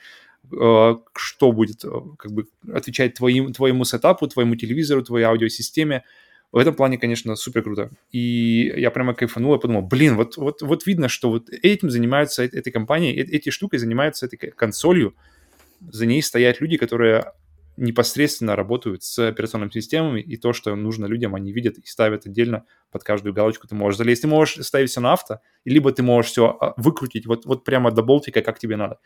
э, 0.50 0.96
что 1.14 1.52
будет 1.52 1.84
э, 1.84 1.88
как 2.18 2.32
бы 2.32 2.46
отвечать 2.72 3.14
твоим, 3.14 3.52
твоему 3.52 3.84
сетапу, 3.84 4.26
твоему 4.26 4.56
телевизору, 4.56 5.02
твоей 5.02 5.24
аудиосистеме. 5.24 6.04
В 6.50 6.58
этом 6.58 6.74
плане, 6.74 6.98
конечно, 6.98 7.34
супер 7.36 7.62
круто. 7.62 7.90
И 8.10 8.72
я 8.76 8.90
прямо 8.90 9.14
кайфанул, 9.14 9.54
я 9.54 9.58
подумал, 9.58 9.82
блин, 9.82 10.16
вот, 10.16 10.36
вот, 10.36 10.60
вот 10.60 10.86
видно, 10.86 11.08
что 11.08 11.30
вот 11.30 11.48
этим 11.48 11.88
занимаются 11.90 12.44
этой 12.44 12.70
компанией, 12.70 13.14
эти 13.14 13.48
штукой 13.50 13.78
занимаются 13.78 14.26
этой 14.26 14.36
консолью, 14.36 15.14
за 15.80 16.06
ней 16.06 16.22
стоят 16.22 16.60
люди, 16.60 16.76
которые 16.76 17.32
непосредственно 17.76 18.54
работают 18.56 19.02
с 19.02 19.18
операционными 19.18 19.70
системами, 19.70 20.20
и 20.20 20.36
то, 20.36 20.52
что 20.52 20.74
нужно 20.74 21.06
людям, 21.06 21.34
они 21.34 21.52
видят 21.52 21.78
и 21.78 21.86
ставят 21.86 22.26
отдельно 22.26 22.64
под 22.90 23.04
каждую 23.04 23.32
галочку. 23.32 23.66
Ты 23.66 23.74
можешь 23.74 23.98
залезть, 23.98 24.22
ты 24.22 24.28
можешь 24.28 24.64
ставить 24.64 24.90
все 24.90 25.00
на 25.00 25.14
авто, 25.14 25.40
либо 25.64 25.92
ты 25.92 26.02
можешь 26.02 26.32
все 26.32 26.56
а, 26.60 26.74
выкрутить 26.76 27.26
вот, 27.26 27.46
вот 27.46 27.64
прямо 27.64 27.90
до 27.90 28.02
болтика, 28.02 28.42
как 28.42 28.58
тебе 28.58 28.76
надо. 28.76 28.98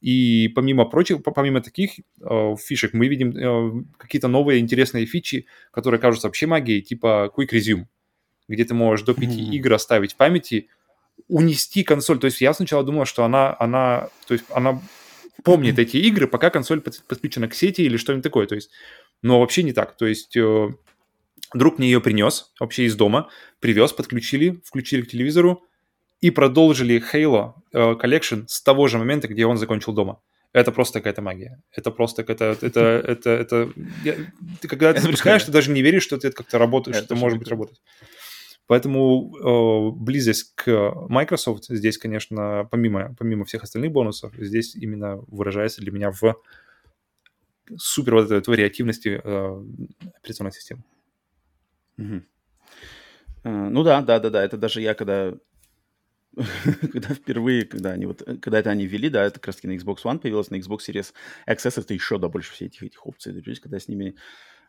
И 0.00 0.48
помимо 0.54 0.84
прочих, 0.84 1.22
помимо 1.22 1.60
таких 1.60 1.98
э, 1.98 2.54
фишек, 2.56 2.92
мы 2.92 3.08
видим 3.08 3.30
э, 3.36 3.84
какие-то 3.96 4.28
новые 4.28 4.60
интересные 4.60 5.06
фичи, 5.06 5.46
которые 5.72 6.00
кажутся 6.00 6.28
вообще 6.28 6.46
магией, 6.46 6.82
типа 6.82 7.32
Quick 7.36 7.50
Resume, 7.50 7.86
где 8.48 8.64
ты 8.64 8.74
можешь 8.74 9.04
до 9.04 9.14
пяти 9.14 9.40
mm-hmm. 9.40 9.56
игр 9.56 9.72
оставить 9.72 10.12
в 10.12 10.16
памяти, 10.16 10.68
унести 11.26 11.82
консоль. 11.82 12.20
То 12.20 12.26
есть 12.26 12.40
я 12.40 12.54
сначала 12.54 12.84
думал, 12.84 13.06
что 13.06 13.24
она, 13.24 13.56
она, 13.58 14.08
то 14.26 14.34
есть 14.34 14.44
она 14.50 14.80
помнит 15.44 15.78
эти 15.78 15.96
игры, 15.98 16.26
пока 16.26 16.50
консоль 16.50 16.80
подключена 16.80 17.48
к 17.48 17.54
сети 17.54 17.82
или 17.82 17.96
что-нибудь 17.96 18.24
такое. 18.24 18.46
То 18.46 18.54
есть, 18.54 18.70
но 19.22 19.40
вообще 19.40 19.62
не 19.62 19.72
так. 19.72 19.96
То 19.96 20.06
есть 20.06 20.36
э, 20.36 20.68
друг 21.54 21.78
мне 21.78 21.88
ее 21.88 22.00
принес 22.00 22.52
вообще 22.60 22.84
из 22.84 22.96
дома, 22.96 23.28
привез, 23.60 23.92
подключили, 23.92 24.60
включили 24.64 25.02
к 25.02 25.08
телевизору, 25.08 25.64
и 26.20 26.30
продолжили 26.30 27.00
Halo 27.12 27.54
uh, 27.72 28.00
Collection 28.00 28.44
с 28.48 28.60
того 28.60 28.88
же 28.88 28.98
момента, 28.98 29.28
где 29.28 29.46
он 29.46 29.56
закончил 29.56 29.92
дома. 29.92 30.20
Это 30.52 30.72
просто 30.72 31.00
какая-то 31.00 31.22
магия. 31.22 31.62
Это 31.72 31.90
просто 31.90 32.24
какая-то... 32.24 32.66
Это, 32.66 32.80
это, 32.80 33.30
это, 33.30 33.72
я, 34.02 34.14
ты 34.60 34.66
когда 34.66 34.90
это 34.90 35.02
запускаешь, 35.02 35.44
ты 35.44 35.52
даже 35.52 35.70
не 35.70 35.82
веришь, 35.82 36.02
что 36.02 36.16
это 36.16 36.32
как-то 36.32 36.58
работает, 36.58 36.96
это 36.96 37.04
что 37.04 37.14
это 37.14 37.20
может 37.20 37.38
быть 37.38 37.48
работать. 37.48 37.80
Поэтому 38.68 39.34
э, 39.34 39.96
близость 39.98 40.54
к 40.54 40.92
Microsoft 41.08 41.64
здесь, 41.68 41.98
конечно, 41.98 42.68
помимо, 42.70 43.16
помимо 43.18 43.44
всех 43.44 43.64
остальных 43.64 43.92
бонусов, 43.92 44.32
здесь 44.36 44.76
именно 44.76 45.16
выражается 45.26 45.80
для 45.80 45.90
меня 45.90 46.12
в 46.12 46.36
супер 47.76 48.14
вот 48.14 48.30
этой 48.30 48.48
вариативности 48.48 49.20
э, 49.22 49.64
операционной 50.18 50.52
системы. 50.52 50.84
Угу. 51.98 52.22
Ну 53.44 53.82
да, 53.82 54.02
да, 54.02 54.20
да, 54.20 54.30
да. 54.30 54.44
Это 54.44 54.56
даже 54.56 54.80
я, 54.80 54.94
когда 54.94 55.34
когда 56.92 57.14
впервые, 57.14 57.64
когда 57.64 57.92
они 57.92 58.06
вот, 58.06 58.22
когда 58.40 58.58
это 58.58 58.70
они 58.70 58.86
ввели, 58.86 59.08
да, 59.08 59.24
это 59.24 59.34
как 59.40 59.48
раз 59.48 59.56
таки 59.56 59.68
на 59.68 59.72
Xbox 59.72 60.02
One 60.04 60.18
появилось, 60.18 60.50
на 60.50 60.56
Xbox 60.56 60.80
Series 60.88 61.12
XS 61.48 61.80
это 61.80 61.94
еще, 61.94 62.18
да, 62.18 62.28
больше 62.28 62.52
все 62.52 62.66
этих, 62.66 62.82
этих 62.82 63.06
опций. 63.06 63.40
То 63.40 63.50
есть, 63.50 63.60
когда 63.62 63.78
с 63.78 63.88
ними 63.88 64.14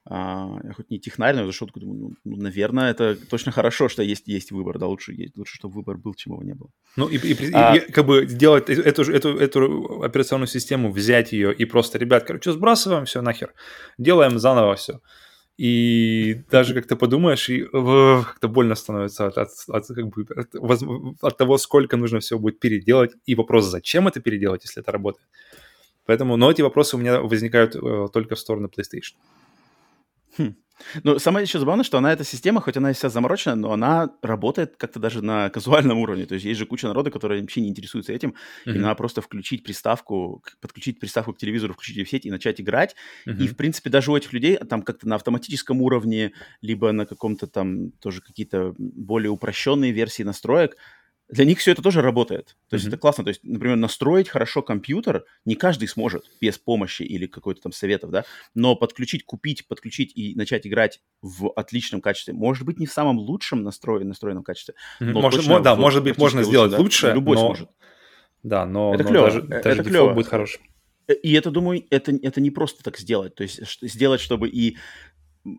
а, 0.06 0.60
я 0.64 0.74
хоть 0.74 0.90
не 0.90 1.00
технарь, 1.00 1.36
но 1.36 1.46
зашел, 1.46 1.68
такой 1.68 1.82
думаю, 1.82 2.00
ну, 2.00 2.14
ну, 2.24 2.42
наверное, 2.42 2.92
это 2.92 3.16
точно 3.16 3.52
хорошо, 3.52 3.90
что 3.90 4.02
есть, 4.02 4.28
есть 4.28 4.52
выбор, 4.52 4.80
да, 4.80 4.88
лучше, 4.88 5.14
есть, 5.14 5.38
лучше, 5.38 5.56
чтобы 5.56 5.76
выбор 5.76 5.98
был, 5.98 6.14
чем 6.14 6.34
его 6.34 6.44
не 6.44 6.54
было. 6.54 6.70
Ну, 6.96 7.08
и, 7.08 7.18
и, 7.18 7.54
а, 7.54 7.76
и 7.76 7.92
как 7.92 8.06
бы 8.06 8.26
сделать 8.28 8.70
эту, 8.70 9.04
эту, 9.04 9.38
эту 9.38 10.02
операционную 10.04 10.48
систему, 10.48 10.92
взять 10.92 11.32
ее 11.32 11.54
и 11.54 11.66
просто, 11.66 11.98
ребят, 11.98 12.24
короче, 12.24 12.52
сбрасываем 12.52 13.06
все 13.06 13.22
нахер, 13.22 13.54
делаем 13.98 14.40
заново 14.40 14.76
все. 14.76 15.00
И 15.58 16.42
даже 16.50 16.74
как-то 16.74 16.96
подумаешь, 16.96 17.50
и 17.50 17.66
как-то 17.66 18.48
больно 18.48 18.76
становится 18.76 19.28
от, 19.28 19.38
от, 19.38 19.50
от, 19.68 19.88
как 19.88 20.08
бы, 20.08 20.26
от, 20.34 20.56
от 21.22 21.38
того, 21.38 21.58
сколько 21.58 21.98
нужно 21.98 22.20
всего 22.20 22.40
будет 22.40 22.60
переделать, 22.60 23.12
и 23.26 23.36
вопрос, 23.36 23.66
зачем 23.66 24.08
это 24.08 24.22
переделать, 24.22 24.64
если 24.64 24.82
это 24.82 24.92
работает. 24.94 25.28
Поэтому, 26.06 26.38
но 26.38 26.50
эти 26.50 26.62
вопросы 26.64 26.96
у 26.96 27.00
меня 27.00 27.20
возникают 27.20 27.76
э, 27.76 28.08
только 28.14 28.36
в 28.36 28.40
сторону 28.40 28.70
PlayStation. 28.70 29.16
Хм. 30.38 30.56
Ну, 31.04 31.20
самое 31.20 31.44
еще 31.44 31.60
забавное, 31.60 31.84
что 31.84 31.98
она, 31.98 32.14
эта 32.14 32.24
система, 32.24 32.62
хоть 32.62 32.78
она 32.78 32.94
вся 32.94 33.10
заморочена, 33.10 33.56
но 33.56 33.72
она 33.72 34.12
работает 34.22 34.76
как-то 34.78 35.00
даже 35.00 35.22
на 35.22 35.50
казуальном 35.50 36.00
уровне. 36.00 36.26
То 36.26 36.36
есть 36.36 36.46
есть 36.46 36.60
же 36.60 36.66
куча 36.66 36.88
народа, 36.88 37.12
которые 37.12 37.42
вообще 37.42 37.62
не 37.62 37.70
интересуются 37.70 38.14
этим, 38.14 38.36
mm-hmm. 38.66 38.76
и 38.76 38.80
надо 38.80 38.96
просто 38.96 39.22
включить 39.22 39.64
приставку, 39.64 40.44
подключить 40.62 41.00
приставку 41.00 41.34
к 41.34 41.38
телевизору, 41.38 41.74
включить 41.74 41.98
ее 41.98 42.06
в 42.06 42.10
сеть 42.10 42.26
и 42.26 42.32
начать 42.32 42.62
играть. 42.62 42.96
Mm-hmm. 43.28 43.44
И, 43.44 43.48
в 43.48 43.58
принципе, 43.58 43.90
даже 43.90 44.12
у 44.12 44.16
этих 44.16 44.34
людей 44.34 44.58
там 44.58 44.82
как-то 44.82 45.08
на 45.08 45.16
автоматическом 45.16 45.82
уровне, 45.82 46.32
либо 46.62 46.92
на 46.92 47.06
каком-то 47.06 47.48
там 47.48 47.92
тоже 47.92 48.22
какие-то 48.22 48.74
более 48.78 49.32
упрощенные 49.32 49.92
версии 49.92 50.24
настроек, 50.24 50.78
для 51.30 51.46
них 51.46 51.60
все 51.60 51.72
это 51.72 51.82
тоже 51.82 52.02
работает. 52.02 52.56
То 52.70 52.76
есть 52.76 52.86
mm-hmm. 52.86 52.90
это 52.90 52.98
классно. 52.98 53.24
То 53.24 53.30
есть, 53.30 53.44
например, 53.44 53.76
настроить 53.78 54.30
хорошо 54.30 54.62
компьютер 54.62 55.26
не 55.46 55.56
каждый 55.56 55.88
сможет 55.88 56.24
без 56.42 56.58
помощи 56.58 57.04
или 57.04 57.28
какой-то 57.28 57.62
там 57.62 57.72
советов, 57.72 58.10
да, 58.10 58.26
но 58.56 58.76
подключить, 58.76 59.26
купить, 59.26 59.68
подключить 59.68 60.12
и 60.16 60.36
начать 60.36 60.66
играть 60.66 61.02
в 61.22 61.52
отличном 61.56 62.02
качестве. 62.02 62.34
Может 62.34 62.66
быть, 62.66 62.80
не 62.80 62.88
в 62.88 62.92
самом 62.92 63.20
лучшем 63.20 63.64
настрое, 63.64 64.04
настроенном 64.04 64.44
качестве. 64.44 64.74
Но 65.00 65.22
может, 65.22 65.42
точно, 65.42 65.60
да, 65.60 65.76
может 65.76 66.04
быть, 66.04 66.18
можно 66.18 66.44
сделать 66.44 66.72
лучше, 66.72 66.82
лучше 66.82 67.12
любой 67.14 67.36
но... 67.36 67.46
сможет. 67.46 67.70
Да, 68.42 68.66
но, 68.66 68.96
это 68.96 69.04
но 69.04 69.10
клево. 69.10 69.26
даже, 69.26 69.40
это 69.42 69.64
даже 69.64 69.84
клево. 69.84 70.14
будет 70.14 70.28
хороший. 70.28 70.62
И 71.24 71.34
это, 71.34 71.50
думаю, 71.50 71.84
это, 71.90 72.12
это 72.22 72.40
не 72.40 72.52
просто 72.52 72.84
так 72.84 72.98
сделать. 72.98 73.34
То 73.36 73.44
есть 73.44 73.60
сделать, 73.82 74.22
чтобы 74.22 74.48
и 74.48 74.78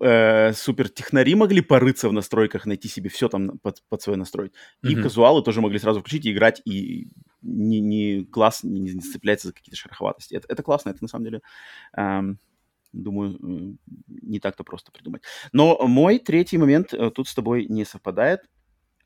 э, 0.00 0.52
супер 0.52 0.88
технари 0.88 1.34
могли 1.34 1.60
порыться 1.60 2.08
в 2.08 2.12
настройках, 2.12 2.66
найти 2.66 2.88
себе 2.88 3.08
все 3.08 3.28
там 3.28 3.58
под, 3.58 3.82
под 3.88 4.02
свой 4.02 4.16
настроить. 4.16 4.52
И 4.82 4.88
mm-hmm. 4.88 5.02
казуалы 5.02 5.42
тоже 5.42 5.60
могли 5.60 5.78
сразу 5.78 6.00
включить 6.00 6.26
и 6.26 6.32
играть, 6.32 6.62
и 6.64 7.08
не, 7.42 7.80
не 7.80 8.24
класс 8.24 8.62
не, 8.62 8.80
не 8.80 9.00
цепляется 9.00 9.48
за 9.48 9.54
какие-то 9.54 9.76
шероховатости. 9.76 10.34
Это, 10.34 10.46
это 10.48 10.62
классно, 10.62 10.90
это 10.90 11.02
на 11.02 11.08
самом 11.08 11.24
деле, 11.24 11.40
эм, 11.96 12.38
думаю, 12.92 13.78
не 14.08 14.40
так-то 14.40 14.64
просто 14.64 14.92
придумать. 14.92 15.22
Но 15.52 15.78
мой 15.86 16.18
третий 16.18 16.58
момент 16.58 16.92
э, 16.92 17.10
тут 17.10 17.28
с 17.28 17.34
тобой 17.34 17.66
не 17.66 17.84
совпадает, 17.84 18.40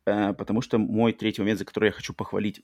э, 0.06 0.32
потому 0.34 0.62
что 0.62 0.78
мой 0.78 1.12
третий 1.12 1.42
момент, 1.42 1.58
за 1.58 1.64
который 1.64 1.86
я 1.86 1.92
хочу 1.92 2.14
похвалить 2.14 2.62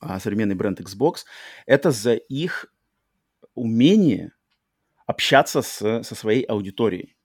э, 0.00 0.18
современный 0.18 0.54
бренд 0.54 0.80
Xbox, 0.80 1.24
это 1.66 1.90
за 1.90 2.14
их 2.14 2.66
умение 3.54 4.32
общаться 5.06 5.62
с, 5.62 6.02
со 6.02 6.14
своей 6.14 6.42
аудиторией 6.42 7.17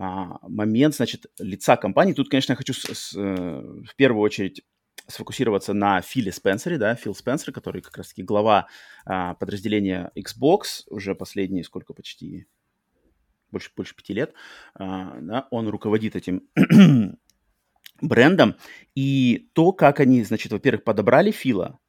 а, 0.00 0.38
момент, 0.48 0.94
значит, 0.94 1.26
лица 1.40 1.76
компании. 1.76 2.12
Тут, 2.12 2.28
конечно, 2.28 2.52
я 2.52 2.56
хочу 2.56 2.72
с, 2.72 2.84
с, 2.84 3.16
э, 3.16 3.20
в 3.20 3.96
первую 3.96 4.22
очередь 4.22 4.62
сфокусироваться 5.08 5.72
на 5.72 6.00
Филе 6.02 6.30
Спенсере, 6.30 6.78
да, 6.78 6.94
Фил 6.94 7.16
Спенсер, 7.16 7.52
который 7.52 7.82
как 7.82 7.96
раз-таки 7.96 8.22
глава 8.22 8.68
а, 9.04 9.34
подразделения 9.34 10.12
Xbox 10.16 10.84
уже 10.86 11.16
последние, 11.16 11.64
сколько, 11.64 11.94
почти 11.94 12.46
больше, 13.50 13.70
больше 13.74 13.96
пяти 13.96 14.14
лет, 14.14 14.34
а, 14.74 15.18
да, 15.20 15.48
он 15.50 15.66
руководит 15.66 16.14
этим 16.14 16.42
брендом. 18.00 18.54
И 18.94 19.50
то, 19.52 19.72
как 19.72 19.98
они, 19.98 20.22
значит, 20.22 20.52
во-первых, 20.52 20.84
подобрали 20.84 21.32
Фила, 21.32 21.80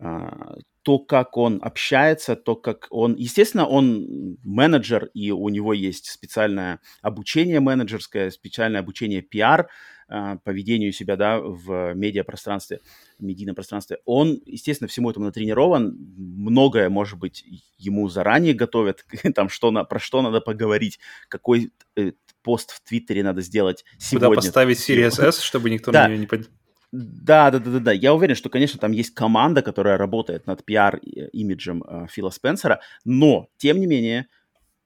то, 0.00 0.98
как 0.98 1.36
он 1.36 1.60
общается, 1.62 2.36
то, 2.36 2.56
как 2.56 2.86
он... 2.90 3.14
Естественно, 3.16 3.66
он 3.66 4.38
менеджер, 4.42 5.10
и 5.12 5.30
у 5.30 5.48
него 5.48 5.74
есть 5.74 6.10
специальное 6.10 6.80
обучение 7.02 7.60
менеджерское, 7.60 8.30
специальное 8.30 8.80
обучение 8.80 9.20
пиар, 9.20 9.68
а, 10.08 10.36
поведению 10.36 10.92
себя, 10.92 11.16
да, 11.16 11.38
в 11.40 11.92
медиапространстве, 11.92 12.80
медийном 13.18 13.54
пространстве. 13.54 13.98
Он, 14.06 14.40
естественно, 14.46 14.88
всему 14.88 15.10
этому 15.10 15.26
натренирован, 15.26 15.94
многое, 16.16 16.88
может 16.88 17.18
быть, 17.18 17.44
ему 17.76 18.08
заранее 18.08 18.54
готовят, 18.54 19.04
там, 19.34 19.50
что 19.50 19.70
на, 19.70 19.84
про 19.84 19.98
что 19.98 20.22
надо 20.22 20.40
поговорить, 20.40 20.98
какой 21.28 21.70
э, 21.96 22.12
пост 22.42 22.70
в 22.70 22.80
Твиттере 22.82 23.22
надо 23.22 23.42
сделать 23.42 23.84
сегодня. 23.98 24.28
Куда 24.28 24.36
поставить 24.36 24.78
Series 24.78 25.22
S, 25.22 25.40
чтобы 25.42 25.68
никто 25.68 25.92
да. 25.92 26.04
на 26.08 26.16
нее 26.16 26.20
не... 26.20 26.44
Да, 26.92 27.50
да, 27.50 27.58
да, 27.58 27.70
да, 27.70 27.78
да. 27.80 27.92
Я 27.92 28.14
уверен, 28.14 28.34
что, 28.34 28.48
конечно, 28.48 28.80
там 28.80 28.92
есть 28.92 29.14
команда, 29.14 29.60
которая 29.62 29.98
работает 29.98 30.46
над 30.46 30.64
пиар-имиджем 30.64 31.84
э, 31.86 32.06
Фила 32.10 32.30
Спенсера, 32.30 32.80
но, 33.04 33.48
тем 33.58 33.78
не 33.78 33.86
менее, 33.86 34.26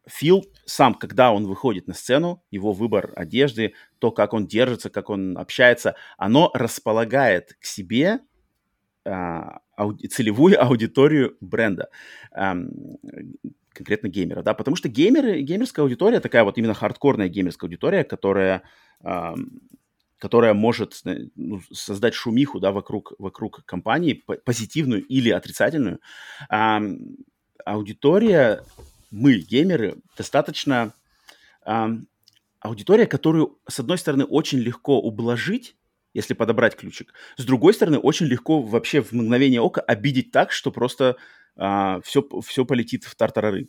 Фил 0.08 0.44
сам, 0.66 0.94
когда 0.94 1.32
он 1.32 1.46
выходит 1.46 1.88
на 1.88 1.94
сцену, 1.94 2.42
его 2.50 2.72
выбор 2.72 3.12
одежды, 3.16 3.74
то, 4.00 4.10
как 4.12 4.34
он 4.34 4.46
держится, 4.46 4.90
как 4.90 5.10
он 5.10 5.38
общается, 5.38 5.96
оно 6.18 6.50
располагает 6.54 7.54
к 7.60 7.66
себе 7.66 8.20
а, 9.06 9.60
ауди- 9.78 10.08
целевую 10.08 10.62
аудиторию 10.62 11.36
бренда, 11.40 11.88
а, 12.32 12.56
конкретно 13.74 14.08
геймера, 14.08 14.42
да, 14.42 14.54
потому 14.54 14.76
что 14.76 14.88
геймеры, 14.88 15.40
геймерская 15.40 15.84
аудитория, 15.84 16.20
такая 16.20 16.44
вот 16.44 16.58
именно 16.58 16.74
хардкорная 16.74 17.28
геймерская 17.28 17.68
аудитория, 17.68 18.04
которая, 18.04 18.62
а, 19.02 19.34
которая 20.22 20.54
может 20.54 21.00
ну, 21.34 21.60
создать 21.72 22.14
шумиху, 22.14 22.60
да, 22.60 22.70
вокруг, 22.70 23.12
вокруг 23.18 23.64
компании, 23.64 24.24
позитивную 24.44 25.04
или 25.04 25.30
отрицательную, 25.30 25.98
а, 26.48 26.80
аудитория 27.64 28.62
мы, 29.10 29.38
геймеры, 29.38 29.96
достаточно 30.16 30.94
э, 31.66 31.88
аудитория, 32.60 33.06
которую, 33.06 33.58
с 33.68 33.80
одной 33.80 33.98
стороны, 33.98 34.24
очень 34.24 34.60
легко 34.60 35.00
ублажить, 35.00 35.74
если 36.14 36.34
подобрать 36.34 36.76
ключик. 36.76 37.12
С 37.36 37.44
другой 37.44 37.74
стороны, 37.74 37.98
очень 37.98 38.26
легко 38.26 38.62
вообще 38.62 39.02
в 39.02 39.10
мгновение 39.10 39.60
ока 39.60 39.80
обидеть 39.80 40.30
так, 40.30 40.52
что 40.52 40.70
просто 40.70 41.16
э, 41.56 42.00
все, 42.04 42.24
все 42.46 42.64
полетит 42.64 43.02
в 43.02 43.16
тартарары. 43.16 43.68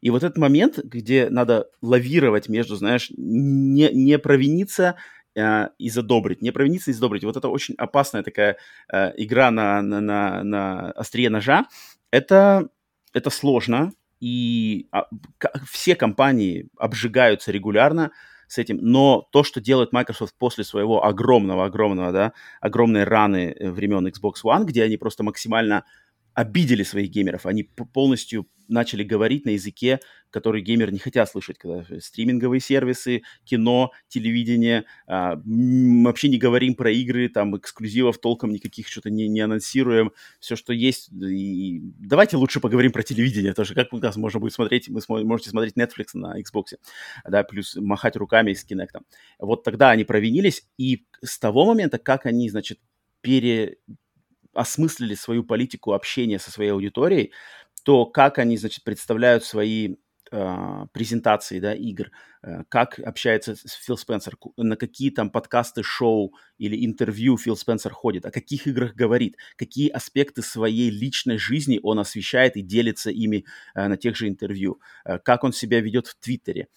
И 0.00 0.10
вот 0.10 0.22
этот 0.22 0.36
момент, 0.36 0.78
где 0.78 1.28
надо 1.30 1.70
лавировать 1.80 2.48
между, 2.48 2.76
знаешь, 2.76 3.10
не, 3.16 3.90
не 3.92 4.18
провиниться 4.18 4.96
э, 5.36 5.68
и 5.78 5.90
задобрить, 5.90 6.42
не 6.42 6.50
провиниться 6.50 6.90
и 6.90 6.94
задобрить. 6.94 7.24
Вот 7.24 7.36
это 7.36 7.48
очень 7.48 7.74
опасная 7.76 8.22
такая 8.22 8.56
э, 8.92 9.12
игра 9.16 9.50
на, 9.50 9.82
на, 9.82 10.00
на, 10.00 10.42
на 10.42 10.90
острие 10.92 11.30
ножа. 11.30 11.66
Это, 12.10 12.68
это 13.12 13.30
сложно, 13.30 13.92
и 14.20 14.88
а, 14.92 15.06
все 15.70 15.94
компании 15.94 16.68
обжигаются 16.78 17.52
регулярно 17.52 18.12
с 18.48 18.58
этим, 18.58 18.78
но 18.80 19.28
то, 19.32 19.42
что 19.42 19.60
делает 19.60 19.92
Microsoft 19.92 20.34
после 20.38 20.64
своего 20.64 21.04
огромного-огромного, 21.04 22.12
да, 22.12 22.32
огромной 22.60 23.04
раны 23.04 23.54
э, 23.58 23.70
времен 23.70 24.06
Xbox 24.06 24.34
One, 24.44 24.64
где 24.64 24.84
они 24.84 24.96
просто 24.96 25.22
максимально 25.22 25.84
обидели 26.32 26.82
своих 26.82 27.10
геймеров, 27.10 27.46
они 27.46 27.64
полностью 27.64 28.46
начали 28.68 29.02
говорить 29.02 29.44
на 29.44 29.50
языке, 29.50 30.00
который 30.30 30.60
геймеры 30.60 30.92
не 30.92 30.98
хотят 30.98 31.30
слышать, 31.30 31.58
когда 31.58 31.84
стриминговые 32.00 32.60
сервисы, 32.60 33.22
кино, 33.44 33.92
телевидение, 34.08 34.84
а, 35.06 35.40
вообще 35.44 36.28
не 36.28 36.38
говорим 36.38 36.74
про 36.74 36.90
игры, 36.90 37.28
там 37.28 37.56
эксклюзивов 37.56 38.18
толком 38.18 38.52
никаких 38.52 38.88
что-то 38.88 39.10
не, 39.10 39.28
не 39.28 39.40
анонсируем, 39.40 40.12
все, 40.40 40.56
что 40.56 40.72
есть. 40.72 41.10
И 41.12 41.80
давайте 41.98 42.36
лучше 42.36 42.60
поговорим 42.60 42.92
про 42.92 43.02
телевидение 43.02 43.54
тоже, 43.54 43.74
как 43.74 43.92
у 43.92 43.98
нас 43.98 44.16
можно 44.16 44.40
будет 44.40 44.52
смотреть, 44.52 44.88
вы 44.88 45.00
смо- 45.00 45.24
можете 45.24 45.50
смотреть 45.50 45.74
Netflix 45.76 46.08
на 46.14 46.40
Xbox, 46.40 46.76
да, 47.26 47.42
плюс 47.44 47.76
махать 47.76 48.16
руками 48.16 48.52
с 48.52 48.66
Kinect. 48.66 49.00
Вот 49.38 49.64
тогда 49.64 49.90
они 49.90 50.04
провинились, 50.04 50.66
и 50.76 51.06
с 51.22 51.38
того 51.38 51.64
момента, 51.64 51.98
как 51.98 52.26
они, 52.26 52.50
значит, 52.50 52.78
пере 53.20 53.78
осмыслили 54.56 55.14
свою 55.14 55.44
политику 55.44 55.92
общения 55.92 56.38
со 56.38 56.50
своей 56.50 56.70
аудиторией, 56.70 57.32
то 57.86 58.04
как 58.06 58.38
они, 58.38 58.58
значит, 58.58 58.82
представляют 58.84 59.44
свои 59.44 59.96
э, 60.32 60.86
презентации, 60.92 61.60
да, 61.60 61.72
игр, 61.72 62.10
как 62.68 62.98
общается 62.98 63.54
Фил 63.84 63.96
Спенсер, 63.96 64.36
на 64.56 64.76
какие 64.76 65.10
там 65.10 65.30
подкасты, 65.30 65.82
шоу 65.82 66.34
или 66.58 66.84
интервью 66.84 67.36
Фил 67.36 67.56
Спенсер 67.56 67.92
ходит, 67.92 68.26
о 68.26 68.30
каких 68.30 68.66
играх 68.66 68.94
говорит, 68.94 69.36
какие 69.56 69.88
аспекты 69.88 70.42
своей 70.42 70.90
личной 70.90 71.38
жизни 71.38 71.80
он 71.82 71.98
освещает 71.98 72.56
и 72.56 72.62
делится 72.62 73.10
ими 73.10 73.44
э, 73.74 73.88
на 73.88 73.96
тех 73.96 74.16
же 74.16 74.28
интервью, 74.28 74.80
э, 75.04 75.18
как 75.18 75.44
он 75.44 75.52
себя 75.52 75.80
ведет 75.80 76.06
в 76.06 76.18
Твиттере, 76.18 76.68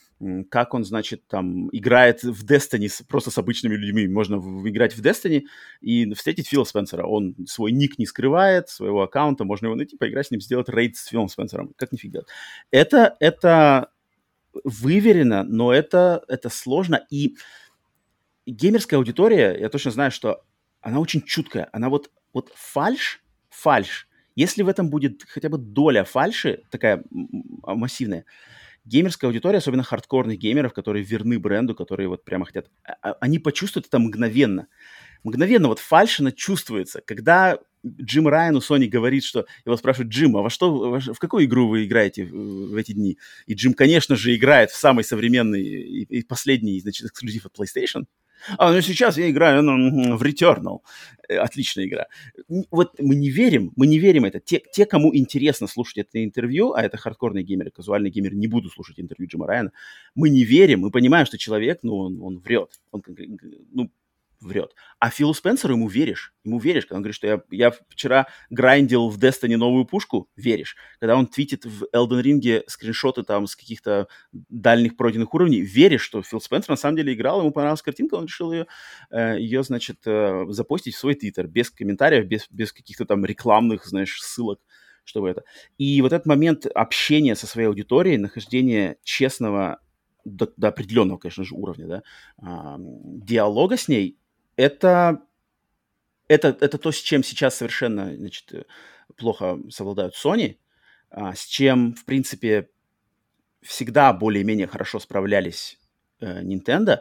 как 0.49 0.73
он, 0.73 0.83
значит, 0.83 1.27
там 1.27 1.69
играет 1.69 2.23
в 2.23 2.45
Destiny 2.45 2.89
просто 3.07 3.31
с 3.31 3.37
обычными 3.37 3.75
людьми. 3.75 4.07
Можно 4.07 4.35
играть 4.67 4.95
в 4.95 5.01
Destiny 5.01 5.43
и 5.81 6.11
встретить 6.13 6.47
Фила 6.47 6.65
Спенсера. 6.65 7.05
Он 7.05 7.35
свой 7.47 7.71
ник 7.71 7.97
не 7.97 8.05
скрывает, 8.05 8.67
своего 8.69 9.01
аккаунта, 9.01 9.45
можно 9.45 9.67
его 9.67 9.75
найти, 9.75 9.97
поиграть 9.97 10.27
с 10.27 10.31
ним, 10.31 10.41
сделать 10.41 10.67
рейд 10.69 10.97
с 10.97 11.05
Филом 11.05 11.29
Спенсером. 11.29 11.73
Как 11.77 11.91
нифиг 11.91 12.11
делать. 12.11 12.27
Это, 12.71 13.15
это 13.19 13.91
выверено, 14.63 15.43
но 15.43 15.73
это, 15.73 16.23
это 16.27 16.49
сложно. 16.49 17.05
И 17.09 17.37
геймерская 18.45 18.97
аудитория, 18.97 19.57
я 19.59 19.69
точно 19.69 19.91
знаю, 19.91 20.11
что 20.11 20.43
она 20.81 20.99
очень 20.99 21.21
чуткая. 21.21 21.69
Она 21.71 21.89
вот, 21.89 22.11
вот 22.33 22.51
фальш, 22.55 23.21
фальш, 23.49 24.07
если 24.35 24.63
в 24.63 24.69
этом 24.69 24.89
будет 24.89 25.23
хотя 25.27 25.49
бы 25.49 25.57
доля 25.57 26.03
фальши, 26.03 26.63
такая 26.71 27.03
массивная, 27.11 28.25
геймерская 28.85 29.29
аудитория, 29.29 29.57
особенно 29.57 29.83
хардкорных 29.83 30.37
геймеров, 30.37 30.73
которые 30.73 31.03
верны 31.03 31.39
бренду, 31.39 31.75
которые 31.75 32.07
вот 32.07 32.23
прямо 32.23 32.45
хотят, 32.45 32.69
а, 32.83 32.93
а, 33.01 33.17
они 33.19 33.39
почувствуют 33.39 33.87
это 33.87 33.99
мгновенно. 33.99 34.67
Мгновенно 35.23 35.67
вот 35.67 35.79
фальшина 35.79 36.31
чувствуется, 36.31 37.01
когда 37.01 37.59
Джим 37.85 38.27
Райан 38.27 38.55
у 38.55 38.59
Sony 38.59 38.87
говорит, 38.87 39.23
что 39.23 39.45
его 39.65 39.77
спрашивают, 39.77 40.11
Джим, 40.11 40.35
а 40.37 40.41
во 40.41 40.49
что, 40.49 40.99
в 40.99 41.19
какую 41.19 41.45
игру 41.45 41.67
вы 41.67 41.85
играете 41.85 42.25
в, 42.25 42.71
в 42.71 42.75
эти 42.75 42.93
дни? 42.93 43.17
И 43.45 43.53
Джим, 43.53 43.73
конечно 43.73 44.15
же, 44.15 44.35
играет 44.35 44.71
в 44.71 44.75
самый 44.75 45.03
современный 45.03 45.63
и, 45.63 46.03
и 46.03 46.23
последний, 46.23 46.79
значит, 46.81 47.07
эксклюзив 47.07 47.45
от 47.45 47.57
PlayStation. 47.57 48.05
А, 48.57 48.71
ну 48.71 48.81
сейчас 48.81 49.17
я 49.17 49.29
играю 49.29 49.61
ну, 49.63 50.17
в 50.17 50.23
Returnal. 50.23 50.79
Э, 51.27 51.37
отличная 51.37 51.85
игра. 51.85 52.07
Вот 52.71 52.99
мы 52.99 53.15
не 53.15 53.29
верим, 53.29 53.71
мы 53.75 53.87
не 53.87 53.99
верим 53.99 54.25
это. 54.25 54.39
Те, 54.39 54.61
те, 54.71 54.85
кому 54.85 55.15
интересно 55.15 55.67
слушать 55.67 55.97
это 55.99 56.23
интервью, 56.23 56.73
а 56.73 56.81
это 56.81 56.97
хардкорные 56.97 57.43
геймеры, 57.43 57.71
казуальные 57.71 58.11
геймеры, 58.11 58.35
не 58.35 58.47
буду 58.47 58.69
слушать 58.69 58.99
интервью 58.99 59.27
Джима 59.27 59.47
Райана, 59.47 59.71
мы 60.15 60.29
не 60.29 60.43
верим, 60.43 60.81
мы 60.81 60.91
понимаем, 60.91 61.25
что 61.25 61.37
человек, 61.37 61.79
ну, 61.83 61.97
он, 61.97 62.21
он 62.21 62.39
врет. 62.39 62.79
Он, 62.91 63.03
ну, 63.71 63.91
врет. 64.41 64.73
А 64.99 65.09
Филу 65.09 65.33
Спенсеру 65.33 65.73
ему 65.73 65.87
веришь. 65.87 66.33
Ему 66.43 66.59
веришь, 66.59 66.85
когда 66.85 66.97
он 66.97 67.01
говорит, 67.03 67.15
что 67.15 67.27
я, 67.27 67.41
я 67.51 67.71
вчера 67.89 68.27
грандил 68.49 69.09
в 69.09 69.17
Destiny 69.17 69.57
новую 69.57 69.85
пушку, 69.85 70.29
веришь. 70.35 70.75
Когда 70.99 71.15
он 71.15 71.27
твитит 71.27 71.65
в 71.65 71.85
Elden 71.93 72.21
Ring 72.21 72.63
скриншоты 72.67 73.23
там 73.23 73.47
с 73.47 73.55
каких-то 73.55 74.07
дальних 74.31 74.97
пройденных 74.97 75.33
уровней, 75.33 75.61
веришь, 75.61 76.01
что 76.01 76.21
Фил 76.21 76.41
Спенсер 76.41 76.71
на 76.71 76.75
самом 76.77 76.97
деле 76.97 77.13
играл, 77.13 77.39
ему 77.39 77.51
понравилась 77.51 77.81
картинка, 77.81 78.15
он 78.15 78.25
решил 78.25 78.51
ее, 78.51 78.67
э, 79.11 79.39
ее 79.39 79.63
значит, 79.63 79.99
э, 80.05 80.45
запостить 80.49 80.95
в 80.95 80.99
свой 80.99 81.15
твиттер, 81.15 81.47
без 81.47 81.69
комментариев, 81.69 82.25
без, 82.25 82.47
без 82.49 82.71
каких-то 82.71 83.05
там 83.05 83.25
рекламных, 83.25 83.85
знаешь, 83.85 84.21
ссылок 84.21 84.59
чтобы 85.05 85.29
это. 85.29 85.43
И 85.79 85.99
вот 86.03 86.13
этот 86.13 86.27
момент 86.27 86.67
общения 86.67 87.35
со 87.35 87.47
своей 87.47 87.67
аудиторией, 87.67 88.17
нахождение 88.17 88.97
честного 89.03 89.79
до, 90.23 90.51
до 90.57 90.69
определенного, 90.69 91.17
конечно 91.17 91.43
же, 91.43 91.55
уровня, 91.55 91.87
да, 91.87 92.03
диалога 92.77 93.77
с 93.77 93.87
ней, 93.87 94.17
это, 94.59 95.21
это, 96.27 96.57
это 96.59 96.77
то, 96.77 96.91
с 96.91 96.97
чем 96.97 97.23
сейчас 97.23 97.55
совершенно 97.55 98.13
значит, 98.13 98.67
плохо 99.15 99.57
совладают 99.69 100.15
Sony, 100.15 100.57
а, 101.09 101.33
с 101.33 101.45
чем, 101.45 101.95
в 101.95 102.03
принципе, 102.03 102.69
всегда 103.61 104.11
более-менее 104.11 104.67
хорошо 104.67 104.99
справлялись 104.99 105.79
э, 106.19 106.43
Nintendo, 106.43 106.99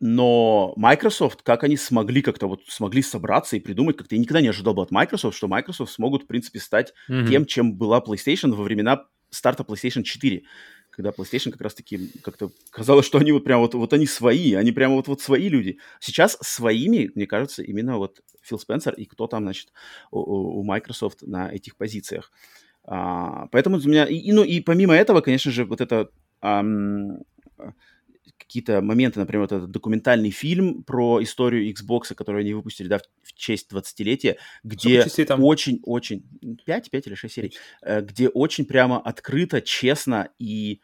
но 0.00 0.72
Microsoft, 0.76 1.42
как 1.42 1.62
они 1.62 1.76
смогли 1.76 2.22
как-то 2.22 2.46
вот 2.46 2.62
смогли 2.68 3.02
собраться 3.02 3.56
и 3.56 3.60
придумать, 3.60 3.98
как-то 3.98 4.14
я 4.14 4.20
никогда 4.20 4.40
не 4.40 4.48
ожидал 4.48 4.72
бы 4.72 4.82
от 4.82 4.90
Microsoft, 4.90 5.36
что 5.36 5.46
Microsoft 5.46 5.92
смогут, 5.92 6.22
в 6.22 6.26
принципе, 6.26 6.58
стать 6.58 6.94
mm-hmm. 7.10 7.28
тем, 7.28 7.44
чем 7.44 7.74
была 7.74 8.00
PlayStation 8.00 8.54
во 8.54 8.64
времена 8.64 9.04
старта 9.28 9.62
PlayStation 9.62 10.04
4 10.04 10.42
когда 10.98 11.10
PlayStation 11.10 11.52
как 11.52 11.60
раз-таки 11.60 12.10
как-то 12.24 12.50
казалось, 12.70 13.06
что 13.06 13.18
они 13.18 13.30
вот 13.30 13.44
прям 13.44 13.60
вот, 13.60 13.74
вот 13.74 13.92
они 13.92 14.04
свои, 14.04 14.54
они 14.54 14.72
прямо 14.72 14.96
вот, 14.96 15.06
вот 15.06 15.20
свои 15.20 15.48
люди. 15.48 15.78
Сейчас 16.00 16.36
своими, 16.40 17.12
мне 17.14 17.28
кажется, 17.28 17.62
именно 17.62 17.98
вот 17.98 18.20
Фил 18.42 18.58
Спенсер 18.58 18.94
и 18.94 19.04
кто 19.04 19.28
там, 19.28 19.44
значит, 19.44 19.72
у, 20.10 20.18
у 20.18 20.64
Microsoft 20.64 21.22
на 21.22 21.52
этих 21.52 21.76
позициях. 21.76 22.32
А, 22.82 23.46
поэтому 23.52 23.76
у 23.76 23.88
меня, 23.88 24.06
и, 24.06 24.32
ну 24.32 24.42
и 24.42 24.60
помимо 24.60 24.92
этого, 24.92 25.20
конечно 25.20 25.52
же, 25.52 25.66
вот 25.66 25.80
это 25.80 26.10
ам, 26.40 27.18
какие-то 28.48 28.80
моменты, 28.80 29.20
например, 29.20 29.42
вот 29.42 29.52
этот 29.52 29.70
документальный 29.70 30.30
фильм 30.30 30.82
про 30.82 31.22
историю 31.22 31.72
Xbox, 31.72 32.14
который 32.14 32.40
они 32.40 32.54
выпустили, 32.54 32.88
да, 32.88 32.98
в, 33.22 33.34
честь 33.34 33.70
20-летия, 33.70 34.36
где 34.64 35.04
очень-очень... 35.04 36.24
5, 36.64 36.90
5 36.90 37.06
или 37.06 37.14
6 37.14 37.34
серий, 37.34 37.54
э, 37.82 38.00
где 38.00 38.28
очень 38.28 38.64
прямо 38.64 38.98
открыто, 38.98 39.60
честно 39.60 40.30
и 40.38 40.80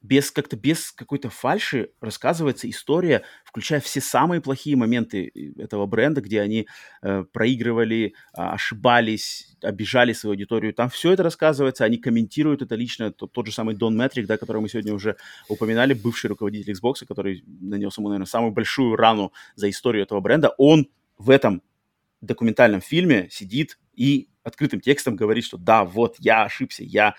без 0.00 0.30
как-то 0.30 0.56
без 0.56 0.92
какой-то 0.92 1.28
фальши 1.28 1.90
рассказывается 2.00 2.68
история, 2.70 3.24
включая 3.44 3.80
все 3.80 4.00
самые 4.00 4.40
плохие 4.40 4.76
моменты 4.76 5.32
этого 5.58 5.86
бренда, 5.86 6.20
где 6.20 6.40
они 6.40 6.68
э, 7.02 7.24
проигрывали, 7.32 8.06
э, 8.06 8.10
ошибались, 8.34 9.56
обижали 9.62 10.12
свою 10.12 10.32
аудиторию. 10.32 10.72
Там 10.72 10.88
все 10.88 11.12
это 11.12 11.22
рассказывается, 11.22 11.84
они 11.84 11.98
комментируют 11.98 12.62
это 12.62 12.76
лично. 12.76 13.10
Тот, 13.10 13.32
тот 13.32 13.46
же 13.46 13.52
самый 13.52 13.74
Дон 13.74 13.96
Метрик, 13.96 14.26
да, 14.26 14.36
которого 14.36 14.62
мы 14.62 14.68
сегодня 14.68 14.94
уже 14.94 15.16
упоминали, 15.48 15.94
бывший 15.94 16.26
руководитель 16.28 16.72
Xbox, 16.72 17.04
который 17.06 17.42
нанес 17.46 17.96
ему, 17.98 18.08
наверное, 18.08 18.26
самую 18.26 18.52
большую 18.52 18.96
рану 18.96 19.32
за 19.56 19.68
историю 19.68 20.04
этого 20.04 20.20
бренда, 20.20 20.54
он 20.58 20.88
в 21.18 21.30
этом 21.30 21.62
документальном 22.20 22.80
фильме 22.80 23.28
сидит 23.30 23.78
и 23.94 24.28
открытым 24.42 24.80
текстом 24.80 25.16
говорит, 25.16 25.44
что 25.44 25.56
да, 25.56 25.84
вот 25.84 26.16
я 26.18 26.44
ошибся, 26.44 26.82
я 26.82 27.14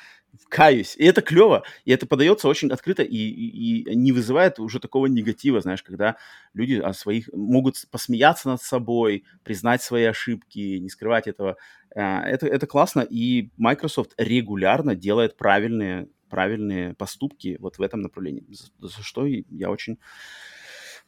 каюсь. 0.48 0.96
И 0.98 1.06
это 1.06 1.22
клево, 1.22 1.64
и 1.86 1.92
это 1.92 2.06
подается 2.06 2.48
очень 2.48 2.72
открыто 2.72 3.04
и, 3.04 3.16
и, 3.16 3.84
и 3.84 3.96
не 3.96 4.12
вызывает 4.12 4.60
уже 4.60 4.80
такого 4.80 5.06
негатива, 5.06 5.62
знаешь, 5.62 5.84
когда 5.84 6.18
люди 6.54 6.76
о 6.76 6.94
своих 6.94 7.30
могут 7.34 7.76
посмеяться 7.92 8.50
над 8.50 8.62
собой, 8.62 9.26
признать 9.44 9.82
свои 9.82 10.06
ошибки, 10.06 10.78
не 10.78 10.90
скрывать 10.90 11.28
этого. 11.28 11.58
А, 11.96 12.24
это, 12.24 12.48
это 12.48 12.68
классно, 12.68 13.02
и 13.02 13.52
Microsoft 13.58 14.14
регулярно 14.18 14.96
делает 14.96 15.38
правильные, 15.38 16.10
правильные 16.30 16.96
поступки 16.96 17.58
вот 17.60 17.78
в 17.78 17.82
этом 17.82 18.02
направлении, 18.02 18.46
за, 18.50 18.88
за 18.88 19.04
что 19.04 19.26
я 19.26 19.70
очень 19.70 20.00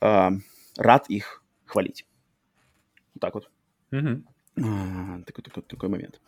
э, 0.01 0.29
рад 0.77 1.09
их 1.09 1.43
хвалить. 1.65 2.05
Вот 3.13 3.21
так 3.21 3.33
вот. 3.33 3.49
Mm-hmm. 3.91 4.23
А, 4.63 5.21
такой, 5.25 5.43
такой, 5.43 5.63
такой 5.63 5.89
момент. 5.89 6.19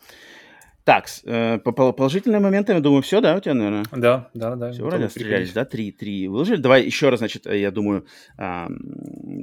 Так, 0.84 1.06
э, 1.24 1.58
по 1.58 1.92
положительным 1.92 2.42
моментам, 2.42 2.76
я 2.76 2.82
думаю, 2.82 3.00
все, 3.00 3.22
да, 3.22 3.36
у 3.36 3.40
тебя, 3.40 3.54
наверное? 3.54 3.84
Да, 3.90 4.28
да, 4.34 4.54
да. 4.54 4.70
Все, 4.70 4.82
вроде 4.82 5.08
стрелялись, 5.08 5.52
да? 5.52 5.64
Три, 5.64 5.92
три 5.92 6.28
выложили. 6.28 6.56
Давай 6.56 6.84
еще 6.84 7.08
раз, 7.08 7.20
значит, 7.20 7.46
я 7.46 7.70
думаю, 7.70 8.06
э, 8.38 8.66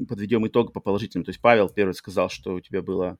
подведем 0.07 0.45
итог 0.45 0.71
по 0.71 0.79
положительным. 0.79 1.25
То 1.25 1.29
есть 1.29 1.41
Павел 1.41 1.67
первый 1.69 1.93
сказал, 1.93 2.29
что 2.29 2.53
у 2.53 2.59
тебя 2.59 2.83
было 2.83 3.17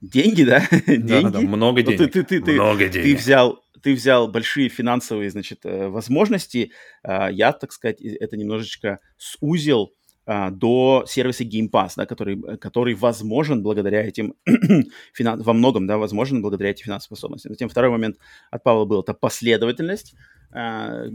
деньги, 0.00 0.44
да? 0.44 0.66
деньги. 0.86 1.12
Да, 1.22 1.30
да, 1.30 1.40
много 1.40 1.82
денег. 1.82 2.00
Ну, 2.00 2.06
ты, 2.08 2.22
ты, 2.24 2.40
ты, 2.40 2.52
много 2.52 2.84
ты, 2.84 2.88
денег. 2.88 3.04
Ты 3.04 3.16
взял, 3.16 3.62
ты 3.82 3.94
взял 3.94 4.28
большие 4.28 4.70
финансовые, 4.70 5.28
значит, 5.28 5.60
э, 5.64 5.88
возможности. 5.88 6.72
Э, 7.04 7.28
я, 7.30 7.52
так 7.52 7.72
сказать, 7.72 8.00
это 8.00 8.38
немножечко 8.38 9.00
сузил 9.18 9.82
а, 9.84 10.01
до 10.26 11.04
сервиса 11.06 11.44
Game 11.44 11.68
Pass, 11.68 11.92
да, 11.96 12.06
который, 12.06 12.58
который 12.58 12.94
возможен 12.94 13.62
благодаря 13.62 14.06
этим, 14.06 14.34
финанс, 15.12 15.44
во 15.44 15.52
многом, 15.52 15.86
да, 15.86 15.98
возможен 15.98 16.42
благодаря 16.42 16.70
этим 16.70 16.84
финансовым 16.84 17.16
способностям. 17.16 17.52
Затем 17.52 17.68
второй 17.68 17.90
момент 17.90 18.18
от 18.50 18.62
Павла 18.62 18.84
был, 18.84 19.00
это 19.00 19.14
последовательность 19.14 20.14
а, 20.52 21.06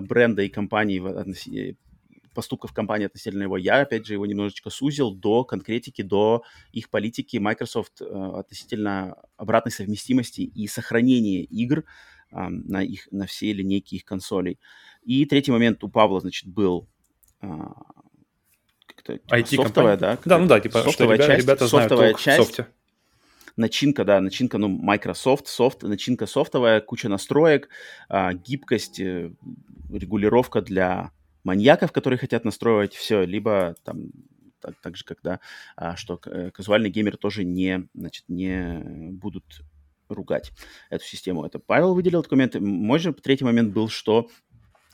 бренда 0.00 0.42
и 0.42 0.48
компании, 0.48 1.76
поступков 2.34 2.72
компании 2.72 3.06
относительно 3.06 3.42
его. 3.42 3.56
Я, 3.56 3.80
опять 3.80 4.06
же, 4.06 4.12
его 4.14 4.24
немножечко 4.24 4.70
сузил 4.70 5.12
до 5.12 5.44
конкретики, 5.44 6.02
до 6.02 6.44
их 6.72 6.88
политики 6.88 7.36
Microsoft 7.36 8.00
а, 8.00 8.38
относительно 8.38 9.16
обратной 9.36 9.72
совместимости 9.72 10.42
и 10.42 10.66
сохранения 10.68 11.42
игр 11.42 11.84
а, 12.30 12.48
на, 12.48 12.82
их, 12.82 13.08
на 13.10 13.26
все 13.26 13.52
линейки 13.52 13.96
их 13.96 14.04
консолей. 14.04 14.58
И 15.02 15.24
третий 15.26 15.52
момент 15.52 15.82
у 15.84 15.88
Павла, 15.88 16.20
значит, 16.20 16.48
был 16.48 16.88
как-то 19.16 19.42
типа, 19.42 19.62
софтовая, 19.64 19.96
да? 19.96 20.18
Да, 20.24 20.38
ну 20.38 20.46
да, 20.46 20.60
типа, 20.60 20.82
софтовая 20.82 21.16
что 21.16 21.26
часть, 21.26 21.42
ребята 21.42 21.68
софтовая 21.68 22.10
знают 22.10 22.20
часть, 22.20 22.36
софте. 22.38 22.66
Начинка, 23.56 24.04
да, 24.04 24.20
начинка, 24.20 24.58
ну, 24.58 24.68
Microsoft, 24.68 25.48
софт, 25.48 25.82
начинка 25.82 26.26
софтовая, 26.26 26.80
куча 26.80 27.08
настроек, 27.08 27.68
а, 28.08 28.32
гибкость, 28.32 29.00
э, 29.00 29.32
регулировка 29.90 30.62
для 30.62 31.10
маньяков, 31.42 31.90
которые 31.90 32.18
хотят 32.18 32.44
настроить 32.44 32.94
все, 32.94 33.24
либо 33.24 33.74
там 33.84 34.10
так, 34.60 34.74
так 34.80 34.96
же, 34.96 35.04
когда 35.04 35.40
а, 35.76 35.96
что 35.96 36.20
э, 36.26 36.50
казуальный 36.50 36.90
геймер 36.90 37.16
тоже 37.16 37.44
не, 37.44 37.88
значит, 37.94 38.24
не 38.28 39.10
будут 39.12 39.62
ругать 40.08 40.52
эту 40.90 41.04
систему. 41.04 41.44
Это 41.44 41.58
Павел 41.58 41.94
выделил 41.94 42.22
документы. 42.22 42.60
Мой 42.60 42.98
же 42.98 43.12
третий 43.12 43.44
момент 43.44 43.72
был, 43.72 43.88
что 43.88 44.28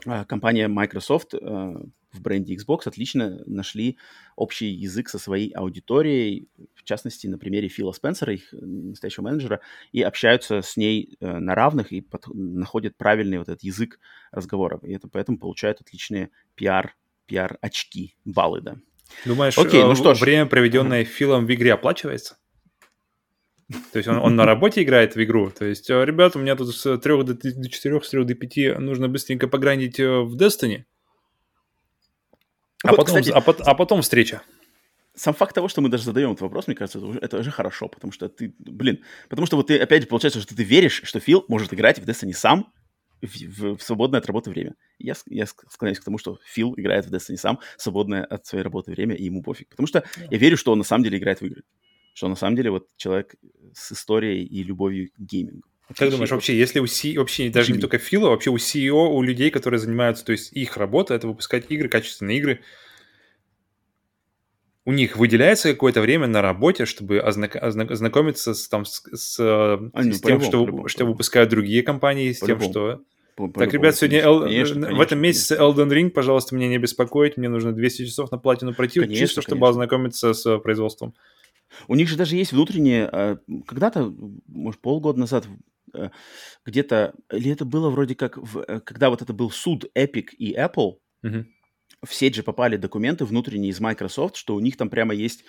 а, 0.06 0.24
компания 0.24 0.68
Microsoft 0.68 1.34
а, 1.34 1.80
в 2.14 2.22
бренде 2.22 2.54
Xbox 2.54 2.82
отлично 2.86 3.42
нашли 3.46 3.98
общий 4.36 4.68
язык 4.68 5.08
со 5.08 5.18
своей 5.18 5.50
аудиторией, 5.50 6.48
в 6.74 6.84
частности, 6.84 7.26
на 7.26 7.38
примере 7.38 7.68
Фила 7.68 7.92
Спенсера, 7.92 8.32
их 8.32 8.48
настоящего 8.52 9.24
менеджера, 9.24 9.60
и 9.92 10.02
общаются 10.02 10.62
с 10.62 10.76
ней 10.76 11.16
э, 11.20 11.38
на 11.38 11.54
равных 11.54 11.92
и 11.92 12.00
под, 12.00 12.26
находят 12.28 12.96
правильный 12.96 13.38
вот 13.38 13.48
этот 13.48 13.62
язык 13.62 13.98
разговоров. 14.30 14.84
И 14.84 14.92
это 14.92 15.08
поэтому 15.08 15.38
получают 15.38 15.80
отличные 15.80 16.30
пиар, 16.54 16.96
пиар-очки, 17.26 18.16
баллы, 18.24 18.60
да. 18.60 18.76
Думаешь, 19.24 19.58
Окей, 19.58 19.82
ну 19.82 19.92
э, 19.92 19.96
что 19.96 20.14
ж. 20.14 20.20
время, 20.20 20.46
проведенное 20.46 21.04
Филом 21.04 21.46
в 21.46 21.52
игре, 21.52 21.74
оплачивается? 21.74 22.38
То 23.92 23.98
есть 23.98 24.08
он, 24.08 24.18
он 24.18 24.36
на 24.36 24.44
работе 24.46 24.82
играет 24.82 25.16
в 25.16 25.22
игру. 25.22 25.50
То 25.50 25.64
есть, 25.64 25.90
«Э, 25.90 26.04
ребята, 26.04 26.38
у 26.38 26.42
меня 26.42 26.56
тут 26.56 26.74
с 26.74 26.98
3 26.98 27.22
до 27.24 27.68
4, 27.68 28.02
с 28.02 28.08
3 28.10 28.24
до 28.24 28.34
5 28.34 28.78
нужно 28.78 29.08
быстренько 29.08 29.48
пограндить 29.48 29.98
в 29.98 30.36
Destiny. 30.36 30.84
А, 32.85 32.91
вот, 32.91 32.97
потом, 32.99 33.07
кстати, 33.07 33.30
а, 33.30 33.39
а 33.39 33.74
потом 33.74 34.03
встреча. 34.03 34.43
Сам 35.14 35.32
факт 35.32 35.55
того, 35.55 35.68
что 35.68 35.80
мы 35.80 35.89
даже 35.89 36.05
задаем 36.05 36.32
этот 36.32 36.43
вопрос, 36.43 36.66
мне 36.66 36.76
кажется, 36.76 36.99
это 36.99 37.07
уже, 37.07 37.18
это 37.20 37.39
уже 37.39 37.51
хорошо, 37.51 37.89
потому 37.89 38.12
что 38.12 38.28
ты, 38.28 38.55
блин, 38.59 39.03
потому 39.28 39.47
что 39.47 39.57
вот 39.57 39.68
ты, 39.68 39.78
опять 39.78 40.03
же, 40.03 40.09
получается, 40.09 40.41
что 40.41 40.57
ты 40.57 40.64
веришь, 40.64 41.03
что 41.05 41.20
Фил 41.20 41.45
может 41.49 41.72
играть 41.72 41.99
в 41.99 42.05
Destiny 42.05 42.32
сам 42.32 42.72
в, 43.22 43.76
в, 43.76 43.80
свободное 43.80 44.20
от 44.20 44.26
работы 44.26 44.51
время. 44.51 44.74
Я, 44.99 45.14
я 45.26 45.47
склоняюсь 45.47 46.01
к 46.01 46.05
тому, 46.05 46.18
что 46.18 46.39
Фил 46.45 46.74
играет 46.76 47.07
в 47.07 47.14
Destiny 47.14 47.37
сам 47.37 47.61
свободное 47.76 48.24
от 48.24 48.45
своей 48.47 48.64
работы 48.64 48.91
время, 48.91 49.14
и 49.14 49.24
ему 49.24 49.43
пофиг. 49.43 49.68
Потому 49.70 49.87
что 49.87 50.05
я 50.30 50.39
верю, 50.39 50.57
что 50.57 50.72
он 50.72 50.78
на 50.78 50.85
самом 50.85 51.05
деле 51.05 51.18
играет 51.18 51.41
в 51.41 51.47
игры. 51.47 51.62
Что 52.12 52.26
он 52.26 52.32
на 52.32 52.37
самом 52.37 52.57
деле 52.57 52.70
вот 52.70 52.89
человек 52.97 53.35
с 53.72 53.93
историей 53.93 54.45
и 54.45 54.62
любовью 54.62 55.11
к 55.11 55.18
геймингу. 55.18 55.68
Как 55.97 56.11
думаешь, 56.11 56.30
вообще, 56.30 56.57
если 56.57 56.80
у 56.80 56.85
CEO, 56.85 57.18
вообще 57.18 57.51
даже 57.51 57.72
Jimmy. 57.72 57.76
не 57.76 57.80
только 57.80 57.99
Фила, 57.99 58.30
вообще 58.30 58.51
у 58.51 58.57
CEO, 58.57 59.09
у 59.09 59.22
людей, 59.22 59.51
которые 59.51 59.78
занимаются, 59.78 60.24
то 60.24 60.32
есть 60.32 60.53
их 60.53 60.76
работа, 60.76 61.14
это 61.14 61.26
выпускать 61.26 61.66
игры, 61.68 61.89
качественные 61.89 62.39
игры, 62.39 62.61
у 64.87 64.93
них 64.93 65.16
выделяется 65.16 65.72
какое-то 65.72 66.01
время 66.01 66.26
на 66.26 66.43
работе, 66.43 66.85
чтобы 66.85 67.18
ознак- 67.18 67.57
ознакомиться 67.57 68.55
с, 68.55 68.68
там, 68.68 68.85
с, 68.85 69.03
с, 69.12 69.37
а, 69.41 69.91
с 69.95 70.20
тем, 70.20 70.41
что, 70.41 70.89
что 70.89 71.07
выпускают 71.07 71.51
другие 71.51 71.82
компании, 71.82 72.32
с 72.32 72.41
тем, 72.41 72.61
что... 72.61 73.01
По, 73.37 73.49
так, 73.49 73.72
ребят, 73.72 73.97
сегодня 73.97 74.20
Эл... 74.20 74.43
конечно, 74.43 74.74
конечно, 74.74 74.97
в 74.97 75.01
этом 75.01 75.18
месяце 75.18 75.57
конечно. 75.57 75.82
Elden 75.82 75.91
Ring, 75.91 76.11
пожалуйста, 76.11 76.55
меня 76.55 76.68
не 76.68 76.78
беспокоить. 76.78 77.37
Мне 77.37 77.49
нужно 77.49 77.72
200 77.72 78.07
часов 78.07 78.30
на 78.30 78.39
платину 78.39 78.74
пройти, 78.74 79.01
конечно, 79.01 79.18
чисто, 79.18 79.41
конечно. 79.41 79.51
чтобы 79.51 79.68
ознакомиться 79.68 80.35
с 80.35 80.59
производством. 80.59 81.14
У 81.89 81.97
них 81.97 82.09
же 82.09 82.16
даже 82.16 82.37
есть 82.37 82.53
внутренние... 82.53 83.07
А, 83.07 83.39
когда-то, 83.66 84.14
может, 84.47 84.80
полгода 84.80 85.18
назад 85.18 85.47
э, 85.47 85.49
где-то... 86.64 87.14
Или 87.32 87.53
это 87.53 87.64
было 87.64 87.90
вроде 87.90 88.14
как... 88.14 88.36
В, 88.36 88.59
э, 88.59 88.80
когда 88.80 89.11
вот 89.11 89.22
это 89.22 89.32
был 89.32 89.51
суд 89.51 89.84
Epic 89.97 90.30
и 90.36 90.55
Apple, 90.55 90.99
угу 91.22 91.45
в 92.05 92.14
сеть 92.14 92.34
же 92.34 92.42
попали 92.42 92.76
документы 92.76 93.24
внутренние 93.24 93.70
из 93.70 93.80
Microsoft, 93.80 94.36
что 94.36 94.55
у 94.55 94.61
них 94.61 94.76
там 94.76 94.90
прямо 94.90 95.14
есть 95.14 95.40
э, 95.40 95.45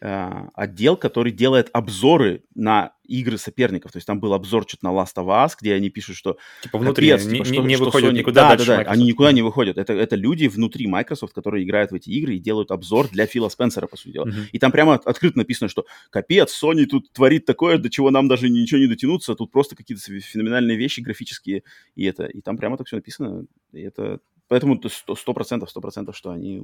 отдел, 0.00 0.96
который 0.96 1.32
делает 1.32 1.70
обзоры 1.72 2.42
на 2.54 2.92
игры 3.08 3.38
соперников. 3.38 3.92
То 3.92 3.98
есть 3.98 4.06
там 4.06 4.20
был 4.20 4.34
обзор 4.34 4.64
что-то 4.66 4.86
на 4.86 4.88
Last 4.90 5.14
of 5.16 5.26
Us, 5.26 5.52
где 5.60 5.74
они 5.74 5.90
пишут, 5.90 6.16
что... 6.16 6.38
Типа 6.62 6.78
внутри, 6.78 7.10
капец, 7.10 7.28
типа, 7.28 7.44
что, 7.44 7.54
не, 7.54 7.60
не 7.60 7.76
что 7.76 7.84
выходят 7.84 8.12
Sony... 8.12 8.18
никуда 8.18 8.56
да, 8.56 8.64
да, 8.64 8.84
да, 8.84 8.90
они 8.90 9.04
никуда 9.04 9.32
не 9.32 9.42
выходят. 9.42 9.78
Это, 9.78 9.92
это 9.92 10.16
люди 10.16 10.46
внутри 10.46 10.86
Microsoft, 10.86 11.32
которые 11.32 11.64
играют 11.64 11.92
в 11.92 11.94
эти 11.94 12.10
игры 12.10 12.34
и 12.34 12.38
делают 12.38 12.70
обзор 12.70 13.08
для 13.08 13.26
Фила 13.26 13.48
Спенсера, 13.48 13.86
по 13.86 13.96
сути 13.96 14.14
дела. 14.14 14.26
Uh-huh. 14.26 14.48
И 14.52 14.58
там 14.58 14.72
прямо 14.72 14.94
открыто 14.94 15.38
написано, 15.38 15.68
что 15.68 15.86
капец, 16.10 16.60
Sony 16.62 16.86
тут 16.86 17.12
творит 17.12 17.44
такое, 17.44 17.78
до 17.78 17.88
чего 17.90 18.10
нам 18.10 18.28
даже 18.28 18.48
ничего 18.48 18.80
не 18.80 18.88
дотянуться, 18.88 19.34
тут 19.34 19.52
просто 19.52 19.76
какие-то 19.76 20.02
феноменальные 20.02 20.76
вещи 20.76 21.00
графические, 21.00 21.62
и 21.94 22.04
это... 22.04 22.26
И 22.26 22.40
там 22.40 22.56
прямо 22.56 22.76
так 22.76 22.86
все 22.86 22.96
написано, 22.96 23.46
и 23.72 23.80
это 23.80 24.18
Поэтому 24.48 24.80
сто 24.88 25.34
процентов, 25.34 25.70
сто 25.70 25.80
процентов, 25.80 26.16
что 26.16 26.30
они 26.30 26.62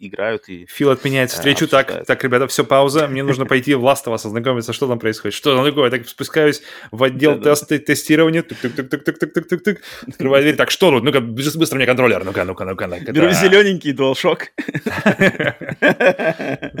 играют 0.00 0.48
и... 0.48 0.66
Фил 0.66 0.90
отменяет 0.90 1.30
э, 1.30 1.34
встречу. 1.34 1.68
Так, 1.68 2.04
так, 2.06 2.24
ребята, 2.24 2.48
все, 2.48 2.64
пауза. 2.64 3.06
Мне 3.08 3.22
нужно 3.22 3.46
пойти 3.46 3.74
в 3.74 3.84
Last 3.84 4.06
of 4.06 4.14
Us 4.14 4.26
ознакомиться, 4.26 4.72
что 4.72 4.88
там 4.88 4.98
происходит. 4.98 5.34
Что 5.34 5.54
там 5.54 5.64
такое? 5.64 5.90
Так 5.90 6.08
спускаюсь 6.08 6.62
в 6.90 7.04
отдел 7.04 7.40
теста 7.40 7.78
тестирования. 7.78 8.42
Тук-тук-тук-тук-тук-тук-тук. 8.42 9.78
Открываю 10.08 10.42
дверь. 10.42 10.56
Так, 10.56 10.72
что 10.72 10.90
тут? 10.90 11.04
Ну-ка, 11.04 11.20
быстро 11.20 11.76
мне 11.76 11.86
контроллер. 11.86 12.24
Ну-ка, 12.24 12.44
ну-ка, 12.44 12.64
ну-ка. 12.64 12.88
Беру 13.12 13.30
зелененький 13.30 13.92
DualShock. 13.92 14.48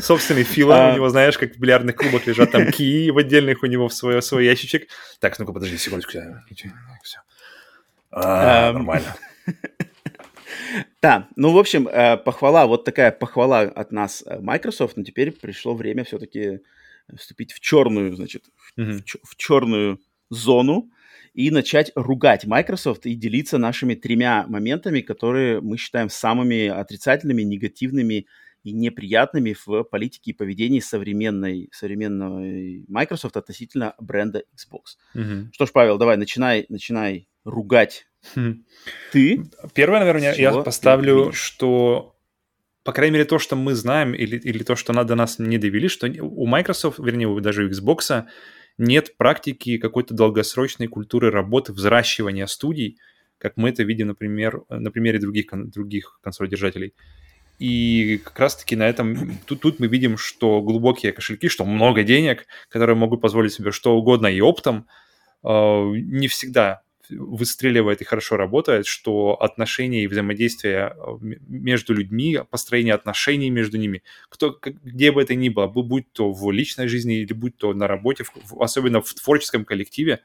Собственный 0.00 0.42
Фила. 0.42 0.90
У 0.90 0.94
него, 0.96 1.08
знаешь, 1.10 1.38
как 1.38 1.54
в 1.54 1.60
бильярдных 1.60 1.94
клубах 1.94 2.26
лежат 2.26 2.50
там 2.50 2.72
кии 2.72 3.10
в 3.10 3.18
отдельных 3.18 3.62
у 3.62 3.66
него 3.66 3.86
в 3.86 3.94
свой, 3.94 4.20
свой 4.20 4.46
ящичек. 4.46 4.88
Так, 5.20 5.38
ну-ка, 5.38 5.52
подожди 5.52 5.78
секундочку. 5.78 6.18
Все. 7.04 7.20
Нормально. 8.10 9.14
Да, 11.02 11.28
ну, 11.36 11.52
в 11.52 11.58
общем, 11.58 11.88
э, 11.88 12.16
похвала, 12.16 12.66
вот 12.66 12.84
такая 12.84 13.10
похвала 13.12 13.60
от 13.60 13.92
нас 13.92 14.22
э, 14.26 14.40
Microsoft, 14.40 14.96
но 14.96 15.04
теперь 15.04 15.32
пришло 15.32 15.74
время 15.74 16.04
все-таки 16.04 16.60
вступить 17.16 17.52
в 17.52 17.60
черную, 17.60 18.14
значит, 18.16 18.44
mm-hmm. 18.78 19.02
в, 19.22 19.30
в 19.30 19.36
черную 19.36 20.00
зону 20.30 20.90
и 21.34 21.50
начать 21.50 21.92
ругать 21.94 22.46
Microsoft 22.46 23.06
и 23.06 23.14
делиться 23.14 23.58
нашими 23.58 23.94
тремя 23.94 24.46
моментами, 24.48 25.00
которые 25.00 25.60
мы 25.60 25.76
считаем 25.76 26.08
самыми 26.08 26.68
отрицательными, 26.68 27.42
негативными 27.42 28.26
и 28.62 28.72
неприятными 28.72 29.54
в 29.66 29.82
политике 29.84 30.30
и 30.30 30.34
поведении 30.34 30.80
современной, 30.80 31.68
современной 31.72 32.84
Microsoft 32.88 33.36
относительно 33.36 33.94
бренда 33.98 34.44
Xbox. 34.56 34.96
Mm-hmm. 35.14 35.48
Что 35.52 35.66
ж, 35.66 35.72
Павел, 35.72 35.98
давай, 35.98 36.16
начинай, 36.16 36.64
начинай 36.68 37.28
ругать 37.44 38.06
ты? 39.12 39.44
Первое, 39.74 40.00
наверное, 40.00 40.34
я 40.34 40.52
поставлю, 40.52 41.32
что, 41.32 42.16
по 42.82 42.92
крайней 42.92 43.14
мере, 43.14 43.24
то, 43.24 43.38
что 43.38 43.56
мы 43.56 43.74
знаем, 43.74 44.14
или, 44.14 44.36
или 44.36 44.62
то, 44.62 44.76
что 44.76 44.92
надо 44.92 45.14
нас 45.14 45.38
не 45.38 45.58
довели, 45.58 45.88
что 45.88 46.06
у 46.06 46.46
Microsoft, 46.46 46.98
вернее, 46.98 47.40
даже 47.40 47.64
у 47.64 47.68
Xbox, 47.68 48.24
нет 48.78 49.16
практики 49.16 49.78
какой-то 49.78 50.14
долгосрочной 50.14 50.88
культуры 50.88 51.30
работы, 51.30 51.72
взращивания 51.72 52.46
студий, 52.46 52.98
как 53.38 53.56
мы 53.56 53.68
это 53.70 53.82
видим, 53.82 54.08
например, 54.08 54.62
на 54.68 54.90
примере 54.90 55.18
других, 55.18 55.46
других 55.52 56.18
консоль-держателей. 56.22 56.94
И 57.60 58.20
как 58.24 58.38
раз-таки 58.40 58.74
на 58.74 58.88
этом, 58.88 59.38
тут, 59.46 59.60
тут 59.60 59.78
мы 59.78 59.86
видим, 59.86 60.16
что 60.16 60.60
глубокие 60.60 61.12
кошельки, 61.12 61.48
что 61.48 61.64
много 61.64 62.02
денег, 62.02 62.46
которые 62.68 62.96
могут 62.96 63.20
позволить 63.20 63.52
себе 63.52 63.70
что 63.70 63.96
угодно 63.96 64.26
и 64.26 64.40
оптом, 64.40 64.88
э, 65.44 65.48
не 65.48 66.26
всегда 66.26 66.83
выстреливает 67.10 68.00
и 68.00 68.04
хорошо 68.04 68.36
работает, 68.36 68.86
что 68.86 69.40
отношения 69.40 70.04
и 70.04 70.06
взаимодействие 70.06 70.94
э, 70.96 71.18
между 71.46 71.94
людьми, 71.94 72.40
построение 72.50 72.94
отношений 72.94 73.50
между 73.50 73.78
ними, 73.78 74.02
кто, 74.28 74.58
где 74.62 75.12
бы 75.12 75.22
это 75.22 75.34
ни 75.34 75.48
было, 75.48 75.66
будь 75.66 76.12
то 76.12 76.32
в 76.32 76.50
личной 76.50 76.88
жизни 76.88 77.16
или 77.16 77.32
будь 77.32 77.56
то 77.56 77.72
на 77.74 77.86
работе, 77.86 78.24
особенно 78.58 79.00
в 79.00 79.12
творческом 79.14 79.64
коллективе, 79.64 80.20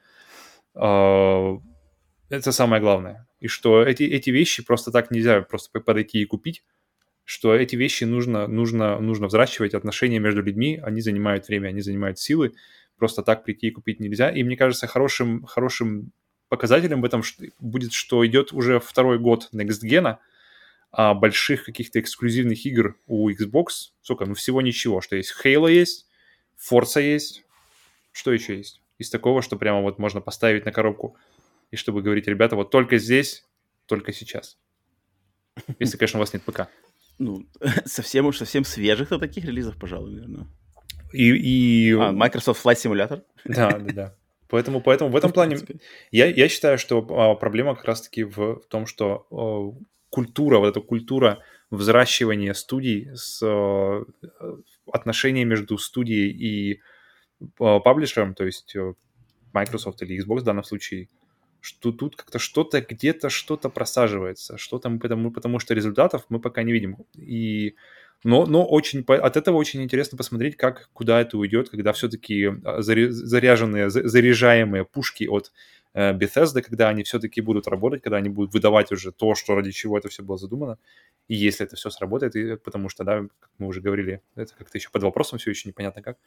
э, 0.76 1.58
это 2.30 2.52
самое 2.52 2.82
главное. 2.82 3.28
И 3.40 3.48
что 3.48 3.84
эти, 3.84 4.04
эти 4.04 4.30
вещи 4.30 4.64
просто 4.64 4.92
так 4.92 5.12
нельзя 5.12 5.42
просто 5.42 5.80
подойти 5.80 6.22
и 6.22 6.26
купить, 6.26 6.64
что 7.24 7.56
эти 7.56 7.76
вещи 7.76 8.06
нужно, 8.06 8.48
нужно, 8.48 9.00
нужно 9.00 9.28
взращивать, 9.28 9.76
отношения 9.76 10.20
между 10.20 10.42
людьми, 10.42 10.80
они 10.84 11.02
занимают 11.02 11.48
время, 11.48 11.68
они 11.68 11.82
занимают 11.82 12.18
силы, 12.18 12.54
просто 12.98 13.24
так 13.24 13.44
прийти 13.44 13.68
и 13.68 13.72
купить 13.72 14.00
нельзя. 14.00 14.30
И 14.30 14.44
мне 14.44 14.58
кажется, 14.58 14.88
хорошим, 14.88 15.44
хорошим 15.44 16.12
показателем 16.50 17.02
в 17.02 17.06
этом 17.06 17.24
будет, 17.60 17.94
что 17.94 18.26
идет 18.26 18.52
уже 18.52 18.80
второй 18.80 19.20
год 19.20 19.50
Next 19.54 19.84
Gen, 19.84 20.18
а 20.92 21.14
больших 21.14 21.66
каких-то 21.66 22.00
эксклюзивных 22.00 22.66
игр 22.66 22.98
у 23.08 23.30
Xbox, 23.30 23.92
сколько, 24.02 24.26
ну 24.26 24.34
всего 24.34 24.62
ничего, 24.62 25.02
что 25.02 25.16
есть 25.16 25.34
Halo 25.44 25.72
есть, 25.72 26.08
Forza 26.58 27.02
есть, 27.02 27.44
что 28.12 28.34
еще 28.34 28.58
есть? 28.58 28.82
Из 28.98 29.10
такого, 29.10 29.42
что 29.42 29.56
прямо 29.56 29.82
вот 29.82 30.00
можно 30.00 30.20
поставить 30.20 30.66
на 30.66 30.72
коробку, 30.72 31.16
и 31.72 31.76
чтобы 31.76 32.02
говорить, 32.02 32.28
ребята, 32.28 32.56
вот 32.56 32.72
только 32.72 32.98
здесь, 32.98 33.46
только 33.86 34.12
сейчас. 34.12 34.58
Если, 35.78 35.98
конечно, 35.98 36.20
у 36.20 36.22
вас 36.22 36.34
нет 36.34 36.44
ПК. 36.44 36.68
Ну, 37.22 37.46
совсем 37.86 38.28
уж 38.28 38.38
совсем 38.38 38.64
свежих-то 38.64 39.20
таких 39.20 39.44
релизов, 39.44 39.78
пожалуй, 39.78 40.12
наверное. 40.12 40.48
И, 41.12 41.90
и... 41.90 41.92
А, 41.92 42.14
Microsoft 42.14 42.66
Flight 42.66 42.76
Simulator? 42.76 43.24
Да, 43.44 43.72
да, 43.72 43.94
да. 43.94 44.16
Поэтому, 44.50 44.82
поэтому 44.82 45.12
в 45.12 45.16
этом 45.16 45.32
плане 45.32 45.58
я, 46.12 46.26
я 46.26 46.50
считаю, 46.50 46.78
что 46.80 47.06
а, 47.10 47.36
проблема 47.36 47.76
как 47.76 47.86
раз-таки 47.86 48.24
в, 48.24 48.60
в 48.60 48.66
том, 48.68 48.88
что 48.88 49.28
а, 49.30 49.80
культура, 50.10 50.58
вот 50.58 50.68
эта 50.70 50.82
культура 50.82 51.40
взращивания 51.70 52.54
студий 52.54 53.10
с 53.14 53.42
а, 53.44 54.04
отношения 54.92 55.46
между 55.46 55.78
студией 55.78 56.32
и 56.32 56.82
паблишером, 57.58 58.34
то 58.34 58.44
есть 58.44 58.76
Microsoft 59.54 60.02
или 60.02 60.20
Xbox 60.22 60.40
в 60.40 60.44
данном 60.44 60.64
случае, 60.64 61.08
что 61.62 61.92
тут 61.92 62.16
как-то 62.16 62.40
что-то 62.40 62.82
где-то 62.82 63.30
что-то 63.30 63.70
просаживается, 63.70 64.58
что-то 64.58 64.90
мы 64.90 65.00
потому, 65.00 65.32
потому 65.32 65.60
что 65.60 65.74
результатов 65.76 66.26
мы 66.30 66.40
пока 66.40 66.64
не 66.64 66.74
видим. 66.74 66.98
И 67.16 67.76
но, 68.24 68.46
но 68.46 68.66
очень, 68.66 69.04
от 69.08 69.38
этого 69.38 69.56
очень 69.56 69.82
интересно 69.82 70.18
посмотреть, 70.18 70.58
как, 70.58 70.90
куда 70.94 71.22
это 71.22 71.38
уйдет, 71.38 71.70
когда 71.70 71.94
все-таки 71.94 72.52
а, 72.66 72.82
заряженные, 72.82 73.90
заряжаемые 73.90 74.84
пушки 74.84 75.26
от 75.26 75.54
э, 75.94 76.14
Bethesda, 76.14 76.62
когда 76.62 76.90
они 76.90 77.04
все-таки 77.04 77.40
будут 77.40 77.68
работать, 77.68 78.02
когда 78.02 78.18
они 78.18 78.28
будут 78.28 78.54
выдавать 78.54 78.92
уже 78.92 79.14
то, 79.14 79.36
что 79.36 79.56
ради 79.56 79.72
чего 79.72 79.98
это 79.98 80.10
все 80.10 80.22
было 80.22 80.38
задумано. 80.38 80.78
И 81.30 81.36
если 81.36 81.66
это 81.66 81.78
все 81.78 81.90
сработает, 81.90 82.36
и, 82.36 82.58
потому 82.58 82.90
что, 82.90 83.06
да, 83.06 83.22
как 83.40 83.52
мы 83.58 83.68
уже 83.68 83.80
говорили, 83.80 84.22
это 84.36 84.54
как-то 84.54 84.78
еще 84.78 84.90
под 84.90 85.04
вопросом 85.04 85.40
все 85.40 85.52
еще 85.52 85.70
непонятно 85.70 86.02
как. 86.02 86.18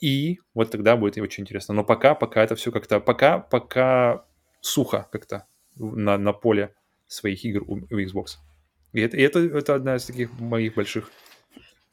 И 0.00 0.40
вот 0.52 0.70
тогда 0.70 0.96
будет 0.96 1.16
очень 1.16 1.42
интересно. 1.42 1.74
Но 1.74 1.84
пока, 1.84 2.14
пока 2.14 2.44
это 2.44 2.54
все 2.54 2.70
как-то, 2.70 3.00
пока, 3.00 3.38
пока 3.38 4.26
сухо 4.60 5.08
как-то 5.10 5.46
на, 5.76 6.18
на 6.18 6.32
поле 6.32 6.74
своих 7.06 7.44
игр 7.46 7.62
у, 7.66 7.76
у 7.76 7.98
Xbox. 7.98 8.36
И 8.92 9.00
это, 9.00 9.16
и 9.16 9.20
это, 9.20 9.38
это 9.40 9.74
одна 9.74 9.96
из 9.96 10.06
таких 10.06 10.38
моих 10.40 10.74
больших 10.74 11.10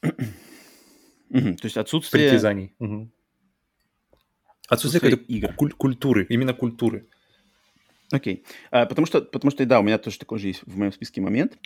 То 0.00 1.64
есть 1.64 1.76
отсутствие... 1.76 2.28
Притязаний. 2.28 2.74
Угу. 2.78 3.10
Отсутствие 4.68 5.00
какой-то 5.00 5.32
игр. 5.32 5.54
Куль- 5.54 5.72
культуры, 5.72 6.26
именно 6.28 6.54
культуры. 6.54 7.08
Окей. 8.12 8.44
Okay. 8.44 8.52
А, 8.70 8.86
потому, 8.86 9.06
что, 9.06 9.22
потому 9.22 9.50
что, 9.50 9.64
да, 9.66 9.80
у 9.80 9.82
меня 9.82 9.98
тоже 9.98 10.18
такой 10.18 10.38
же 10.38 10.48
есть 10.48 10.62
в 10.64 10.76
моем 10.76 10.92
списке 10.92 11.20
момент, 11.20 11.58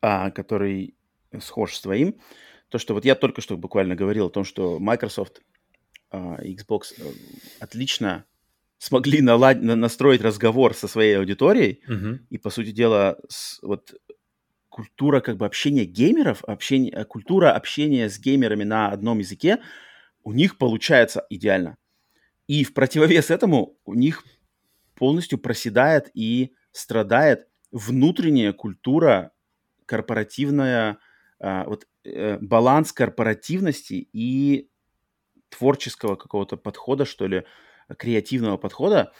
а, 0.00 0.30
который 0.30 0.94
схож 1.40 1.74
с 1.74 1.82
твоим. 1.82 2.18
То, 2.70 2.78
что 2.78 2.94
вот 2.94 3.04
я 3.04 3.14
только 3.14 3.40
что 3.40 3.56
буквально 3.56 3.94
говорил 3.94 4.26
о 4.26 4.30
том, 4.30 4.44
что 4.44 4.78
Microsoft 4.78 5.42
а, 6.10 6.38
Xbox 6.42 6.94
э, 6.98 7.02
отлично 7.60 8.24
смогли 8.78 9.20
налад... 9.20 9.62
настроить 9.62 10.22
разговор 10.22 10.74
со 10.74 10.88
своей 10.88 11.18
аудиторией, 11.18 11.82
uh-huh. 11.88 12.18
и, 12.30 12.38
по 12.38 12.50
сути 12.50 12.70
дела, 12.70 13.18
с, 13.28 13.58
вот 13.62 13.94
культура 14.74 15.20
как 15.20 15.36
бы 15.36 15.46
общения 15.46 15.84
геймеров, 15.84 16.42
общение, 16.42 16.92
э, 16.92 17.04
культура 17.04 17.52
общения 17.52 18.10
с 18.10 18.18
геймерами 18.18 18.64
на 18.64 18.88
одном 18.88 19.20
языке 19.20 19.60
у 20.24 20.32
них 20.32 20.58
получается 20.58 21.24
идеально. 21.30 21.76
И 22.48 22.64
в 22.64 22.74
противовес 22.74 23.30
этому 23.30 23.78
у 23.84 23.94
них 23.94 24.24
полностью 24.96 25.38
проседает 25.38 26.10
и 26.12 26.54
страдает 26.72 27.46
внутренняя 27.70 28.52
культура 28.52 29.30
корпоративная, 29.86 30.98
а, 31.38 31.64
вот 31.66 31.86
э, 32.02 32.38
баланс 32.40 32.92
корпоративности 32.92 34.08
и 34.12 34.68
творческого 35.50 36.16
какого-то 36.16 36.56
подхода, 36.56 37.04
что 37.04 37.28
ли, 37.28 37.44
креативного 37.96 38.56
подхода, 38.56 39.12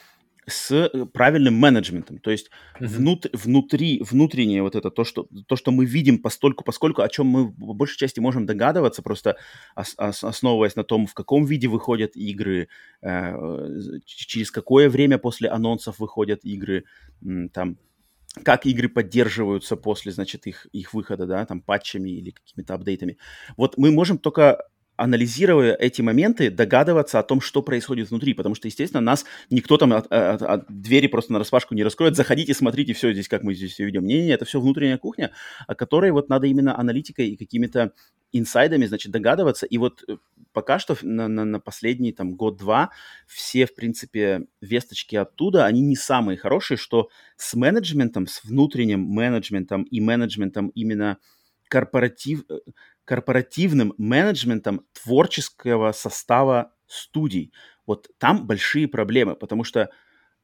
с 0.47 0.71
э, 0.71 1.07
правильным 1.07 1.55
менеджментом. 1.55 2.19
То 2.19 2.31
есть 2.31 2.51
mm-hmm. 2.81 2.87
внут, 2.87 3.27
внутри, 3.33 4.03
внутреннее 4.03 4.63
вот 4.63 4.75
это, 4.75 4.91
то 4.91 5.05
что, 5.05 5.29
то, 5.47 5.57
что 5.57 5.71
мы 5.71 5.85
видим 5.85 6.19
постольку, 6.19 6.65
поскольку, 6.65 7.03
о 7.03 7.09
чем 7.09 7.27
мы 7.27 7.45
в 7.45 7.75
большей 7.75 7.99
части 7.99 8.21
можем 8.21 8.47
догадываться, 8.47 9.03
просто 9.03 9.37
ос, 9.77 9.95
ос, 9.99 10.25
основываясь 10.25 10.77
на 10.77 10.85
том, 10.85 11.07
в 11.07 11.15
каком 11.15 11.45
виде 11.45 11.69
выходят 11.69 12.17
игры, 12.17 12.69
э, 13.03 13.61
через 14.05 14.51
какое 14.51 14.89
время 14.89 15.19
после 15.19 15.49
анонсов 15.49 15.99
выходят 15.99 16.45
игры, 16.45 16.85
э, 17.25 17.49
там, 17.53 17.79
как 18.43 18.67
игры 18.67 18.89
поддерживаются 18.89 19.77
после, 19.77 20.13
значит, 20.13 20.47
их, 20.47 20.67
их 20.73 20.93
выхода, 20.93 21.27
да, 21.27 21.47
там, 21.47 21.61
патчами 21.61 22.11
или 22.11 22.31
какими-то 22.31 22.75
апдейтами. 22.75 23.17
Вот 23.57 23.79
мы 23.79 23.93
можем 23.93 24.19
только 24.19 24.65
анализируя 24.97 25.75
эти 25.75 26.03
моменты, 26.03 26.51
догадываться 26.51 27.19
о 27.19 27.23
том, 27.23 27.41
что 27.41 27.63
происходит 27.63 28.11
внутри, 28.11 28.35
потому 28.35 28.55
что, 28.55 28.69
естественно, 28.69 29.01
нас 29.01 29.25
никто 29.51 29.77
там 29.77 29.93
от, 29.93 30.07
от, 30.13 30.43
от 30.43 30.67
двери 30.69 31.09
просто 31.09 31.33
на 31.33 31.39
распашку 31.39 31.75
не 31.75 31.83
раскроет, 31.83 32.17
заходите, 32.17 32.55
смотрите, 32.55 32.93
все 32.93 33.13
здесь, 33.13 33.29
как 33.29 33.43
мы 33.43 33.55
здесь 33.55 33.73
все 33.73 33.85
ведем. 33.85 34.05
Не-не-не, 34.07 34.33
это 34.33 34.45
все 34.45 34.61
внутренняя 34.61 34.99
кухня, 34.99 35.33
о 35.67 35.75
которой 35.75 36.13
вот 36.13 36.29
надо 36.29 36.47
именно 36.47 36.79
аналитикой 36.79 37.29
и 37.29 37.37
какими-то 37.37 37.93
инсайдами, 38.33 38.87
значит, 38.87 39.13
догадываться. 39.13 39.67
И 39.67 39.79
вот 39.79 40.05
э, 40.09 40.17
пока 40.53 40.79
что 40.79 40.97
на, 41.03 41.29
на, 41.29 41.45
на 41.45 41.61
последний 41.61 42.13
там 42.13 42.35
год-два 42.35 42.91
все, 43.27 43.67
в 43.67 43.75
принципе, 43.75 44.47
весточки 44.61 45.17
оттуда, 45.17 45.67
они 45.67 45.81
не 45.81 45.97
самые 45.97 46.37
хорошие, 46.37 46.77
что 46.77 47.09
с 47.37 47.55
менеджментом, 47.55 48.27
с 48.27 48.45
внутренним 48.45 49.01
менеджментом 49.01 49.85
и 49.85 50.01
менеджментом 50.01 50.69
именно 50.69 51.19
корпоратив, 51.69 52.45
э, 52.49 52.59
корпоративным 53.05 53.95
менеджментом 53.99 54.87
творческого 54.93 55.93
состава 55.93 56.73
студий. 56.87 57.53
Вот 57.87 58.09
там 58.19 58.47
большие 58.47 58.89
проблемы, 58.89 59.37
потому 59.37 59.65
что 59.65 59.91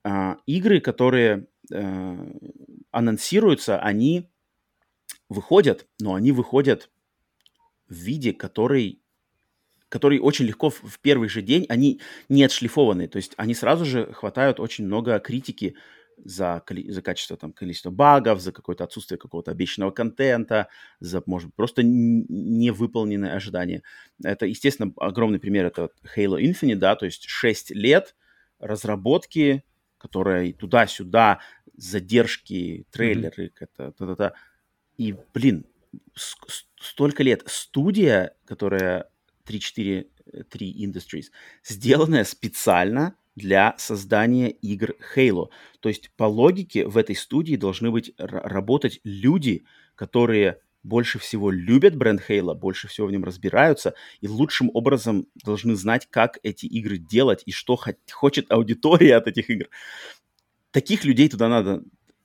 э, 0.04 0.36
игры, 0.46 0.80
которые 0.80 1.46
э, 1.70 2.32
анонсируются, 2.90 3.78
они 3.78 4.30
выходят, 5.28 5.86
но 6.00 6.14
они 6.14 6.32
выходят 6.32 6.90
в 7.88 7.94
виде, 7.94 8.32
который, 8.32 9.02
который 9.88 10.18
очень 10.18 10.44
легко 10.44 10.70
в, 10.70 10.82
в 10.82 11.00
первый 11.00 11.28
же 11.28 11.40
день, 11.40 11.66
они 11.68 12.00
не 12.28 12.44
отшлифованы, 12.44 13.08
то 13.08 13.16
есть 13.16 13.32
они 13.36 13.54
сразу 13.54 13.84
же 13.84 14.12
хватают 14.12 14.60
очень 14.60 14.84
много 14.84 15.18
критики 15.18 15.76
за, 16.24 16.62
за 16.88 17.02
качество 17.02 17.36
там, 17.36 17.52
количество 17.52 17.90
багов, 17.90 18.40
за 18.40 18.52
какое-то 18.52 18.84
отсутствие 18.84 19.18
какого-то 19.18 19.50
обещанного 19.50 19.90
контента, 19.90 20.68
за, 21.00 21.22
может 21.26 21.48
быть, 21.48 21.56
просто 21.56 21.82
невыполненные 21.82 23.32
ожидания. 23.32 23.82
Это, 24.22 24.46
естественно, 24.46 24.92
огромный 24.96 25.38
пример, 25.38 25.66
это 25.66 25.90
Halo 26.16 26.40
Infinite, 26.40 26.76
да, 26.76 26.96
то 26.96 27.06
есть 27.06 27.24
6 27.26 27.70
лет 27.70 28.14
разработки, 28.58 29.64
которая 29.98 30.52
туда-сюда, 30.52 31.40
задержки, 31.76 32.86
трейлеры, 32.90 33.46
mm-hmm. 33.46 33.66
это, 33.76 33.92
та, 33.92 34.06
та, 34.06 34.16
та. 34.16 34.32
и, 34.96 35.14
блин, 35.32 35.66
столько 36.14 37.22
лет. 37.22 37.42
Студия, 37.46 38.34
которая 38.44 39.10
3-4-3 39.46 40.04
Industries, 40.58 41.26
сделанная 41.64 42.24
специально 42.24 43.16
для 43.36 43.74
создания 43.78 44.50
игр 44.50 44.94
Halo. 45.14 45.48
То 45.80 45.88
есть 45.88 46.10
по 46.16 46.24
логике 46.24 46.86
в 46.86 46.96
этой 46.96 47.16
студии 47.16 47.56
должны 47.56 47.90
быть 47.90 48.12
работать 48.18 49.00
люди, 49.04 49.64
которые 49.94 50.58
больше 50.82 51.18
всего 51.18 51.50
любят 51.50 51.96
бренд 51.96 52.22
Halo, 52.28 52.54
больше 52.54 52.88
всего 52.88 53.06
в 53.06 53.12
нем 53.12 53.24
разбираются 53.24 53.94
и 54.20 54.28
лучшим 54.28 54.70
образом 54.72 55.26
должны 55.44 55.74
знать, 55.74 56.08
как 56.10 56.38
эти 56.42 56.66
игры 56.66 56.98
делать 56.98 57.42
и 57.46 57.52
что 57.52 57.78
хочет 58.10 58.50
аудитория 58.50 59.16
от 59.16 59.26
этих 59.26 59.50
игр. 59.50 59.68
Таких 60.70 61.04
людей 61.04 61.28
туда 61.28 61.48
надо 61.48 61.82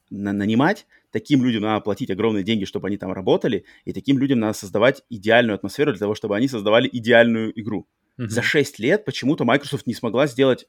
на 0.09 0.33
нанимать, 0.33 0.85
таким 1.11 1.43
людям 1.43 1.63
надо 1.63 1.81
платить 1.81 2.11
огромные 2.11 2.43
деньги, 2.43 2.65
чтобы 2.65 2.87
они 2.87 2.97
там 2.97 3.11
работали, 3.11 3.65
и 3.85 3.93
таким 3.93 4.19
людям 4.19 4.39
надо 4.39 4.53
создавать 4.53 5.03
идеальную 5.09 5.55
атмосферу 5.55 5.91
для 5.91 5.99
того, 5.99 6.15
чтобы 6.15 6.35
они 6.37 6.47
создавали 6.47 6.89
идеальную 6.91 7.59
игру. 7.59 7.87
Mm-hmm. 8.17 8.27
За 8.29 8.41
6 8.41 8.79
лет 8.79 9.03
почему-то 9.03 9.43
Microsoft 9.43 9.87
не 9.87 9.93
смогла 9.93 10.27
сделать 10.27 10.67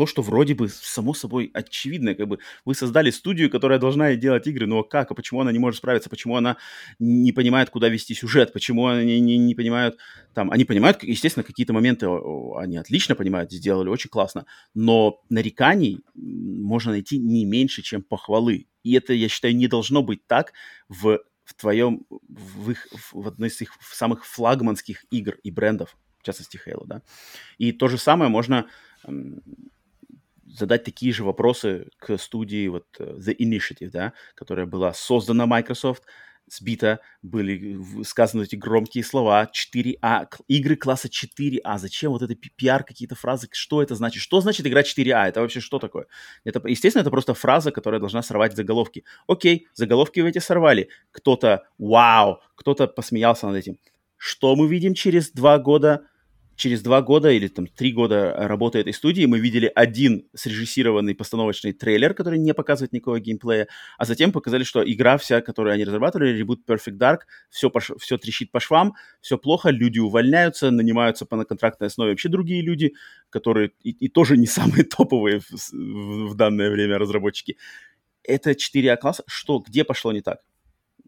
то, 0.00 0.06
что 0.06 0.22
вроде 0.22 0.54
бы 0.54 0.66
само 0.70 1.12
собой 1.12 1.50
очевидно, 1.52 2.14
как 2.14 2.26
бы 2.26 2.38
вы 2.64 2.74
создали 2.74 3.10
студию, 3.10 3.50
которая 3.50 3.78
должна 3.78 4.14
делать 4.14 4.46
игры, 4.46 4.66
но 4.66 4.82
как, 4.82 5.10
а 5.10 5.14
почему 5.14 5.42
она 5.42 5.52
не 5.52 5.58
может 5.58 5.76
справиться, 5.76 6.08
почему 6.08 6.36
она 6.36 6.56
не 6.98 7.32
понимает, 7.32 7.68
куда 7.68 7.90
вести 7.90 8.14
сюжет, 8.14 8.54
почему 8.54 8.86
они 8.86 9.20
не, 9.20 9.36
не 9.36 9.54
понимают, 9.54 9.98
там, 10.32 10.50
они 10.52 10.64
понимают, 10.64 11.02
естественно, 11.02 11.44
какие-то 11.44 11.74
моменты 11.74 12.06
они 12.56 12.78
отлично 12.78 13.14
понимают, 13.14 13.52
сделали 13.52 13.90
очень 13.90 14.08
классно, 14.08 14.46
но 14.72 15.20
нареканий 15.28 15.98
можно 16.14 16.92
найти 16.92 17.18
не 17.18 17.44
меньше, 17.44 17.82
чем 17.82 18.02
похвалы, 18.02 18.68
и 18.82 18.94
это, 18.94 19.12
я 19.12 19.28
считаю, 19.28 19.54
не 19.54 19.68
должно 19.68 20.02
быть 20.02 20.26
так 20.26 20.54
в 20.88 21.18
в 21.44 21.54
твоем, 21.54 22.06
в, 22.08 22.70
их, 22.70 22.86
в 23.12 23.26
одной 23.26 23.48
из 23.48 23.60
их 23.60 23.72
самых 23.92 24.24
флагманских 24.24 25.04
игр 25.10 25.34
и 25.42 25.50
брендов, 25.50 25.96
в 26.20 26.22
частности 26.22 26.60
Halo, 26.64 26.86
да. 26.86 27.02
И 27.58 27.72
то 27.72 27.88
же 27.88 27.98
самое 27.98 28.30
можно 28.30 28.66
задать 30.56 30.84
такие 30.84 31.12
же 31.12 31.24
вопросы 31.24 31.88
к 31.98 32.18
студии 32.18 32.68
вот 32.68 32.86
э, 32.98 33.18
The 33.18 33.36
Initiative, 33.36 33.90
да, 33.90 34.12
которая 34.34 34.66
была 34.66 34.92
создана 34.92 35.46
Microsoft, 35.46 36.04
сбита, 36.52 37.00
были 37.22 37.78
сказаны 38.02 38.42
эти 38.42 38.56
громкие 38.56 39.04
слова 39.04 39.50
4А, 39.50 40.28
игры 40.48 40.76
класса 40.76 41.08
4А. 41.08 41.78
Зачем 41.78 42.12
вот 42.12 42.22
это 42.22 42.34
пиар, 42.34 42.84
какие-то 42.84 43.14
фразы, 43.14 43.48
что 43.52 43.82
это 43.82 43.94
значит? 43.94 44.22
Что 44.22 44.40
значит 44.40 44.66
играть 44.66 44.86
4А? 44.86 45.28
Это 45.28 45.40
вообще 45.40 45.60
что 45.60 45.78
такое? 45.78 46.06
Это, 46.44 46.60
естественно, 46.66 47.02
это 47.02 47.10
просто 47.10 47.34
фраза, 47.34 47.70
которая 47.70 48.00
должна 48.00 48.22
сорвать 48.22 48.56
заголовки. 48.56 49.04
Окей, 49.26 49.68
заголовки 49.74 50.20
вы 50.20 50.30
эти 50.30 50.38
сорвали. 50.38 50.88
Кто-то 51.12 51.64
вау, 51.78 52.40
кто-то 52.56 52.86
посмеялся 52.88 53.46
над 53.46 53.56
этим. 53.56 53.78
Что 54.16 54.54
мы 54.56 54.68
видим 54.68 54.94
через 54.94 55.30
два 55.30 55.58
года? 55.58 56.06
Через 56.60 56.82
два 56.82 57.00
года 57.00 57.30
или 57.30 57.48
там 57.48 57.66
три 57.66 57.90
года 57.90 58.34
работы 58.36 58.78
этой 58.78 58.92
студии 58.92 59.24
мы 59.24 59.40
видели 59.40 59.72
один 59.74 60.28
срежиссированный 60.34 61.14
постановочный 61.14 61.72
трейлер, 61.72 62.12
который 62.12 62.38
не 62.38 62.52
показывает 62.52 62.92
никакого 62.92 63.18
геймплея, 63.18 63.66
а 63.96 64.04
затем 64.04 64.30
показали, 64.30 64.62
что 64.62 64.84
игра 64.84 65.16
вся, 65.16 65.40
которую 65.40 65.72
они 65.72 65.84
разрабатывали, 65.84 66.38
Reboot 66.38 66.58
Perfect 66.68 66.98
Dark, 66.98 67.20
все, 67.48 67.70
пош... 67.70 67.92
все 67.98 68.18
трещит 68.18 68.52
по 68.52 68.60
швам, 68.60 68.94
все 69.22 69.38
плохо, 69.38 69.70
люди 69.70 69.98
увольняются, 69.98 70.70
нанимаются 70.70 71.24
по 71.24 71.36
на 71.36 71.46
контрактной 71.46 71.88
основе 71.88 72.10
вообще 72.10 72.28
другие 72.28 72.60
люди, 72.60 72.92
которые 73.30 73.72
и, 73.82 73.90
и 73.90 74.08
тоже 74.08 74.36
не 74.36 74.46
самые 74.46 74.84
топовые 74.84 75.40
в, 75.40 75.50
в, 75.50 76.28
в 76.28 76.34
данное 76.34 76.70
время 76.70 76.98
разработчики. 76.98 77.56
Это 78.22 78.50
4А 78.50 78.98
класс. 78.98 79.22
Что, 79.26 79.60
где 79.60 79.82
пошло 79.82 80.12
не 80.12 80.20
так? 80.20 80.40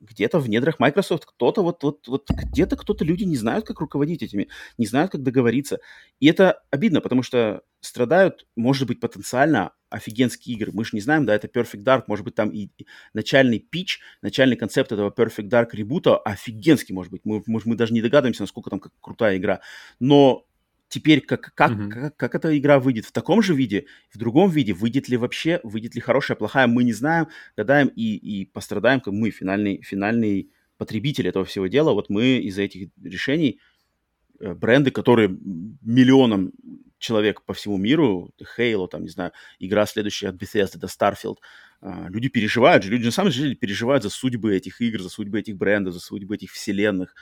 Где-то 0.02 0.38
в 0.38 0.48
недрах 0.48 0.78
Microsoft 0.78 1.26
кто-то 1.26 1.62
вот, 1.62 1.82
вот, 1.82 2.06
вот 2.08 2.28
где-то 2.30 2.76
кто-то 2.76 3.04
люди 3.04 3.24
не 3.24 3.36
знают, 3.36 3.66
как 3.66 3.80
руководить 3.80 4.22
этими, 4.22 4.48
не 4.78 4.86
знают, 4.86 5.12
как 5.12 5.22
договориться. 5.22 5.78
И 6.20 6.26
это 6.26 6.62
обидно, 6.70 7.00
потому 7.00 7.22
что 7.22 7.62
страдают, 7.80 8.46
может 8.56 8.86
быть, 8.86 9.00
потенциально 9.00 9.72
офигенские 9.90 10.56
игры. 10.56 10.72
Мы 10.72 10.84
же 10.84 10.90
не 10.94 11.00
знаем, 11.00 11.26
да, 11.26 11.34
это 11.34 11.48
Perfect 11.48 11.84
Dark, 11.84 12.04
может 12.06 12.24
быть, 12.24 12.34
там 12.34 12.50
и 12.50 12.70
начальный 13.12 13.58
пич, 13.58 14.00
начальный 14.22 14.56
концепт 14.56 14.92
этого 14.92 15.10
Perfect 15.10 15.48
Dark 15.48 15.68
ребута 15.72 16.16
офигенский, 16.16 16.94
может 16.94 17.12
быть. 17.12 17.22
Мы, 17.24 17.42
может, 17.46 17.66
мы 17.66 17.76
даже 17.76 17.92
не 17.92 18.02
догадываемся, 18.02 18.42
насколько 18.42 18.70
там 18.70 18.80
как 18.80 18.92
крутая 19.00 19.36
игра. 19.36 19.60
Но 20.00 20.46
Теперь 20.92 21.22
как, 21.22 21.54
как, 21.54 21.70
mm-hmm. 21.70 21.88
как, 21.88 22.16
как 22.18 22.34
эта 22.34 22.58
игра 22.58 22.78
выйдет? 22.78 23.06
В 23.06 23.12
таком 23.12 23.40
же 23.40 23.54
виде, 23.54 23.86
в 24.10 24.18
другом 24.18 24.50
виде, 24.50 24.74
выйдет 24.74 25.08
ли 25.08 25.16
вообще, 25.16 25.58
выйдет 25.62 25.94
ли 25.94 26.02
хорошая, 26.02 26.36
плохая, 26.36 26.66
мы 26.66 26.84
не 26.84 26.92
знаем, 26.92 27.28
гадаем 27.56 27.88
и, 27.88 28.14
и 28.14 28.44
пострадаем, 28.44 29.00
как 29.00 29.14
мы, 29.14 29.30
финальный, 29.30 29.80
финальный 29.80 30.50
потребитель 30.76 31.26
этого 31.26 31.46
всего 31.46 31.66
дела. 31.66 31.94
Вот 31.94 32.10
мы 32.10 32.40
из-за 32.40 32.60
этих 32.60 32.90
решений, 33.02 33.58
э, 34.38 34.52
бренды, 34.52 34.90
которые 34.90 35.30
миллионам 35.30 36.52
человек 36.98 37.40
по 37.46 37.54
всему 37.54 37.78
миру, 37.78 38.34
Halo, 38.58 38.86
там, 38.86 39.04
не 39.04 39.08
знаю, 39.08 39.32
игра 39.60 39.86
следующая 39.86 40.28
от 40.28 40.34
Bethesda, 40.34 40.76
это 40.76 40.88
Starfield, 40.88 41.36
а, 41.80 42.06
люди 42.10 42.28
переживают 42.28 42.84
же, 42.84 42.90
люди 42.90 43.06
на 43.06 43.12
самом 43.12 43.30
деле 43.30 43.54
переживают 43.54 44.02
за 44.02 44.10
судьбы 44.10 44.54
этих 44.54 44.82
игр, 44.82 45.00
за 45.00 45.08
судьбы 45.08 45.40
этих 45.40 45.56
брендов, 45.56 45.94
за 45.94 46.00
судьбы 46.00 46.34
этих 46.34 46.52
вселенных. 46.52 47.14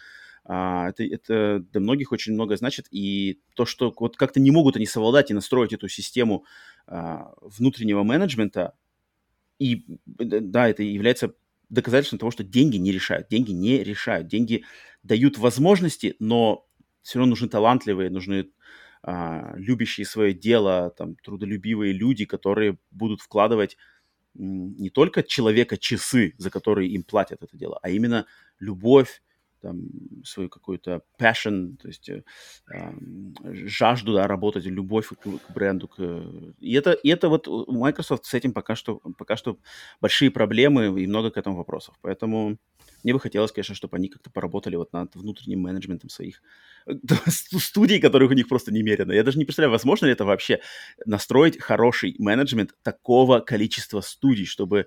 А, 0.52 0.88
это, 0.88 1.04
это 1.04 1.60
для 1.60 1.80
многих 1.80 2.10
очень 2.10 2.32
много 2.32 2.56
значит. 2.56 2.88
И 2.90 3.40
то, 3.54 3.64
что 3.64 3.94
вот 3.96 4.16
как-то 4.16 4.40
не 4.40 4.50
могут 4.50 4.74
они 4.74 4.84
совладать 4.84 5.30
и 5.30 5.34
настроить 5.34 5.72
эту 5.72 5.86
систему 5.86 6.44
а, 6.88 7.32
внутреннего 7.40 8.02
менеджмента, 8.02 8.74
и 9.60 9.84
да, 10.06 10.68
это 10.68 10.82
является 10.82 11.34
доказательством 11.68 12.18
того, 12.18 12.32
что 12.32 12.42
деньги 12.42 12.78
не 12.78 12.90
решают. 12.90 13.28
Деньги 13.28 13.52
не 13.52 13.84
решают. 13.84 14.26
Деньги 14.26 14.64
дают 15.04 15.38
возможности, 15.38 16.16
но 16.18 16.66
все 17.02 17.20
равно 17.20 17.30
нужны 17.30 17.48
талантливые, 17.48 18.10
нужны 18.10 18.50
а, 19.04 19.52
любящие 19.54 20.04
свое 20.04 20.34
дело, 20.34 20.92
там, 20.98 21.14
трудолюбивые 21.22 21.92
люди, 21.92 22.24
которые 22.24 22.76
будут 22.90 23.20
вкладывать 23.20 23.76
не 24.34 24.90
только 24.90 25.22
человека 25.22 25.76
часы, 25.76 26.34
за 26.38 26.50
которые 26.50 26.90
им 26.90 27.04
платят 27.04 27.44
это 27.44 27.56
дело, 27.56 27.78
а 27.82 27.90
именно 27.90 28.26
любовь, 28.58 29.22
там, 29.60 29.82
свою 30.24 30.48
какую-то 30.48 31.02
passion, 31.18 31.76
то 31.76 31.88
есть 31.88 32.08
э, 32.08 32.24
э, 32.72 32.92
жажду 33.66 34.14
да, 34.14 34.26
работать, 34.26 34.64
любовь 34.64 35.08
к, 35.08 35.22
к 35.22 35.52
бренду. 35.54 35.88
К... 35.88 36.00
И, 36.58 36.74
это, 36.74 36.92
и 36.92 37.08
это 37.08 37.28
вот 37.28 37.46
Microsoft 37.68 38.24
с 38.24 38.34
этим 38.34 38.52
пока 38.52 38.74
что, 38.74 39.00
пока 39.18 39.36
что 39.36 39.58
большие 40.00 40.30
проблемы 40.30 41.00
и 41.02 41.06
много 41.06 41.30
к 41.30 41.36
этому 41.36 41.56
вопросов. 41.56 41.94
Поэтому 42.02 42.58
мне 43.02 43.12
бы 43.12 43.20
хотелось, 43.20 43.52
конечно, 43.52 43.74
чтобы 43.74 43.96
они 43.96 44.08
как-то 44.08 44.30
поработали 44.30 44.76
вот 44.76 44.92
над 44.92 45.14
внутренним 45.14 45.60
менеджментом 45.60 46.10
своих 46.10 46.42
э, 46.86 46.92
студий, 47.28 48.00
которых 48.00 48.30
у 48.30 48.34
них 48.34 48.48
просто 48.48 48.72
немерено. 48.72 49.12
Я 49.12 49.22
даже 49.22 49.38
не 49.38 49.44
представляю, 49.44 49.72
возможно 49.72 50.06
ли 50.06 50.12
это 50.12 50.24
вообще 50.24 50.60
настроить 51.06 51.60
хороший 51.60 52.14
менеджмент 52.18 52.74
такого 52.82 53.40
количества 53.40 54.00
студий, 54.00 54.46
чтобы 54.46 54.86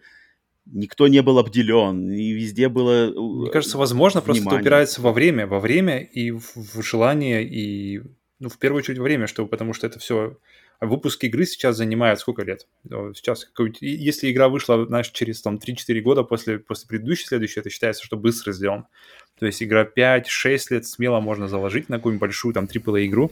никто 0.65 1.07
не 1.07 1.21
был 1.21 1.39
обделен, 1.39 2.09
и 2.09 2.31
везде 2.31 2.69
было 2.69 3.11
Мне 3.15 3.51
кажется, 3.51 3.77
возможно, 3.77 4.21
внимание. 4.21 4.43
просто 4.43 4.55
это 4.55 4.61
упирается 4.61 5.01
во 5.01 5.11
время, 5.11 5.47
во 5.47 5.59
время 5.59 5.99
и 5.99 6.31
в, 6.31 6.55
в 6.55 6.81
желание, 6.81 7.43
и, 7.43 8.01
ну, 8.39 8.49
в 8.49 8.57
первую 8.57 8.79
очередь, 8.79 8.99
во 8.99 9.03
время, 9.03 9.27
что, 9.27 9.45
потому 9.45 9.73
что 9.73 9.87
это 9.87 9.99
все... 9.99 10.37
Выпуск 10.81 11.23
игры 11.23 11.45
сейчас 11.45 11.77
занимает 11.77 12.19
сколько 12.19 12.43
лет? 12.43 12.67
Сейчас, 13.15 13.47
если 13.79 14.29
игра 14.29 14.49
вышла, 14.49 14.85
знаешь, 14.85 15.09
через 15.11 15.41
там 15.41 15.55
3-4 15.55 16.01
года 16.01 16.23
после, 16.23 16.59
после 16.59 16.87
предыдущей, 16.87 17.25
следующей, 17.25 17.61
это 17.61 17.69
считается, 17.69 18.03
что 18.03 18.17
быстро 18.17 18.51
сделан. 18.51 18.87
То 19.39 19.45
есть 19.45 19.63
игра 19.63 19.85
5-6 19.85 20.59
лет 20.71 20.85
смело 20.85 21.21
можно 21.21 21.47
заложить 21.47 21.87
на 21.87 21.97
какую-нибудь 21.97 22.21
большую 22.21 22.53
там 22.53 22.65
AAA 22.65 23.05
игру. 23.05 23.31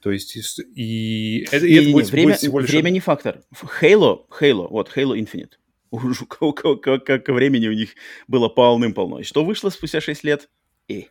То 0.00 0.10
есть 0.10 0.34
и, 0.74 1.46
это, 1.52 1.64
и, 1.64 1.72
и 1.72 1.74
это 1.76 1.90
будет, 1.92 2.10
время, 2.10 2.28
будет 2.28 2.38
всего 2.38 2.58
лишь... 2.58 2.70
Время 2.70 2.90
не 2.90 2.98
фактор. 2.98 3.42
Halo, 3.80 4.22
Halo, 4.40 4.66
вот 4.68 4.90
Halo 4.96 5.16
Infinite 5.16 5.52
как 7.04 7.28
времени 7.28 7.68
у 7.68 7.72
них 7.72 7.90
было 8.28 8.48
полным-полно. 8.48 9.20
И 9.20 9.24
что 9.24 9.44
вышло 9.44 9.70
спустя 9.70 10.00
6 10.00 10.24
лет? 10.24 10.48
И 10.88 11.08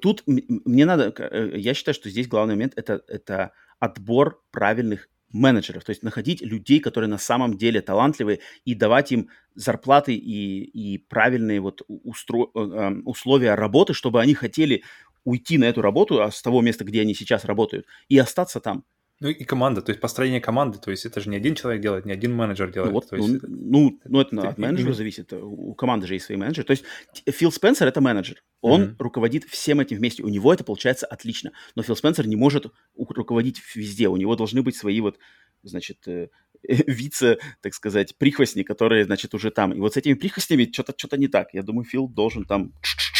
тут 0.00 0.22
мне 0.26 0.84
надо, 0.84 1.12
э, 1.18 1.52
я 1.56 1.74
считаю, 1.74 1.94
что 1.94 2.08
здесь 2.08 2.28
главный 2.28 2.54
момент 2.54 2.74
это, 2.76 3.02
это 3.08 3.52
отбор 3.78 4.42
правильных 4.50 5.08
менеджеров, 5.32 5.82
то 5.84 5.90
есть 5.90 6.04
находить 6.04 6.42
людей, 6.42 6.78
которые 6.78 7.10
на 7.10 7.18
самом 7.18 7.58
деле 7.58 7.80
талантливые, 7.80 8.38
и 8.64 8.74
давать 8.74 9.10
им 9.10 9.28
зарплаты 9.56 10.14
и, 10.14 10.62
и 10.62 10.98
правильные 10.98 11.60
вот 11.60 11.82
устро... 11.88 12.50
Э, 12.54 12.60
эм, 12.60 13.02
условия 13.04 13.54
работы, 13.54 13.94
чтобы 13.94 14.20
они 14.20 14.34
хотели 14.34 14.84
уйти 15.24 15.58
на 15.58 15.64
эту 15.64 15.82
работу 15.82 16.22
а 16.22 16.30
с 16.30 16.40
того 16.40 16.60
места, 16.60 16.84
где 16.84 17.00
они 17.00 17.14
сейчас 17.14 17.44
работают, 17.44 17.86
и 18.08 18.16
остаться 18.18 18.60
там. 18.60 18.84
Ну 19.20 19.28
и 19.28 19.44
команда, 19.44 19.80
то 19.80 19.90
есть 19.90 20.00
построение 20.00 20.40
команды, 20.40 20.78
то 20.78 20.90
есть 20.90 21.06
это 21.06 21.20
же 21.20 21.30
не 21.30 21.36
один 21.36 21.54
человек 21.54 21.80
делает, 21.80 22.04
не 22.04 22.12
один 22.12 22.34
менеджер 22.34 22.72
делает. 22.72 22.92
Ну, 22.92 22.94
вот, 22.94 23.08
то 23.08 23.16
есть 23.16 23.28
ну, 23.28 23.36
это, 23.36 23.46
ну, 23.48 24.00
ну, 24.04 24.20
это, 24.20 24.36
это 24.36 24.48
от 24.48 24.58
менеджера 24.58 24.90
и... 24.90 24.94
зависит, 24.94 25.32
у 25.32 25.72
команды 25.74 26.08
же 26.08 26.14
есть 26.14 26.26
свои 26.26 26.36
менеджеры. 26.36 26.66
То 26.66 26.72
есть 26.72 26.84
Фил 27.26 27.52
Спенсер 27.52 27.86
это 27.86 28.00
менеджер, 28.00 28.42
он 28.60 28.82
mm-hmm. 28.82 28.96
руководит 28.98 29.44
всем 29.44 29.78
этим 29.78 29.98
вместе, 29.98 30.24
у 30.24 30.28
него 30.28 30.52
это 30.52 30.64
получается 30.64 31.06
отлично, 31.06 31.52
но 31.76 31.84
Фил 31.84 31.94
Спенсер 31.94 32.26
не 32.26 32.36
может 32.36 32.66
руководить 32.96 33.62
везде, 33.74 34.08
у 34.08 34.16
него 34.16 34.34
должны 34.34 34.62
быть 34.62 34.76
свои 34.76 35.00
вот, 35.00 35.18
значит, 35.62 36.08
э, 36.08 36.28
вице, 36.64 37.38
так 37.60 37.74
сказать, 37.74 38.16
прихвостни, 38.18 38.64
которые, 38.64 39.04
значит, 39.04 39.32
уже 39.34 39.50
там. 39.50 39.72
И 39.72 39.78
вот 39.78 39.94
с 39.94 39.96
этими 39.96 40.14
прихвостнями 40.14 40.68
что-то 40.72 40.92
что 40.96 41.16
не 41.16 41.28
так. 41.28 41.54
Я 41.54 41.62
думаю, 41.62 41.84
Фил 41.84 42.08
должен 42.08 42.44
там 42.44 42.72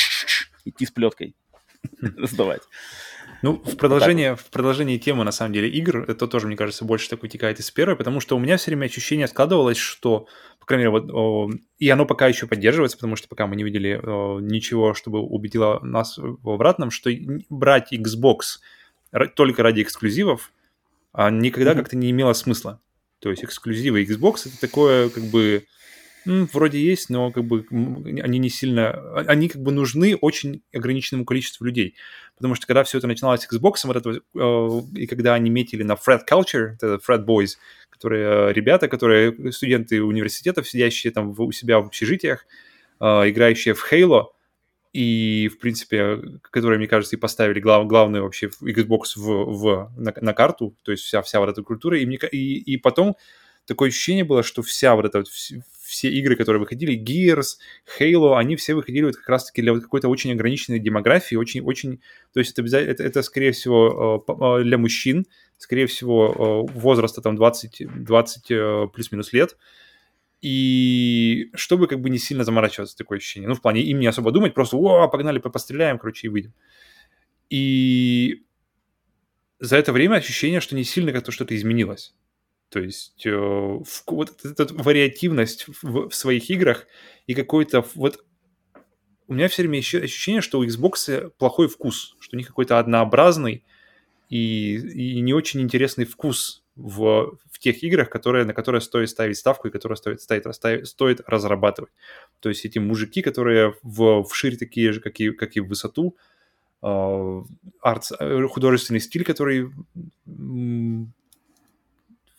идти 0.65 0.87
с 0.87 0.91
плеткой. 0.91 1.37
раздавать. 2.01 2.63
Ну, 3.45 3.63
в 3.63 3.77
продолжение, 3.77 4.37
в 4.37 4.47
продолжении 4.47 4.97
темы, 4.97 5.23
на 5.23 5.31
самом 5.31 5.53
деле, 5.53 5.69
игр, 5.69 6.05
это 6.09 6.27
тоже, 6.27 6.47
мне 6.47 6.57
кажется, 6.57 6.87
больше 6.87 7.11
так 7.11 7.21
вытекает 7.21 7.61
из 7.61 7.71
первой, 7.71 7.95
потому 7.95 8.21
что 8.21 8.37
у 8.37 8.39
меня 8.39 8.57
все 8.57 8.71
время 8.71 8.87
ощущение 8.87 9.29
складывалось, 9.29 9.77
что, 9.77 10.27
по 10.59 10.65
крайней 10.65 10.87
мере, 10.87 10.91
вот, 10.93 11.11
о, 11.13 11.51
и 11.79 11.89
оно 11.91 12.07
пока 12.07 12.27
еще 12.27 12.47
поддерживается, 12.47 12.97
потому 12.97 13.17
что 13.17 13.29
пока 13.29 13.47
мы 13.47 13.57
не 13.57 13.63
видели 13.63 14.01
о, 14.03 14.41
ничего, 14.41 14.95
чтобы 14.95 15.21
убедило 15.21 15.79
нас 15.81 16.17
в 16.17 16.49
обратном, 16.49 16.91
что 16.91 17.11
брать 17.51 17.93
Xbox 17.93 18.61
только 19.35 19.63
ради 19.63 19.83
эксклюзивов 19.83 20.51
а 21.15 21.31
никогда 21.31 21.73
mm-hmm. 21.73 21.77
как-то 21.77 21.97
не 21.97 22.11
имело 22.11 22.33
смысла. 22.33 22.81
То 23.21 23.31
есть 23.31 23.45
эксклюзивы 23.45 24.03
Xbox 24.03 24.47
это 24.47 24.61
такое, 24.61 25.09
как 25.09 25.23
бы, 25.25 25.65
вроде 26.25 26.81
есть, 26.81 27.11
но 27.11 27.31
как 27.31 27.45
бы 27.45 27.67
они 27.71 28.39
не 28.39 28.49
сильно, 28.49 28.91
а, 28.91 29.25
они 29.29 29.49
как 29.49 29.63
бы 29.63 29.73
нужны 29.73 30.17
очень 30.17 30.63
ограниченному 30.73 31.25
количеству 31.25 31.65
людей. 31.65 31.95
Потому 32.37 32.55
что 32.55 32.67
когда 32.67 32.83
все 32.85 32.99
это 32.99 33.07
начиналось 33.07 33.43
с 33.43 33.53
Xbox, 33.53 33.75
вот 33.85 33.97
это, 33.97 34.11
э, 34.11 34.99
и 34.99 35.07
когда 35.07 35.35
они 35.35 35.51
метили 35.51 35.83
на 35.83 35.93
Fred 35.93 36.21
Culture, 36.31 36.75
это 36.75 36.99
Fred 37.07 37.25
Boys, 37.25 37.57
которые 37.91 38.51
э, 38.51 38.53
ребята, 38.53 38.89
которые 38.89 39.53
студенты 39.53 40.03
университетов, 40.03 40.69
сидящие 40.69 41.13
там 41.13 41.35
у 41.37 41.53
себя 41.53 41.79
в 41.79 41.87
общежитиях, 41.87 42.47
э, 43.01 43.05
играющие 43.05 43.75
в 43.75 43.93
Halo, 43.93 44.29
и, 44.95 45.51
в 45.53 45.59
принципе, 45.59 46.21
которые, 46.41 46.79
мне 46.79 46.87
кажется, 46.87 47.17
и 47.17 47.19
поставили 47.19 47.59
глав, 47.59 47.87
главную 47.89 48.23
вообще 48.23 48.49
Xbox 48.63 49.17
в, 49.17 49.53
в, 49.53 49.93
на, 49.97 50.15
на 50.21 50.33
карту, 50.33 50.77
то 50.85 50.93
есть 50.93 51.03
вся, 51.03 51.21
вся 51.21 51.41
вот 51.41 51.49
эта 51.49 51.63
культура, 51.63 51.99
и, 51.99 52.07
мне, 52.07 52.17
и, 52.31 52.59
и 52.59 52.77
потом 52.77 53.17
такое 53.67 53.89
ощущение 53.89 54.25
было, 54.25 54.45
что 54.45 54.63
вся 54.63 54.95
вот 54.95 55.05
эта 55.05 55.25
все 55.95 56.11
игры, 56.11 56.35
которые 56.35 56.59
выходили, 56.59 56.99
Gears, 56.99 57.59
Halo, 57.99 58.37
они 58.37 58.57
все 58.57 58.75
выходили 58.75 59.05
вот 59.05 59.17
как 59.17 59.29
раз-таки 59.29 59.63
для 59.63 59.73
вот 59.73 59.83
какой-то 59.83 60.09
очень 60.09 60.33
ограниченной 60.33 60.81
демографии, 60.81 61.37
очень-очень, 61.37 62.01
то 62.33 62.41
есть 62.41 62.59
это, 62.59 62.77
это, 62.77 63.05
это 63.05 63.23
скорее 63.23 63.53
всего, 63.53 64.25
э, 64.29 64.65
для 64.65 64.77
мужчин, 64.77 65.25
скорее 65.57 65.87
всего, 65.87 66.67
э, 66.69 66.73
возраста 66.79 67.23
там 67.23 67.37
20, 67.37 68.05
20 68.05 68.51
э, 68.51 68.89
плюс-минус 68.93 69.33
лет, 69.33 69.57
и 70.43 71.51
чтобы 71.55 71.87
как 71.87 72.01
бы 72.01 72.11
не 72.11 72.19
сильно 72.19 72.43
заморачиваться, 72.43 72.97
такое 72.97 73.19
ощущение. 73.19 73.49
Ну, 73.49 73.55
в 73.55 73.63
плане 73.63 73.81
им 73.83 74.01
не 74.01 74.09
особо 74.09 74.33
думать, 74.33 74.53
просто, 74.53 74.77
о, 74.77 75.07
погнали, 75.09 75.39
постреляем, 75.39 75.99
короче, 75.99 76.27
и 76.27 76.31
выйдем. 76.31 76.53
И 77.51 78.43
за 79.61 79.77
это 79.77 79.93
время 79.93 80.17
ощущение, 80.17 80.61
что 80.61 80.75
не 80.75 80.83
сильно 80.83 81.13
как-то 81.13 81.31
что-то 81.31 81.55
изменилось. 81.55 82.15
То 82.75 82.81
есть 82.81 83.25
э, 83.25 83.31
вот 84.09 84.45
эта 84.45 84.67
вариативность 84.75 85.67
в, 85.81 86.09
в 86.09 86.15
своих 86.15 86.51
играх 86.51 86.89
и 87.29 87.35
какой-то 87.35 87.87
вот... 87.95 88.25
У 89.29 89.35
меня 89.35 89.47
все 89.47 89.63
время 89.63 89.79
еще 89.79 90.01
ощущение, 90.01 90.41
что 90.41 90.59
у 90.59 90.65
Xbox 90.65 91.31
плохой 91.39 91.69
вкус, 91.69 92.17
что 92.19 92.35
у 92.35 92.37
них 92.37 92.49
какой-то 92.49 92.81
однообразный 92.81 93.63
и, 94.29 94.75
и 94.75 95.21
не 95.21 95.33
очень 95.33 95.61
интересный 95.61 96.05
вкус 96.05 96.65
в, 96.75 97.39
в 97.49 97.59
тех 97.61 97.81
играх, 97.85 98.11
которые, 98.11 98.45
на 98.45 98.55
которые 98.55 98.81
стоит 98.81 99.09
ставить 99.09 99.39
ставку 99.39 99.69
и 99.69 99.71
которые 99.71 99.97
стоит, 99.97 100.21
стоит, 100.21 100.53
стоит, 100.53 100.89
стоит 100.89 101.21
разрабатывать. 101.29 101.93
То 102.41 102.49
есть 102.49 102.65
эти 102.65 102.81
мужики, 102.81 103.23
которые 103.23 103.77
в, 103.85 104.25
в 104.25 104.35
шире 104.35 104.57
такие 104.57 104.91
же, 104.91 105.01
как 105.01 105.21
и, 105.21 105.31
как 105.31 105.55
и 105.55 105.61
в 105.61 105.69
высоту, 105.69 106.17
э, 106.83 107.43
арт, 107.83 108.11
э, 108.19 108.49
художественный 108.49 108.99
стиль, 108.99 109.23
который 109.23 109.71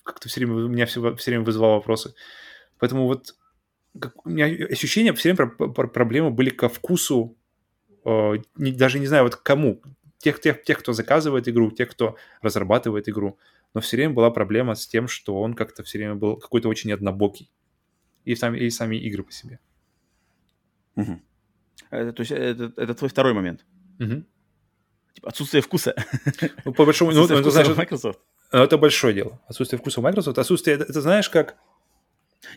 как-то 0.06 0.30
все 0.30 0.40
время, 0.40 0.56
у 0.56 0.68
меня 0.68 0.86
все, 0.86 1.16
все 1.16 1.32
время 1.32 1.44
вызывал 1.44 1.74
вопросы. 1.74 2.16
Поэтому 2.80 3.06
вот 3.08 3.36
как, 4.00 4.26
у 4.26 4.30
меня 4.30 4.46
ощущения 4.68 5.14
все 5.14 5.34
время 5.34 5.50
про, 5.50 5.68
про, 5.70 5.88
проблемы 5.88 6.32
были 6.32 6.50
ко 6.50 6.70
вкусу, 6.70 7.38
э, 8.06 8.34
не, 8.56 8.72
даже 8.72 9.00
не 9.00 9.08
знаю, 9.08 9.24
вот 9.24 9.36
кому. 9.36 9.82
Тех, 10.20 10.40
тех, 10.40 10.64
тех, 10.64 10.80
кто 10.80 10.94
заказывает 10.94 11.48
игру, 11.50 11.72
тех, 11.72 11.90
кто 11.90 12.16
разрабатывает 12.42 13.10
игру 13.10 13.38
но 13.76 13.82
все 13.82 13.98
время 13.98 14.14
была 14.14 14.32
проблема 14.32 14.74
с 14.74 14.88
тем, 14.88 15.10
что 15.10 15.40
он 15.42 15.54
как-то 15.54 15.84
все 15.84 15.98
время 15.98 16.16
был 16.16 16.38
какой-то 16.38 16.70
очень 16.70 16.94
однобокий. 16.94 17.52
И 18.24 18.34
сами, 18.34 18.58
и 18.58 18.70
сами 18.70 18.96
игры 18.96 19.24
по 19.24 19.32
себе. 19.34 19.60
Угу. 20.96 21.22
Это, 21.92 22.14
то 22.14 22.22
есть 22.22 22.32
это, 22.32 22.72
это 22.78 22.96
твой 22.96 23.10
второй 23.10 23.34
момент? 23.34 23.66
Угу. 24.00 24.24
Типа 25.14 25.28
отсутствие 25.28 25.62
вкуса. 25.62 25.94
Ну, 26.64 26.74
по 26.74 26.86
большому... 26.86 27.12
ну, 27.12 27.26
это, 27.26 27.52
знаешь, 27.52 27.76
Microsoft. 27.76 28.20
Это 28.64 28.78
большое 28.78 29.14
дело. 29.14 29.42
Отсутствие 29.48 29.80
вкуса 29.80 30.00
у 30.00 30.04
Microsoft. 30.04 30.38
Отсутствие... 30.38 30.76
Это, 30.76 30.86
это 30.86 31.02
знаешь, 31.02 31.30
как... 31.30 31.56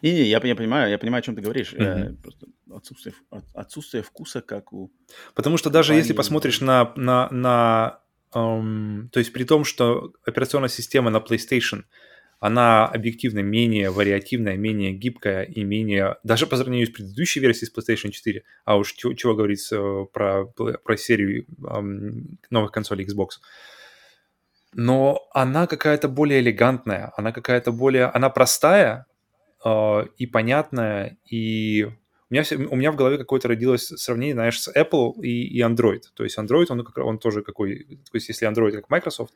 Не-не, 0.03 0.22
я, 0.22 0.40
я 0.42 0.55
понимаю, 0.55 0.90
я 0.90 0.99
понимаю, 0.99 1.20
о 1.20 1.22
чем 1.22 1.34
ты 1.34 1.40
говоришь. 1.40 1.72
Mm-hmm. 1.72 2.16
Просто 2.22 2.46
отсутствие, 2.72 3.14
отсутствие 3.55 4.03
вкуса, 4.03 4.40
как 4.40 4.72
у... 4.72 4.92
Потому 5.34 5.57
что 5.57 5.70
даже 5.70 5.94
если 5.94 6.12
посмотришь 6.12 6.61
на, 6.61 6.92
на, 6.96 7.28
на 7.30 8.01
Um, 8.34 9.09
то 9.11 9.20
есть 9.20 9.32
при 9.32 9.44
том, 9.44 9.64
что 9.64 10.12
операционная 10.24 10.68
система 10.68 11.11
на 11.11 11.16
PlayStation, 11.16 11.84
она 12.40 12.86
объективно 12.86 13.40
менее 13.40 13.90
вариативная, 13.90 14.57
менее 14.57 14.92
гибкая 14.92 15.44
и 15.44 15.64
менее... 15.64 16.16
Даже 16.22 16.46
по 16.46 16.57
сравнению 16.57 16.86
с 16.86 16.90
предыдущей 16.90 17.40
версией 17.40 17.68
с 17.68 17.74
PlayStation 17.74 18.11
4, 18.11 18.44
а 18.64 18.76
уж 18.76 18.92
чего, 18.92 19.14
чего 19.14 19.34
говорить 19.34 19.66
э, 19.72 20.07
про, 20.12 20.44
про 20.44 20.96
серию 20.96 21.46
um, 21.62 22.36
новых 22.51 22.70
консолей 22.70 23.07
Xbox. 23.07 23.40
Но 24.75 25.29
она 25.33 25.66
какая-то 25.66 26.09
более 26.09 26.41
элегантная, 26.41 27.12
она 27.16 27.33
какая-то 27.33 27.73
более... 27.73 28.07
Она 28.07 28.31
простая 28.31 29.07
э, 29.64 30.05
и 30.16 30.27
понятная, 30.27 31.16
и 31.25 31.89
у 32.31 32.35
меня, 32.35 32.43
у 32.71 32.77
меня 32.77 32.93
в 32.93 32.97
голове 32.97 33.16
какое-то 33.16 33.49
родилось 33.49 33.87
сравнение, 33.87 34.35
знаешь, 34.35 34.61
с 34.61 34.69
Apple 34.69 35.14
и, 35.23 35.45
и 35.47 35.62
Android. 35.62 36.03
То 36.14 36.25
есть 36.25 36.39
Android, 36.39 36.66
он, 36.69 36.87
он 36.97 37.19
тоже 37.19 37.43
какой... 37.43 37.85
То 37.85 38.14
есть 38.14 38.29
если 38.29 38.47
Android 38.47 38.73
как 38.73 38.91
Microsoft, 38.91 39.33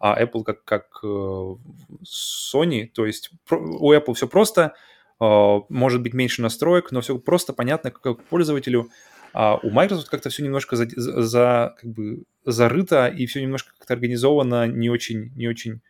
а 0.00 0.20
Apple 0.20 0.42
как, 0.42 0.64
как 0.64 0.86
э, 1.04 1.06
Sony, 2.04 2.88
то 2.88 3.06
есть 3.06 3.30
у 3.50 3.92
Apple 3.92 4.14
все 4.14 4.26
просто, 4.26 4.74
э, 5.20 5.60
может 5.68 6.02
быть 6.02 6.14
меньше 6.14 6.42
настроек, 6.42 6.90
но 6.90 7.00
все 7.00 7.16
просто 7.18 7.52
понятно 7.52 7.92
как 7.92 8.24
пользователю. 8.24 8.90
А 9.32 9.56
у 9.56 9.70
Microsoft 9.70 10.08
как-то 10.08 10.30
все 10.30 10.42
немножко 10.42 10.76
за, 10.76 10.86
за, 10.96 11.74
как 11.80 11.90
бы 11.90 12.24
зарыто 12.44 13.06
и 13.06 13.26
все 13.26 13.40
немножко 13.40 13.72
как-то 13.78 13.94
организовано 13.94 14.66
не 14.66 14.90
очень, 14.90 15.32
не 15.36 15.48
очень 15.48 15.80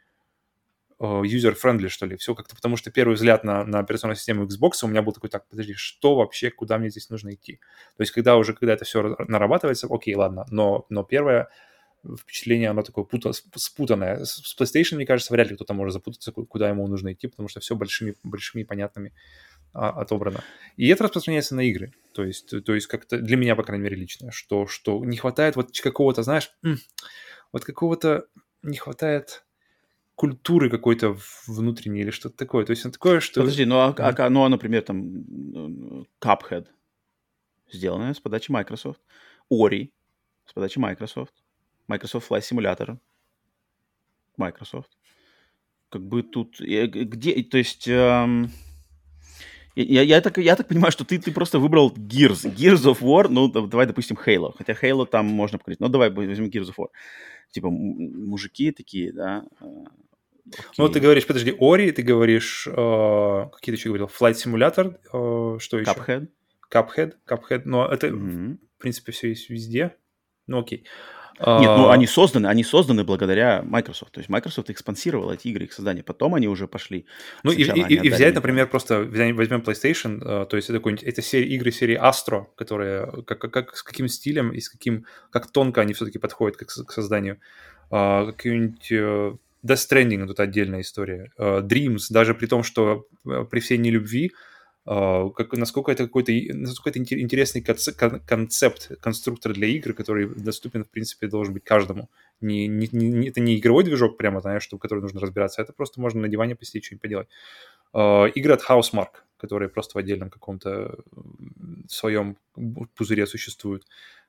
Э, 1.02 1.22
user-friendly, 1.24 1.88
что 1.88 2.06
ли. 2.06 2.16
Все 2.16 2.32
как-то 2.36 2.54
потому, 2.54 2.76
что 2.76 2.92
первый 2.92 3.14
взгляд 3.14 3.42
на, 3.42 3.64
на 3.64 3.80
операционную 3.80 4.14
систему 4.14 4.44
Xbox 4.44 4.84
у 4.84 4.86
меня 4.86 5.02
был 5.02 5.12
такой, 5.12 5.30
так, 5.30 5.48
подожди, 5.48 5.74
что 5.74 6.14
вообще, 6.14 6.52
куда 6.52 6.78
мне 6.78 6.90
здесь 6.90 7.10
нужно 7.10 7.34
идти? 7.34 7.58
То 7.96 8.02
есть, 8.02 8.12
когда 8.12 8.36
уже, 8.36 8.54
когда 8.54 8.74
это 8.74 8.84
все 8.84 9.16
нарабатывается, 9.26 9.88
окей, 9.90 10.14
ладно, 10.14 10.46
но, 10.50 10.86
но 10.90 11.02
первое 11.02 11.48
впечатление, 12.20 12.70
оно 12.70 12.82
такое 12.82 13.04
пута, 13.04 13.32
спутанное. 13.32 14.24
С 14.24 14.56
PlayStation, 14.56 14.94
мне 14.94 15.06
кажется, 15.06 15.32
вряд 15.32 15.48
ли 15.48 15.56
кто-то 15.56 15.74
может 15.74 15.92
запутаться, 15.92 16.30
куда 16.30 16.68
ему 16.68 16.86
нужно 16.86 17.12
идти, 17.12 17.26
потому 17.26 17.48
что 17.48 17.58
все 17.58 17.74
большими, 17.74 18.14
большими 18.22 18.62
понятными 18.62 19.12
а, 19.72 19.90
отобрано. 19.90 20.42
И 20.76 20.88
это 20.88 21.04
распространяется 21.04 21.54
на 21.54 21.60
игры. 21.60 21.92
То 22.12 22.24
есть, 22.24 22.64
то 22.64 22.74
есть 22.74 22.86
как-то 22.86 23.18
для 23.18 23.36
меня, 23.36 23.56
по 23.56 23.62
крайней 23.62 23.84
мере, 23.84 23.96
лично, 23.96 24.30
что, 24.32 24.66
что 24.66 25.04
не 25.04 25.16
хватает 25.16 25.56
вот 25.56 25.78
какого-то, 25.80 26.22
знаешь, 26.22 26.50
вот 27.52 27.64
какого-то 27.64 28.26
не 28.62 28.76
хватает 28.76 29.44
культуры 30.14 30.70
какой-то 30.70 31.16
внутренней 31.46 32.02
или 32.02 32.10
что-то 32.10 32.36
такое. 32.36 32.64
То 32.64 32.70
есть 32.70 32.84
оно 32.84 32.92
такое, 32.92 33.20
что... 33.20 33.40
Подожди, 33.40 33.64
ну, 33.64 33.76
а, 33.76 33.94
а, 33.96 34.30
ну, 34.30 34.44
а, 34.44 34.48
например, 34.48 34.82
там 34.82 36.06
Cuphead 36.20 36.66
сделанное 37.72 38.14
с 38.14 38.20
подачи 38.20 38.50
Microsoft, 38.50 39.00
Ori 39.50 39.90
с 40.46 40.52
подачи 40.52 40.78
Microsoft, 40.78 41.34
Microsoft 41.88 42.30
Flight 42.30 42.42
Simulator, 42.42 42.98
Microsoft. 44.36 44.90
Как 45.88 46.02
бы 46.02 46.22
тут... 46.22 46.60
Э, 46.60 46.86
где... 46.86 47.42
То 47.42 47.58
есть... 47.58 47.86
Эм... 47.88 48.50
Я, 49.74 50.02
я, 50.02 50.20
так, 50.20 50.38
я 50.38 50.56
так 50.56 50.68
понимаю, 50.68 50.92
что 50.92 51.04
ты, 51.04 51.18
ты 51.18 51.32
просто 51.32 51.58
выбрал 51.58 51.92
Gears. 51.92 52.44
Gears 52.54 52.84
of 52.84 53.00
War, 53.00 53.28
ну, 53.28 53.48
давай, 53.48 53.86
допустим, 53.86 54.18
Halo. 54.26 54.52
Хотя 54.56 54.74
Halo 54.74 55.06
там 55.06 55.26
можно 55.26 55.58
покрыть. 55.58 55.80
Ну, 55.80 55.88
давай 55.88 56.10
возьмем 56.10 56.50
Gears 56.50 56.68
of 56.68 56.74
War. 56.78 56.88
Типа 57.50 57.70
мужики 57.70 58.70
такие, 58.70 59.12
да, 59.12 59.44
э, 59.60 59.84
Okay. 60.44 60.74
Ну, 60.78 60.88
ты 60.88 61.00
говоришь, 61.00 61.26
подожди, 61.26 61.54
Ори, 61.60 61.92
ты 61.92 62.02
говоришь, 62.02 62.66
э, 62.66 62.70
какие 63.52 63.74
ты 63.74 63.78
еще 63.78 63.88
говорил, 63.90 64.08
Flight 64.08 64.34
Simulator, 64.34 64.96
э, 65.12 65.58
что 65.60 65.78
еще? 65.78 65.90
Cuphead. 65.90 66.28
Cuphead, 66.70 67.12
Cuphead, 67.26 67.62
но 67.64 67.86
это, 67.86 68.08
mm-hmm. 68.08 68.58
в 68.76 68.80
принципе, 68.80 69.12
все 69.12 69.28
есть 69.28 69.48
везде. 69.50 69.94
Ну, 70.46 70.58
окей. 70.58 70.84
Нет, 71.38 71.70
ну 71.76 71.88
а, 71.88 71.94
они 71.94 72.06
созданы, 72.06 72.46
они 72.46 72.64
созданы 72.64 73.04
благодаря 73.04 73.62
Microsoft. 73.62 74.12
То 74.12 74.20
есть 74.20 74.28
Microsoft 74.28 74.70
их 74.70 74.78
спонсировал, 74.78 75.32
эти 75.32 75.48
игры, 75.48 75.64
их 75.64 75.72
создание. 75.72 76.04
Потом 76.04 76.34
они 76.34 76.48
уже 76.48 76.68
пошли. 76.68 77.06
Ну 77.42 77.52
и, 77.52 77.62
и, 77.62 77.94
и 77.94 78.10
взять, 78.10 78.34
например, 78.34 78.68
просто 78.68 79.00
возьмем 79.00 79.60
PlayStation, 79.60 80.20
э, 80.22 80.46
то 80.46 80.56
есть 80.56 80.70
это, 80.70 80.88
это 80.88 81.22
серия, 81.22 81.48
игры 81.48 81.72
серии 81.72 82.00
Astro, 82.00 82.46
которые 82.56 83.22
как, 83.24 83.40
как, 83.40 83.76
с 83.76 83.82
каким 83.82 84.08
стилем 84.08 84.52
и 84.52 84.60
с 84.60 84.68
каким, 84.68 85.06
как 85.30 85.50
тонко 85.50 85.80
они 85.80 85.94
все-таки 85.94 86.18
подходят 86.18 86.56
к, 86.56 86.66
к 86.66 86.92
созданию. 86.92 87.38
Uh, 87.90 88.32
какие-нибудь 88.32 88.90
Death 88.90 89.38
Stranding 89.64 90.26
тут 90.26 90.40
отдельная 90.40 90.80
история. 90.80 91.30
Uh, 91.38 91.60
Dreams, 91.60 92.04
даже 92.08 92.34
при 92.34 92.46
том, 92.46 92.62
что 92.62 93.06
при 93.22 93.60
всей 93.60 93.78
нелюбви, 93.78 94.28
Uh, 94.28 94.51
как, 94.84 95.52
насколько 95.52 95.92
это 95.92 96.04
какой-то 96.04 96.32
насколько 96.54 96.90
это 96.90 96.98
интересный 96.98 97.62
концепт, 97.62 98.90
конструктор 99.00 99.52
для 99.52 99.68
игр, 99.68 99.92
который 99.92 100.26
доступен, 100.26 100.84
в 100.84 100.90
принципе, 100.90 101.28
должен 101.28 101.54
быть 101.54 101.64
каждому. 101.64 102.10
Не, 102.40 102.66
не, 102.66 102.88
не, 102.90 103.28
это 103.28 103.40
не 103.40 103.58
игровой 103.58 103.84
движок 103.84 104.16
прямо, 104.16 104.40
знаешь, 104.40 104.64
что, 104.64 104.76
в 104.76 104.80
который 104.80 105.00
нужно 105.00 105.20
разбираться, 105.20 105.62
это 105.62 105.72
просто 105.72 106.00
можно 106.00 106.20
на 106.20 106.28
диване 106.28 106.56
посидеть, 106.56 106.84
что-нибудь 106.84 107.02
поделать. 107.02 107.28
Uh, 107.94 108.30
игры 108.30 108.54
от 108.54 108.62
Housemark, 108.62 109.22
которые 109.36 109.68
просто 109.68 109.94
в 109.94 109.98
отдельном 109.98 110.30
каком-то 110.30 110.98
своем 111.88 112.36
пузыре 112.96 113.26
существуют. 113.26 113.86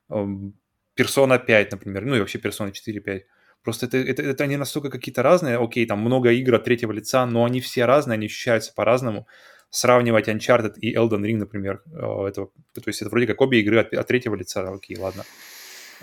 Persona 0.09 1.43
5, 1.43 1.71
например, 1.71 2.05
ну 2.05 2.15
и 2.15 2.19
вообще 2.19 2.37
Persona 2.39 2.71
4-5. 2.71 3.23
Просто 3.63 3.85
это, 3.85 3.97
это, 3.97 4.21
это 4.21 4.43
они 4.43 4.57
настолько 4.57 4.89
какие-то 4.89 5.23
разные. 5.23 5.57
Окей, 5.57 5.85
там 5.85 5.99
много 5.99 6.31
игр 6.31 6.55
от 6.55 6.65
третьего 6.65 6.91
лица, 6.91 7.25
но 7.25 7.45
они 7.45 7.61
все 7.61 7.85
разные, 7.85 8.15
они 8.15 8.25
ощущаются 8.25 8.73
по-разному. 8.73 9.25
Сравнивать 9.69 10.27
Uncharted 10.27 10.75
и 10.79 10.95
Elden 10.95 11.23
Ring, 11.23 11.37
например, 11.37 11.81
э, 11.87 12.27
это, 12.27 12.45
то 12.45 12.83
есть 12.85 13.01
это 13.01 13.09
вроде 13.09 13.25
как 13.25 13.41
обе 13.41 13.61
игры 13.61 13.79
от, 13.79 13.93
от 13.93 14.07
третьего 14.07 14.35
лица. 14.35 14.69
Окей, 14.69 14.97
ладно. 14.97 15.23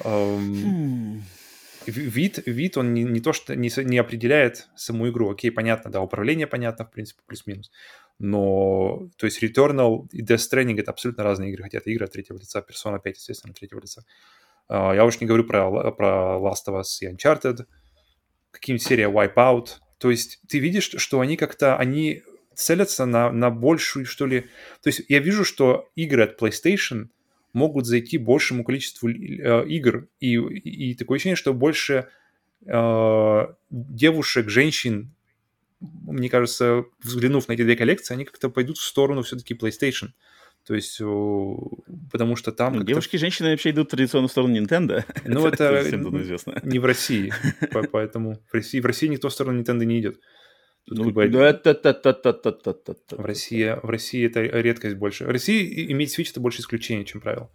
Um, 0.02 1.20
вид, 1.86 2.42
вид, 2.46 2.76
он 2.78 2.94
не, 2.94 3.04
не 3.04 3.20
то, 3.20 3.32
что 3.32 3.54
не, 3.54 3.70
не 3.84 3.98
определяет 3.98 4.68
саму 4.74 5.08
игру. 5.10 5.30
Окей, 5.30 5.52
понятно, 5.52 5.90
да, 5.90 6.00
управление 6.00 6.46
понятно, 6.46 6.84
в 6.84 6.90
принципе, 6.90 7.20
плюс-минус. 7.26 7.70
Но, 8.18 9.08
то 9.16 9.26
есть 9.26 9.42
Returnal 9.42 10.08
и 10.10 10.22
Death 10.22 10.38
Stranding— 10.50 10.78
это 10.80 10.90
абсолютно 10.90 11.22
разные 11.22 11.50
игры, 11.50 11.62
хотя 11.62 11.78
это 11.78 11.90
игры 11.90 12.06
от 12.06 12.12
третьего 12.12 12.38
лица, 12.38 12.64
Persona 12.68 13.00
5, 13.00 13.16
естественно, 13.16 13.52
от 13.52 13.58
третьего 13.58 13.80
лица. 13.80 14.00
Uh, 14.00 14.39
я 14.70 15.04
уж 15.04 15.20
не 15.20 15.26
говорю 15.26 15.44
про, 15.44 15.90
про 15.90 16.38
Last 16.38 16.68
of 16.68 16.80
Us 16.80 16.84
и 17.00 17.08
Uncharted, 17.08 17.66
какие-нибудь 18.50 18.86
серия 18.86 19.10
Wipeout. 19.10 19.66
То 19.98 20.10
есть 20.10 20.40
ты 20.48 20.58
видишь, 20.58 20.90
что 20.96 21.20
они 21.20 21.36
как-то, 21.36 21.76
они 21.76 22.22
целятся 22.54 23.06
на, 23.06 23.32
на 23.32 23.50
большую, 23.50 24.06
что 24.06 24.26
ли... 24.26 24.42
То 24.82 24.88
есть 24.88 25.02
я 25.08 25.18
вижу, 25.18 25.44
что 25.44 25.90
игры 25.96 26.24
от 26.24 26.40
PlayStation 26.40 27.08
могут 27.52 27.86
зайти 27.86 28.16
большему 28.18 28.64
количеству 28.64 29.08
э, 29.08 29.66
игр, 29.66 30.08
и, 30.20 30.36
и 30.36 30.94
такое 30.94 31.16
ощущение, 31.16 31.36
что 31.36 31.52
больше 31.52 32.08
э, 32.66 33.46
девушек, 33.70 34.48
женщин, 34.48 35.14
мне 35.80 36.28
кажется, 36.28 36.84
взглянув 37.02 37.48
на 37.48 37.54
эти 37.54 37.62
две 37.62 37.76
коллекции, 37.76 38.14
они 38.14 38.24
как-то 38.24 38.50
пойдут 38.50 38.78
в 38.78 38.84
сторону 38.84 39.22
все-таки 39.22 39.54
PlayStation. 39.54 40.10
То 40.66 40.74
есть, 40.74 40.98
потому 40.98 42.36
что 42.36 42.52
там... 42.52 42.74
Ну, 42.78 42.84
девушки 42.84 43.16
и 43.16 43.18
женщины 43.18 43.50
вообще 43.50 43.70
идут 43.70 43.90
традиционно 43.90 44.28
в 44.28 44.30
сторону 44.30 44.56
Nintendo. 44.56 45.04
Ну, 45.24 45.46
это, 45.48 45.82
не 46.62 46.78
в 46.78 46.84
России, 46.84 47.32
поэтому 47.92 48.38
в 48.50 48.54
России, 48.54 48.80
в 48.80 48.86
России 48.86 49.08
никто 49.08 49.28
в 49.28 49.32
сторону 49.32 49.60
Nintendo 49.60 49.84
не 49.84 50.00
идет. 50.00 50.20
Ну, 50.86 51.04
как 51.12 51.16
это, 51.18 53.16
в, 53.16 53.24
России, 53.24 53.76
в 53.82 53.88
России 53.88 54.26
это 54.26 54.40
редкость 54.40 54.96
больше. 54.96 55.24
В 55.24 55.30
России 55.30 55.90
иметь 55.92 56.18
Switch 56.18 56.30
это 56.30 56.40
больше 56.40 56.60
исключение, 56.62 57.04
чем 57.04 57.20
правило. 57.20 57.50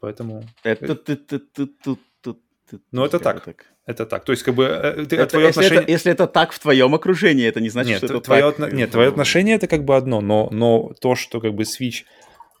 Поэтому... 0.00 0.44
Это, 0.62 0.94
ты, 0.94 1.16
ты, 1.16 1.38
ты, 1.38 1.66
ты, 1.66 1.96
ты, 2.22 2.80
ну, 2.92 3.04
это 3.04 3.18
так. 3.18 3.44
так. 3.44 3.66
Это 3.86 4.06
так. 4.06 4.24
То 4.24 4.32
есть, 4.32 4.44
как 4.44 4.54
бы, 4.54 4.66
ты, 5.08 5.16
это, 5.16 5.26
твое 5.26 5.46
если, 5.48 5.60
отношение... 5.60 5.82
это, 5.82 5.90
если 5.90 6.12
это 6.12 6.26
так 6.26 6.52
в 6.52 6.58
твоем 6.58 6.94
окружении, 6.94 7.46
это 7.46 7.60
не 7.60 7.70
значит, 7.70 7.90
нет, 7.90 7.98
что 7.98 8.06
это 8.06 8.20
твое 8.20 8.52
так. 8.52 8.72
Нет, 8.72 8.90
твое 8.92 9.08
отношение 9.08 9.56
это 9.56 9.66
как 9.66 9.84
бы 9.84 9.96
одно, 9.96 10.20
но, 10.20 10.48
но 10.52 10.92
то, 11.00 11.16
что 11.16 11.40
как 11.40 11.54
бы 11.54 11.64
Switch 11.64 12.04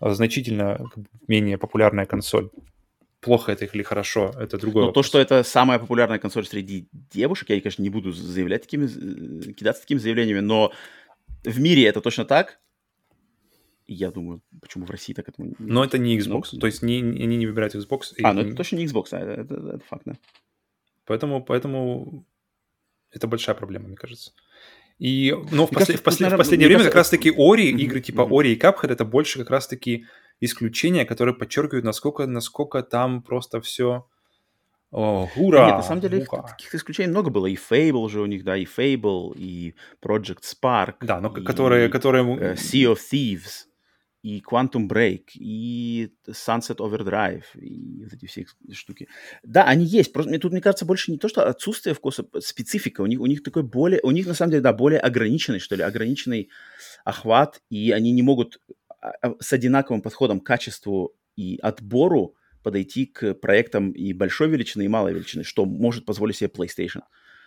значительно 0.00 0.76
как 0.76 1.04
бы, 1.04 1.08
менее 1.28 1.58
популярная 1.58 2.06
консоль, 2.06 2.50
плохо 3.20 3.52
это 3.52 3.66
или 3.66 3.82
хорошо, 3.82 4.32
это 4.38 4.58
другое. 4.58 4.86
Но 4.86 4.92
то, 4.92 5.02
что 5.02 5.18
это 5.18 5.42
самая 5.42 5.78
популярная 5.78 6.18
консоль 6.18 6.46
среди 6.46 6.88
девушек, 6.92 7.50
я, 7.50 7.60
конечно, 7.60 7.82
не 7.82 7.90
буду 7.90 8.12
заявлять 8.12 8.62
такими, 8.62 8.86
э, 8.86 9.52
кидаться 9.52 9.82
такими 9.82 9.98
заявлениями, 9.98 10.40
но 10.40 10.72
в 11.44 11.60
мире 11.60 11.84
это 11.84 12.00
точно 12.00 12.24
так. 12.24 12.60
Я 13.86 14.10
думаю, 14.10 14.40
почему 14.60 14.86
в 14.86 14.90
России 14.90 15.14
так 15.14 15.36
не... 15.38 15.54
Но 15.58 15.84
это 15.84 15.98
не 15.98 16.16
Xbox, 16.16 16.50
ну, 16.52 16.60
то 16.60 16.66
есть 16.66 16.82
не, 16.82 16.98
они 17.00 17.36
не 17.36 17.46
выбирают 17.46 17.74
Xbox. 17.74 18.14
А, 18.22 18.32
ну 18.32 18.42
это 18.42 18.54
точно 18.54 18.76
не 18.76 18.86
Xbox, 18.86 19.08
а 19.10 19.18
это, 19.18 19.40
это, 19.40 19.54
это 19.54 19.84
факт, 19.84 20.02
да. 20.06 20.14
Поэтому, 21.06 21.44
поэтому 21.44 22.24
это 23.10 23.26
большая 23.26 23.56
проблема, 23.56 23.88
мне 23.88 23.96
кажется. 23.96 24.32
И, 25.00 25.34
но 25.50 25.66
в, 25.66 25.70
после, 25.70 25.78
кажется, 25.78 25.96
в, 25.96 26.02
после, 26.02 26.24
наверное, 26.24 26.36
в 26.36 26.46
последнее 26.46 26.68
время 26.68 26.78
кажется... 26.84 26.90
как 26.90 26.96
раз-таки 26.96 27.30
Ори, 27.30 27.72
mm-hmm. 27.72 27.78
игры 27.78 28.00
типа 28.00 28.20
mm-hmm. 28.20 28.38
Ори 28.38 28.52
и 28.52 28.58
Cuphead, 28.58 28.92
это 28.92 29.04
больше 29.06 29.38
как 29.38 29.48
раз-таки 29.48 30.04
исключения, 30.40 31.06
которые 31.06 31.34
подчеркивают, 31.34 31.86
насколько, 31.86 32.26
насколько 32.26 32.82
там 32.82 33.22
просто 33.22 33.62
все... 33.62 34.06
О, 34.90 35.28
ура! 35.36 35.66
Нет, 35.66 35.76
на 35.76 35.82
самом 35.82 36.02
деле 36.02 36.26
ура. 36.30 36.42
таких 36.42 36.74
исключений 36.74 37.10
много 37.10 37.30
было. 37.30 37.46
И 37.46 37.56
Fable 37.56 38.10
же 38.10 38.20
у 38.20 38.26
них, 38.26 38.44
да, 38.44 38.56
и 38.58 38.66
Fable, 38.66 39.32
и 39.36 39.74
Project 40.04 40.42
Spark. 40.42 40.96
Да, 41.00 41.20
но 41.20 41.34
и, 41.34 41.44
которые... 41.44 41.88
которые... 41.88 42.24
Uh, 42.24 42.54
sea 42.54 42.92
of 42.92 42.98
Thieves, 43.10 43.69
и 44.22 44.40
Quantum 44.40 44.88
Break, 44.88 45.30
и 45.34 46.12
Sunset 46.28 46.76
Overdrive, 46.76 47.44
и 47.54 48.04
вот 48.04 48.12
эти 48.12 48.26
все 48.26 48.46
штуки. 48.72 49.08
Да, 49.42 49.64
они 49.64 49.84
есть. 49.84 50.12
Просто 50.12 50.30
мне 50.30 50.38
тут, 50.38 50.52
мне 50.52 50.60
кажется, 50.60 50.84
больше 50.84 51.10
не 51.10 51.18
то, 51.18 51.28
что 51.28 51.46
отсутствие 51.46 51.94
вкуса, 51.94 52.26
специфика. 52.40 53.00
У 53.00 53.06
них, 53.06 53.20
у 53.20 53.26
них 53.26 53.42
такой 53.42 53.62
более... 53.62 54.00
У 54.02 54.10
них, 54.10 54.26
на 54.26 54.34
самом 54.34 54.50
деле, 54.50 54.62
да, 54.62 54.72
более 54.72 55.00
ограниченный, 55.00 55.58
что 55.58 55.74
ли, 55.74 55.82
ограниченный 55.82 56.50
охват, 57.04 57.62
и 57.70 57.92
они 57.92 58.12
не 58.12 58.22
могут 58.22 58.60
а, 59.00 59.12
а, 59.22 59.34
с 59.40 59.52
одинаковым 59.52 60.02
подходом 60.02 60.40
к 60.40 60.46
качеству 60.46 61.16
и 61.36 61.58
отбору 61.62 62.34
подойти 62.62 63.06
к 63.06 63.34
проектам 63.34 63.92
и 63.92 64.12
большой 64.12 64.48
величины, 64.48 64.84
и 64.84 64.88
малой 64.88 65.14
величины, 65.14 65.44
что 65.44 65.64
может 65.64 66.04
позволить 66.04 66.36
себе 66.36 66.50
PlayStation. 66.50 67.02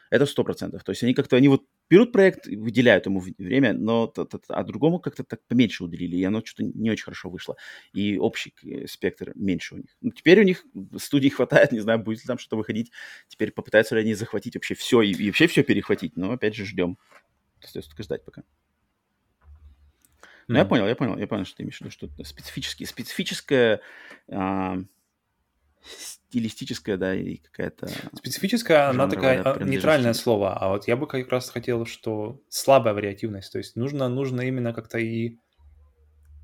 Это 0.09 0.25
сто 0.25 0.43
процентов. 0.43 0.84
То 0.84 0.91
есть 0.91 1.03
они 1.03 1.13
как-то, 1.13 1.35
они 1.35 1.47
вот 1.47 1.63
берут 1.89 2.11
проект, 2.11 2.47
выделяют 2.47 3.05
ему 3.05 3.19
время, 3.19 3.73
но 3.73 4.13
а 4.49 4.63
другому 4.63 4.99
как-то 4.99 5.23
так 5.23 5.41
поменьше 5.47 5.84
уделили, 5.84 6.17
и 6.17 6.23
оно 6.23 6.43
что-то 6.43 6.63
не 6.63 6.91
очень 6.91 7.05
хорошо 7.05 7.30
вышло. 7.30 7.55
И 7.93 8.17
общий 8.17 8.53
э, 8.63 8.88
спектр 8.88 9.31
меньше 9.35 9.75
у 9.75 9.77
них. 9.77 9.95
Ну, 10.01 10.11
теперь 10.11 10.39
у 10.39 10.43
них 10.43 10.65
студий 10.97 11.30
хватает, 11.30 11.71
не 11.73 11.80
знаю, 11.80 11.99
будет 11.99 12.19
ли 12.19 12.27
там 12.27 12.38
что-то 12.38 12.57
выходить. 12.57 12.91
Теперь 13.27 13.51
попытаются 13.51 13.95
ли 13.95 14.01
они 14.01 14.13
захватить 14.13 14.55
вообще 14.55 14.75
все 14.75 15.01
и, 15.01 15.11
и 15.11 15.27
вообще 15.27 15.47
все 15.47 15.63
перехватить, 15.63 16.15
но 16.15 16.31
опять 16.31 16.55
же 16.55 16.65
ждем. 16.65 16.97
Остается 17.61 17.91
только 17.91 18.03
ждать 18.03 18.25
пока. 18.25 18.43
Ну, 20.47 20.55
mm. 20.55 20.59
я 20.59 20.65
понял, 20.65 20.88
я 20.88 20.95
понял, 20.95 21.17
я 21.17 21.27
понял, 21.27 21.45
что 21.45 21.57
ты 21.57 21.63
имеешь 21.63 21.77
в 21.77 21.81
виду, 21.81 21.91
что 21.91 22.09
специфический, 22.23 22.85
специфическая, 22.85 23.81
а, 24.30 24.77
стилистическая, 25.84 26.97
да, 26.97 27.15
и 27.15 27.38
какая-то... 27.38 27.89
Специфическая, 28.15 28.89
она 28.89 29.07
такая 29.07 29.41
а, 29.43 29.64
нейтральное 29.64 30.14
слово, 30.14 30.57
а 30.57 30.69
вот 30.69 30.88
я 30.88 30.97
бы 30.97 31.07
как 31.07 31.30
раз 31.30 31.49
хотел, 31.49 31.85
что 31.85 32.41
слабая 32.49 32.93
вариативность, 32.93 33.51
то 33.51 33.57
есть 33.57 33.76
нужно, 33.76 34.10
нужно 34.10 34.41
именно 34.41 34.73
как-то 34.73 34.97
и... 34.97 35.38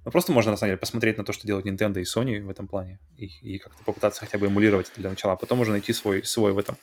Ну, 0.06 0.12
просто 0.12 0.32
можно, 0.32 0.52
на 0.52 0.58
самом 0.58 0.72
деле, 0.72 0.78
посмотреть 0.78 1.18
на 1.18 1.26
то, 1.26 1.34
что 1.34 1.46
делают 1.46 1.66
Nintendo 1.66 2.00
и 2.00 2.04
Sony 2.04 2.42
в 2.42 2.50
этом 2.50 2.68
плане, 2.68 3.00
и, 3.18 3.26
и 3.42 3.58
как-то 3.58 3.84
попытаться 3.84 4.22
хотя 4.22 4.38
бы 4.38 4.48
эмулировать 4.48 4.90
это 4.90 5.02
для 5.02 5.10
начала, 5.10 5.34
а 5.34 5.38
потом 5.38 5.60
уже 5.60 5.72
найти 5.72 5.92
свой, 5.94 6.24
свой 6.24 6.54
в 6.54 6.58
этом 6.58 6.78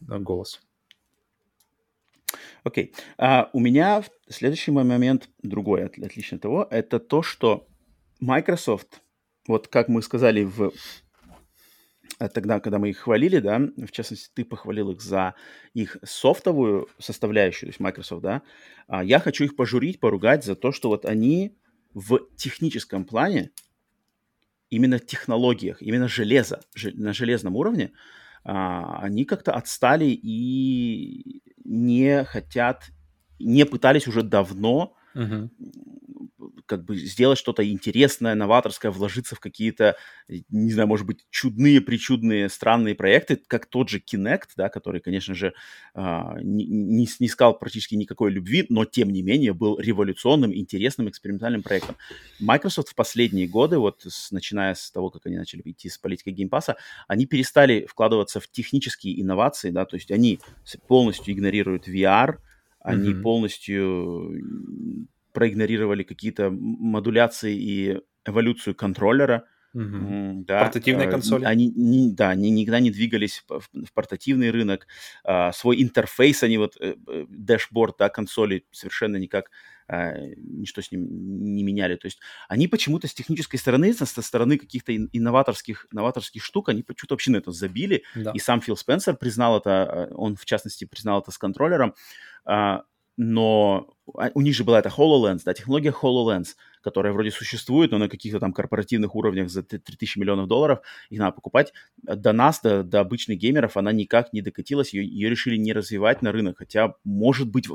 голос. 0.00 0.60
Окей. 2.64 2.92
Okay. 2.92 3.02
А, 3.18 3.50
у 3.52 3.60
меня 3.60 4.02
следующий 4.28 4.70
мой 4.70 4.84
момент 4.84 5.28
другой, 5.42 5.84
от, 5.84 5.98
отлично 5.98 6.36
от 6.36 6.42
того, 6.42 6.66
это 6.70 6.98
то, 6.98 7.22
что 7.22 7.66
Microsoft, 8.20 9.00
вот 9.46 9.68
как 9.68 9.88
мы 9.88 10.02
сказали 10.02 10.44
в 10.44 10.72
тогда, 12.32 12.60
когда 12.60 12.78
мы 12.78 12.90
их 12.90 12.98
хвалили, 12.98 13.38
да, 13.38 13.58
в 13.58 13.90
частности, 13.90 14.30
ты 14.34 14.44
похвалил 14.44 14.90
их 14.90 15.00
за 15.00 15.34
их 15.74 15.96
софтовую 16.02 16.88
составляющую, 16.98 17.68
то 17.68 17.70
есть 17.70 17.80
Microsoft, 17.80 18.22
да, 18.22 18.42
а 18.86 19.04
я 19.04 19.20
хочу 19.20 19.44
их 19.44 19.56
пожурить, 19.56 20.00
поругать 20.00 20.44
за 20.44 20.56
то, 20.56 20.72
что 20.72 20.88
вот 20.88 21.04
они 21.04 21.56
в 21.94 22.20
техническом 22.36 23.04
плане, 23.04 23.50
именно 24.70 24.98
технологиях, 24.98 25.82
именно 25.82 26.08
железо, 26.08 26.60
на 26.94 27.12
железном 27.12 27.56
уровне, 27.56 27.92
а, 28.44 29.00
они 29.02 29.24
как-то 29.24 29.52
отстали 29.52 30.06
и 30.06 31.42
не 31.64 32.24
хотят, 32.24 32.90
не 33.38 33.64
пытались 33.64 34.08
уже 34.08 34.22
давно 34.22 34.96
uh-huh 35.14 35.48
как 36.68 36.84
бы 36.84 36.96
сделать 36.96 37.38
что-то 37.38 37.68
интересное, 37.68 38.34
новаторское, 38.34 38.92
вложиться 38.92 39.34
в 39.34 39.40
какие-то, 39.40 39.96
не 40.28 40.70
знаю, 40.70 40.86
может 40.86 41.06
быть, 41.06 41.26
чудные, 41.30 41.80
причудные, 41.80 42.48
странные 42.48 42.94
проекты, 42.94 43.40
как 43.46 43.66
тот 43.66 43.88
же 43.88 43.98
Kinect, 44.00 44.50
да, 44.56 44.68
который, 44.68 45.00
конечно 45.00 45.34
же, 45.34 45.54
а, 45.94 46.38
не, 46.42 46.66
не 46.66 47.06
снискал 47.06 47.58
практически 47.58 47.94
никакой 47.94 48.30
любви, 48.30 48.66
но, 48.68 48.84
тем 48.84 49.10
не 49.10 49.22
менее, 49.22 49.54
был 49.54 49.78
революционным, 49.78 50.54
интересным, 50.54 51.08
экспериментальным 51.08 51.62
проектом. 51.62 51.96
Microsoft 52.38 52.90
в 52.90 52.94
последние 52.94 53.48
годы, 53.48 53.78
вот 53.78 54.02
с, 54.06 54.30
начиная 54.30 54.74
с 54.74 54.90
того, 54.90 55.10
как 55.10 55.26
они 55.26 55.38
начали 55.38 55.62
идти 55.64 55.88
с 55.88 55.96
политикой 55.96 56.34
геймпаса, 56.34 56.76
они 57.08 57.26
перестали 57.26 57.86
вкладываться 57.88 58.40
в 58.40 58.48
технические 58.48 59.20
инновации, 59.20 59.70
да, 59.70 59.86
то 59.86 59.96
есть 59.96 60.10
они 60.10 60.38
полностью 60.86 61.34
игнорируют 61.34 61.88
VR, 61.88 62.36
они 62.80 63.10
mm-hmm. 63.10 63.22
полностью 63.22 65.08
проигнорировали 65.38 66.02
какие-то 66.02 66.50
модуляции 66.50 67.54
и 67.54 68.00
эволюцию 68.24 68.74
контроллера. 68.74 69.44
Угу. 69.72 70.44
Да, 70.46 70.62
Портативные 70.62 71.06
э, 71.06 71.10
консоли. 71.12 71.44
Они, 71.44 71.70
не, 71.76 72.12
да, 72.12 72.30
они 72.30 72.50
никогда 72.50 72.80
не 72.80 72.90
двигались 72.90 73.44
в, 73.48 73.60
в 73.60 73.92
портативный 73.94 74.50
рынок. 74.50 74.88
А, 75.22 75.52
свой 75.52 75.80
интерфейс, 75.80 76.42
они 76.42 76.58
вот, 76.58 76.76
э, 76.80 76.96
э, 77.06 77.26
дэшборд, 77.28 77.94
да, 78.00 78.08
консоли 78.08 78.66
совершенно 78.72 79.16
никак 79.16 79.52
э, 79.88 80.34
ничто 80.38 80.82
с 80.82 80.90
ним 80.90 81.06
не 81.54 81.62
меняли. 81.62 81.94
То 81.94 82.06
есть 82.06 82.18
они 82.48 82.66
почему-то 82.66 83.06
с 83.06 83.14
технической 83.14 83.60
стороны, 83.60 83.94
со 83.94 84.06
стороны 84.06 84.58
каких-то 84.58 84.92
инноваторских, 84.96 85.86
инноваторских 85.92 86.42
штук, 86.42 86.68
они 86.70 86.82
почему-то 86.82 87.14
вообще 87.14 87.30
на 87.30 87.36
это 87.36 87.52
забили. 87.52 88.02
Да. 88.16 88.32
И 88.32 88.40
сам 88.40 88.60
Фил 88.60 88.76
Спенсер 88.76 89.14
признал 89.14 89.58
это, 89.58 90.08
он 90.16 90.34
в 90.34 90.46
частности 90.46 90.84
признал 90.84 91.20
это 91.20 91.30
с 91.30 91.38
контроллером. 91.38 91.94
А, 92.44 92.82
но 93.18 93.88
а, 94.16 94.30
у 94.34 94.40
них 94.40 94.54
же 94.54 94.64
была 94.64 94.78
эта 94.78 94.88
HoloLens, 94.88 95.42
да, 95.44 95.52
технология 95.52 95.90
HoloLens, 95.90 96.54
которая 96.82 97.12
вроде 97.12 97.32
существует, 97.32 97.90
но 97.90 97.98
на 97.98 98.08
каких-то 98.08 98.38
там 98.38 98.52
корпоративных 98.52 99.14
уровнях 99.16 99.50
за 99.50 99.64
3000 99.64 100.18
миллионов 100.18 100.46
долларов 100.46 100.80
их 101.10 101.18
надо 101.18 101.32
покупать. 101.32 101.72
До 102.02 102.32
нас, 102.32 102.60
до, 102.60 102.84
до 102.84 103.00
обычных 103.00 103.38
геймеров 103.38 103.76
она 103.76 103.90
никак 103.92 104.32
не 104.32 104.40
докатилась, 104.40 104.94
ее, 104.94 105.04
ее 105.04 105.28
решили 105.28 105.56
не 105.56 105.72
развивать 105.72 106.22
на 106.22 106.30
рынок, 106.30 106.58
хотя 106.58 106.94
может 107.04 107.50
быть, 107.50 107.68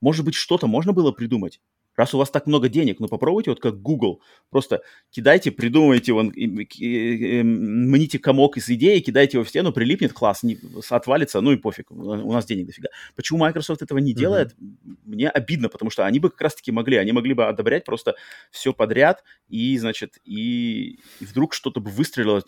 может 0.00 0.24
быть 0.24 0.34
что-то 0.34 0.66
можно 0.66 0.92
было 0.92 1.12
придумать. 1.12 1.60
Раз 2.00 2.14
у 2.14 2.18
вас 2.18 2.30
так 2.30 2.46
много 2.46 2.70
денег, 2.70 2.98
ну 2.98 3.08
попробуйте 3.08 3.50
вот 3.50 3.60
как 3.60 3.82
Google. 3.82 4.22
Просто 4.48 4.80
кидайте, 5.10 5.50
придумывайте, 5.50 6.14
вон, 6.14 6.32
мните 6.34 8.18
комок 8.18 8.56
из 8.56 8.70
идеи, 8.70 9.00
кидайте 9.00 9.36
его 9.36 9.44
в 9.44 9.50
стену, 9.50 9.70
прилипнет, 9.70 10.14
класс, 10.14 10.42
не, 10.42 10.58
отвалится, 10.88 11.42
ну 11.42 11.52
и 11.52 11.58
пофиг, 11.58 11.90
у 11.90 12.32
нас 12.32 12.46
денег 12.46 12.68
дофига. 12.68 12.88
Почему 13.16 13.40
Microsoft 13.40 13.82
этого 13.82 13.98
не 13.98 14.14
делает? 14.14 14.54
Mm-hmm. 14.54 14.96
Мне 15.04 15.28
обидно, 15.28 15.68
потому 15.68 15.90
что 15.90 16.06
они 16.06 16.20
бы 16.20 16.30
как 16.30 16.40
раз-таки 16.40 16.72
могли, 16.72 16.96
они 16.96 17.12
могли 17.12 17.34
бы 17.34 17.44
одобрять 17.46 17.84
просто 17.84 18.14
все 18.50 18.72
подряд, 18.72 19.22
и, 19.50 19.76
значит, 19.76 20.16
и, 20.24 21.00
и 21.20 21.24
вдруг 21.26 21.52
что-то 21.52 21.80
бы 21.80 21.90
выстрелило, 21.90 22.42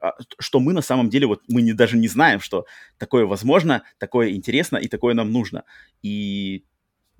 а, 0.00 0.08
а, 0.08 0.16
что 0.40 0.58
мы 0.58 0.72
на 0.72 0.82
самом 0.82 1.08
деле, 1.08 1.28
вот 1.28 1.42
мы 1.46 1.62
не, 1.62 1.72
даже 1.72 1.96
не 1.96 2.08
знаем, 2.08 2.40
что 2.40 2.66
такое 2.96 3.26
возможно, 3.26 3.84
такое 3.98 4.30
интересно 4.30 4.76
и 4.76 4.88
такое 4.88 5.14
нам 5.14 5.30
нужно. 5.30 5.62
И 6.02 6.64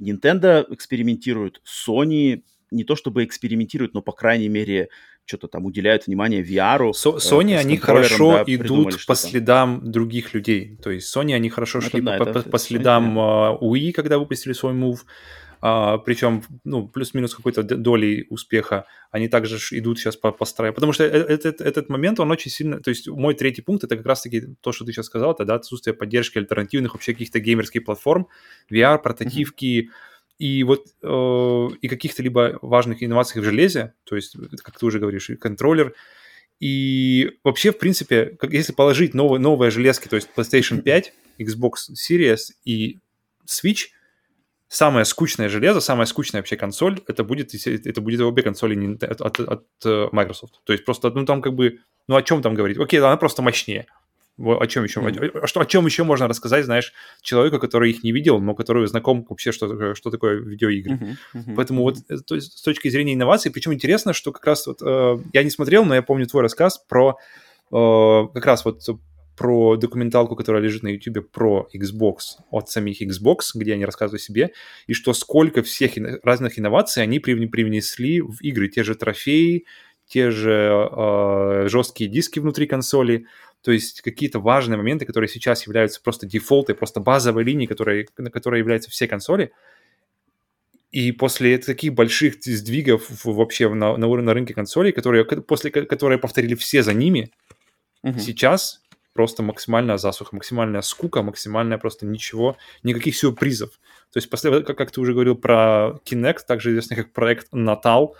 Nintendo 0.01 0.67
экспериментирует, 0.73 1.61
Sony 1.65 2.43
не 2.71 2.85
то 2.85 2.97
чтобы 2.97 3.25
экспериментирует, 3.25 3.95
но, 3.95 4.03
по 4.03 4.13
крайней 4.13 4.49
мере, 4.49 4.89
что-то 5.25 5.49
там 5.49 5.67
уделяют 5.67 6.07
внимание 6.07 6.43
VR. 6.43 6.91
So, 6.91 7.17
э, 7.17 7.19
Sony, 7.19 7.57
они 7.57 7.77
хорошо 7.77 8.33
да, 8.33 8.45
идут 8.47 9.07
по 9.07 9.15
следам 9.15 9.91
других 9.91 10.35
людей. 10.35 10.79
То 10.83 10.91
есть 10.91 11.15
Sony, 11.15 11.35
они 11.35 11.51
хорошо 11.51 11.79
это, 11.79 11.91
шли 11.91 12.01
да, 12.01 12.19
по, 12.19 12.23
это, 12.23 12.43
по, 12.43 12.51
по 12.51 12.59
следам 12.59 13.19
uh, 13.19 13.59
Wii, 13.61 13.93
когда 13.93 14.19
выпустили 14.19 14.53
свой 14.53 14.73
Move 14.73 15.01
а, 15.01 15.07
причем, 15.61 16.45
ну, 16.65 16.87
плюс-минус 16.87 17.35
какой-то 17.35 17.63
долей 17.63 18.27
успеха, 18.31 18.87
они 19.11 19.29
также 19.29 19.59
идут 19.77 19.99
сейчас 19.99 20.17
по, 20.17 20.31
по 20.31 20.45
строю. 20.45 20.73
Потому 20.73 20.93
что 20.93 21.05
э, 21.05 21.09
этот, 21.09 21.61
этот 21.61 21.89
момент, 21.89 22.21
он 22.21 22.31
очень 22.31 22.51
сильно... 22.51 22.81
То 22.81 22.91
есть 22.91 23.09
мой 23.09 23.35
третий 23.35 23.63
пункт— 23.63 23.85
это 23.85 23.97
как 23.97 24.07
раз-таки 24.07 24.55
то, 24.61 24.73
что 24.73 24.85
ты 24.85 24.93
сейчас 24.93 25.07
сказал, 25.07 25.33
это 25.33 25.45
да, 25.45 25.57
отсутствие 25.57 25.95
поддержки 25.95 26.39
альтернативных 26.39 26.95
вообще 26.95 27.13
каких-то 27.13 27.41
геймерских 27.41 27.85
платформ, 27.85 28.29
VR, 28.71 29.03
mm-hmm. 29.03 29.89
и 30.39 30.63
вот 30.63 30.87
э, 31.03 31.69
и 31.81 31.89
каких-то 31.89 32.23
либо 32.23 32.59
важных 32.63 33.03
инноваций 33.03 33.41
в 33.41 33.45
железе, 33.45 33.95
то 34.05 34.15
есть, 34.15 34.37
как 34.63 34.79
ты 34.79 34.87
уже 34.87 35.01
говоришь, 35.01 35.31
и 35.31 35.37
контроллер, 35.37 35.95
и 36.61 37.33
вообще, 37.43 37.73
в 37.73 37.79
принципе, 37.79 38.37
как, 38.39 38.53
если 38.53 38.73
положить 38.73 39.15
новые, 39.15 39.41
новые 39.41 39.71
железки, 39.71 40.07
то 40.07 40.17
есть 40.17 40.29
PlayStation 40.37 40.83
5, 40.83 41.13
Xbox 41.41 41.73
Series 41.95 42.53
и 42.65 42.99
Switch— 43.45 43.89
самое 44.69 45.05
скучное 45.05 45.49
железо, 45.49 45.81
самая 45.81 46.07
скучная 46.07 46.41
вообще 46.41 46.57
консоль, 46.57 47.01
это 47.07 47.25
будет, 47.25 47.55
это 47.67 48.01
будет 48.01 48.21
обе 48.21 48.43
консоли 48.43 48.97
от, 49.05 49.21
от, 49.21 49.41
от 49.41 49.65
э, 49.85 50.09
Microsoft. 50.13 50.61
То 50.65 50.73
есть 50.73 50.85
просто, 50.85 51.11
ну 51.11 51.25
там 51.25 51.43
как 51.43 51.55
бы, 51.55 51.81
ну 52.07 52.17
о 52.17 52.23
чем 52.23 52.43
там 52.43 52.55
говорить? 52.55 52.79
Окей, 52.79 53.01
она 53.01 53.17
просто 53.17 53.43
мощнее. 53.43 53.87
О 54.39 54.67
чем 54.69 54.85
еще? 54.85 55.01
Mm-hmm. 55.01 55.41
О, 55.41 55.47
что, 55.49 55.61
о 55.61 55.67
чем 55.67 55.85
еще 55.85 56.05
можно 56.05 56.29
рассказать, 56.29 56.65
знаешь, 56.65 56.93
человеку, 57.23 57.59
который 57.59 57.91
их 57.91 58.05
не 58.05 58.13
видел, 58.13 58.39
но 58.41 58.55
который 58.55 58.87
знаком 58.87 59.27
вообще, 59.29 59.51
что, 59.51 59.95
что 59.97 60.11
такое 60.11 60.37
видеоигры. 60.37 60.95
Mm-hmm. 60.95 61.17
Mm-hmm. 61.35 61.55
Поэтому 61.57 61.83
вот 61.83 61.97
э, 62.09 62.19
то 62.19 62.37
есть, 62.37 62.57
с 62.59 62.63
точки 62.63 62.89
зрения 62.89 63.15
инноваций, 63.15 63.51
причем 63.51 63.75
интересно, 63.75 64.13
что 64.13 64.31
как 64.31 64.47
раз 64.47 64.67
вот 64.69 64.81
э, 64.81 65.19
я 65.33 65.43
не 65.43 65.51
смотрел, 65.51 65.85
но 65.85 65.95
я 65.95 66.03
помню 66.03 66.27
твой 66.27 66.43
рассказ 66.43 66.79
про 66.79 67.19
э, 67.73 68.23
как 68.33 68.47
раз 68.47 68.65
вот 68.65 68.83
про 69.39 69.77
документалку, 69.77 70.35
которая 70.35 70.63
лежит 70.63 70.83
на 70.83 70.89
YouTube 70.89 71.31
про 71.31 71.69
Xbox 71.73 72.41
от 72.51 72.69
самих 72.69 73.01
Xbox, 73.01 73.53
где 73.55 73.75
они 73.75 73.85
рассказывают 73.85 74.21
о 74.21 74.25
себе, 74.25 74.51
и 74.89 74.93
что 74.93 75.13
сколько 75.13 75.63
всех 75.63 75.93
разных 76.25 76.59
инноваций 76.59 77.03
они 77.03 77.21
привнесли 77.21 78.21
в 78.21 78.41
игры. 78.41 78.69
Те 78.69 78.83
же 78.83 78.97
трофеи, 78.97 79.65
те 80.07 80.31
же 80.31 80.89
э, 80.91 81.69
жесткие 81.69 82.11
диски 82.11 82.41
внутри 82.41 82.67
консоли, 82.67 83.27
то 83.63 83.71
есть 83.71 84.01
какие-то 84.01 84.41
важные 84.41 84.77
моменты, 84.77 85.05
которые 85.05 85.29
сейчас 85.29 85.67
являются 85.67 86.01
просто 86.03 86.27
дефолтой, 86.27 86.75
просто 86.75 87.01
базовой 87.01 87.45
линией, 87.45 87.69
которой, 87.69 88.09
на 88.17 88.31
которой 88.31 88.59
являются 88.59 88.91
все 88.91 89.07
консоли. 89.07 89.53
И 90.91 91.13
после 91.13 91.59
таких 91.59 91.93
больших 91.93 92.43
сдвигов 92.43 93.25
вообще 93.25 93.69
на, 93.69 93.97
на, 93.97 94.07
на 94.09 94.35
рынке 94.35 94.55
консолей, 94.55 94.93
которые, 94.93 95.25
после, 95.25 95.71
которые 95.71 96.19
повторили 96.19 96.55
все 96.55 96.83
за 96.83 96.95
ними, 96.95 97.31
угу. 98.03 98.19
сейчас 98.19 98.81
просто 99.13 99.43
максимальная 99.43 99.97
засуха, 99.97 100.35
максимальная 100.35 100.81
скука, 100.83 101.23
максимальная 101.23 101.79
просто 101.79 102.07
ничего, 102.07 102.57
никаких 102.83 103.17
сюрпризов. 103.17 103.71
То 104.13 104.19
есть, 104.19 104.31
после, 104.31 104.63
как, 104.63 104.77
как 104.79 104.91
ты 104.91 105.01
уже 105.01 105.13
говорил 105.13 105.35
про 105.35 105.99
Kinect, 106.05 106.41
также 106.47 106.71
известный 106.71 106.97
как 106.97 107.13
проект 107.13 107.49
Натал. 107.53 108.17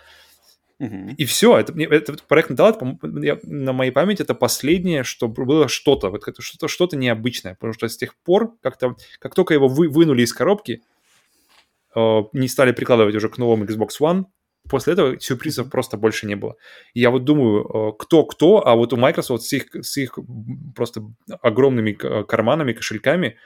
И 0.79 1.25
все, 1.25 1.57
это, 1.57 1.73
это 1.73 2.17
проект 2.27 2.49
Натал, 2.51 2.69
это, 2.69 2.97
я, 3.21 3.37
на 3.43 3.73
моей 3.73 3.91
памяти, 3.91 4.21
это 4.21 4.33
последнее, 4.33 5.03
что 5.03 5.27
было 5.27 5.67
что-то, 5.67 6.09
вот 6.09 6.23
что-то, 6.39 6.69
что-то 6.69 6.95
необычное, 6.95 7.55
потому 7.55 7.73
что 7.73 7.89
с 7.89 7.97
тех 7.97 8.15
пор, 8.15 8.55
как-то, 8.61 8.95
как 9.19 9.35
только 9.35 9.53
его 9.53 9.67
вы, 9.67 9.89
вынули 9.89 10.21
из 10.21 10.31
коробки, 10.31 10.81
э, 11.95 12.19
не 12.31 12.47
стали 12.47 12.71
прикладывать 12.71 13.15
уже 13.15 13.27
к 13.27 13.37
новому 13.37 13.65
Xbox 13.65 13.89
One, 13.99 14.25
после 14.69 14.93
этого 14.93 15.19
сюрпризов 15.19 15.69
просто 15.69 15.97
больше 15.97 16.27
не 16.27 16.35
было. 16.35 16.55
И 16.93 17.01
я 17.01 17.09
вот 17.09 17.25
думаю, 17.25 17.93
кто-кто, 17.93 18.59
э, 18.59 18.61
а 18.65 18.75
вот 18.75 18.93
у 18.93 18.97
Microsoft 18.97 19.43
с 19.43 19.53
их, 19.53 19.67
с 19.73 19.97
их 19.97 20.17
просто 20.75 21.01
огромными 21.41 21.93
карманами, 21.93 22.73
кошельками, 22.73 23.37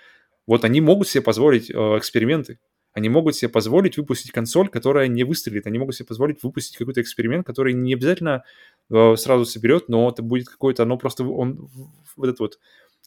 вот 0.45 0.65
они 0.65 0.81
могут 0.81 1.07
себе 1.07 1.21
позволить 1.21 1.69
э, 1.69 1.73
эксперименты. 1.73 2.59
Они 2.93 3.09
могут 3.09 3.35
себе 3.35 3.49
позволить 3.49 3.97
выпустить 3.97 4.31
консоль, 4.31 4.69
которая 4.69 5.07
не 5.07 5.23
выстрелит. 5.23 5.65
Они 5.65 5.79
могут 5.79 5.95
себе 5.95 6.05
позволить 6.05 6.43
выпустить 6.43 6.77
какой-то 6.77 7.01
эксперимент, 7.01 7.45
который 7.45 7.73
не 7.73 7.93
обязательно 7.93 8.43
э, 8.91 9.15
сразу 9.15 9.45
соберет, 9.45 9.89
но 9.89 10.09
это 10.09 10.21
будет 10.21 10.47
какой-то, 10.47 10.85
ну 10.85 10.97
просто 10.97 11.23
он 11.23 11.69
вот 12.15 12.27
этот 12.27 12.39
вот 12.39 12.59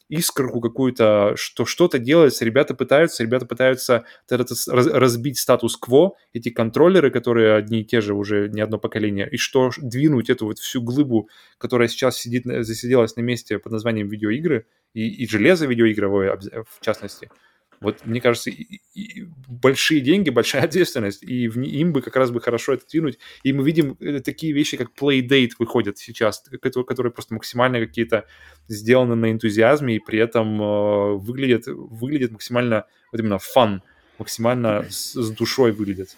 искорку 0.09 0.61
какую-то, 0.61 1.33
что 1.35 1.65
что-то 1.65 1.99
делается, 1.99 2.45
ребята 2.45 2.73
пытаются, 2.73 3.23
ребята 3.23 3.45
пытаются 3.45 4.05
разбить 4.29 5.37
статус-кво, 5.37 6.15
эти 6.33 6.49
контроллеры, 6.49 7.11
которые 7.11 7.55
одни 7.55 7.81
и 7.81 7.85
те 7.85 8.01
же 8.01 8.13
уже 8.13 8.49
не 8.49 8.61
одно 8.61 8.77
поколение, 8.77 9.27
и 9.29 9.37
что 9.37 9.71
двинуть 9.77 10.29
эту 10.29 10.45
вот 10.45 10.59
всю 10.59 10.81
глыбу, 10.81 11.29
которая 11.57 11.87
сейчас 11.87 12.17
сидит, 12.17 12.43
засиделась 12.45 13.15
на 13.15 13.21
месте 13.21 13.59
под 13.59 13.71
названием 13.71 14.07
видеоигры, 14.07 14.65
и, 14.93 15.23
и 15.23 15.27
железо 15.27 15.65
видеоигровое 15.65 16.37
в 16.37 16.81
частности– 16.81 17.29
вот, 17.79 18.05
мне 18.05 18.19
кажется, 18.21 18.49
и, 18.49 18.79
и 18.93 19.27
большие 19.47 20.01
деньги, 20.01 20.29
большая 20.29 20.63
ответственность, 20.65 21.23
и 21.23 21.47
в, 21.47 21.59
им 21.59 21.93
бы 21.93 22.01
как 22.01 22.15
раз 22.15 22.31
бы 22.31 22.41
хорошо 22.41 22.73
это 22.73 22.85
двинуть. 22.87 23.19
И 23.43 23.53
мы 23.53 23.63
видим 23.63 23.97
э, 23.99 24.19
такие 24.19 24.53
вещи, 24.53 24.77
как 24.77 24.91
Playdate 24.99 25.51
выходят 25.59 25.97
сейчас, 25.97 26.43
которые, 26.61 27.11
просто 27.11 27.33
максимально 27.33 27.79
какие-то 27.79 28.25
сделаны 28.67 29.15
на 29.15 29.31
энтузиазме, 29.31 29.95
и 29.95 29.99
при 29.99 30.19
этом 30.19 30.61
э, 30.61 31.13
выглядят, 31.17 31.67
выглядят 31.67 32.31
максимально, 32.31 32.85
вот 33.11 33.21
именно 33.21 33.37
фан, 33.37 33.83
максимально 34.17 34.85
с, 34.89 35.13
с 35.13 35.29
душой 35.31 35.71
выглядят. 35.71 36.17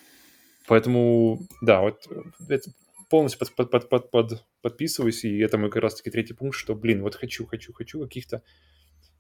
Поэтому, 0.68 1.42
да, 1.62 1.82
вот 1.82 2.08
э, 2.10 2.22
это 2.48 2.72
полностью 3.10 3.40
под, 3.40 3.56
под, 3.56 3.72
под, 3.72 3.90
под, 3.90 4.12
под, 4.12 4.46
подписываюсь, 4.62 5.26
и 5.26 5.40
это 5.40 5.58
мой 5.58 5.70
как 5.70 5.84
раз-таки 5.84 6.12
третий 6.12 6.34
пункт, 6.34 6.56
что, 6.56 6.76
блин, 6.76 7.02
вот 7.02 7.16
хочу, 7.16 7.46
хочу, 7.46 7.74
хочу 7.74 8.00
каких-то 8.02 8.44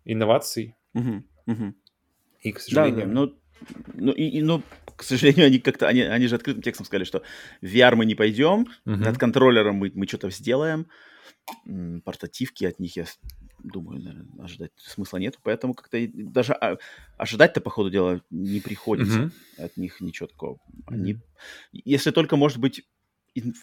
инноваций. 0.05 0.75
Uh-huh, 0.95 1.23
uh-huh. 1.47 1.73
И, 2.41 2.51
к 2.51 2.59
сожалению... 2.59 3.07
Да, 3.07 3.13
ну, 3.13 3.35
ну, 3.93 4.11
и, 4.11 4.23
и, 4.23 4.41
ну, 4.41 4.63
к 4.95 5.03
сожалению, 5.03 5.47
они 5.47 5.59
как-то, 5.59 5.87
они, 5.87 6.01
они 6.01 6.27
же 6.27 6.35
открытым 6.35 6.61
текстом 6.61 6.85
сказали, 6.85 7.03
что 7.03 7.23
VR 7.61 7.95
мы 7.95 8.05
не 8.05 8.15
пойдем, 8.15 8.67
uh-huh. 8.85 8.95
над 8.95 9.17
контроллером 9.17 9.75
мы, 9.75 9.91
мы 9.93 10.07
что-то 10.07 10.29
сделаем, 10.29 10.87
портативки 12.03 12.65
от 12.65 12.79
них, 12.79 12.95
я 12.95 13.05
думаю, 13.59 14.01
наверное, 14.01 14.43
ожидать 14.43 14.71
смысла 14.77 15.17
нет, 15.17 15.39
поэтому 15.43 15.73
как-то 15.73 15.97
даже 16.13 16.53
а, 16.53 16.77
ожидать-то, 17.17 17.61
по 17.61 17.69
ходу 17.69 17.89
дела, 17.89 18.21
не 18.29 18.59
приходится 18.59 19.19
uh-huh. 19.57 19.65
от 19.65 19.77
них 19.77 19.99
ничего 20.01 20.27
такого. 20.27 20.59
Они, 20.85 21.17
если 21.71 22.11
только, 22.11 22.35
может 22.35 22.59
быть, 22.59 22.85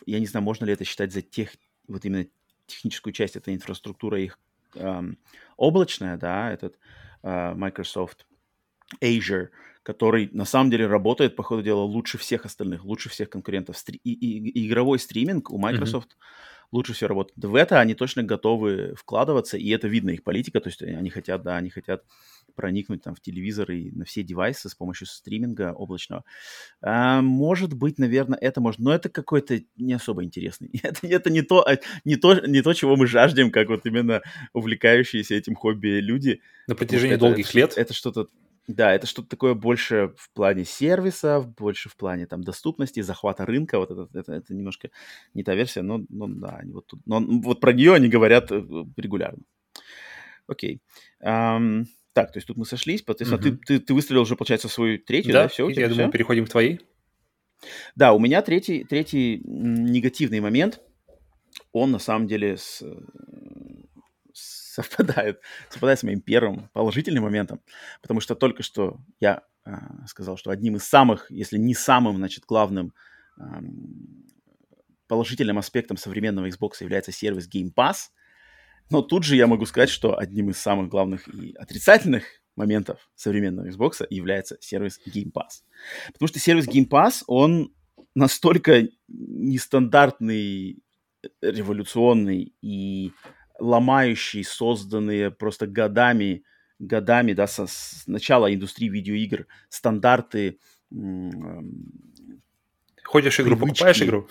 я 0.06 0.20
не 0.20 0.26
знаю, 0.26 0.44
можно 0.44 0.64
ли 0.64 0.72
это 0.72 0.84
считать 0.84 1.12
за 1.12 1.22
тех, 1.22 1.54
вот 1.88 2.04
именно 2.04 2.26
техническую 2.66 3.12
часть, 3.12 3.36
это 3.36 3.54
инфраструктура 3.54 4.20
их 4.20 4.38
эм, 4.74 5.18
облачная, 5.56 6.16
да, 6.16 6.50
этот 6.50 6.78
э, 7.22 7.54
Microsoft 7.54 8.26
Azure, 9.00 9.48
который 9.82 10.28
на 10.32 10.44
самом 10.44 10.70
деле 10.70 10.86
работает, 10.86 11.36
по 11.36 11.42
ходу 11.42 11.62
дела, 11.62 11.80
лучше 11.80 12.18
всех 12.18 12.44
остальных, 12.44 12.84
лучше 12.84 13.08
всех 13.08 13.30
конкурентов. 13.30 13.76
Стри- 13.76 14.00
и, 14.02 14.12
и, 14.12 14.48
и 14.48 14.66
игровой 14.66 14.98
стриминг 14.98 15.50
у 15.50 15.58
Microsoft 15.58 16.10
mm-hmm. 16.10 16.66
лучше 16.72 16.92
всего 16.92 17.08
работает. 17.08 17.44
В 17.44 17.54
это 17.54 17.80
они 17.80 17.94
точно 17.94 18.22
готовы 18.22 18.94
вкладываться, 18.96 19.56
и 19.56 19.68
это 19.70 19.86
видно 19.88 20.10
их 20.10 20.24
политика, 20.24 20.60
то 20.60 20.68
есть 20.68 20.82
они 20.82 21.10
хотят, 21.10 21.42
да, 21.42 21.56
они 21.56 21.70
хотят 21.70 22.02
проникнуть 22.56 23.02
там 23.02 23.14
в 23.14 23.20
телевизор 23.20 23.70
и 23.70 23.92
на 23.92 24.04
все 24.04 24.24
девайсы 24.24 24.68
с 24.68 24.74
помощью 24.74 25.06
стриминга 25.06 25.72
облачного. 25.72 26.24
А, 26.80 27.22
может 27.22 27.74
быть, 27.74 27.98
наверное, 27.98 28.38
это 28.40 28.60
может, 28.60 28.80
но 28.80 28.92
это 28.92 29.08
какой-то 29.08 29.60
не 29.76 29.92
особо 29.92 30.24
интересный. 30.24 30.70
Это, 30.82 31.06
это 31.06 31.30
не, 31.30 31.42
то, 31.42 31.66
а, 31.66 31.78
не, 32.04 32.16
то, 32.16 32.34
не 32.46 32.62
то, 32.62 32.72
чего 32.72 32.96
мы 32.96 33.06
жаждем, 33.06 33.50
как 33.50 33.68
вот 33.68 33.86
именно 33.86 34.22
увлекающиеся 34.52 35.34
этим 35.34 35.54
хобби 35.54 36.00
люди. 36.00 36.40
На 36.66 36.74
протяжении 36.74 37.16
долгих 37.16 37.50
это, 37.50 37.58
лет? 37.58 37.72
Это 37.76 37.92
что-то 37.92 38.28
да, 38.68 38.92
это 38.92 39.06
что-то 39.06 39.28
такое 39.28 39.54
больше 39.54 40.12
в 40.16 40.30
плане 40.32 40.64
сервисов, 40.64 41.48
больше 41.54 41.88
в 41.88 41.96
плане 41.96 42.26
там 42.26 42.42
доступности, 42.42 43.00
захвата 43.00 43.46
рынка. 43.46 43.78
Вот 43.78 43.90
это, 43.90 44.08
это, 44.18 44.32
это 44.32 44.54
немножко 44.54 44.90
не 45.34 45.44
та 45.44 45.54
версия, 45.54 45.82
но, 45.82 46.04
но 46.08 46.26
да, 46.26 46.56
они 46.60 46.72
вот 46.72 46.86
тут, 46.86 47.00
но 47.06 47.20
вот 47.20 47.60
про 47.60 47.72
нее 47.72 47.94
они 47.94 48.08
говорят 48.08 48.50
э, 48.50 48.64
регулярно. 48.96 49.42
Окей. 50.46 50.80
Um, 51.22 51.84
так, 52.12 52.32
то 52.32 52.38
есть 52.38 52.46
тут 52.46 52.56
мы 52.56 52.64
сошлись, 52.64 53.02
соответственно, 53.04 53.40
uh-huh. 53.40 53.58
ты, 53.66 53.78
ты, 53.78 53.80
ты 53.80 53.94
выстрелил 53.94 54.22
уже, 54.22 54.36
получается, 54.36 54.68
свою 54.68 54.98
третью, 54.98 55.32
да? 55.32 55.42
да? 55.42 55.48
Все, 55.48 55.68
я 55.68 55.88
думаю, 55.88 56.10
переходим 56.10 56.46
к 56.46 56.48
твоей. 56.48 56.80
Да, 57.94 58.12
у 58.14 58.18
меня 58.18 58.42
третий, 58.42 58.84
третий 58.84 59.42
негативный 59.44 60.40
момент, 60.40 60.80
он 61.72 61.90
на 61.90 61.98
самом 61.98 62.26
деле 62.26 62.56
с, 62.56 62.82
совпадает, 64.76 65.40
совпадает 65.70 65.98
с 65.98 66.02
моим 66.02 66.20
первым 66.20 66.68
положительным 66.72 67.24
моментом, 67.24 67.60
потому 68.02 68.20
что 68.20 68.34
только 68.34 68.62
что 68.62 68.98
я 69.20 69.42
э, 69.64 69.70
сказал, 70.06 70.36
что 70.36 70.50
одним 70.50 70.76
из 70.76 70.84
самых, 70.84 71.30
если 71.30 71.58
не 71.58 71.74
самым, 71.74 72.16
значит, 72.16 72.44
главным 72.44 72.92
э, 73.38 73.42
положительным 75.08 75.58
аспектом 75.58 75.96
современного 75.96 76.48
Xbox 76.48 76.72
является 76.80 77.12
сервис 77.12 77.48
Game 77.48 77.72
Pass, 77.74 78.10
но 78.90 79.02
тут 79.02 79.24
же 79.24 79.36
я 79.36 79.46
могу 79.46 79.66
сказать, 79.66 79.90
что 79.90 80.18
одним 80.18 80.50
из 80.50 80.58
самых 80.58 80.88
главных 80.88 81.26
и 81.28 81.54
отрицательных 81.54 82.24
моментов 82.54 83.10
современного 83.14 83.68
Xbox 83.68 84.06
является 84.10 84.56
сервис 84.60 85.00
Game 85.06 85.32
Pass. 85.32 85.62
Потому 86.12 86.28
что 86.28 86.38
сервис 86.38 86.68
Game 86.68 86.88
Pass, 86.88 87.22
он 87.26 87.74
настолько 88.14 88.88
нестандартный, 89.08 90.82
революционный 91.40 92.54
и 92.62 93.12
ломающий, 93.58 94.44
созданные 94.44 95.30
просто 95.30 95.66
годами, 95.66 96.44
годами, 96.78 97.32
да, 97.32 97.46
со, 97.46 97.66
с 97.66 98.04
начала 98.06 98.52
индустрии 98.52 98.88
видеоигр, 98.88 99.46
стандарты, 99.68 100.58
Ходишь 103.06 103.38
игру, 103.38 103.56
привычки. 103.56 103.78
покупаешь 103.78 104.02
игру? 104.02 104.28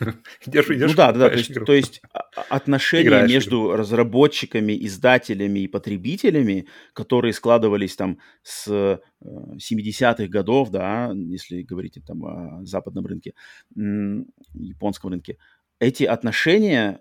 идешь, 0.46 0.68
идешь, 0.68 0.90
ну 0.90 0.96
да, 0.96 1.12
да, 1.12 1.18
да. 1.18 1.30
То 1.30 1.36
есть, 1.38 1.54
то 1.64 1.72
есть 1.72 2.02
отношения 2.50 3.08
Играешь 3.08 3.30
между 3.30 3.56
игру. 3.56 3.76
разработчиками, 3.76 4.76
издателями 4.86 5.60
и 5.60 5.66
потребителями, 5.66 6.68
которые 6.92 7.32
складывались 7.32 7.96
там 7.96 8.18
с 8.42 9.00
70-х 9.22 10.24
э, 10.24 10.26
годов, 10.26 10.70
да, 10.70 11.10
если 11.14 11.62
говорить 11.62 11.98
там 12.06 12.24
о 12.24 12.64
западном 12.66 13.06
рынке, 13.06 13.32
японском 13.74 15.10
рынке, 15.10 15.38
эти 15.80 16.04
отношения 16.04 17.00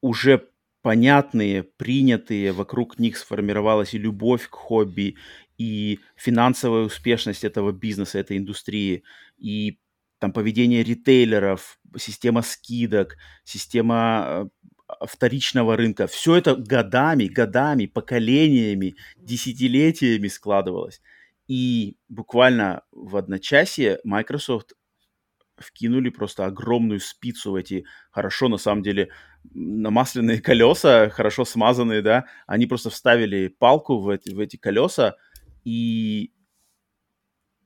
уже 0.00 0.46
понятные, 0.84 1.62
принятые, 1.62 2.52
вокруг 2.52 2.98
них 2.98 3.16
сформировалась 3.16 3.94
и 3.94 3.98
любовь 3.98 4.50
к 4.50 4.54
хобби, 4.54 5.16
и 5.56 5.98
финансовая 6.14 6.82
успешность 6.82 7.42
этого 7.42 7.72
бизнеса, 7.72 8.18
этой 8.18 8.36
индустрии, 8.36 9.02
и 9.38 9.78
там 10.18 10.30
поведение 10.30 10.82
ритейлеров, 10.82 11.78
система 11.96 12.42
скидок, 12.42 13.16
система 13.44 14.50
э, 14.90 15.06
вторичного 15.06 15.74
рынка. 15.78 16.06
Все 16.06 16.36
это 16.36 16.54
годами, 16.54 17.28
годами, 17.28 17.86
поколениями, 17.86 18.94
десятилетиями 19.16 20.28
складывалось. 20.28 21.00
И 21.48 21.96
буквально 22.10 22.82
в 22.92 23.16
одночасье 23.16 24.00
Microsoft 24.04 24.74
вкинули 25.56 26.10
просто 26.10 26.44
огромную 26.44 27.00
спицу 27.00 27.52
в 27.52 27.54
эти 27.54 27.86
хорошо, 28.10 28.48
на 28.48 28.58
самом 28.58 28.82
деле, 28.82 29.08
намасленные 29.52 30.40
колеса, 30.40 31.10
хорошо 31.10 31.44
смазанные, 31.44 32.02
да, 32.02 32.24
они 32.46 32.66
просто 32.66 32.90
вставили 32.90 33.48
палку 33.48 33.98
в 33.98 34.08
эти, 34.08 34.30
в 34.30 34.40
эти 34.40 34.56
колеса 34.56 35.16
и, 35.64 36.32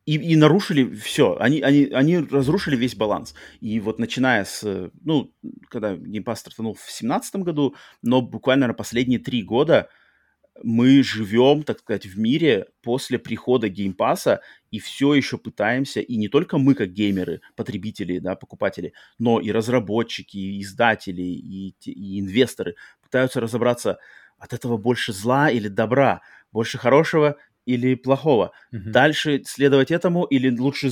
и, 0.06 0.14
и 0.14 0.36
нарушили 0.36 0.94
все. 0.94 1.36
Они, 1.38 1.60
они, 1.60 1.86
они 1.86 2.18
разрушили 2.18 2.76
весь 2.76 2.96
баланс. 2.96 3.34
И 3.60 3.80
вот 3.80 3.98
начиная 3.98 4.44
с, 4.44 4.90
ну, 5.02 5.32
когда 5.68 5.94
Pass 5.94 6.36
стартанул 6.36 6.74
в 6.74 6.78
2017 6.78 7.36
году, 7.36 7.74
но 8.02 8.22
буквально 8.22 8.66
на 8.68 8.74
последние 8.74 9.18
три 9.18 9.42
года 9.42 9.88
мы 10.62 11.02
живем, 11.02 11.62
так 11.62 11.80
сказать, 11.80 12.06
в 12.06 12.18
мире 12.18 12.66
после 12.82 13.18
прихода 13.18 13.68
Game 13.68 14.00
Pass 14.00 14.32
а 14.32 14.40
и 14.70 14.78
все 14.78 15.14
еще 15.14 15.38
пытаемся, 15.38 16.00
и 16.00 16.16
не 16.16 16.28
только 16.28 16.58
мы 16.58 16.74
как 16.74 16.92
геймеры, 16.92 17.40
потребители, 17.56 18.18
да, 18.18 18.34
покупатели, 18.34 18.92
но 19.18 19.40
и 19.40 19.50
разработчики, 19.50 20.36
и 20.36 20.62
издатели, 20.62 21.22
и, 21.22 21.74
и 21.84 22.20
инвесторы 22.20 22.76
пытаются 23.02 23.40
разобраться, 23.40 23.98
от 24.38 24.52
этого 24.52 24.76
больше 24.76 25.12
зла 25.12 25.50
или 25.50 25.68
добра, 25.68 26.22
больше 26.52 26.78
хорошего 26.78 27.36
или 27.66 27.96
плохого. 27.96 28.52
Mm-hmm. 28.72 28.90
Дальше 28.90 29.42
следовать 29.44 29.90
этому 29.90 30.24
или 30.24 30.56
лучше 30.56 30.90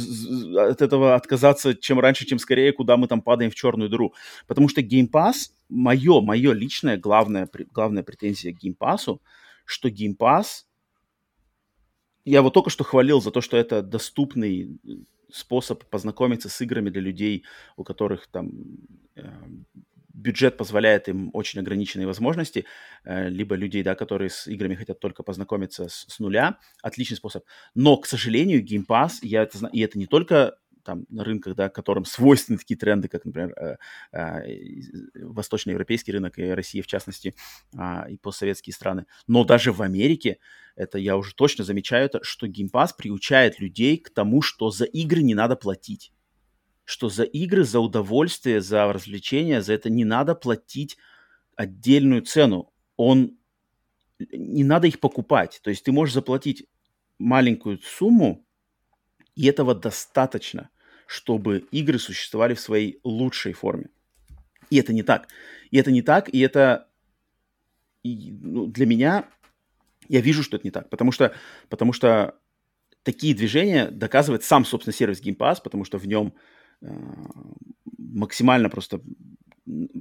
от 0.58 0.82
этого 0.82 1.14
отказаться, 1.14 1.74
чем 1.74 2.00
раньше, 2.00 2.26
чем 2.26 2.38
скорее, 2.38 2.72
куда 2.72 2.98
мы 2.98 3.08
там 3.08 3.22
падаем 3.22 3.50
в 3.50 3.54
черную 3.54 3.88
дыру. 3.88 4.12
Потому 4.46 4.68
что 4.68 4.82
Game 4.82 5.08
Pass, 5.10 5.50
мое, 5.70 6.20
мое 6.20 6.52
личное 6.52 6.98
главное, 6.98 7.48
главная 7.72 8.02
претензия 8.02 8.52
к 8.52 8.62
Game 8.62 8.76
Pass, 8.78 9.18
что 9.66 9.88
Game 9.88 10.16
Pass, 10.16 10.64
я 12.24 12.42
вот 12.42 12.54
только 12.54 12.70
что 12.70 12.84
хвалил 12.84 13.20
за 13.20 13.30
то, 13.30 13.40
что 13.40 13.56
это 13.56 13.82
доступный 13.82 14.80
э, 14.84 14.90
способ 15.30 15.84
познакомиться 15.84 16.48
с 16.48 16.60
играми 16.60 16.90
для 16.90 17.02
людей, 17.02 17.44
у 17.76 17.84
которых 17.84 18.26
там 18.28 18.50
э, 19.14 19.30
бюджет 20.16 20.56
позволяет 20.56 21.08
им 21.08 21.30
очень 21.34 21.60
ограниченные 21.60 22.06
возможности, 22.06 22.64
э, 23.04 23.28
либо 23.28 23.54
людей, 23.54 23.82
да, 23.82 23.94
которые 23.94 24.30
с 24.30 24.48
играми 24.48 24.74
хотят 24.74 24.98
только 24.98 25.22
познакомиться 25.22 25.88
с, 25.88 26.06
с 26.08 26.18
нуля, 26.18 26.58
отличный 26.82 27.16
способ. 27.16 27.44
Но, 27.74 27.96
к 27.98 28.06
сожалению, 28.06 28.64
Game 28.64 28.86
Pass, 28.86 29.18
я 29.22 29.42
это 29.42 29.68
и 29.72 29.80
это 29.80 29.98
не 29.98 30.06
только 30.06 30.58
там 30.86 31.04
на 31.10 31.24
рынках, 31.24 31.56
да, 31.56 31.68
которым 31.68 32.04
свойственны 32.04 32.58
такие 32.58 32.78
тренды, 32.78 33.08
как, 33.08 33.24
например, 33.24 33.52
э, 33.58 33.76
э, 34.12 35.24
восточноевропейский 35.24 36.12
рынок 36.12 36.38
и 36.38 36.50
Россия, 36.50 36.82
в 36.82 36.86
частности, 36.86 37.34
э, 37.74 38.10
и 38.10 38.16
постсоветские 38.16 38.72
страны. 38.72 39.06
Но 39.26 39.44
даже 39.44 39.72
в 39.72 39.82
Америке, 39.82 40.38
это 40.76 40.98
я 40.98 41.16
уже 41.16 41.34
точно 41.34 41.64
замечаю, 41.64 42.06
это, 42.06 42.22
что 42.22 42.46
Pass 42.46 42.90
приучает 42.96 43.60
людей 43.60 43.98
к 43.98 44.10
тому, 44.10 44.42
что 44.42 44.70
за 44.70 44.84
игры 44.84 45.22
не 45.22 45.34
надо 45.34 45.56
платить. 45.56 46.12
Что 46.84 47.08
за 47.08 47.24
игры, 47.24 47.64
за 47.64 47.80
удовольствие, 47.80 48.60
за 48.60 48.92
развлечения, 48.92 49.60
за 49.60 49.72
это 49.72 49.90
не 49.90 50.04
надо 50.04 50.34
платить 50.36 50.96
отдельную 51.56 52.22
цену. 52.22 52.72
Он 52.96 53.36
не 54.18 54.64
надо 54.64 54.86
их 54.86 55.00
покупать. 55.00 55.60
То 55.62 55.70
есть 55.70 55.84
ты 55.84 55.92
можешь 55.92 56.14
заплатить 56.14 56.66
маленькую 57.18 57.78
сумму, 57.78 58.46
и 59.34 59.46
этого 59.46 59.74
достаточно, 59.74 60.70
чтобы 61.06 61.66
игры 61.70 61.98
существовали 61.98 62.54
в 62.54 62.60
своей 62.60 63.00
лучшей 63.04 63.52
форме. 63.52 63.88
И 64.70 64.76
это 64.78 64.92
не 64.92 65.02
так. 65.02 65.28
И 65.70 65.78
это 65.78 65.90
не 65.90 66.02
так, 66.02 66.28
и 66.32 66.40
это 66.40 66.88
и, 68.06 68.32
ну, 68.40 68.66
для 68.66 68.86
меня, 68.86 69.28
я 70.08 70.20
вижу, 70.20 70.42
что 70.42 70.56
это 70.56 70.66
не 70.66 70.70
так, 70.70 70.88
потому 70.90 71.12
что, 71.12 71.34
потому 71.68 71.92
что 71.92 72.38
такие 73.02 73.34
движения 73.34 73.90
доказывает 73.90 74.44
сам, 74.44 74.64
собственно, 74.64 74.94
сервис 74.94 75.20
Game 75.22 75.36
Pass, 75.36 75.58
потому 75.62 75.84
что 75.84 75.98
в 75.98 76.06
нем 76.06 76.34
э, 76.82 76.88
максимально 77.98 78.68
просто 78.70 79.00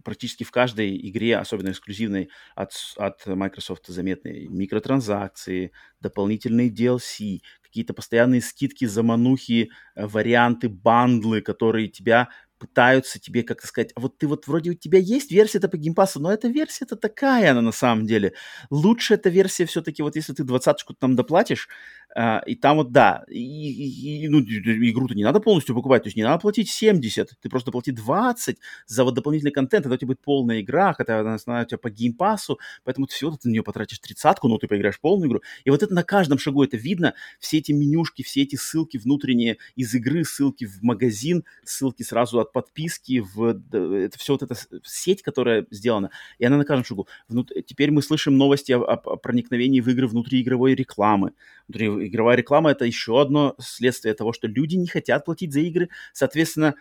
практически 0.03 0.43
в 0.43 0.51
каждой 0.51 0.95
игре, 1.09 1.37
особенно 1.37 1.71
эксклюзивной 1.71 2.29
от, 2.53 2.73
от 2.97 3.25
Microsoft, 3.25 3.87
заметны 3.87 4.47
микротранзакции, 4.49 5.71
дополнительные 5.99 6.69
DLC, 6.69 7.39
какие-то 7.75 7.93
постоянные 7.93 8.41
скидки, 8.41 8.85
заманухи, 8.85 9.69
э, 9.95 10.07
варианты, 10.07 10.69
бандлы, 10.69 11.41
которые 11.41 11.89
тебя 11.89 12.29
пытаются 12.57 13.19
тебе 13.19 13.43
как-то 13.43 13.67
сказать, 13.67 13.91
а 13.95 13.99
вот 13.99 14.17
ты 14.17 14.27
вот 14.27 14.47
вроде 14.47 14.71
у 14.71 14.73
тебя 14.75 14.97
есть 14.97 15.29
версия-то 15.29 15.67
по 15.67 15.75
геймпасу, 15.75 16.21
но 16.21 16.31
эта 16.31 16.47
версия-то 16.47 16.95
такая 16.95 17.51
она 17.51 17.61
на 17.61 17.73
самом 17.73 18.05
деле. 18.05 18.31
Лучше 18.69 19.15
эта 19.15 19.29
версия 19.29 19.65
все-таки, 19.65 20.01
вот 20.01 20.15
если 20.15 20.31
ты 20.33 20.45
двадцаточку 20.45 20.93
там 20.93 21.17
доплатишь, 21.17 21.67
А, 22.17 22.41
и 22.45 22.55
там 22.55 22.77
вот, 22.77 22.93
да, 22.93 23.25
и, 23.27 24.23
и, 24.23 24.29
ну, 24.29 24.39
игру-то 24.39 25.15
не 25.15 25.25
надо 25.25 25.41
полностью 25.41 25.75
покупать, 25.75 26.03
то 26.03 26.07
есть 26.07 26.15
не 26.15 26.23
надо 26.23 26.39
платить 26.39 26.69
70, 26.69 27.33
ты 27.41 27.49
просто 27.49 27.71
плати 27.71 27.91
20 27.91 28.57
за 28.87 29.03
вот 29.03 29.15
дополнительный 29.15 29.51
контент, 29.51 29.83
тогда 29.83 29.95
у 29.95 29.97
тебя 29.97 30.07
будет 30.07 30.21
полная 30.21 30.61
игра, 30.61 30.93
хотя 30.93 31.19
она, 31.19 31.35
она 31.45 31.61
у 31.63 31.65
тебя 31.65 31.77
по 31.77 31.89
геймпасу, 31.89 32.57
поэтому 32.85 33.07
ты 33.07 33.15
всего 33.15 33.31
ты 33.31 33.49
на 33.49 33.51
нее 33.51 33.63
потратишь 33.63 33.99
тридцатку, 33.99 34.47
но 34.47 34.57
ты 34.57 34.67
поиграешь 34.67 35.01
полную 35.01 35.27
игру. 35.27 35.41
И 35.65 35.69
вот 35.69 35.83
это 35.83 35.93
на 35.93 36.03
каждом 36.03 36.37
шагу 36.39 36.63
это 36.63 36.77
видно, 36.77 37.15
все 37.37 37.57
эти 37.57 37.73
менюшки, 37.73 38.23
все 38.23 38.43
эти 38.43 38.55
ссылки 38.55 38.95
внутренние 38.95 39.57
из 39.75 39.93
игры, 39.93 40.23
ссылки 40.23 40.63
в 40.63 40.83
магазин, 40.83 41.43
ссылки 41.65 42.03
сразу 42.03 42.39
от 42.39 42.53
подписки, 42.53 43.19
в 43.19 43.59
это 43.73 44.17
все 44.17 44.37
вот 44.37 44.43
эта 44.43 44.55
сеть, 44.85 45.21
которая 45.21 45.67
сделана, 45.69 46.11
и 46.39 46.45
она 46.45 46.55
на 46.55 46.63
каждом 46.63 46.85
шагу. 46.85 47.09
Внут... 47.27 47.51
Теперь 47.67 47.91
мы 47.91 48.01
слышим 48.01 48.37
новости 48.37 48.71
о, 48.71 48.79
о, 48.79 48.93
о 48.93 49.17
проникновении 49.17 49.81
в 49.81 49.89
игры 49.89 50.07
внутриигровой 50.07 50.75
рекламы. 50.75 51.33
Внутри 51.67 52.04
игровая 52.07 52.37
реклама 52.37 52.71
это 52.71 52.85
еще 52.85 53.21
одно 53.21 53.55
следствие 53.59 54.13
того, 54.13 54.33
что 54.33 54.47
люди 54.47 54.75
не 54.75 54.87
хотят 54.87 55.25
платить 55.25 55.53
за 55.53 55.61
игры. 55.61 55.89
Соответственно, 56.13 56.75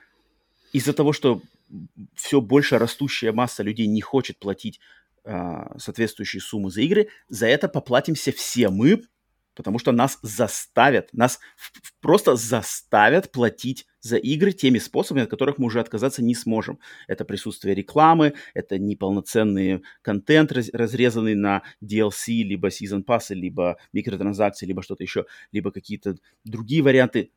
из-за 0.73 0.93
того, 0.93 1.13
что 1.13 1.43
все 2.15 2.41
больше 2.41 2.79
растущая 2.79 3.33
масса 3.33 3.63
людей 3.63 3.87
не 3.87 4.01
хочет 4.01 4.39
платить 4.39 4.81
а, 5.25 5.79
соответствующие 5.79 6.41
суммы 6.41 6.71
за 6.71 6.83
игры, 6.83 7.09
за 7.29 7.47
это 7.47 7.69
поплатимся 7.69 8.33
все 8.33 8.69
мы, 8.69 9.03
потому 9.55 9.79
что 9.79 9.93
нас 9.93 10.19
заставят, 10.23 11.09
нас 11.13 11.41
просто 12.01 12.37
заставят 12.37 13.33
платить 13.33 13.87
за 14.01 14.17
игры 14.17 14.53
теми 14.53 14.79
способами, 14.79 15.25
от 15.25 15.31
которых 15.31 15.59
мы 15.59 15.67
уже 15.67 15.81
отказаться 15.81 16.23
не 16.23 16.35
сможем. 16.35 16.79
Это 17.09 17.25
присутствие 17.25 17.75
рекламы, 17.75 18.35
это 18.53 18.79
неполноценный 18.79 19.83
контент, 20.03 20.53
раз, 20.53 20.69
разрезанный 20.73 21.35
на 21.35 21.63
DLC, 21.83 22.43
либо 22.43 22.69
Season 22.69 23.05
Pass, 23.05 23.35
либо 23.35 23.79
микротранзакции, 23.93 24.67
либо 24.67 24.83
что-то 24.83 25.03
еще, 25.03 25.25
либо 25.53 25.71
какие-то 25.71 26.17
другие 26.45 26.83
варианты. 26.83 27.31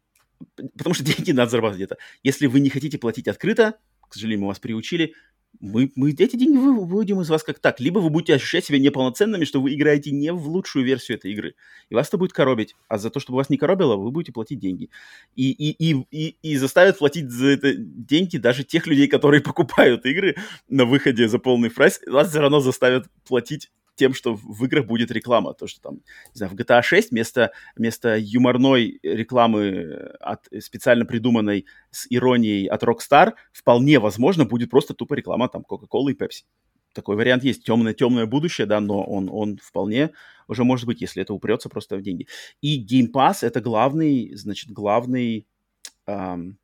Потому 0.56 0.94
что 0.94 1.03
деньги 1.06 1.31
надо 1.31 1.52
зарабатывать 1.52 1.80
где-то. 1.80 1.98
Если 2.23 2.48
вы 2.48 2.60
не 2.60 2.69
хотите 2.69 2.98
платить 2.98 3.27
открыто, 3.27 3.77
к 4.08 4.14
сожалению, 4.14 4.44
мы 4.44 4.48
вас 4.48 4.60
приучили, 4.60 5.14
мы, 5.60 5.92
мы 5.96 6.12
эти 6.12 6.36
деньги 6.36 6.58
вы, 6.58 6.74
выводим 6.74 7.22
из 7.22 7.30
вас 7.30 7.44
как 7.44 7.60
так. 7.60 7.80
Либо 7.80 8.00
вы 8.00 8.10
будете 8.10 8.36
ощущать 8.36 8.66
себя 8.66 8.80
неполноценными, 8.80 9.46
что 9.46 9.62
вы 9.62 9.74
играете 9.74 10.12
не 10.12 10.32
в 10.32 10.48
лучшую 10.48 10.86
версию 10.86 11.18
этой 11.18 11.32
игры. 11.32 11.56
И 11.90 11.96
вас 11.96 12.10
это 12.10 12.18
будет 12.18 12.34
коробить. 12.34 12.76
А 12.88 12.98
за 12.98 13.10
то, 13.10 13.20
чтобы 13.20 13.38
вас 13.38 13.50
не 13.50 13.58
коробило, 13.58 13.96
вы 13.96 14.12
будете 14.12 14.32
платить 14.32 14.60
деньги. 14.60 14.90
И, 15.36 15.52
и, 15.52 15.72
и, 15.72 16.06
и, 16.12 16.38
и 16.42 16.58
заставят 16.58 17.00
платить 17.00 17.32
за 17.32 17.48
это 17.48 17.74
деньги 17.76 18.38
даже 18.38 18.64
тех 18.64 18.86
людей, 18.88 19.08
которые 19.08 19.42
покупают 19.44 20.06
игры 20.06 20.36
на 20.70 20.86
выходе 20.86 21.28
за 21.28 21.40
полный 21.40 21.72
прайс. 21.72 22.00
Вас 22.06 22.30
все 22.30 22.40
равно 22.40 22.60
заставят 22.60 23.08
платить 23.28 23.72
тем, 23.98 24.14
что 24.14 24.36
в 24.36 24.64
играх 24.65 24.86
будет 24.86 25.11
реклама. 25.11 25.53
То, 25.53 25.68
что 25.68 25.82
там, 25.82 25.95
не 25.95 26.36
знаю, 26.36 26.52
в 26.53 26.56
GTA 26.56 26.82
6 26.82 27.11
вместо, 27.11 27.52
вместо 27.76 28.15
юморной 28.18 28.99
рекламы 29.03 30.14
от, 30.19 30.48
специально 30.60 31.06
придуманной 31.06 31.65
с 31.91 32.07
иронией 32.10 32.68
от 32.68 32.84
Rockstar 32.84 33.34
вполне 33.52 33.99
возможно 33.99 34.45
будет 34.45 34.69
просто 34.69 34.94
тупо 34.94 35.15
реклама 35.15 35.49
там 35.49 35.65
Coca-Cola 35.69 36.11
и 36.11 36.14
Pepsi. 36.14 36.44
Такой 36.94 37.15
вариант 37.15 37.44
есть. 37.44 37.64
Темное-темное 37.64 38.26
будущее, 38.26 38.65
да, 38.65 38.80
но 38.80 39.03
он, 39.03 39.30
он 39.32 39.57
вполне 39.57 40.11
уже 40.48 40.64
может 40.64 40.86
быть, 40.86 41.02
если 41.02 41.22
это 41.22 41.34
упрется 41.34 41.69
просто 41.69 41.98
в 41.98 42.02
деньги. 42.02 42.28
И 42.61 42.84
Game 42.84 43.11
Pass— 43.11 43.40
это 43.41 43.61
главный, 43.61 44.34
значит, 44.36 44.72
главный... 44.72 45.48
Эм, 46.06 46.57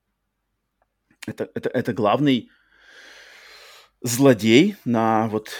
это, 1.27 1.49
это, 1.53 1.69
это 1.69 1.93
главный 1.93 2.49
злодей 4.01 4.76
на 4.85 5.27
вот 5.30 5.51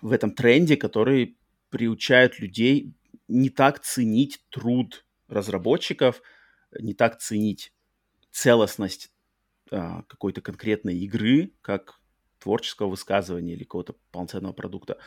в 0.00 0.12
этом 0.12 0.32
тренде, 0.32 0.76
который 0.76 1.38
приучает 1.70 2.40
людей 2.40 2.94
не 3.28 3.50
так 3.50 3.80
ценить 3.80 4.44
труд 4.50 5.04
разработчиков, 5.28 6.22
не 6.78 6.94
так 6.94 7.18
ценить 7.18 7.72
целостность 8.30 9.10
а, 9.70 10.02
какой-то 10.04 10.40
конкретной 10.40 10.96
игры, 10.98 11.52
как 11.60 11.97
творческого 12.38 12.88
высказывания 12.88 13.54
или 13.54 13.64
какого-то 13.64 13.94
полноценного 14.12 14.52
продукта. 14.52 14.98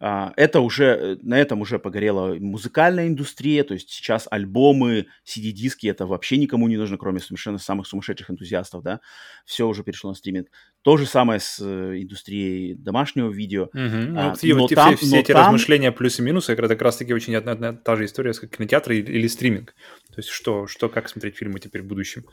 А, 0.00 0.32
это 0.36 0.60
уже, 0.60 0.84
э, 0.84 1.16
на 1.22 1.38
этом 1.38 1.60
уже 1.60 1.78
погорела 1.78 2.34
музыкальная 2.38 3.08
индустрия, 3.08 3.64
то 3.64 3.74
есть 3.74 3.90
сейчас 3.90 4.26
альбомы, 4.30 5.06
CD-диски, 5.24 5.88
это 5.88 6.06
вообще 6.06 6.36
никому 6.36 6.68
не 6.68 6.76
нужно, 6.76 6.96
кроме 6.98 7.20
совершенно 7.20 7.58
самых 7.58 7.86
сумасшедших 7.86 8.30
энтузиастов, 8.30 8.82
да, 8.82 9.00
все 9.44 9.66
уже 9.66 9.82
перешло 9.82 10.10
на 10.10 10.16
стриминг. 10.16 10.48
То 10.82 10.96
же 10.96 11.06
самое 11.06 11.40
с 11.40 11.58
э, 11.60 12.02
индустрией 12.02 12.74
домашнего 12.74 13.30
видео. 13.30 13.64
Угу. 13.64 13.74
А, 13.74 14.34
ну, 14.42 14.56
но 14.56 14.66
все, 14.66 14.74
там, 14.74 14.96
все 14.96 15.06
но 15.06 15.16
эти 15.16 15.32
там... 15.32 15.46
размышления 15.46 15.92
плюсы 15.92 16.22
и 16.22 16.24
минусы, 16.24 16.52
это 16.52 16.68
как 16.68 16.82
раз-таки 16.82 17.12
очень 17.12 17.34
одна, 17.34 17.52
одна 17.52 17.72
та 17.72 17.96
же 17.96 18.04
история, 18.04 18.32
как 18.32 18.56
кинотеатр 18.56 18.92
или, 18.92 19.12
или 19.12 19.26
стриминг. 19.26 19.74
То 20.10 20.18
есть 20.18 20.28
что, 20.28 20.66
что, 20.66 20.88
как 20.88 21.08
смотреть 21.08 21.36
фильмы 21.36 21.58
теперь 21.58 21.82
в 21.82 21.86
будущем. 21.86 22.24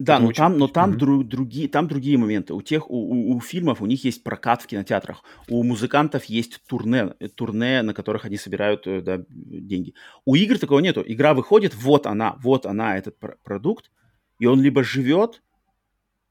Да, 0.00 0.18
но 0.18 0.32
там, 0.32 0.58
но 0.58 0.66
там, 0.66 0.90
mm-hmm. 0.90 0.96
дру, 0.96 1.22
другие, 1.22 1.68
там 1.68 1.86
другие 1.86 2.18
моменты. 2.18 2.52
У 2.52 2.62
тех, 2.62 2.90
у, 2.90 2.96
у, 2.96 3.36
у 3.36 3.40
фильмов 3.40 3.80
у 3.80 3.86
них 3.86 4.04
есть 4.04 4.24
прокат 4.24 4.62
в 4.62 4.66
кинотеатрах. 4.66 5.22
У 5.48 5.62
музыкантов 5.62 6.24
есть 6.24 6.60
турне, 6.66 7.10
турне, 7.36 7.82
на 7.82 7.94
которых 7.94 8.24
они 8.24 8.36
собирают 8.36 8.88
э, 8.88 9.00
да, 9.00 9.24
деньги. 9.28 9.94
У 10.24 10.34
игр 10.34 10.58
такого 10.58 10.80
нету. 10.80 11.04
Игра 11.06 11.32
выходит, 11.32 11.76
вот 11.76 12.06
она, 12.06 12.36
вот 12.42 12.66
она, 12.66 12.98
этот 12.98 13.20
пр- 13.20 13.38
продукт, 13.44 13.92
и 14.40 14.46
он 14.46 14.60
либо 14.60 14.82
живет, 14.82 15.42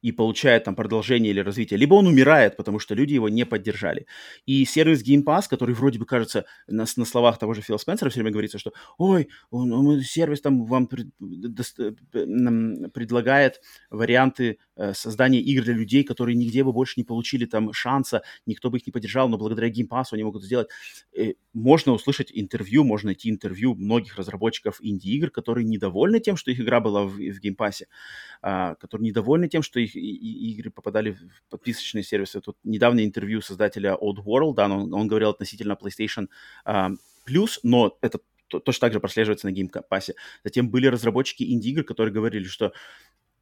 и 0.04 0.12
получает 0.12 0.66
там 0.66 0.76
продолжение 0.76 1.32
или 1.32 1.40
развитие, 1.40 1.78
либо 1.78 1.96
он 1.96 2.08
умирает, 2.08 2.58
потому 2.58 2.78
что 2.78 2.94
люди 2.94 3.14
его 3.14 3.30
не 3.30 3.46
поддержали. 3.46 4.06
И 4.46 4.66
сервис 4.66 5.02
Game 5.02 5.24
Pass, 5.24 5.44
который 5.50 5.74
вроде 5.74 5.98
бы 5.98 6.06
кажется 6.06 6.46
на, 6.68 6.86
на 6.98 7.06
словах 7.06 7.40
того 7.40 7.54
же 7.54 7.62
Фила 7.62 7.78
Спенсера 7.78 8.10
все 8.10 8.20
время 8.20 8.32
говорится, 8.32 8.60
что 8.60 8.74
ой, 8.98 9.30
он, 9.50 9.72
он, 9.72 10.02
сервис 10.02 10.42
там 10.42 10.66
вам 10.66 10.88
пред, 10.88 11.08
предлагает 12.12 13.62
варианты 13.90 14.60
э, 14.76 14.94
создания 14.94 15.40
игр 15.40 15.64
для 15.64 15.74
людей, 15.74 16.04
которые 16.04 16.36
нигде 16.36 16.66
бы 16.66 16.74
больше 16.74 16.96
не 16.98 17.06
получили 17.06 17.46
там 17.46 17.72
шанса, 17.72 18.24
никто 18.46 18.70
бы 18.70 18.80
их 18.80 18.86
не 18.86 18.92
поддержал, 18.92 19.30
но 19.30 19.38
благодаря 19.38 19.70
Game 19.70 19.88
Pass 19.90 20.08
они 20.12 20.24
могут 20.24 20.44
сделать. 20.44 20.68
Э, 21.18 21.32
можно 21.54 21.94
услышать 21.94 22.30
интервью, 22.34 22.84
можно 22.84 23.08
найти 23.08 23.30
интервью 23.30 23.74
многих 23.74 24.18
разработчиков 24.18 24.80
инди-игр, 24.82 25.30
которые 25.30 25.64
недовольны 25.64 26.20
тем, 26.20 26.36
что 26.36 26.52
их 26.52 26.60
игра 26.60 26.82
была 26.82 27.04
в, 27.04 27.14
в 27.14 27.42
Game 27.42 27.56
Pass, 27.58 27.84
а, 28.42 28.76
которые 28.76 29.08
недовольны 29.08 29.48
тем, 29.48 29.62
что 29.62 29.80
их 29.80 29.93
и, 29.99 30.53
игры 30.53 30.72
попадали 30.72 31.11
в 31.11 31.20
подписочные 31.49 32.03
сервисы. 32.03 32.41
Тут 32.41 32.57
недавнее 32.64 33.06
интервью 33.06 33.41
создателя 33.41 33.98
Old 34.02 34.24
World, 34.24 34.56
да, 34.56 34.65
он, 34.65 34.94
он 34.94 35.07
говорил 35.07 35.30
относительно 35.30 35.74
PlayStation 35.74 36.28
uh, 36.65 36.95
Plus, 37.28 37.60
но 37.64 37.98
это 38.02 38.20
точно 38.48 38.88
так 38.88 38.94
же 38.94 38.99
прослеживается 38.99 39.48
на 39.48 39.53
Game 39.53 39.72
Pass. 39.90 40.14
Затем 40.44 40.70
были 40.70 40.88
разработчики 40.88 41.44
инди-игр, 41.44 41.84
которые 41.84 42.14
говорили, 42.14 42.44
что 42.44 42.74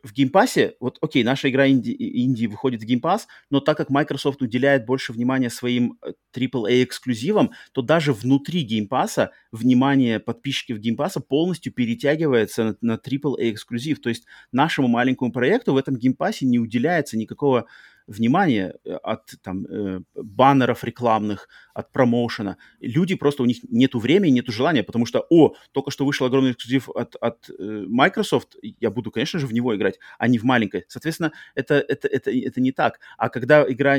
в 0.03 0.13
Game 0.13 0.38
Pass 0.38 0.63
е, 0.63 0.75
вот 0.79 0.97
окей, 1.01 1.23
наша 1.23 1.49
игра 1.49 1.67
инди, 1.67 1.95
инди 1.97 2.45
выходит 2.45 2.81
в 2.81 2.85
Game 2.85 3.04
Pass, 3.04 3.27
но 3.49 3.59
так 3.59 3.77
как 3.77 3.89
Microsoft 3.89 4.41
уделяет 4.41 4.85
больше 4.85 5.13
внимания 5.13 5.49
своим 5.49 5.97
AAA 6.35 6.69
э, 6.69 6.83
эксклюзивам, 6.83 7.51
то 7.71 7.81
даже 7.81 8.13
внутри 8.13 8.63
геймпасса 8.63 9.31
внимание 9.51 10.19
подписчиков 10.19 10.79
геймпасса 10.79 11.19
полностью 11.19 11.73
перетягивается 11.73 12.63
на, 12.63 12.77
на 12.81 12.95
AAA 12.97 13.51
эксклюзив. 13.51 14.01
То 14.01 14.09
есть 14.09 14.25
нашему 14.51 14.87
маленькому 14.87 15.31
проекту 15.31 15.73
в 15.73 15.77
этом 15.77 15.95
Game 15.95 16.18
Pass 16.18 16.40
е 16.40 16.45
не 16.45 16.59
уделяется 16.59 17.17
никакого 17.17 17.67
внимание 18.07 18.75
э, 18.83 18.93
от 18.93 19.33
там, 19.41 19.65
э, 19.65 20.01
баннеров 20.15 20.83
рекламных, 20.83 21.47
от 21.73 21.91
промоушена. 21.91 22.57
Люди 22.79 23.15
просто, 23.15 23.43
у 23.43 23.45
них 23.45 23.57
нету 23.69 23.99
времени, 23.99 24.31
нету 24.31 24.51
желания, 24.51 24.83
потому 24.83 25.05
что, 25.05 25.25
о, 25.29 25.55
только 25.71 25.91
что 25.91 26.05
вышел 26.05 26.25
огромный 26.27 26.51
эксклюзив 26.51 26.89
от, 26.89 27.15
от 27.15 27.49
э, 27.49 27.85
Microsoft, 27.87 28.55
я 28.61 28.89
буду, 28.89 29.11
конечно 29.11 29.39
же, 29.39 29.47
в 29.47 29.53
него 29.53 29.75
играть, 29.75 29.99
а 30.17 30.27
не 30.27 30.37
в 30.37 30.43
маленькой. 30.43 30.85
Соответственно, 30.87 31.31
это, 31.55 31.75
это, 31.75 32.07
это, 32.07 32.31
это 32.31 32.61
не 32.61 32.71
так. 32.71 32.99
А 33.17 33.29
когда 33.29 33.65
игра 33.67 33.97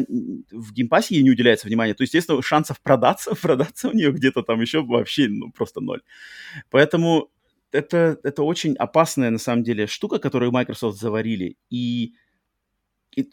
в 0.51 0.73
Game 0.73 0.91
Pass 0.91 1.10
е 1.10 1.15
ей 1.15 1.23
не 1.23 1.31
уделяется 1.31 1.67
внимания, 1.67 1.95
то, 1.95 2.03
естественно, 2.03 2.43
шансов 2.43 2.81
продаться, 2.81 3.35
продаться 3.41 3.89
у 3.89 3.93
нее 3.93 4.13
где-то 4.13 4.43
там 4.43 4.61
еще 4.61 4.83
вообще, 4.83 5.29
ну, 5.29 5.51
просто 5.51 5.81
ноль. 5.81 6.03
Поэтому 6.71 7.31
это, 7.73 8.19
это 8.23 8.43
очень 8.43 8.75
опасная, 8.75 9.31
на 9.31 9.39
самом 9.39 9.65
деле, 9.65 9.87
штука, 9.87 10.19
которую 10.19 10.53
Microsoft 10.53 10.99
заварили. 10.99 11.57
И, 11.71 12.15
и 13.13 13.31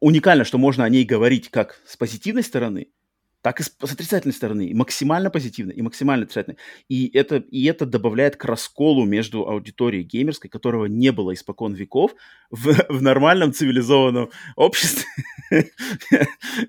уникально, 0.00 0.44
что 0.44 0.58
можно 0.58 0.84
о 0.84 0.88
ней 0.88 1.04
говорить 1.04 1.50
как 1.50 1.80
с 1.86 1.96
позитивной 1.96 2.42
стороны, 2.42 2.88
так 3.42 3.60
и 3.60 3.62
с, 3.62 3.74
отрицательной 3.80 4.34
стороны, 4.34 4.66
и 4.66 4.74
максимально 4.74 5.30
позитивно, 5.30 5.72
и 5.72 5.82
максимально 5.82 6.24
отрицательно. 6.24 6.56
И 6.88 7.10
это, 7.16 7.36
и 7.36 7.64
это 7.64 7.86
добавляет 7.86 8.36
к 8.36 8.44
расколу 8.44 9.06
между 9.06 9.48
аудиторией 9.48 10.04
геймерской, 10.04 10.50
которого 10.50 10.86
не 10.86 11.10
было 11.10 11.32
испокон 11.32 11.74
веков, 11.74 12.14
в, 12.50 12.74
в 12.88 13.02
нормальном 13.02 13.52
цивилизованном 13.52 14.30
обществе. 14.56 15.04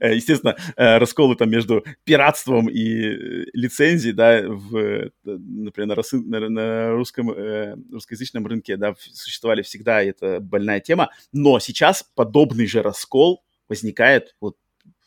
Естественно, 0.02 0.56
э, 0.76 0.98
расколы 0.98 1.36
там 1.36 1.50
между 1.50 1.84
пиратством 2.04 2.70
и 2.70 2.82
э, 2.82 3.46
лицензией, 3.54 4.14
да, 4.14 4.42
в, 4.48 5.12
например, 5.24 6.02
на, 6.14 6.50
на, 6.50 6.92
русском, 6.92 7.32
э, 7.32 7.76
русскоязычном 7.92 8.48
рынке, 8.48 8.78
да, 8.78 8.96
существовали 8.98 9.62
всегда, 9.62 10.02
это 10.02 10.40
больная 10.40 10.80
тема, 10.80 11.10
но 11.32 11.60
сейчас 11.60 12.04
подобный 12.16 12.66
же 12.66 12.82
раскол 12.82 13.44
возникает 13.68 14.36
вот 14.42 14.58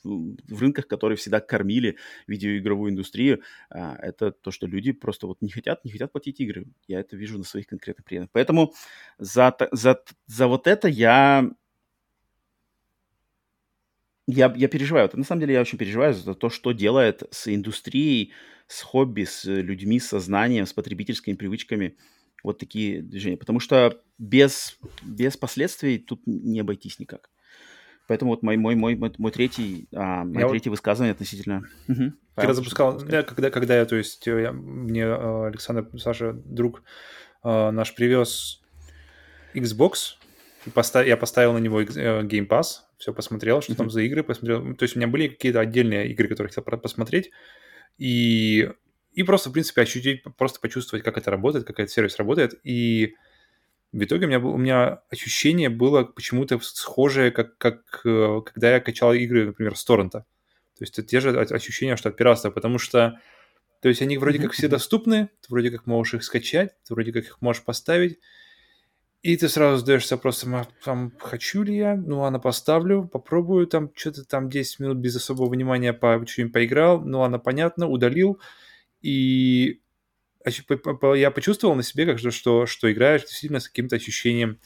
в 0.05 0.61
рынках, 0.61 0.87
которые 0.87 1.17
всегда 1.17 1.41
кормили 1.41 1.97
видеоигровую 2.27 2.93
индустрию, 2.93 3.43
а, 3.71 3.97
это 3.97 4.33
то, 4.33 4.51
что 4.51 4.67
люди 4.67 4.93
просто 4.93 5.27
вот 5.27 5.41
не 5.43 5.51
хотят, 5.51 5.85
не 5.85 5.91
хотят 5.91 6.13
платить 6.13 6.41
игры. 6.41 6.67
Я 6.87 7.01
это 7.01 7.17
вижу 7.17 7.39
на 7.39 7.45
своих 7.45 7.67
конкретных 7.67 8.05
примерах. 8.05 8.31
Поэтому 8.33 8.75
за, 9.19 9.57
за, 9.73 10.03
за 10.27 10.47
вот 10.47 10.67
это 10.67 10.89
я 10.89 11.51
я, 14.27 14.53
я 14.57 14.69
переживаю. 14.69 15.11
На 15.13 15.25
самом 15.25 15.41
деле 15.41 15.55
я 15.55 15.61
очень 15.61 15.79
переживаю 15.79 16.15
за 16.15 16.35
то, 16.35 16.49
что 16.49 16.73
делает 16.73 17.23
с 17.31 17.53
индустрией, 17.53 18.33
с 18.67 18.81
хобби, 18.83 19.25
с 19.25 19.45
людьми, 19.45 20.01
с 20.01 20.09
сознанием, 20.09 20.67
с 20.67 20.73
потребительскими 20.73 21.35
привычками 21.35 21.97
вот 22.43 22.59
такие 22.59 23.03
движения. 23.03 23.37
Потому 23.37 23.61
что 23.61 24.01
без, 24.19 24.79
без 25.03 25.37
последствий 25.37 25.99
тут 25.99 26.23
не 26.27 26.61
обойтись 26.61 26.99
никак. 26.99 27.31
Поэтому 28.07 28.33
вот 28.33 28.43
мой, 28.43 28.57
мой, 28.57 28.75
мой, 28.75 28.97
мой, 28.97 29.31
третий, 29.31 29.89
а, 29.95 30.25
мое 30.25 30.49
третье 30.49 30.71
вот... 30.71 30.77
высказывание 30.77 31.13
относительно... 31.13 31.63
Угу. 31.89 32.13
Когда 32.35 32.53
запускал, 32.53 32.99
да, 32.99 33.23
когда, 33.23 33.51
когда 33.51 33.79
я, 33.79 33.85
то 33.87 33.97
есть, 33.97 34.27
я, 34.27 34.53
мне 34.53 35.03
э, 35.03 35.47
Александр, 35.47 35.89
Саша, 35.99 36.33
друг 36.33 36.83
э, 37.45 37.71
наш 37.71 37.95
привез 37.95 38.61
Xbox, 39.55 40.17
и 40.67 40.71
поставил, 40.71 41.09
я 41.09 41.17
поставил 41.17 41.53
на 41.53 41.59
него 41.59 41.81
э, 41.81 41.85
Game 41.87 42.49
Pass, 42.49 42.83
все 42.99 43.13
посмотрел, 43.13 43.63
что 43.63 43.73
mm-hmm. 43.73 43.77
там 43.77 43.91
за 43.91 44.01
игры, 44.03 44.23
посмотрел. 44.23 44.75
То 44.75 44.83
есть 44.83 44.97
у 44.97 44.99
меня 44.99 45.09
были 45.09 45.29
какие-то 45.29 45.61
отдельные 45.61 46.11
игры, 46.11 46.29
которые 46.29 46.51
хотел 46.53 46.65
посмотреть, 46.79 47.31
и, 47.99 48.71
и 49.13 49.23
просто, 49.23 49.51
в 49.51 49.53
принципе, 49.53 49.83
ощутить, 49.83 50.23
просто 50.37 50.61
почувствовать, 50.61 51.05
как 51.05 51.17
это 51.17 51.31
работает, 51.31 51.67
как 51.67 51.79
этот 51.79 51.93
сервис 51.93 52.17
работает. 52.19 52.55
И 52.65 53.15
в 53.95 54.05
итоге 54.05 54.27
у 54.27 54.29
меня, 54.29 54.39
у 54.41 54.57
меня 54.57 55.03
ощущение 55.09 55.69
было 55.69 56.03
почему-то 56.03 56.59
схожее, 56.61 57.31
как, 57.31 57.57
как 57.59 58.01
э, 58.05 58.41
когда 58.45 58.73
я 58.73 58.81
качал 58.81 59.13
игры, 59.13 59.47
например, 59.47 59.77
с 59.77 59.85
торрента. 59.85 60.27
То 60.77 60.83
есть 60.83 60.99
это 60.99 61.07
те 61.07 61.21
же 61.21 61.39
ощущения, 61.39 61.97
что 61.97 62.09
от 62.09 62.17
пиратства, 62.17 62.51
потому 62.51 62.79
что 62.79 63.21
то 63.81 63.89
есть 63.89 64.03
они 64.03 64.19
вроде 64.19 64.41
как 64.41 64.53
все 64.53 64.67
доступны, 64.67 65.29
ты 65.43 65.49
вроде 65.49 65.71
как 65.71 65.87
можешь 65.87 66.15
их 66.15 66.25
скачать, 66.25 66.75
ты 66.89 66.95
вроде 66.95 67.13
как 67.13 67.25
их 67.25 67.41
можешь 67.41 67.63
поставить, 67.63 68.19
и 69.23 69.37
ты 69.37 69.49
сразу 69.49 69.79
задаешься 69.79 70.17
вопросом, 70.17 70.57
а 70.57 70.67
там, 70.85 71.13
хочу 71.21 71.63
ли 71.63 71.77
я? 71.77 71.95
Ну, 71.95 72.21
ладно, 72.21 72.41
поставлю, 72.41 73.07
попробую, 73.07 73.67
там, 73.67 73.91
что-то 73.95 74.25
там 74.25 74.49
10 74.49 74.81
минут 74.81 74.99
без 74.99 75.15
особого 75.17 75.49
внимания 75.49 75.93
по, 75.93 76.27
что-нибудь 76.27 76.53
поиграл, 76.53 77.01
ну, 77.01 77.21
ладно, 77.21 77.39
понятно, 77.39 77.89
удалил. 77.89 78.41
И 79.03 79.83
я 81.15 81.31
почувствовал 81.31 81.75
на 81.75 81.83
себе, 81.83 82.07
как 82.07 82.19
что, 82.19 82.67
что 82.67 82.93
играешь 82.93 83.23
действительно 83.23 83.61
с 83.61 83.69
каким-то 83.69 83.97
ощущением 83.97 84.59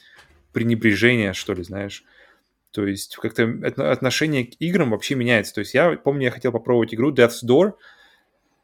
пренебрежения, 0.53 1.33
что 1.33 1.55
ли, 1.55 1.63
знаешь. 1.63 2.05
То 2.71 2.87
есть 2.87 3.17
как-то 3.17 3.45
отношение 3.91 4.47
к 4.47 4.55
играм 4.59 4.91
вообще 4.91 5.15
меняется. 5.15 5.55
То 5.55 5.61
есть 5.61 5.75
я 5.75 5.93
помню, 5.93 6.25
я 6.25 6.31
хотел 6.31 6.53
попробовать 6.53 6.95
игру 6.95 7.13
Death's 7.13 7.45
Door, 7.47 7.75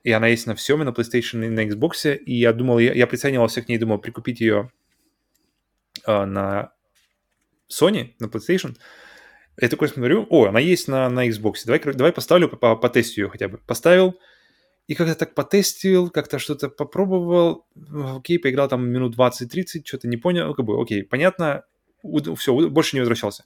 и 0.03 0.13
она 0.13 0.29
есть 0.29 0.47
на 0.47 0.55
всем, 0.55 0.83
и 0.83 0.85
на 0.85 0.91
PlayStation, 0.91 1.47
и 1.47 1.49
на 1.49 1.65
Xbox, 1.65 2.15
и 2.15 2.35
я 2.35 2.53
думал, 2.53 2.79
я, 2.79 2.93
я 2.93 3.07
приценивался 3.07 3.63
к 3.63 3.69
ней, 3.69 3.79
думал 3.79 3.99
прикупить 3.99 4.41
ее 4.41 4.71
а, 6.05 6.27
на 6.27 6.73
Sony, 7.71 8.15
на 8.19 8.27
PlayStation. 8.27 8.77
Я 9.61 9.69
такой 9.69 9.89
смотрю, 9.89 10.27
о, 10.31 10.47
она 10.47 10.61
есть 10.61 10.89
на, 10.89 11.09
на 11.09 11.29
Xbox. 11.29 11.63
Давай, 11.65 11.81
давай 11.81 12.13
поставлю, 12.13 12.49
по, 12.49 12.77
по 12.77 12.89
тесту 12.89 13.23
ее 13.23 13.29
хотя 13.31 13.49
бы. 13.49 13.59
Поставил, 13.59 14.19
и 14.87 14.95
как-то 14.95 15.15
так 15.15 15.35
потестил, 15.35 16.11
как-то 16.11 16.39
что-то 16.39 16.69
попробовал. 16.69 17.67
Окей, 18.17 18.39
поиграл 18.39 18.69
там 18.69 18.87
минут 18.89 19.17
20-30, 19.17 19.83
что-то 19.85 20.09
не 20.09 20.17
понял. 20.17 20.47
Ну, 20.47 20.55
как 20.55 20.65
бы, 20.65 20.81
окей, 20.81 21.03
понятно, 21.03 21.65
все, 22.37 22.69
больше 22.69 22.97
не 22.97 23.01
возвращался. 23.01 23.45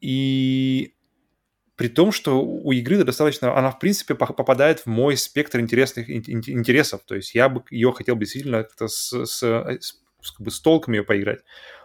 И 0.00 0.94
при 1.76 1.88
том, 1.88 2.12
что 2.12 2.44
у 2.44 2.72
игры 2.72 3.02
достаточно, 3.04 3.56
она 3.56 3.70
в 3.70 3.78
принципе 3.78 4.14
попадает 4.14 4.80
в 4.80 4.86
мой 4.86 5.16
спектр 5.16 5.60
интересных 5.60 6.10
интересов. 6.10 7.02
То 7.06 7.14
есть 7.14 7.34
я 7.34 7.48
бы 7.48 7.62
ее 7.70 7.92
хотел 7.92 8.16
бы 8.16 8.20
действительно 8.20 8.64
как-то 8.64 8.88
с, 8.88 9.12
с, 9.24 9.42
с 9.42 10.02
как 10.36 10.40
бы 10.40 10.50
с 10.50 10.60
толком 10.60 10.94
ее 10.94 11.04
поиграть. 11.04 11.40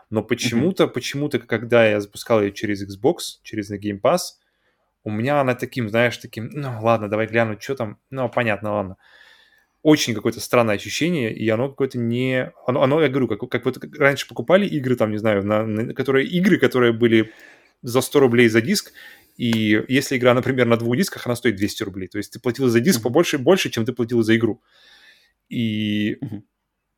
Но 0.09 0.23
почему-то, 0.23 0.85
mm-hmm. 0.85 0.89
почему-то, 0.89 1.39
когда 1.39 1.85
я 1.87 1.99
запускал 1.99 2.41
ее 2.41 2.53
через 2.53 2.83
Xbox, 2.83 3.39
через 3.43 3.71
Game 3.71 3.99
Pass, 4.01 4.19
у 5.07 5.09
меня 5.09 5.39
она 5.39 5.55
таким, 5.55 5.87
знаешь, 5.87 6.17
таким, 6.17 6.49
ну 6.51 6.81
ладно, 6.81 7.07
давай 7.07 7.27
гляну, 7.27 7.57
что 7.61 7.75
там, 7.75 7.97
ну 8.09 8.27
понятно, 8.27 8.73
ладно. 8.73 8.97
Очень 9.81 10.13
какое-то 10.13 10.41
странное 10.41 10.75
ощущение, 10.75 11.33
и 11.33 11.47
оно 11.47 11.69
какое-то 11.69 11.97
не... 11.97 12.51
Оно, 12.65 12.83
оно 12.83 13.01
я 13.01 13.07
говорю, 13.07 13.29
как, 13.29 13.49
как 13.49 13.63
вот 13.63 13.77
раньше 13.97 14.27
покупали 14.27 14.65
игры, 14.67 14.97
там, 14.97 15.11
не 15.11 15.17
знаю, 15.17 15.45
на, 15.45 15.65
на, 15.65 15.93
которые, 15.93 16.27
игры, 16.27 16.59
которые 16.59 16.91
были 16.91 17.31
за 17.83 18.01
100 18.01 18.19
рублей 18.19 18.49
за 18.49 18.59
диск, 18.59 18.91
и 19.37 19.81
если 19.87 20.17
игра, 20.17 20.33
например, 20.33 20.65
на 20.65 20.75
двух 20.75 20.97
дисках, 20.97 21.25
она 21.25 21.37
стоит 21.37 21.55
200 21.55 21.83
рублей. 21.83 22.07
То 22.09 22.17
есть 22.17 22.33
ты 22.33 22.39
платил 22.41 22.67
за 22.67 22.81
диск 22.81 23.01
побольше, 23.01 23.37
больше, 23.37 23.69
чем 23.69 23.85
ты 23.85 23.93
платил 23.93 24.23
за 24.23 24.35
игру. 24.35 24.61
И 25.47 26.17
mm-hmm 26.21 26.41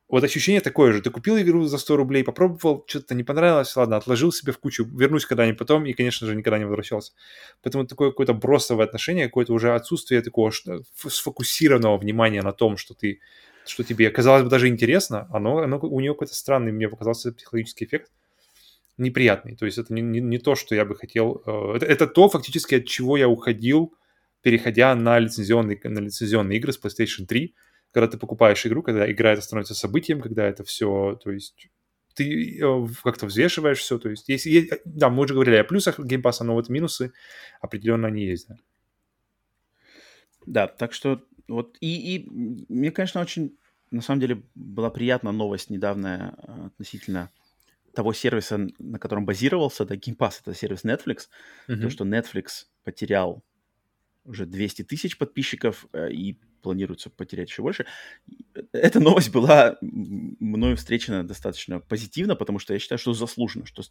вот 0.10 0.24
ощущение 0.24 0.60
такое 0.60 0.92
же. 0.92 1.02
Ты 1.02 1.12
купил 1.12 1.38
игру 1.40 1.66
за 1.66 1.78
100 1.78 1.96
рублей, 1.96 2.24
попробовал, 2.24 2.84
что-то 2.88 3.14
не 3.14 3.24
понравилось, 3.24 3.76
ладно, 3.76 3.96
отложил 3.96 4.32
себе 4.32 4.52
в 4.52 4.58
кучу, 4.58 4.84
вернусь 4.86 5.26
когда-нибудь 5.26 5.60
потом, 5.60 5.86
и, 5.86 5.94
конечно 5.94 6.26
же, 6.26 6.36
никогда 6.36 6.58
не 6.58 6.66
возвращался. 6.66 7.14
Поэтому 7.62 7.86
такое 7.86 8.10
какое-то 8.10 8.34
бросовое 8.34 8.86
отношение, 8.86 9.28
какое-то 9.28 9.54
уже 9.54 9.74
отсутствие 9.74 10.22
такого 10.22 10.52
сфокусированного 10.96 11.98
внимания 11.98 12.42
на 12.42 12.54
том, 12.54 12.78
что 12.78 12.94
ты 12.94 13.20
что 13.66 13.84
тебе, 13.84 14.10
казалось 14.10 14.44
бы, 14.44 14.50
даже 14.50 14.68
интересно, 14.68 15.28
оно, 15.32 15.60
оно 15.60 15.78
у 15.78 16.00
нее 16.00 16.14
какой-то 16.14 16.34
странный, 16.34 16.72
мне 16.72 16.90
показался 16.90 17.32
психологический 17.32 17.86
эффект, 17.86 18.12
неприятный. 18.98 19.56
То 19.56 19.66
есть 19.66 19.78
это 19.78 19.94
не, 19.94 20.02
не, 20.02 20.20
не 20.20 20.40
то, 20.40 20.56
что 20.56 20.74
я 20.74 20.86
бы 20.86 20.96
хотел. 20.96 21.44
Э, 21.46 21.76
это, 21.76 21.86
это 21.86 22.08
то, 22.08 22.30
фактически, 22.30 22.76
от 22.76 22.86
чего 22.86 23.16
я 23.16 23.30
уходил, 23.30 23.94
переходя 24.42 24.96
на 24.96 25.20
лицензионные, 25.20 25.80
на 25.84 26.00
лицензионные 26.00 26.58
игры 26.58 26.74
с 26.74 26.80
PlayStation 26.80 27.26
3, 27.28 27.54
когда 27.92 28.08
ты 28.08 28.18
покупаешь 28.18 28.66
игру, 28.66 28.84
когда 28.84 29.10
игра 29.12 29.34
это 29.34 29.42
становится 29.42 29.76
событием, 29.76 30.22
когда 30.22 30.46
это 30.46 30.64
все, 30.64 31.20
то 31.24 31.32
есть 31.32 31.70
ты 32.14 32.60
э, 32.60 32.88
как-то 33.04 33.26
взвешиваешь 33.26 33.80
все, 33.80 33.98
то 33.98 34.10
есть 34.10 34.28
есть, 34.28 34.72
да, 34.86 35.10
мы 35.10 35.24
уже 35.24 35.34
говорили 35.34 35.56
о 35.56 35.64
плюсах 35.64 36.00
Pass, 36.00 36.44
но 36.44 36.54
вот 36.54 36.70
минусы 36.70 37.14
определенно 37.62 38.08
они 38.08 38.26
есть, 38.26 38.48
да. 38.48 38.56
Да, 40.46 40.68
так 40.68 40.94
что 40.94 41.24
вот 41.48 41.78
и, 41.80 42.16
и 42.16 42.30
мне, 42.30 42.92
конечно, 42.92 43.22
очень 43.22 43.58
на 43.92 44.02
самом 44.02 44.22
деле 44.22 44.44
была 44.56 44.90
приятна 44.90 45.32
новость 45.32 45.70
недавняя 45.70 46.36
э, 46.38 46.66
относительно 46.68 47.32
того 47.94 48.14
сервиса, 48.14 48.68
на 48.78 49.00
котором 49.00 49.26
базировался, 49.26 49.86
да, 49.86 49.96
Game 49.96 50.16
Pass, 50.16 50.42
это 50.42 50.54
сервис 50.54 50.84
Netflix, 50.84 51.28
mm-hmm. 51.68 51.82
то, 51.82 51.90
что 51.90 52.06
Netflix 52.06 52.66
потерял 52.84 53.44
уже 54.26 54.46
200 54.46 54.84
тысяч 54.84 55.18
подписчиков 55.18 55.88
э, 55.94 56.12
и 56.12 56.40
планируется 56.62 57.10
потерять 57.10 57.50
еще 57.50 57.62
больше. 57.62 57.86
Эта 58.72 59.00
новость 59.00 59.32
была 59.32 59.78
мною 59.82 60.78
встречена 60.78 61.28
достаточно 61.28 61.80
позитивно, 61.80 62.36
потому 62.36 62.60
что 62.60 62.74
я 62.74 62.80
считаю, 62.80 63.00
что 63.00 63.14
заслуженно, 63.14 63.66
что 63.66 63.84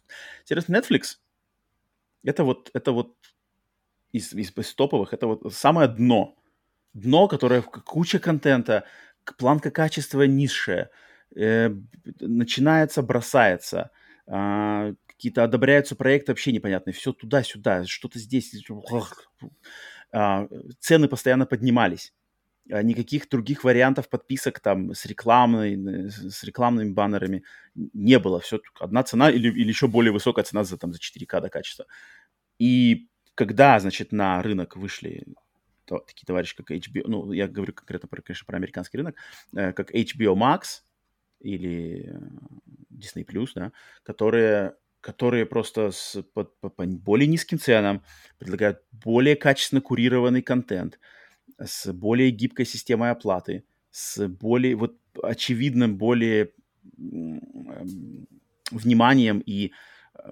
сервис 0.45 0.69
Netflix 0.69 1.17
это 2.23 2.43
вот, 2.43 2.69
это 2.73 2.91
вот 2.91 3.15
из, 4.11 4.33
из, 4.33 4.55
из 4.55 4.73
топовых, 4.75 5.13
это 5.13 5.27
вот 5.27 5.53
самое 5.53 5.87
дно. 5.87 6.35
Дно, 6.93 7.27
которое 7.27 7.61
куча 7.61 8.19
контента, 8.19 8.85
планка 9.37 9.71
качества 9.71 10.23
низшая, 10.23 10.89
э, 11.35 11.69
начинается, 12.19 13.03
бросается, 13.03 13.91
э, 14.27 14.95
какие-то 15.05 15.43
одобряются 15.43 15.95
проекты 15.95 16.31
вообще 16.31 16.51
непонятные, 16.51 16.93
все 16.93 17.13
туда-сюда, 17.13 17.85
что-то 17.85 18.17
здесь, 18.17 18.53
э, 20.11 20.47
цены 20.79 21.07
постоянно 21.07 21.45
поднимались. 21.45 22.13
А, 22.71 22.83
никаких 22.83 23.29
других 23.29 23.63
вариантов 23.63 24.09
подписок 24.09 24.59
там 24.59 24.93
с 24.93 25.05
рекламной, 25.05 26.09
с 26.09 26.43
рекламными 26.43 26.91
баннерами 26.91 27.43
не 27.75 28.19
было. 28.19 28.39
Все 28.39 28.59
одна 28.79 29.03
цена 29.03 29.29
или, 29.29 29.47
или 29.47 29.67
еще 29.67 29.87
более 29.87 30.11
высокая 30.11 30.45
цена 30.45 30.63
за, 30.63 30.77
там, 30.77 30.93
за 30.93 30.99
4К 30.99 31.41
до 31.41 31.49
качества. 31.49 31.85
И 32.59 33.09
когда, 33.35 33.79
значит, 33.79 34.11
на 34.11 34.41
рынок 34.41 34.75
вышли 34.75 35.25
то, 35.85 35.99
такие 35.99 36.25
товарищи, 36.25 36.55
как 36.55 36.69
HBO, 36.69 37.03
ну, 37.05 37.31
я 37.31 37.47
говорю 37.47 37.73
конкретно, 37.73 38.07
про, 38.07 38.21
конечно, 38.21 38.45
про 38.45 38.57
американский 38.57 38.97
рынок, 38.97 39.15
э, 39.55 39.73
как 39.73 39.91
HBO 39.91 40.35
Max 40.35 40.81
или 41.39 42.07
э, 42.07 42.19
Disney+, 42.91 43.25
да, 43.55 43.71
которые 44.03 44.75
которые 45.01 45.45
просто 45.45 45.91
с, 45.91 46.21
по, 46.33 46.43
по, 46.43 46.69
по 46.69 46.85
более 46.85 47.25
низким 47.25 47.57
ценам 47.57 48.03
предлагают 48.37 48.81
более 48.91 49.37
качественно 49.37 49.79
курированный 49.79 50.41
контент, 50.41 50.99
с 51.63 51.91
более 51.93 52.31
гибкой 52.31 52.65
системой 52.65 53.11
оплаты, 53.11 53.63
с 53.91 54.27
более, 54.27 54.75
вот, 54.75 54.97
очевидным, 55.21 55.97
более 55.97 56.51
вниманием 58.71 59.39
и 59.39 59.71
э, 60.13 60.29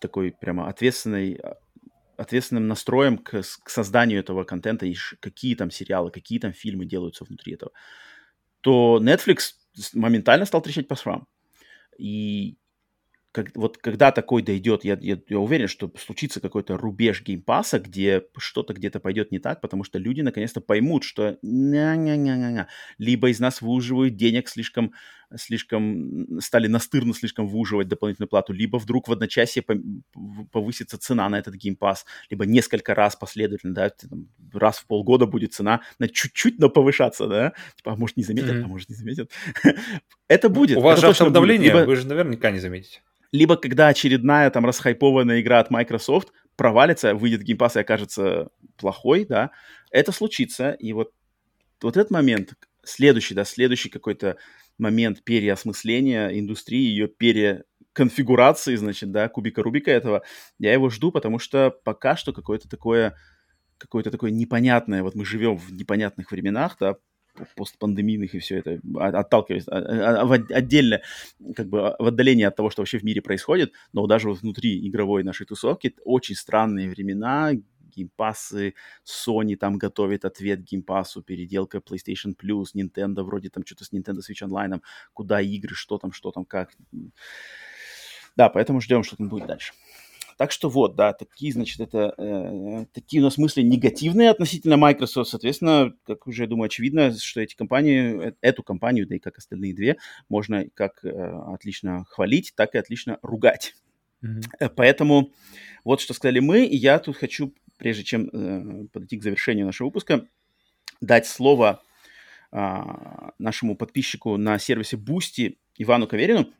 такой 0.00 0.32
прямо 0.32 0.68
ответственной, 0.68 1.34
а, 1.34 1.56
ответственным 2.16 2.66
настроем 2.66 3.18
к, 3.18 3.42
к 3.42 3.70
созданию 3.70 4.20
этого 4.20 4.44
контента 4.44 4.86
и 4.86 4.94
какие 5.20 5.54
там 5.54 5.70
сериалы, 5.70 6.10
какие 6.10 6.38
там 6.38 6.52
фильмы 6.52 6.86
делаются 6.86 7.24
внутри 7.24 7.54
этого, 7.54 7.72
то 8.60 8.98
Netflix 9.00 9.52
моментально 9.94 10.44
стал 10.44 10.62
трещать 10.62 10.88
по 10.88 10.96
швам. 10.96 11.26
И 11.96 12.58
как, 13.44 13.56
вот 13.56 13.78
когда 13.78 14.10
такой 14.10 14.42
дойдет, 14.42 14.84
я, 14.84 14.98
я, 15.00 15.18
я 15.28 15.38
уверен, 15.38 15.68
что 15.68 15.92
случится 15.96 16.40
какой-то 16.40 16.76
рубеж 16.76 17.22
геймпаса, 17.22 17.78
где 17.78 18.24
что-то 18.36 18.74
где-то 18.74 18.98
пойдет 19.00 19.30
не 19.30 19.38
так, 19.38 19.60
потому 19.60 19.84
что 19.84 19.98
люди 19.98 20.22
наконец-то 20.22 20.60
поймут, 20.60 21.04
что 21.04 21.38
ня-ня-ня-ня-ня, 21.42 22.68
либо 22.98 23.30
из 23.30 23.38
нас 23.38 23.62
выуживают 23.62 24.16
денег 24.16 24.48
слишком, 24.48 24.92
слишком, 25.36 26.40
стали 26.40 26.66
настырно 26.66 27.14
слишком 27.14 27.46
выуживать 27.46 27.86
дополнительную 27.86 28.28
плату, 28.28 28.52
либо 28.52 28.78
вдруг 28.78 29.06
в 29.08 29.12
одночасье 29.12 29.64
повысится 30.50 30.98
цена 30.98 31.28
на 31.28 31.38
этот 31.38 31.54
геймпас, 31.54 32.04
либо 32.30 32.44
несколько 32.44 32.94
раз 32.94 33.14
последовательно, 33.14 33.74
да, 33.74 33.92
раз 34.52 34.78
в 34.78 34.86
полгода 34.86 35.26
будет 35.26 35.54
цена 35.54 35.82
на 35.98 36.08
чуть-чуть, 36.08 36.58
но 36.58 36.70
повышаться, 36.70 37.28
да, 37.28 37.52
типа, 37.76 37.92
а 37.92 37.96
может 37.96 38.16
не 38.16 38.24
заметят, 38.24 38.50
mm-hmm. 38.50 38.64
а 38.64 38.68
может 38.68 38.88
не 38.88 38.96
заметят. 38.96 39.30
Это 40.28 40.48
будет. 40.48 40.78
У 40.78 40.80
вас 40.80 41.00
же 41.00 41.06
автодавление, 41.06 41.84
вы 41.84 41.94
же 41.94 42.06
наверняка 42.06 42.50
не 42.50 42.58
заметите 42.58 43.00
либо 43.32 43.56
когда 43.56 43.88
очередная 43.88 44.50
там 44.50 44.64
расхайпованная 44.66 45.40
игра 45.40 45.60
от 45.60 45.70
Microsoft 45.70 46.32
провалится, 46.56 47.14
выйдет 47.14 47.48
Game 47.48 47.56
Pass 47.56 47.76
и 47.76 47.80
окажется 47.80 48.48
плохой, 48.76 49.24
да, 49.24 49.50
это 49.90 50.12
случится, 50.12 50.72
и 50.72 50.92
вот, 50.92 51.12
вот 51.82 51.96
этот 51.96 52.10
момент, 52.10 52.54
следующий, 52.84 53.34
да, 53.34 53.44
следующий 53.44 53.90
какой-то 53.90 54.36
момент 54.78 55.22
переосмысления 55.24 56.28
индустрии, 56.28 56.88
ее 56.88 57.08
переконфигурации, 57.08 58.76
значит, 58.76 59.10
да, 59.10 59.28
кубика 59.28 59.62
Рубика 59.62 59.90
этого, 59.90 60.22
я 60.58 60.72
его 60.72 60.88
жду, 60.88 61.12
потому 61.12 61.38
что 61.38 61.70
пока 61.84 62.16
что 62.16 62.32
какое-то 62.32 62.68
такое 62.68 63.16
какое-то 63.78 64.10
такое 64.10 64.32
непонятное, 64.32 65.04
вот 65.04 65.14
мы 65.14 65.24
живем 65.24 65.56
в 65.56 65.72
непонятных 65.72 66.32
временах, 66.32 66.76
да, 66.80 66.96
постпандемийных 67.56 68.34
и 68.34 68.38
все 68.38 68.58
это, 68.58 68.80
отталкиваясь 68.98 69.68
а, 69.68 69.78
а, 69.78 70.22
а, 70.22 70.34
отдельно, 70.54 71.00
как 71.54 71.68
бы 71.68 71.96
в 71.98 72.06
отдалении 72.06 72.44
от 72.44 72.56
того, 72.56 72.70
что 72.70 72.82
вообще 72.82 72.98
в 72.98 73.04
мире 73.04 73.22
происходит, 73.22 73.72
но 73.92 74.06
даже 74.06 74.30
внутри 74.30 74.86
игровой 74.88 75.24
нашей 75.24 75.46
тусовки 75.46 75.94
очень 76.04 76.34
странные 76.34 76.88
времена, 76.88 77.52
геймпасы, 77.98 78.74
Sony 79.04 79.56
там 79.56 79.78
готовит 79.78 80.24
ответ 80.24 80.62
геймпасу, 80.62 81.22
переделка 81.22 81.78
PlayStation 81.78 82.34
Plus, 82.36 82.66
Nintendo 82.74 83.22
вроде 83.22 83.50
там 83.50 83.64
что-то 83.66 83.84
с 83.84 83.92
Nintendo 83.92 84.18
Switch 84.18 84.46
Online, 84.46 84.80
куда 85.12 85.40
игры, 85.40 85.74
что 85.74 85.98
там, 85.98 86.12
что 86.12 86.30
там, 86.30 86.44
как. 86.44 86.70
Да, 88.36 88.48
поэтому 88.48 88.80
ждем, 88.80 89.02
что 89.02 89.16
там 89.16 89.28
будет 89.28 89.46
дальше. 89.46 89.72
Так 90.38 90.52
что 90.52 90.68
вот, 90.68 90.94
да, 90.94 91.12
такие, 91.14 91.52
значит, 91.52 91.80
это 91.80 92.14
э, 92.16 92.86
такие 92.94 93.20
у 93.20 93.24
нас 93.24 93.38
мысли 93.38 93.60
негативные 93.60 94.30
относительно 94.30 94.76
Microsoft. 94.76 95.30
Соответственно, 95.30 95.92
как 96.06 96.28
уже, 96.28 96.44
я 96.44 96.48
думаю, 96.48 96.66
очевидно, 96.66 97.12
что 97.12 97.40
эти 97.40 97.56
компании, 97.56 98.28
э, 98.28 98.32
эту 98.40 98.62
компанию, 98.62 99.08
да 99.08 99.16
и 99.16 99.18
как 99.18 99.36
остальные 99.36 99.74
две, 99.74 99.96
можно 100.28 100.66
как 100.74 101.04
э, 101.04 101.08
отлично 101.08 102.04
хвалить, 102.08 102.52
так 102.54 102.76
и 102.76 102.78
отлично 102.78 103.18
ругать. 103.20 103.74
Mm-hmm. 104.22 104.74
Поэтому 104.76 105.32
вот 105.82 106.00
что 106.00 106.14
сказали 106.14 106.38
мы, 106.38 106.64
и 106.64 106.76
я 106.76 107.00
тут 107.00 107.16
хочу, 107.16 107.52
прежде 107.76 108.04
чем 108.04 108.28
э, 108.32 108.86
подойти 108.92 109.16
к 109.16 109.24
завершению 109.24 109.66
нашего 109.66 109.88
выпуска, 109.88 110.24
дать 111.00 111.26
слово 111.26 111.82
э, 112.52 112.76
нашему 113.40 113.76
подписчику 113.76 114.36
на 114.36 114.56
сервисе 114.60 114.96
Boosty 114.98 115.56
Ивану 115.78 116.06
Каверину, 116.06 116.52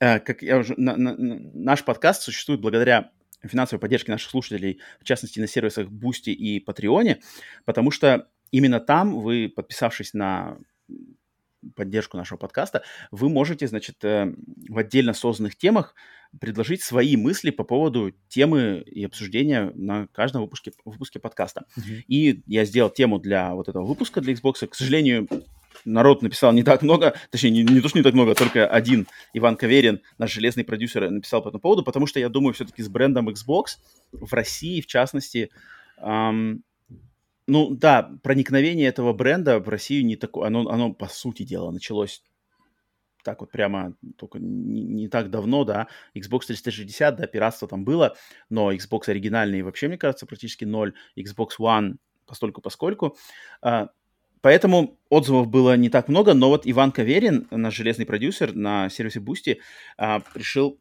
как 0.00 0.42
я 0.42 0.58
уже, 0.58 0.74
на, 0.76 0.96
на, 0.96 1.14
наш 1.16 1.84
подкаст 1.84 2.22
существует 2.22 2.60
благодаря 2.60 3.12
финансовой 3.42 3.80
поддержке 3.80 4.12
наших 4.12 4.30
слушателей, 4.30 4.80
в 5.00 5.04
частности, 5.04 5.38
на 5.40 5.46
сервисах 5.46 5.88
Boosty 5.88 6.32
и 6.32 6.60
Патреоне, 6.60 7.20
потому 7.64 7.90
что 7.90 8.28
именно 8.50 8.80
там 8.80 9.20
вы, 9.20 9.52
подписавшись 9.54 10.14
на 10.14 10.58
поддержку 11.76 12.16
нашего 12.16 12.38
подкаста, 12.38 12.82
вы 13.10 13.28
можете, 13.28 13.66
значит, 13.66 14.02
э, 14.04 14.32
в 14.68 14.78
отдельно 14.78 15.12
созданных 15.12 15.56
темах 15.56 15.94
предложить 16.40 16.82
свои 16.82 17.16
мысли 17.16 17.50
по 17.50 17.64
поводу 17.64 18.12
темы 18.28 18.82
и 18.86 19.04
обсуждения 19.04 19.70
на 19.74 20.06
каждом 20.08 20.42
выпуске, 20.42 20.72
выпуске 20.84 21.18
подкаста. 21.18 21.66
Mm-hmm. 21.76 22.02
И 22.08 22.42
я 22.46 22.64
сделал 22.64 22.88
тему 22.88 23.18
для 23.18 23.54
вот 23.54 23.68
этого 23.68 23.84
выпуска 23.84 24.20
для 24.20 24.32
Xbox. 24.32 24.66
К 24.66 24.74
сожалению, 24.74 25.28
народ 25.84 26.22
написал 26.22 26.52
не 26.52 26.62
так 26.62 26.82
много, 26.82 27.14
точнее, 27.30 27.50
не, 27.50 27.62
не 27.62 27.80
то, 27.80 27.88
что 27.88 27.98
не 27.98 28.04
так 28.04 28.14
много, 28.14 28.32
а 28.32 28.34
только 28.34 28.66
один 28.66 29.06
Иван 29.32 29.56
Каверин, 29.56 30.00
наш 30.18 30.32
железный 30.32 30.64
продюсер, 30.64 31.10
написал 31.10 31.42
по 31.42 31.48
этому 31.48 31.60
поводу, 31.60 31.82
потому 31.82 32.06
что 32.06 32.20
я 32.20 32.28
думаю, 32.28 32.54
все-таки 32.54 32.82
с 32.82 32.88
брендом 32.88 33.28
Xbox 33.28 33.78
в 34.12 34.32
России, 34.32 34.80
в 34.80 34.86
частности, 34.86 35.50
эм, 35.98 36.62
ну 37.46 37.70
да, 37.70 38.10
проникновение 38.22 38.88
этого 38.88 39.12
бренда 39.12 39.58
в 39.58 39.68
Россию 39.68 40.06
не 40.06 40.16
такое, 40.16 40.46
оно, 40.46 40.68
оно 40.68 40.92
по 40.92 41.08
сути 41.08 41.42
дела 41.42 41.70
началось 41.70 42.22
так 43.22 43.40
вот 43.40 43.50
прямо 43.50 43.94
только 44.16 44.38
не, 44.38 44.82
не 44.82 45.08
так 45.08 45.30
давно, 45.30 45.64
да, 45.64 45.88
Xbox 46.14 46.46
360, 46.46 47.16
да, 47.16 47.26
пиратство 47.26 47.68
там 47.68 47.84
было, 47.84 48.16
но 48.48 48.72
Xbox 48.72 49.08
оригинальный 49.08 49.62
вообще, 49.62 49.88
мне 49.88 49.98
кажется, 49.98 50.26
практически 50.26 50.64
ноль, 50.64 50.94
Xbox 51.18 51.50
One 51.58 51.96
постольку 52.30 52.60
поскольку. 52.60 53.16
А, 53.60 53.88
Поэтому 54.42 54.98
отзывов 55.08 55.48
было 55.48 55.76
не 55.76 55.90
так 55.90 56.08
много, 56.08 56.34
но 56.34 56.48
вот 56.48 56.62
Иван 56.64 56.92
Каверин, 56.92 57.46
наш 57.50 57.74
железный 57.74 58.06
продюсер 58.06 58.54
на 58.54 58.88
сервисе 58.88 59.20
Boosty, 59.20 59.58
а, 59.98 60.22
решил 60.34 60.80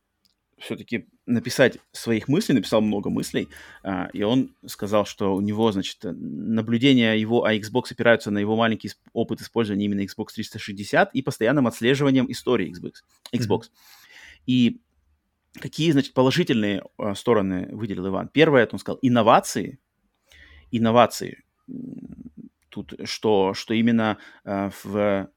все-таки 0.58 1.08
написать 1.26 1.78
своих 1.92 2.28
мыслей, 2.28 2.56
написал 2.56 2.82
много 2.82 3.10
мыслей, 3.10 3.50
а, 3.84 4.10
и 4.14 4.24
он 4.24 4.56
сказал, 4.66 5.06
что 5.06 5.36
у 5.36 5.42
него, 5.42 5.72
значит, 5.72 5.98
наблюдения 6.04 7.14
его 7.14 7.46
о 7.46 7.54
Xbox 7.54 7.92
опираются 7.92 8.32
на 8.32 8.40
его 8.40 8.56
маленький 8.56 8.92
опыт 9.14 9.42
использования 9.42 9.86
именно 9.86 10.02
Xbox 10.02 10.28
360 10.36 11.14
и 11.14 11.22
постоянным 11.22 11.68
отслеживанием 11.68 12.30
истории 12.32 12.72
Xbox. 12.72 13.04
Xbox. 13.34 13.62
Mm-hmm. 13.62 14.44
И 14.48 14.82
какие, 15.60 15.92
значит, 15.92 16.14
положительные 16.14 16.84
а, 16.98 17.16
стороны 17.16 17.68
выделил 17.72 18.08
Иван? 18.08 18.30
Первое, 18.30 18.64
это 18.64 18.76
он 18.76 18.80
сказал, 18.80 19.00
инновации. 19.02 19.80
Инновации 20.72 21.44
тут, 22.70 22.94
что, 23.06 23.54
что 23.54 23.74
именно 23.74 24.18
э, 24.46 24.70
в 24.84 25.30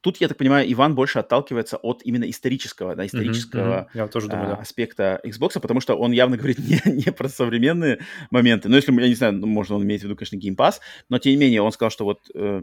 Тут, 0.00 0.18
я 0.18 0.28
так 0.28 0.36
понимаю, 0.36 0.70
Иван 0.72 0.94
больше 0.94 1.18
отталкивается 1.18 1.76
от 1.76 2.02
именно 2.04 2.28
исторического, 2.28 2.94
да, 2.94 3.06
исторического 3.06 3.88
mm-hmm, 3.94 3.98
mm-hmm. 3.98 4.08
тоже 4.10 4.28
думаю, 4.28 4.52
а, 4.52 4.56
да. 4.56 4.62
аспекта 4.62 5.20
Xbox, 5.24 5.60
потому 5.60 5.80
что 5.80 5.96
он 5.96 6.12
явно 6.12 6.36
говорит 6.36 6.58
не, 6.68 6.80
не 6.84 7.12
про 7.12 7.28
современные 7.28 8.00
моменты. 8.30 8.68
Ну, 8.68 8.76
если, 8.76 8.92
я 8.92 9.08
не 9.08 9.14
знаю, 9.14 9.34
ну, 9.34 9.46
можно 9.46 9.76
он 9.76 9.84
имеет 9.84 10.02
в 10.02 10.04
виду, 10.04 10.16
конечно, 10.16 10.36
Game 10.36 10.56
Pass, 10.56 10.80
но 11.08 11.18
тем 11.18 11.32
не 11.32 11.38
менее 11.38 11.62
он 11.62 11.72
сказал, 11.72 11.90
что 11.90 12.04
вот 12.04 12.30
э, 12.34 12.62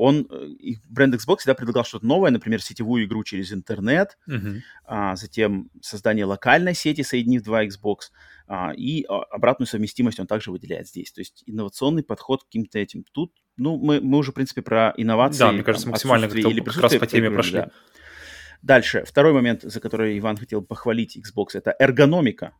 он, 0.00 0.26
э, 0.30 0.76
бренд 0.88 1.14
Xbox 1.14 1.38
всегда 1.38 1.54
предлагал 1.54 1.84
что-то 1.84 2.06
новое, 2.06 2.30
например, 2.30 2.62
сетевую 2.62 3.04
игру 3.04 3.22
через 3.22 3.52
интернет, 3.52 4.16
mm-hmm. 4.26 4.60
а, 4.84 5.14
затем 5.14 5.70
создание 5.82 6.24
локальной 6.24 6.74
сети, 6.74 7.02
соединив 7.02 7.42
два 7.42 7.66
Xbox, 7.66 8.10
а, 8.46 8.72
и 8.74 9.04
а, 9.04 9.24
обратную 9.24 9.66
совместимость 9.66 10.18
он 10.18 10.26
также 10.26 10.52
выделяет 10.52 10.88
здесь. 10.88 11.12
То 11.12 11.20
есть 11.20 11.42
инновационный 11.44 12.02
подход 12.02 12.42
к 12.42 12.46
каким-то 12.46 12.78
этим. 12.78 13.04
Тут, 13.12 13.34
ну, 13.58 13.76
мы, 13.76 14.00
мы 14.00 14.16
уже, 14.16 14.30
в 14.30 14.34
принципе, 14.34 14.62
про 14.62 14.94
инновации. 14.96 15.40
Да, 15.40 15.52
мне 15.52 15.62
кажется, 15.62 15.90
максимально 15.90 16.24
или 16.24 16.60
как 16.60 16.78
раз 16.78 16.96
по 16.96 17.06
теме 17.06 17.30
прошли. 17.30 17.58
Да. 17.58 17.70
Дальше, 18.62 19.04
второй 19.06 19.34
момент, 19.34 19.62
за 19.62 19.80
который 19.80 20.18
Иван 20.18 20.38
хотел 20.38 20.62
похвалить 20.62 21.18
Xbox, 21.18 21.48
это 21.52 21.74
эргономика. 21.78 22.54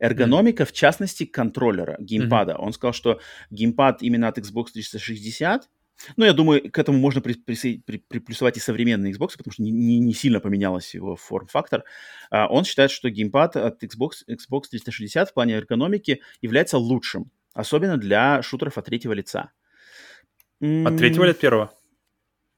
Эргономика, 0.00 0.64
mm-hmm. 0.64 0.66
в 0.66 0.72
частности, 0.72 1.26
контроллера, 1.26 1.96
геймпада. 2.00 2.54
Mm-hmm. 2.54 2.66
Он 2.66 2.72
сказал, 2.72 2.92
что 2.92 3.20
геймпад 3.50 4.02
именно 4.02 4.26
от 4.26 4.38
Xbox 4.38 4.72
360 4.72 5.68
ну, 6.16 6.24
я 6.24 6.32
думаю, 6.32 6.70
к 6.70 6.78
этому 6.78 6.98
можно 6.98 7.20
при, 7.20 7.34
при, 7.34 7.78
при, 7.78 7.98
приплюсовать 7.98 8.56
и 8.56 8.60
современные 8.60 9.12
Xbox, 9.12 9.36
потому 9.36 9.52
что 9.52 9.62
не, 9.62 9.70
не, 9.70 9.98
не 9.98 10.14
сильно 10.14 10.40
поменялась 10.40 10.94
его 10.94 11.16
форм-фактор. 11.16 11.84
А, 12.30 12.48
он 12.48 12.64
считает, 12.64 12.90
что 12.90 13.10
геймпад 13.10 13.56
от 13.56 13.82
Xbox, 13.82 14.24
Xbox 14.28 14.62
360 14.70 15.30
в 15.30 15.34
плане 15.34 15.54
эргономики 15.54 16.20
является 16.42 16.78
лучшим, 16.78 17.30
особенно 17.54 17.96
для 17.96 18.42
шутеров 18.42 18.78
от 18.78 18.86
третьего 18.86 19.12
лица. 19.12 19.52
От 20.60 20.96
третьего 20.96 21.24
или 21.24 21.30
от 21.32 21.38
первого? 21.38 21.72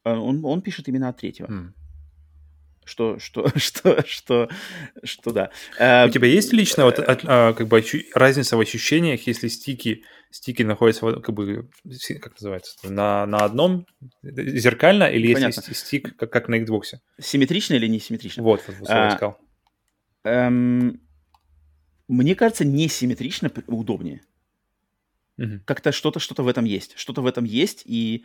А, 0.05 0.19
он, 0.19 0.44
он 0.44 0.62
пишет 0.62 0.89
именно 0.89 1.09
от 1.09 1.19
третьего. 1.19 1.47
Mm 1.47 1.77
что, 2.89 3.19
что, 3.19 3.48
что, 3.56 4.05
что, 4.06 4.48
что, 5.05 5.32
да. 5.32 5.51
У 6.06 6.10
тебя 6.10 6.27
есть 6.27 6.52
лично 6.52 6.85
вот, 6.85 6.98
а, 6.98 7.52
как 7.52 7.69
бы 7.69 7.85
разница 8.15 8.56
в 8.56 8.60
ощущениях, 8.60 9.27
если 9.27 9.48
стики, 9.48 10.02
стики 10.31 10.62
находятся, 10.62 11.12
как 11.20 11.35
бы, 11.35 11.69
как 12.20 12.32
называется, 12.35 12.77
на, 12.82 13.27
на 13.27 13.39
одном 13.39 13.86
зеркально, 14.23 15.05
или 15.05 15.35
Понятно. 15.35 15.60
если 15.60 15.74
стик, 15.74 16.16
как, 16.16 16.31
как 16.31 16.48
на 16.48 16.56
Xbox? 16.56 16.98
Симметрично 17.20 17.74
или 17.74 17.86
не 17.86 18.01
симметрично? 18.01 18.43
Вот, 18.43 18.62
вот, 18.66 18.77
вот 18.81 18.89
а, 18.90 19.09
искал. 19.09 19.39
Эм, 20.24 21.01
мне 22.09 22.35
кажется, 22.35 22.65
не 22.65 22.89
симметрично 22.89 23.51
удобнее. 23.66 24.23
Угу. 25.39 25.60
Как-то 25.65 25.93
что-то, 25.93 26.19
что-то 26.19 26.43
в 26.43 26.48
этом 26.48 26.65
есть. 26.65 26.94
Что-то 26.97 27.23
в 27.23 27.27
этом 27.27 27.44
есть, 27.44 27.82
и 27.85 28.24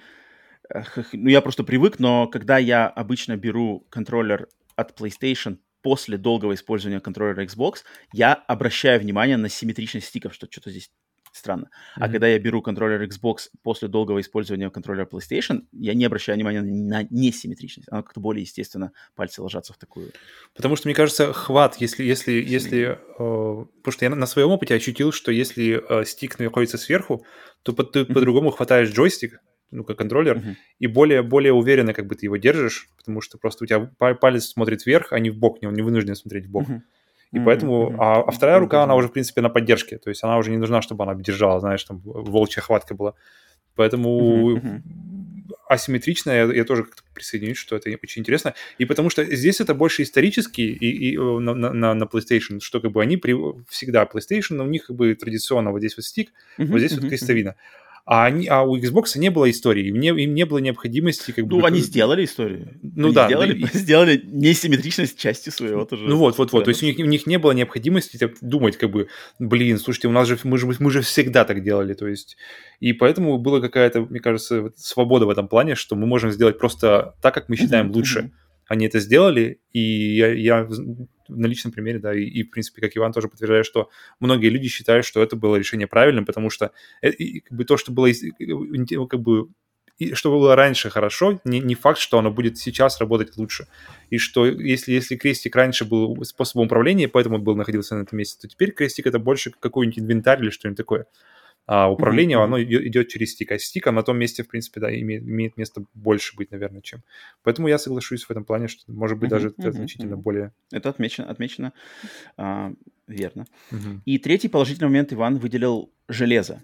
ну, 1.14 1.30
я 1.30 1.42
просто 1.42 1.64
привык, 1.64 2.00
но 2.00 2.28
когда 2.28 2.58
я 2.58 2.88
обычно 2.88 3.38
беру 3.38 3.86
контроллер 3.90 4.48
от 4.76 5.00
PlayStation 5.00 5.58
после 5.82 6.18
долгого 6.18 6.54
использования 6.54 7.00
контроллера 7.00 7.44
Xbox, 7.46 7.84
я 8.14 8.34
обращаю 8.34 9.00
внимание 9.00 9.38
на 9.38 9.50
симметричность 9.50 10.08
стиков, 10.08 10.34
что 10.34 10.48
что-то 10.50 10.72
здесь 10.72 10.92
странно. 11.34 11.66
Mm-hmm. 11.66 12.02
А 12.06 12.10
когда 12.10 12.28
я 12.28 12.40
беру 12.40 12.62
контроллер 12.62 13.04
Xbox 13.04 13.50
после 13.64 13.88
долгого 13.88 14.22
использования 14.22 14.70
контроллера 14.70 15.06
PlayStation, 15.06 15.64
я 15.72 15.94
не 15.94 16.06
обращаю 16.06 16.38
внимания 16.38 16.62
на 16.62 17.04
несимметричность. 17.10 17.90
Она 17.92 18.04
как-то 18.04 18.20
более 18.20 18.44
естественно 18.44 18.92
пальцы 19.16 19.42
ложатся 19.42 19.74
в 19.74 19.78
такую. 19.78 20.12
Потому 20.56 20.76
что, 20.76 20.88
мне 20.88 20.96
кажется, 20.96 21.34
хват, 21.34 21.78
если, 21.78 22.04
если, 22.04 22.32
если, 22.34 22.82
э, 22.82 22.98
потому 23.18 23.92
что 23.92 24.06
я 24.06 24.10
на 24.12 24.28
своем 24.28 24.50
опыте 24.50 24.76
ощутил, 24.76 25.12
что 25.12 25.32
если 25.32 25.82
э, 25.90 26.06
стик 26.06 26.40
находится 26.40 26.78
сверху, 26.78 27.26
то 27.64 27.74
по, 27.74 27.84
ты 27.84 28.02
mm-hmm. 28.02 28.14
по-другому 28.14 28.52
хватаешь 28.52 28.92
джойстик, 28.92 29.40
ну, 29.74 29.84
как 29.84 29.98
контроллер, 29.98 30.38
uh-huh. 30.38 30.56
и 30.80 30.88
более, 30.88 31.24
более 31.24 31.54
уверенно 31.54 31.94
как 31.94 32.08
бы 32.08 32.16
ты 32.16 32.26
его 32.26 32.38
держишь, 32.38 32.90
потому 32.98 33.22
что 33.22 33.38
просто 33.38 33.64
у 33.64 33.68
тебя 33.68 33.90
палец 33.98 34.46
смотрит 34.46 34.86
вверх, 34.86 35.14
а 35.14 35.20
не 35.20 35.30
в 35.30 35.38
бок, 35.38 35.58
он 35.62 35.74
не 35.74 35.82
вынужден 35.82 36.16
смотреть 36.16 36.46
в 36.46 36.52
бок. 36.52 36.70
Uh-huh. 36.70 36.82
И 37.34 37.38
mm-hmm. 37.38 37.46
поэтому, 37.46 37.90
mm-hmm. 37.90 37.96
А, 38.00 38.22
а 38.22 38.32
вторая 38.32 38.60
рука, 38.60 38.84
она 38.84 38.96
уже, 38.96 39.08
в 39.08 39.12
принципе, 39.12 39.42
на 39.42 39.50
поддержке. 39.50 39.98
То 39.98 40.10
есть 40.12 40.24
она 40.24 40.38
уже 40.38 40.52
не 40.52 40.58
нужна, 40.58 40.84
чтобы 40.84 41.04
она 41.04 41.16
держала, 41.16 41.60
знаешь, 41.60 41.84
там 41.84 42.00
волчья 42.04 42.62
хватка 42.62 42.94
была. 42.94 43.16
Поэтому 43.76 44.52
mm-hmm. 44.52 44.82
асимметрично 45.68 46.30
я, 46.30 46.44
я 46.44 46.64
тоже 46.64 46.84
как-то 46.84 47.02
присоединюсь, 47.16 47.58
что 47.58 47.76
это 47.76 47.90
очень 47.90 48.22
интересно. 48.22 48.54
И 48.78 48.86
потому 48.86 49.10
что 49.10 49.26
здесь 49.26 49.60
это 49.62 49.74
больше 49.74 50.04
исторически 50.04 50.62
и, 50.62 51.14
и 51.14 51.18
на, 51.18 51.56
на, 51.56 51.94
на 51.96 52.04
PlayStation, 52.04 52.60
что 52.60 52.80
как 52.80 52.92
бы 52.92 53.02
они 53.02 53.18
при, 53.18 53.36
всегда 53.68 54.04
PlayStation, 54.04 54.62
у 54.62 54.68
них 54.68 54.86
как 54.86 54.96
бы 54.96 55.16
традиционно 55.16 55.72
вот 55.72 55.80
здесь 55.80 55.98
вот 55.98 56.06
стик, 56.06 56.30
mm-hmm. 56.60 56.66
вот 56.68 56.78
здесь 56.78 56.92
mm-hmm. 56.92 57.02
вот 57.02 57.10
крестовина. 57.10 57.56
А, 58.06 58.26
они, 58.26 58.48
а 58.48 58.64
у 58.64 58.78
Xbox 58.78 59.18
не 59.18 59.30
было 59.30 59.50
истории, 59.50 59.88
им 59.88 59.98
не, 59.98 60.10
им 60.10 60.34
не 60.34 60.46
было 60.46 60.58
необходимости 60.58 61.32
как 61.32 61.48
бы... 61.48 61.58
Ну, 61.58 61.66
они 61.66 61.80
сделали 61.80 62.26
историю. 62.26 62.78
Ну 62.82 63.08
они 63.08 63.16
да. 63.16 63.28
Сделали, 63.28 63.54
да. 63.54 63.70
сделали 63.74 64.22
несимметричность 64.26 65.18
части 65.18 65.50
своего 65.50 65.86
тоже. 65.86 66.04
Ну 66.06 66.18
вот, 66.18 66.38
вот, 66.38 66.52
вот. 66.52 66.66
То 66.66 66.70
есть 66.70 66.84
у 66.84 66.86
них, 66.86 67.00
у 67.00 67.04
них 67.04 67.26
не 67.28 67.38
было 67.40 67.54
необходимости 67.54 68.18
так, 68.18 68.34
думать, 68.42 68.76
как 68.76 68.92
бы, 68.92 69.08
блин, 69.40 69.80
слушайте, 69.80 70.10
у 70.10 70.12
нас 70.12 70.28
же, 70.28 70.38
мы 70.44 70.58
же, 70.58 70.68
мы 70.80 70.92
же 70.92 71.02
всегда 71.02 71.46
так 71.46 71.64
делали, 71.64 71.94
то 71.94 72.08
есть... 72.08 72.36
И 72.82 72.92
поэтому 72.92 73.38
была 73.38 73.62
какая-то, 73.62 74.02
мне 74.02 74.20
кажется, 74.20 74.74
свобода 74.76 75.26
в 75.26 75.30
этом 75.30 75.48
плане, 75.48 75.76
что 75.76 75.96
мы 75.96 76.06
можем 76.06 76.32
сделать 76.32 76.60
просто 76.60 77.16
так, 77.22 77.34
как 77.34 77.48
мы 77.48 77.56
считаем 77.56 77.90
лучше. 77.92 78.32
Они 78.68 78.86
это 78.86 79.00
сделали, 79.00 79.60
и 79.72 79.80
я, 79.80 80.32
я 80.34 80.70
на 81.28 81.46
личном 81.46 81.72
примере, 81.72 82.00
да, 82.00 82.14
и, 82.14 82.24
и, 82.24 82.44
в 82.44 82.52
принципе, 82.52 82.82
как 82.82 82.96
Иван 82.96 83.12
тоже 83.12 83.28
подтверждает, 83.28 83.66
что 83.66 83.90
многие 84.20 84.50
люди 84.50 84.68
считают, 84.68 85.06
что 85.06 85.22
это 85.22 85.36
было 85.36 85.56
решение 85.56 85.88
правильным, 85.88 86.26
потому 86.26 86.50
что 86.50 86.72
это, 87.02 87.16
и, 87.16 87.40
как 87.42 87.58
бы 87.58 87.66
то, 87.66 87.78
что 87.78 87.92
было 87.92 88.08
как 89.08 89.22
бы 89.22 89.50
и 90.00 90.16
что 90.16 90.32
было 90.32 90.56
раньше 90.56 90.90
хорошо, 90.90 91.40
не, 91.46 91.60
не 91.60 91.76
факт, 91.76 92.00
что 92.00 92.18
оно 92.18 92.32
будет 92.32 92.58
сейчас 92.58 93.00
работать 93.00 93.38
лучше. 93.38 93.68
И 94.10 94.18
что 94.18 94.46
если, 94.46 94.92
если 94.92 95.16
крестик 95.16 95.56
раньше 95.56 95.86
был 95.86 96.24
способом 96.24 96.66
управления, 96.66 97.08
поэтому 97.08 97.36
он 97.36 97.44
был 97.44 97.56
находился 97.56 97.96
на 97.96 98.02
этом 98.02 98.18
месте, 98.18 98.40
то 98.42 98.48
теперь 98.48 98.72
крестик 98.72 99.06
это 99.06 99.20
больше 99.20 99.52
какой-нибудь 99.60 100.00
инвентарь 100.00 100.42
или 100.42 100.50
что-нибудь 100.50 100.78
такое 100.78 101.06
а 101.66 101.90
управление, 101.90 102.38
mm-hmm. 102.38 102.44
оно 102.44 102.62
идет 102.62 103.08
через 103.08 103.32
стик, 103.32 103.52
а 103.52 103.60
стик, 103.60 103.88
а 103.88 103.92
на 103.92 104.04
том 104.04 104.18
месте, 104.18 104.44
в 104.44 104.48
принципе, 104.48 104.82
да, 104.82 104.94
имеет, 104.94 105.24
имеет 105.24 105.58
место 105.58 105.86
больше 105.94 106.36
быть, 106.36 106.52
наверное, 106.52 106.82
чем. 106.82 107.04
Поэтому 107.42 107.68
я 107.70 107.78
соглашусь 107.78 108.26
в 108.26 108.32
этом 108.32 108.44
плане, 108.44 108.68
что, 108.68 108.92
может 108.92 109.18
быть, 109.18 109.30
mm-hmm. 109.30 109.34
даже 109.34 109.48
mm-hmm. 109.50 109.56
это 109.60 109.72
значительно 109.72 110.18
более... 110.18 110.52
Это 110.72 110.90
отмечено, 110.90 111.30
отмечено 111.30 111.74
а, 112.36 112.74
верно. 113.08 113.46
Mm-hmm. 113.72 114.00
И 114.06 114.18
третий 114.18 114.50
положительный 114.50 114.88
момент 114.88 115.14
Иван 115.14 115.38
выделил 115.38 115.92
железо. 116.10 116.62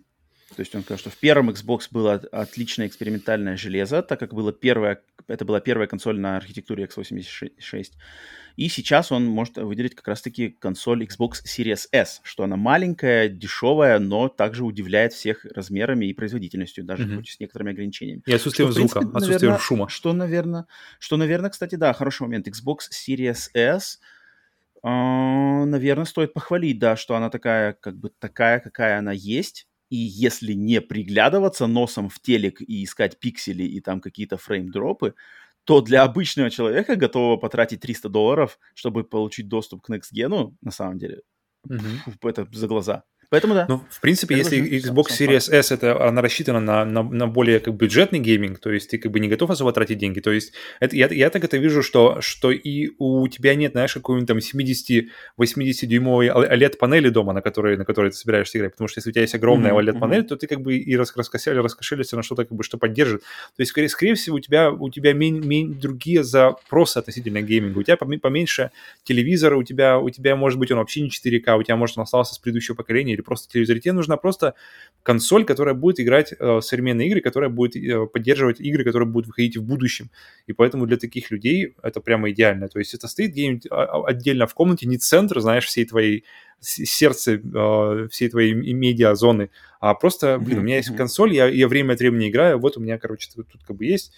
То 0.55 0.61
есть 0.61 0.75
он 0.75 0.81
сказал, 0.81 0.97
что 0.97 1.09
в 1.09 1.17
первом 1.17 1.49
Xbox 1.51 1.87
было 1.91 2.13
отличное 2.13 2.87
экспериментальное 2.87 3.55
железо, 3.55 4.01
так 4.01 4.19
как 4.19 4.33
было 4.33 4.51
первое, 4.51 5.01
это 5.27 5.45
была 5.45 5.59
первая 5.59 5.87
консоль 5.87 6.19
на 6.19 6.37
архитектуре 6.37 6.85
x86. 6.85 7.91
И 8.59 8.67
сейчас 8.67 9.09
он 9.13 9.25
может 9.25 9.55
выделить 9.55 9.95
как 9.95 10.09
раз-таки 10.09 10.49
консоль 10.49 11.05
Xbox 11.05 11.35
Series 11.45 11.87
S, 11.93 12.19
что 12.23 12.43
она 12.43 12.57
маленькая, 12.57 13.29
дешевая, 13.29 13.99
но 13.99 14.27
также 14.27 14.65
удивляет 14.65 15.13
всех 15.13 15.45
размерами 15.45 16.07
и 16.07 16.13
производительностью, 16.13 16.83
даже 16.83 17.05
mm-hmm. 17.05 17.15
хоть 17.15 17.29
с 17.29 17.39
некоторыми 17.39 17.71
ограничениями. 17.71 18.21
И 18.25 18.33
отсутствием 18.33 18.73
что, 18.73 18.81
звука, 18.81 18.99
принципе, 18.99 19.17
отсутствием 19.17 19.51
наверное, 19.51 19.65
шума. 19.65 19.87
Что, 19.87 20.11
наверное, 20.11 20.65
что, 20.99 21.15
наверное, 21.15 21.49
кстати, 21.49 21.75
да, 21.75 21.93
хороший 21.93 22.23
момент. 22.23 22.49
Xbox 22.49 22.79
Series 22.91 23.49
S 23.53 23.99
Uh, 24.81 25.65
наверное, 25.65 26.05
стоит 26.05 26.31
похвалить, 26.31 26.79
да, 26.79 26.95
что 26.95 27.15
она 27.15 27.29
такая, 27.29 27.73
как 27.73 27.97
бы 27.97 28.11
такая, 28.17 28.61
какая 28.61 28.97
она 28.97 29.11
есть. 29.11 29.67
И 29.89 29.97
если 29.97 30.53
не 30.53 30.79
приглядываться 30.79 31.67
носом 31.67 32.07
в 32.07 32.21
телек 32.21 32.61
и 32.61 32.85
искать 32.85 33.19
пиксели 33.19 33.63
и 33.63 33.81
там 33.81 33.99
какие-то 33.99 34.37
фрейм-дропы, 34.37 35.15
то 35.69 35.81
для 35.81 36.01
обычного 36.01 36.49
человека, 36.49 36.95
готового 36.95 37.37
потратить 37.37 37.81
300 37.81 38.09
долларов, 38.09 38.57
чтобы 38.73 39.03
получить 39.03 39.47
доступ 39.47 39.83
к 39.83 39.89
Next 39.91 40.11
Gen, 40.15 40.55
на 40.61 40.71
самом 40.71 40.97
деле, 40.97 41.21
mm-hmm. 41.69 42.17
это 42.23 42.47
за 42.51 42.67
глаза. 42.67 43.03
Поэтому 43.29 43.53
да. 43.53 43.65
Ну, 43.69 43.83
в 43.91 44.01
принципе, 44.01 44.39
это 44.39 44.55
если 44.55 44.79
Xbox 44.79 45.09
Series 45.09 45.53
S, 45.53 45.71
это, 45.71 46.03
она 46.07 46.21
рассчитана 46.21 46.59
на, 46.59 46.83
на, 46.83 47.03
на 47.03 47.27
более 47.27 47.59
как 47.59 47.75
бюджетный 47.75 48.17
гейминг, 48.17 48.57
то 48.57 48.71
есть 48.71 48.89
ты 48.89 48.97
как 48.97 49.11
бы 49.11 49.19
не 49.19 49.27
готов 49.27 49.51
особо 49.51 49.71
тратить 49.71 49.99
деньги. 49.99 50.19
То 50.19 50.31
есть 50.31 50.53
это, 50.79 50.95
я, 50.95 51.07
я 51.07 51.29
так 51.29 51.43
это 51.43 51.57
вижу, 51.57 51.83
что, 51.83 52.21
что 52.21 52.49
и 52.49 52.89
у 52.97 53.27
тебя 53.27 53.53
нет, 53.53 53.73
знаешь, 53.73 53.93
какой-нибудь 53.93 54.27
там 54.27 54.37
70-80-дюймовой 54.37 56.29
OLED-панели 56.29 57.09
дома, 57.09 57.33
на 57.33 57.41
которой, 57.41 57.77
на 57.77 57.85
которой 57.85 58.09
ты 58.09 58.17
собираешься 58.17 58.57
играть. 58.57 58.71
Потому 58.71 58.87
что 58.87 58.97
если 58.97 59.11
у 59.11 59.13
тебя 59.13 59.21
есть 59.21 59.35
огромная 59.35 59.73
mm-hmm. 59.73 59.93
OLED-панель, 59.93 60.23
то 60.23 60.35
ты 60.35 60.47
как 60.47 60.61
бы 60.61 60.77
и 60.77 60.97
раскошелишься, 60.97 61.53
раскошелишься 61.53 62.15
на 62.15 62.23
что-то, 62.23 62.45
как 62.45 62.57
бы, 62.57 62.63
что 62.63 62.79
поддержит. 62.79 63.21
То 63.21 63.61
есть, 63.61 63.69
скорее, 63.69 63.89
скорее 63.89 64.15
всего, 64.15 64.37
у 64.37 64.39
тебя, 64.39 64.71
у 64.71 64.89
тебя 64.89 65.13
мень, 65.13 65.45
мень, 65.45 65.79
другие 65.79 66.23
запросы 66.23 66.97
относительно 66.97 67.41
гейминга. 67.43 67.77
У 67.77 67.83
тебя 67.83 67.97
поменьше 67.97 68.71
телевизора, 69.03 69.55
у 69.55 69.63
тебя, 69.63 69.99
у 69.99 70.09
тебя, 70.09 70.35
может 70.35 70.57
быть, 70.57 70.71
он 70.71 70.79
вообще 70.79 71.01
не 71.01 71.09
4К, 71.09 71.57
у 71.57 71.63
тебя, 71.63 71.75
может, 71.75 71.95
он 71.97 72.03
остался 72.03 72.33
с 72.33 72.39
предыдущего 72.39 72.73
поколения, 72.73 73.18
или 73.19 73.23
просто 73.23 73.51
телевизор. 73.51 73.79
Тебе 73.79 73.93
нужна 73.93 74.17
просто 74.17 74.55
консоль, 75.03 75.45
которая 75.45 75.75
будет 75.75 75.99
играть 75.99 76.33
э, 76.37 76.61
современные 76.61 77.07
игры, 77.07 77.21
которая 77.21 77.49
будет 77.49 77.75
э, 77.75 78.07
поддерживать 78.07 78.59
игры, 78.59 78.83
которые 78.83 79.07
будут 79.07 79.27
выходить 79.27 79.57
в 79.57 79.63
будущем. 79.63 80.09
И 80.47 80.53
поэтому 80.53 80.85
для 80.85 80.97
таких 80.97 81.31
людей 81.31 81.75
это 81.83 82.01
прямо 82.01 82.31
идеально. 82.31 82.67
То 82.67 82.79
есть 82.79 82.93
это 82.93 83.07
стоит 83.07 83.31
где-нибудь 83.31 83.67
а, 83.69 83.83
а, 83.83 84.07
отдельно 84.07 84.47
в 84.47 84.53
комнате, 84.53 84.87
не 84.87 84.97
центр, 84.97 85.39
знаешь, 85.39 85.65
всей 85.65 85.85
твоей 85.85 86.23
сердце 86.61 87.33
э, 87.35 88.07
всей 88.11 88.29
твоей 88.29 88.53
медиа-зоны, 88.53 89.49
а 89.79 89.93
просто, 89.93 90.37
блин, 90.39 90.59
у 90.59 90.61
меня 90.61 90.75
есть 90.75 90.93
консоль, 90.93 91.33
я, 91.33 91.47
я 91.47 91.69
время 91.69 91.93
от 91.93 91.99
времени 91.99 92.27
играю, 92.27 92.59
вот 92.59 92.75
у 92.75 92.81
меня, 92.81 92.97
короче, 92.97 93.29
тут, 93.33 93.47
тут 93.47 93.63
как 93.63 93.77
бы 93.77 93.85
есть, 93.85 94.11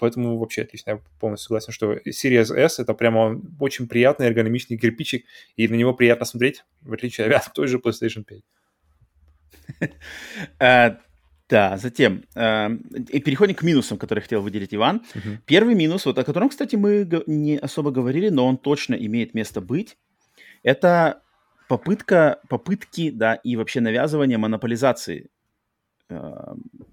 Поэтому 0.00 0.38
вообще 0.38 0.62
отлично, 0.62 0.90
я 0.90 1.00
полностью 1.20 1.46
согласен, 1.46 1.72
что 1.72 1.94
Series 1.94 2.54
S 2.54 2.78
это 2.78 2.94
прямо 2.94 3.40
очень 3.60 3.86
приятный 3.86 4.26
эргономичный 4.26 4.78
кирпичик, 4.78 5.24
и 5.56 5.68
на 5.68 5.74
него 5.74 5.94
приятно 5.94 6.26
смотреть, 6.26 6.64
в 6.82 6.92
отличие 6.92 7.26
от 7.28 7.52
той 7.52 7.68
же 7.68 7.78
PlayStation 7.78 8.24
5. 8.24 9.90
Э, 10.58 10.96
да, 11.48 11.76
затем 11.76 12.24
э, 12.34 12.70
и 13.10 13.20
переходим 13.20 13.54
к 13.54 13.62
минусам, 13.62 13.98
которые 13.98 14.22
хотел 14.22 14.42
выделить 14.42 14.74
Иван. 14.74 15.02
Первый 15.46 15.74
минус, 15.74 16.06
вот 16.06 16.18
о 16.18 16.24
котором, 16.24 16.48
кстати, 16.48 16.76
мы 16.76 17.08
не 17.26 17.58
особо 17.58 17.90
говорили, 17.90 18.30
но 18.30 18.46
он 18.46 18.56
точно 18.56 18.94
имеет 18.94 19.34
место 19.34 19.60
быть, 19.60 19.96
это 20.62 21.22
попытка, 21.68 22.40
попытки, 22.48 23.10
да, 23.10 23.34
и 23.34 23.56
вообще 23.56 23.80
навязывание 23.80 24.38
монополизации 24.38 25.30
э, 26.08 26.18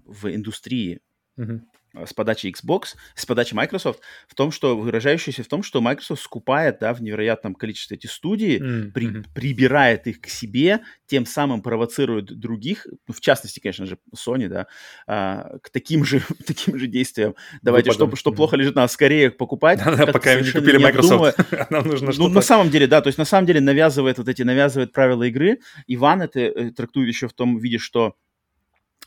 в 0.06 0.34
индустрии 0.34 1.00
Э, 1.38 1.58
с 1.94 2.12
подачи 2.12 2.46
Xbox, 2.46 2.96
с 3.14 3.26
подачи 3.26 3.54
Microsoft, 3.54 4.00
в 4.26 4.34
том, 4.34 4.50
что 4.50 4.76
выражающееся 4.76 5.42
в 5.42 5.48
том, 5.48 5.62
что 5.62 5.80
Microsoft 5.80 6.22
скупает, 6.22 6.78
да, 6.80 6.92
в 6.92 7.02
невероятном 7.02 7.54
количестве 7.54 7.96
эти 7.96 8.06
студии, 8.06 8.60
mm-hmm. 8.60 8.92
при, 8.92 9.22
прибирает 9.34 10.06
их 10.06 10.20
к 10.20 10.28
себе, 10.28 10.80
тем 11.06 11.26
самым 11.26 11.62
провоцирует 11.62 12.38
других, 12.38 12.86
ну, 13.06 13.14
в 13.14 13.20
частности, 13.20 13.60
конечно 13.60 13.86
же, 13.86 13.98
Sony, 14.14 14.48
да, 14.48 14.66
а, 15.06 15.58
к 15.62 15.70
таким 15.70 16.04
же, 16.04 16.22
таким 16.46 16.78
же 16.78 16.86
действиям. 16.86 17.34
Давайте, 17.62 17.92
что, 17.92 18.14
что 18.16 18.32
плохо 18.32 18.56
лежит, 18.56 18.74
надо 18.74 18.92
скорее 18.92 19.30
покупать. 19.30 19.80
Пока 20.12 20.40
не 20.40 20.50
купили 20.50 20.78
Microsoft, 20.78 21.38
нам 21.70 21.86
нужно 21.86 22.12
что-то... 22.12 22.28
Ну, 22.28 22.34
на 22.34 22.42
самом 22.42 22.70
деле, 22.70 22.86
да, 22.86 23.00
то 23.00 23.08
есть 23.08 23.18
на 23.18 23.24
самом 23.24 23.46
деле 23.46 23.60
навязывает 23.60 24.18
вот 24.18 24.28
эти, 24.28 24.42
навязывает 24.42 24.92
правила 24.92 25.22
игры. 25.24 25.60
Иван 25.86 26.22
это 26.22 26.40
э, 26.40 26.70
трактует 26.70 27.08
еще 27.08 27.28
в 27.28 27.32
том 27.32 27.58
виде, 27.58 27.78
что 27.78 28.16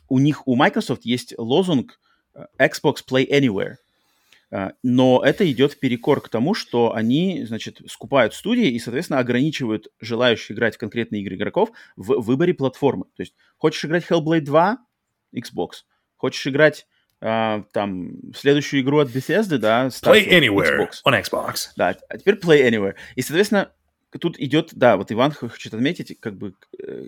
у 0.09 0.19
них, 0.19 0.47
у 0.47 0.55
Microsoft 0.55 1.05
есть 1.05 1.33
лозунг, 1.37 1.99
Xbox 2.59 2.97
Play 3.09 3.29
Anywhere. 3.29 3.75
А, 4.53 4.73
но 4.83 5.21
это 5.23 5.49
идет 5.49 5.79
перекор 5.79 6.21
к 6.21 6.29
тому, 6.29 6.53
что 6.53 6.93
они, 6.93 7.45
значит, 7.45 7.81
скупают 7.87 8.33
студии 8.33 8.67
и, 8.67 8.79
соответственно, 8.79 9.19
ограничивают 9.19 9.87
желающих 10.01 10.51
играть 10.51 10.75
в 10.75 10.77
конкретные 10.77 11.21
игры 11.21 11.35
игроков 11.35 11.71
в 11.95 12.21
выборе 12.21 12.53
платформы. 12.53 13.05
То 13.15 13.21
есть, 13.21 13.33
хочешь 13.57 13.85
играть 13.85 14.05
Hellblade 14.09 14.41
2— 14.41 14.77
Xbox. 15.35 15.69
Хочешь 16.17 16.45
играть 16.47 16.85
Uh, 17.23 17.63
там, 17.71 18.33
следующую 18.35 18.81
игру 18.81 18.97
от 18.97 19.09
Bethesda, 19.09 19.59
да, 19.59 19.89
Play 19.89 20.27
Anywhere 20.27 20.87
Xbox. 20.87 21.03
on 21.05 21.21
Xbox. 21.21 21.67
Да, 21.75 21.95
а 22.09 22.17
теперь 22.17 22.33
Play 22.33 22.67
Anywhere. 22.67 22.95
И, 23.13 23.21
соответственно, 23.21 23.71
тут 24.19 24.39
идет, 24.39 24.69
да, 24.73 24.97
вот 24.97 25.11
Иван 25.11 25.31
хочет 25.31 25.71
отметить, 25.71 26.19
как 26.19 26.35
бы 26.35 26.55
э, 26.79 27.03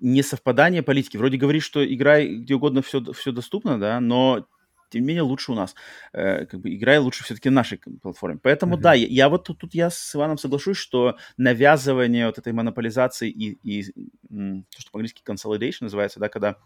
несовпадание 0.00 0.82
политики. 0.82 1.16
Вроде 1.16 1.36
говоришь, 1.36 1.64
что 1.64 1.84
играй 1.84 2.36
где 2.36 2.54
угодно, 2.54 2.82
все, 2.82 3.02
все 3.12 3.32
доступно, 3.32 3.78
да, 3.78 4.00
но 4.00 4.46
тем 4.90 5.02
не 5.02 5.08
менее 5.08 5.22
лучше 5.22 5.52
у 5.52 5.54
нас. 5.54 5.74
Э, 6.12 6.46
как 6.46 6.60
бы 6.60 6.74
играй 6.74 6.98
лучше 6.98 7.24
все-таки 7.24 7.48
на 7.48 7.56
нашей 7.56 7.78
платформе. 7.78 8.38
Поэтому 8.42 8.76
mm-hmm. 8.76 8.80
да, 8.80 8.94
я, 8.94 9.06
я 9.06 9.28
вот 9.28 9.44
тут, 9.44 9.58
тут 9.58 9.74
я 9.74 9.90
с 9.90 10.14
Иваном 10.14 10.38
соглашусь, 10.38 10.76
что 10.76 11.16
навязывание 11.36 12.26
вот 12.26 12.38
этой 12.38 12.52
монополизации 12.52 13.30
и, 13.30 13.58
и 13.62 13.84
то, 13.84 14.80
что 14.80 14.90
по-английски 14.92 15.22
consolidation 15.26 15.78
называется, 15.82 16.20
да, 16.20 16.28
когда 16.28 16.56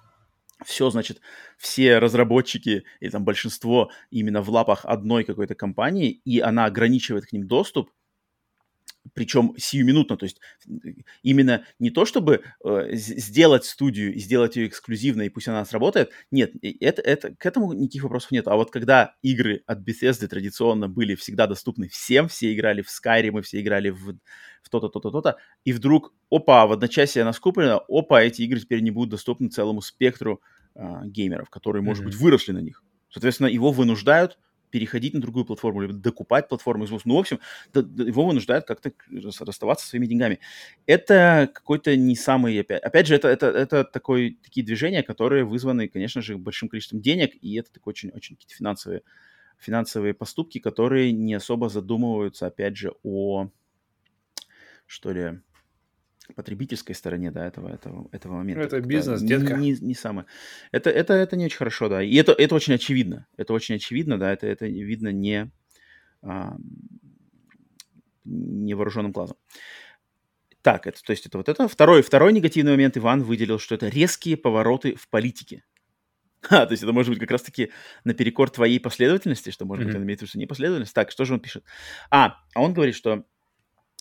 все, 0.65 0.91
значит, 0.91 1.21
все 1.57 1.99
разработчики 1.99 2.85
или 3.01 3.11
там 3.11 3.25
большинство 3.25 3.91
именно 4.11 4.43
в 4.43 4.51
лапах 4.51 4.85
одной 4.85 5.25
какой-то 5.25 5.55
компании, 5.55 6.11
и 6.11 6.41
она 6.41 6.67
ограничивает 6.67 7.27
к 7.27 7.33
ним 7.33 7.47
доступ, 7.47 7.91
причем 9.15 9.55
сиюминутно, 9.57 10.17
то 10.17 10.25
есть 10.25 10.41
именно 11.23 11.65
не 11.79 11.91
то, 11.91 12.05
чтобы 12.05 12.43
э, 12.65 12.89
сделать 12.93 13.65
студию 13.65 14.15
и 14.15 14.19
сделать 14.19 14.57
ее 14.57 14.69
эксклюзивной, 14.69 15.27
и 15.27 15.29
пусть 15.31 15.49
она 15.49 15.65
сработает, 15.65 16.11
нет, 16.31 16.53
это, 16.81 17.03
это, 17.03 17.35
к 17.35 17.47
этому 17.47 17.73
никаких 17.73 18.05
вопросов 18.05 18.31
нет. 18.31 18.47
А 18.49 18.57
вот 18.57 18.71
когда 18.71 19.15
игры 19.23 19.63
от 19.67 19.81
Bethesda 19.81 20.27
традиционно 20.27 20.89
были 20.89 21.15
всегда 21.15 21.47
доступны 21.47 21.89
всем, 21.89 22.29
все 22.29 22.53
играли 22.53 22.83
в 22.83 22.89
Skyrim, 22.89 23.41
все 23.43 23.61
играли 23.61 23.91
в, 23.91 24.19
в 24.63 24.69
то-то, 24.71 24.89
то-то, 24.89 25.11
то-то, 25.11 25.37
и 25.65 25.73
вдруг, 25.73 26.13
опа, 26.31 26.67
в 26.67 26.73
одночасье 26.73 27.23
она 27.23 27.33
скуплена, 27.33 27.81
опа, 27.89 28.23
эти 28.23 28.43
игры 28.43 28.61
теперь 28.61 28.81
не 28.81 28.91
будут 28.91 29.11
доступны 29.11 29.49
целому 29.49 29.81
спектру 29.81 30.43
э, 30.75 30.83
геймеров, 31.07 31.49
которые, 31.51 31.83
может 31.83 32.03
mm-hmm. 32.03 32.07
быть, 32.07 32.17
выросли 32.17 32.53
на 32.53 32.61
них. 32.61 32.85
Соответственно, 33.11 33.49
его 33.49 33.73
вынуждают 33.73 34.39
переходить 34.71 35.15
на 35.15 35.21
другую 35.21 35.45
платформу, 35.45 35.83
либо 35.83 35.93
докупать 35.93 36.49
платформу. 36.49 36.87
Ну, 37.05 37.17
в 37.17 37.19
общем, 37.19 37.41
его 37.75 38.27
вынуждают 38.27 38.67
как-то 38.67 38.93
расставаться 39.41 39.87
своими 39.87 40.07
деньгами. 40.07 40.41
Это 40.87 41.51
какой-то 41.53 41.97
не 41.97 42.17
самый... 42.17 42.61
Опять, 42.61 42.83
опять 42.83 43.07
же, 43.07 43.15
это, 43.15 43.29
это, 43.29 43.47
это 43.47 43.85
такой, 43.85 44.39
такие 44.43 44.65
движения, 44.65 45.03
которые 45.03 45.45
вызваны, 45.45 45.89
конечно 45.89 46.23
же, 46.23 46.39
большим 46.39 46.69
количеством 46.69 47.01
денег, 47.01 47.33
и 47.41 47.57
это 47.57 47.73
такой 47.73 47.93
очень, 47.93 48.11
очень 48.11 48.37
какие-то 48.37 48.55
финансовые, 48.55 49.03
финансовые 49.59 50.15
поступки, 50.15 50.59
которые 50.59 51.13
не 51.13 51.35
особо 51.35 51.69
задумываются, 51.69 52.47
опять 52.47 52.77
же, 52.77 52.93
о, 53.03 53.49
что 54.87 55.13
ли, 55.13 55.41
потребительской 56.35 56.94
стороне, 56.94 57.31
да, 57.31 57.47
этого, 57.47 57.69
этого, 57.69 58.09
этого 58.12 58.35
момента. 58.35 58.62
Это 58.62 58.81
бизнес, 58.81 59.23
детка. 59.23 59.55
Не, 59.55 59.73
не 59.73 59.94
самое. 59.94 60.27
Это, 60.73 60.90
это, 60.90 61.15
это 61.15 61.36
не 61.36 61.47
очень 61.47 61.59
хорошо, 61.59 61.89
да. 61.89 62.02
И 62.02 62.15
это, 62.16 62.32
это 62.32 62.55
очень 62.55 62.74
очевидно. 62.74 63.27
Это 63.36 63.52
очень 63.52 63.77
очевидно, 63.77 64.19
да, 64.19 64.32
это, 64.32 64.47
это 64.47 64.66
видно 64.66 65.09
не 65.09 65.51
а, 66.23 66.57
невооруженным 68.24 69.12
глазом. 69.12 69.36
Так, 70.62 70.86
это, 70.86 71.02
то 71.02 71.11
есть 71.12 71.27
это 71.27 71.39
вот 71.39 71.48
это. 71.48 71.69
Второй, 71.69 72.02
второй 72.02 72.32
негативный 72.32 72.73
момент 72.73 72.97
Иван 72.97 73.23
выделил, 73.23 73.59
что 73.59 73.74
это 73.74 73.89
резкие 73.89 74.36
повороты 74.36 74.94
в 74.94 75.09
политике. 75.09 75.65
А, 76.48 76.65
то 76.65 76.73
есть 76.73 76.82
это 76.82 76.93
может 76.93 77.11
быть 77.11 77.19
как 77.19 77.31
раз-таки 77.32 77.70
наперекор 78.05 78.48
твоей 78.48 78.81
последовательности, 78.81 79.51
что 79.51 79.66
может 79.66 79.85
mm-hmm. 79.85 79.89
быть 79.89 79.97
он 79.97 80.02
имеет 80.05 80.20
в 80.20 80.23
виду 80.23 80.39
не 80.39 80.47
последовательность. 80.47 80.94
Так, 80.94 81.11
что 81.11 81.27
же 81.27 81.35
он 81.35 81.40
пишет? 81.40 81.65
А, 82.11 82.39
а 82.55 82.62
он 82.62 82.73
говорит, 82.73 82.94
что 82.94 83.27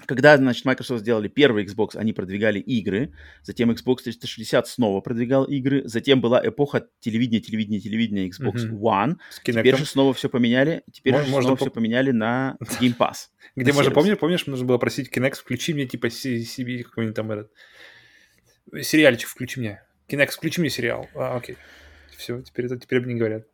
когда, 0.06 0.38
значит, 0.38 0.66
Microsoft 0.66 1.02
сделали 1.02 1.28
первый 1.28 1.66
Xbox, 1.66 1.96
они 1.96 2.14
продвигали 2.14 2.60
игры, 2.60 3.14
затем 3.44 3.72
Xbox 3.72 4.04
360 4.04 4.68
снова 4.68 5.02
продвигал 5.02 5.44
игры, 5.46 5.82
затем 5.86 6.22
была 6.22 6.42
эпоха 6.46 6.88
телевидения, 7.00 7.42
телевидения, 7.42 7.80
телевидения 7.80 8.28
Xbox 8.30 8.70
mm-hmm. 8.70 8.80
One, 8.80 9.16
теперь 9.44 9.76
же 9.76 9.86
снова 9.86 10.14
все 10.14 10.30
поменяли, 10.30 10.84
теперь 10.92 11.14
Можно, 11.14 11.28
же 11.28 11.42
снова 11.42 11.56
по... 11.56 11.66
все 11.66 11.72
поменяли 11.72 12.12
на 12.12 12.58
Game 12.82 12.96
Pass. 12.98 13.28
Где 13.56 13.74
можно, 13.74 13.92
помнишь, 13.92 14.18
помнишь, 14.18 14.46
нужно 14.46 14.66
было 14.66 14.78
просить 14.78 15.16
Kinect, 15.16 15.36
включи 15.36 15.74
мне, 15.74 15.86
типа, 15.86 16.10
себе 16.10 16.84
какой-нибудь 16.84 17.16
там 17.16 17.32
этот... 17.32 17.52
Сериальчик 18.82 19.28
включи 19.28 19.60
мне. 19.60 19.82
Kinect, 20.08 20.32
включи 20.32 20.62
мне 20.62 20.70
сериал. 20.70 21.08
А, 21.16 21.36
окей. 21.36 21.58
Все, 22.16 22.42
теперь 22.42 22.66
это 22.66 22.78
теперь 22.78 23.04
не 23.06 23.16
говорят. 23.16 23.48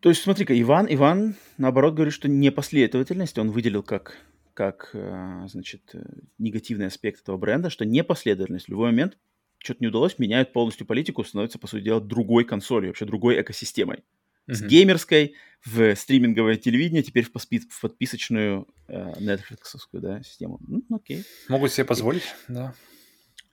То 0.00 0.08
есть, 0.08 0.22
смотри-ка, 0.22 0.58
Иван, 0.58 0.86
Иван, 0.88 1.34
наоборот, 1.58 1.94
говорит, 1.94 2.14
что 2.14 2.28
непоследовательность 2.28 3.38
он 3.38 3.50
выделил 3.50 3.82
как 3.82 4.16
как, 4.56 4.90
э, 4.94 5.46
значит, 5.48 5.82
э, 5.92 6.02
негативный 6.38 6.86
аспект 6.86 7.20
этого 7.20 7.36
бренда, 7.36 7.68
что 7.68 7.84
непоследовательность 7.84 8.66
в 8.66 8.70
любой 8.70 8.86
момент 8.86 9.18
что-то 9.58 9.80
не 9.80 9.88
удалось, 9.88 10.18
меняют 10.18 10.54
полностью 10.54 10.86
политику, 10.86 11.22
становится, 11.24 11.58
по 11.58 11.66
сути 11.66 11.84
дела, 11.84 12.00
другой 12.00 12.44
консолью, 12.44 12.88
вообще 12.90 13.04
другой 13.04 13.40
экосистемой. 13.40 13.98
Mm-hmm. 13.98 14.54
С 14.54 14.62
геймерской 14.62 15.34
в 15.62 15.94
стриминговое 15.94 16.56
телевидение, 16.56 17.02
теперь 17.02 17.24
в, 17.24 17.32
поспи- 17.32 17.68
в 17.68 17.80
подписочную 17.82 18.66
э, 18.88 19.12
Netflix 19.20 19.58
да, 19.92 20.22
систему. 20.22 20.58
Ну, 20.66 20.82
окей. 20.90 21.24
Могут 21.48 21.72
себе 21.72 21.84
позволить, 21.84 22.24
и, 22.48 22.52
да. 22.52 22.74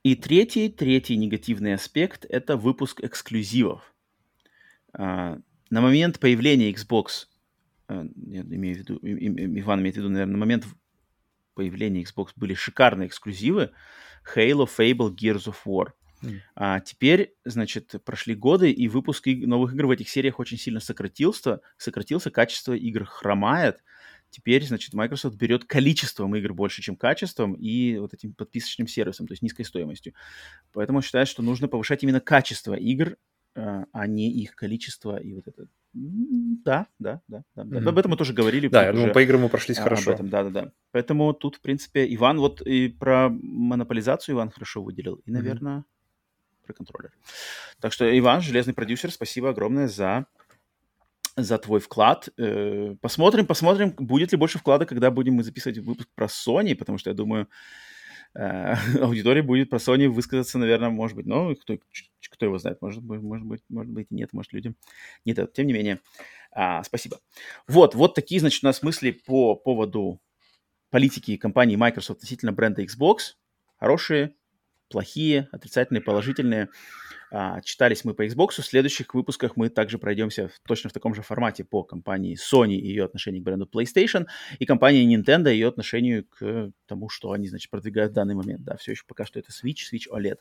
И 0.04 0.16
третий, 0.16 0.70
третий 0.70 1.18
негативный 1.18 1.74
аспект– 1.74 2.26
это 2.30 2.56
выпуск 2.56 3.04
эксклюзивов. 3.04 3.94
А, 4.94 5.38
на 5.70 5.82
момент 5.82 6.20
появления 6.20 6.72
Xbox, 6.72 7.28
я 7.90 8.42
имею 8.42 8.76
в 8.76 8.80
виду, 8.80 9.00
Иван 9.02 9.82
имеет 9.82 9.96
в 9.96 9.98
виду, 9.98 10.10
наверное, 10.10 10.32
на 10.32 10.38
момент 10.38 10.66
появления 11.54 12.04
Xbox 12.04 12.30
были 12.36 12.54
шикарные 12.54 13.08
эксклюзивы. 13.08 13.72
Halo, 14.36 14.68
Fable, 14.68 15.14
Gears 15.14 15.46
of 15.46 15.56
War. 15.66 15.92
Mm. 16.22 16.40
А 16.56 16.80
теперь, 16.80 17.34
значит, 17.44 17.96
прошли 18.06 18.36
годы, 18.36 18.72
и 18.72 18.88
выпуск 18.88 19.26
новых 19.28 19.74
игр 19.74 19.88
в 19.88 19.92
этих 19.92 20.10
сериях 20.10 20.40
очень 20.40 20.58
сильно 20.58 20.80
сократился, 20.80 21.62
сократился, 21.78 22.32
качество 22.32 22.74
игр 22.74 23.06
хромает. 23.06 23.84
Теперь, 24.30 24.66
значит, 24.66 24.94
Microsoft 24.94 25.36
берет 25.36 25.66
количеством 25.66 26.36
игр 26.36 26.54
больше, 26.54 26.82
чем 26.82 26.96
качеством, 26.96 27.54
и 27.54 27.98
вот 27.98 28.16
этим 28.16 28.34
подписочным 28.34 28.88
сервисом, 28.88 29.28
то 29.28 29.34
есть 29.34 29.44
низкой 29.44 29.64
стоимостью. 29.64 30.14
Поэтому 30.72 31.04
считаю, 31.04 31.28
что 31.28 31.44
нужно 31.44 31.68
повышать 31.68 32.02
именно 32.04 32.20
качество 32.20 32.74
игр, 32.74 33.18
а, 33.56 33.86
а 33.92 34.08
не 34.08 34.32
их 34.32 34.56
количество 34.56 35.18
и 35.18 35.34
вот 35.34 35.48
это. 35.48 35.68
Да, 35.94 36.88
да, 36.98 37.22
да, 37.28 37.44
да. 37.56 37.64
Mm-hmm. 37.64 37.90
Об 37.90 37.98
этом 38.00 38.12
мы 38.12 38.18
тоже 38.18 38.34
говорили. 38.34 38.68
Да, 38.68 38.86
я 38.86 38.94
думаю, 38.94 39.14
по 39.14 39.22
играм 39.22 39.42
мы 39.42 39.50
прошлись 39.50 39.78
а, 39.78 39.84
хорошо. 39.84 40.12
Об 40.12 40.16
этом, 40.16 40.30
да, 40.30 40.44
да, 40.44 40.50
да. 40.50 40.72
Поэтому 40.92 41.34
тут, 41.34 41.58
в 41.58 41.62
принципе, 41.62 42.12
Иван 42.16 42.40
вот 42.40 42.62
и 42.62 42.90
про 42.90 43.30
монополизацию 43.30 44.36
Иван 44.36 44.50
хорошо 44.50 44.82
выделил, 44.82 45.22
и, 45.26 45.32
наверное, 45.32 45.80
mm-hmm. 45.80 46.66
про 46.66 46.74
контроллер. 46.74 47.12
Так 47.80 47.94
что, 47.94 48.18
Иван, 48.18 48.42
железный 48.42 48.74
продюсер, 48.74 49.12
спасибо 49.12 49.50
огромное 49.50 49.88
за 49.88 50.26
за 51.36 51.58
твой 51.58 51.80
вклад. 51.80 52.30
Э, 52.38 52.96
посмотрим, 53.02 53.46
посмотрим, 53.46 53.92
будет 53.98 54.32
ли 54.32 54.38
больше 54.38 54.60
вклада, 54.60 54.86
когда 54.86 55.10
будем 55.10 55.34
мы 55.34 55.44
записывать 55.44 55.80
выпуск 55.80 56.08
про 56.16 56.28
Sony, 56.28 56.76
потому 56.76 56.98
что 56.98 57.10
я 57.10 57.16
думаю, 57.16 57.48
аудитория 59.02 59.44
будет 59.44 59.70
про 59.70 59.78
Sony 59.78 60.08
высказаться, 60.08 60.58
наверное, 60.58 60.90
может 60.90 61.16
быть, 61.16 61.26
ну, 61.26 61.56
кто, 61.56 61.78
кто 62.32 62.46
его 62.46 62.58
знает, 62.58 62.82
может 62.82 63.04
быть, 63.04 63.22
может 63.22 63.46
быть, 63.46 63.62
может 63.70 63.92
быть 63.92 64.12
нет, 64.12 64.34
может 64.34 64.54
людям 64.54 64.76
нет. 65.24 65.54
Тем 65.54 65.68
не 65.68 65.74
менее, 65.74 66.02
а, 66.52 66.84
спасибо. 66.84 67.20
Вот, 67.68 67.94
вот 67.96 68.16
такие, 68.16 68.40
значит, 68.40 68.64
у 68.64 68.68
нас 68.68 68.82
мысли 68.82 69.12
по 69.12 69.56
поводу 69.56 70.20
политики 70.90 71.38
компании 71.38 71.76
Microsoft 71.76 72.20
относительно 72.20 72.52
бренда 72.52 72.84
Xbox. 72.84 73.36
Хорошие, 73.80 74.36
плохие, 74.90 75.50
отрицательные, 75.52 76.02
положительные. 76.02 76.70
А, 77.36 77.62
читались 77.62 78.06
мы 78.06 78.14
по 78.14 78.24
Xbox. 78.28 78.62
В 78.62 78.66
следующих 78.66 79.16
выпусках 79.16 79.58
мы 79.58 79.70
также 79.70 79.98
пройдемся 79.98 80.50
в, 80.50 80.60
точно 80.68 80.92
в 80.92 80.94
таком 80.94 81.16
же 81.16 81.24
формате 81.24 81.64
по 81.64 81.84
компании 81.84 82.38
Sony 82.38 82.76
и 82.76 82.88
ее 82.88 83.06
отношению 83.06 83.42
к 83.42 83.46
бренду 83.46 83.68
PlayStation, 83.74 84.28
и 84.60 84.68
компании 84.68 85.04
Nintendo 85.04 85.52
и 85.52 85.56
ее 85.56 85.68
отношению 85.68 86.26
к 86.26 86.72
тому, 86.86 87.10
что 87.10 87.32
они, 87.32 87.50
значит, 87.50 87.72
продвигают 87.72 88.12
в 88.12 88.16
данный 88.16 88.36
момент. 88.36 88.64
Да, 88.64 88.78
все 88.78 88.92
еще 88.92 89.04
пока 89.08 89.26
что 89.26 89.40
это 89.40 89.50
Switch, 89.50 89.80
Switch 89.92 90.08
OLED. 90.14 90.36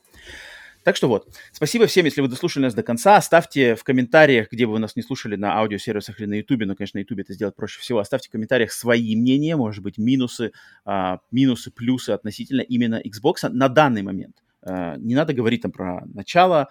Так 0.85 0.97
что 0.97 1.09
вот, 1.09 1.29
спасибо 1.53 1.87
всем, 1.87 2.05
если 2.05 2.21
вы 2.21 2.29
дослушали 2.29 2.65
нас 2.65 2.75
до 2.75 2.83
конца. 2.83 3.17
Оставьте 3.17 3.75
в 3.75 3.85
комментариях, 3.85 4.51
где 4.51 4.67
бы 4.67 4.73
вы 4.73 4.79
нас 4.79 4.95
не 4.95 5.03
слушали, 5.03 5.37
на 5.37 5.57
аудиосервисах 5.61 6.21
или 6.21 6.27
на 6.27 6.35
Ютубе, 6.35 6.67
но, 6.67 6.75
конечно, 6.75 6.99
на 6.99 7.03
Ютубе 7.03 7.23
это 7.23 7.33
сделать 7.33 7.57
проще 7.57 7.81
всего. 7.81 8.01
Оставьте 8.01 8.29
в 8.29 8.33
комментариях 8.33 8.71
свои 8.71 9.17
мнения, 9.17 9.57
может 9.57 9.83
быть, 9.83 9.97
минусы, 9.97 10.53
а, 10.85 11.21
минусы, 11.31 11.71
плюсы 11.71 12.11
относительно 12.11 12.61
именно 12.61 13.01
Xbox 13.01 13.49
на 13.49 13.71
данный 13.71 14.03
момент. 14.03 14.43
А, 14.65 14.97
не 14.97 15.15
надо 15.15 15.33
говорить 15.35 15.63
там 15.63 15.73
про 15.73 16.05
начало, 16.07 16.69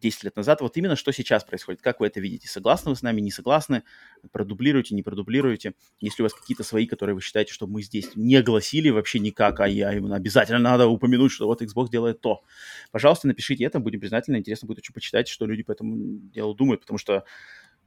10 0.00 0.24
лет 0.24 0.36
назад, 0.36 0.60
вот 0.60 0.76
именно 0.76 0.96
что 0.96 1.12
сейчас 1.12 1.44
происходит, 1.44 1.82
как 1.82 2.00
вы 2.00 2.08
это 2.08 2.18
видите, 2.20 2.48
согласны 2.48 2.90
вы 2.90 2.96
с 2.96 3.02
нами, 3.02 3.20
не 3.20 3.30
согласны, 3.30 3.84
продублируете, 4.32 4.94
не 4.94 5.02
продублируете, 5.02 5.74
если 6.00 6.22
у 6.22 6.24
вас 6.24 6.34
какие-то 6.34 6.64
свои, 6.64 6.86
которые 6.86 7.14
вы 7.14 7.20
считаете, 7.20 7.52
что 7.52 7.68
мы 7.68 7.82
здесь 7.82 8.10
не 8.16 8.36
огласили 8.36 8.90
вообще 8.90 9.20
никак, 9.20 9.60
а 9.60 9.68
я 9.68 9.92
именно 9.96 10.16
обязательно 10.16 10.58
надо 10.58 10.88
упомянуть, 10.88 11.30
что 11.30 11.46
вот 11.46 11.62
Xbox 11.62 11.90
делает 11.90 12.20
то, 12.20 12.42
пожалуйста, 12.90 13.28
напишите 13.28 13.64
это, 13.64 13.78
будем 13.78 14.00
признательны, 14.00 14.38
интересно 14.38 14.66
будет 14.66 14.78
очень 14.78 14.94
почитать, 14.94 15.28
что 15.28 15.46
люди 15.46 15.62
по 15.62 15.72
этому 15.72 16.18
делу 16.32 16.54
думают, 16.54 16.80
потому 16.80 16.98
что, 16.98 17.24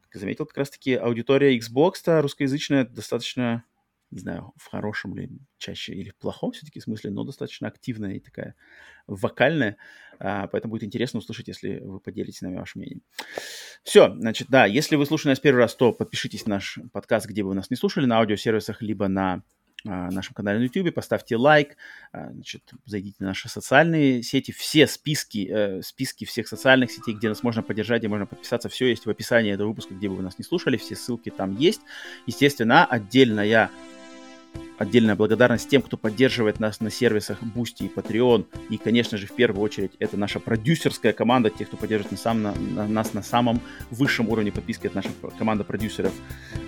как 0.03 0.15
я 0.15 0.19
заметил, 0.21 0.45
как 0.45 0.57
раз-таки 0.57 0.93
аудитория 0.93 1.57
Xbox-то 1.57 2.21
русскоязычная 2.21 2.85
достаточно 2.85 3.65
не 4.11 4.19
знаю, 4.19 4.53
в 4.55 4.67
хорошем 4.67 5.15
ли 5.15 5.29
чаще 5.57 5.93
или 5.93 6.09
в 6.09 6.15
плохом 6.15 6.51
все-таки 6.51 6.79
смысле, 6.79 7.11
но 7.11 7.23
достаточно 7.23 7.67
активная 7.67 8.13
и 8.13 8.19
такая 8.19 8.55
вокальная. 9.07 9.77
А, 10.19 10.47
поэтому 10.47 10.71
будет 10.71 10.83
интересно 10.83 11.19
услышать, 11.19 11.47
если 11.47 11.79
вы 11.79 11.99
поделитесь 11.99 12.39
с 12.39 12.41
нами 12.41 12.57
вашим 12.57 12.81
мнением. 12.81 13.01
Все, 13.83 14.13
значит, 14.15 14.47
да, 14.49 14.65
если 14.65 14.95
вы 14.95 15.05
слушали 15.05 15.31
нас 15.31 15.39
первый 15.39 15.59
раз, 15.59 15.75
то 15.75 15.91
подпишитесь 15.91 16.45
на 16.45 16.55
наш 16.55 16.79
подкаст, 16.93 17.27
где 17.27 17.43
бы 17.43 17.49
вы 17.49 17.55
нас 17.55 17.69
не 17.69 17.75
слушали, 17.75 18.05
на 18.05 18.19
аудиосервисах, 18.19 18.81
либо 18.81 19.07
на 19.07 19.43
а, 19.87 20.09
нашем 20.09 20.33
канале 20.33 20.59
на 20.59 20.63
YouTube, 20.63 20.93
поставьте 20.93 21.35
лайк, 21.35 21.77
а, 22.11 22.31
значит, 22.31 22.63
зайдите 22.85 23.17
на 23.19 23.27
наши 23.27 23.49
социальные 23.49 24.23
сети, 24.23 24.51
все 24.51 24.87
списки, 24.87 25.47
э, 25.51 25.81
списки 25.83 26.25
всех 26.25 26.47
социальных 26.47 26.91
сетей, 26.91 27.13
где 27.13 27.29
нас 27.29 27.43
можно 27.43 27.61
поддержать, 27.61 28.01
где 28.01 28.07
можно 28.07 28.25
подписаться, 28.25 28.67
все 28.67 28.87
есть 28.87 29.05
в 29.05 29.09
описании 29.09 29.53
этого 29.53 29.67
выпуска, 29.67 29.93
где 29.93 30.09
бы 30.09 30.15
вы 30.15 30.23
нас 30.23 30.39
не 30.39 30.43
слушали, 30.43 30.77
все 30.77 30.95
ссылки 30.95 31.29
там 31.29 31.55
есть. 31.55 31.81
Естественно, 32.25 32.85
отдельная 32.85 33.69
отдельная 34.77 35.15
благодарность 35.15 35.69
тем, 35.69 35.81
кто 35.81 35.97
поддерживает 35.97 36.59
нас 36.59 36.79
на 36.79 36.89
сервисах 36.89 37.41
Boosty 37.41 37.85
и 37.85 37.91
Patreon. 37.93 38.45
И, 38.69 38.77
конечно 38.77 39.17
же, 39.17 39.27
в 39.27 39.35
первую 39.35 39.63
очередь, 39.63 39.91
это 39.99 40.17
наша 40.17 40.39
продюсерская 40.39 41.13
команда, 41.13 41.49
те, 41.49 41.65
кто 41.65 41.77
поддерживает 41.77 42.11
на 42.11 42.17
сам, 42.17 42.43
на, 42.43 42.53
на, 42.53 42.87
нас 42.87 43.13
на 43.13 43.23
самом 43.23 43.61
высшем 43.91 44.29
уровне 44.29 44.51
подписки. 44.51 44.87
Это 44.87 44.97
наша 44.97 45.09
команда 45.37 45.63
продюсеров. 45.63 46.13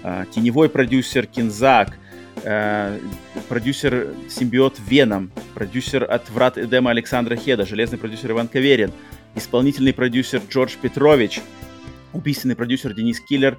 Э, 0.03 0.25
теневой 0.31 0.69
продюсер 0.69 1.25
Кинзак, 1.25 1.97
э, 2.43 2.99
продюсер 3.49 4.09
Симбиот 4.29 4.79
Веном, 4.87 5.31
продюсер 5.53 6.03
от 6.09 6.29
Врат 6.29 6.57
Эдема 6.57 6.91
Александра 6.91 7.35
Хеда, 7.35 7.65
железный 7.65 7.97
продюсер 7.97 8.31
Иван 8.31 8.47
Каверин, 8.47 8.91
исполнительный 9.35 9.93
продюсер 9.93 10.41
Джордж 10.49 10.75
Петрович, 10.81 11.41
убийственный 12.13 12.55
продюсер 12.55 12.93
Денис 12.93 13.19
Киллер 13.19 13.57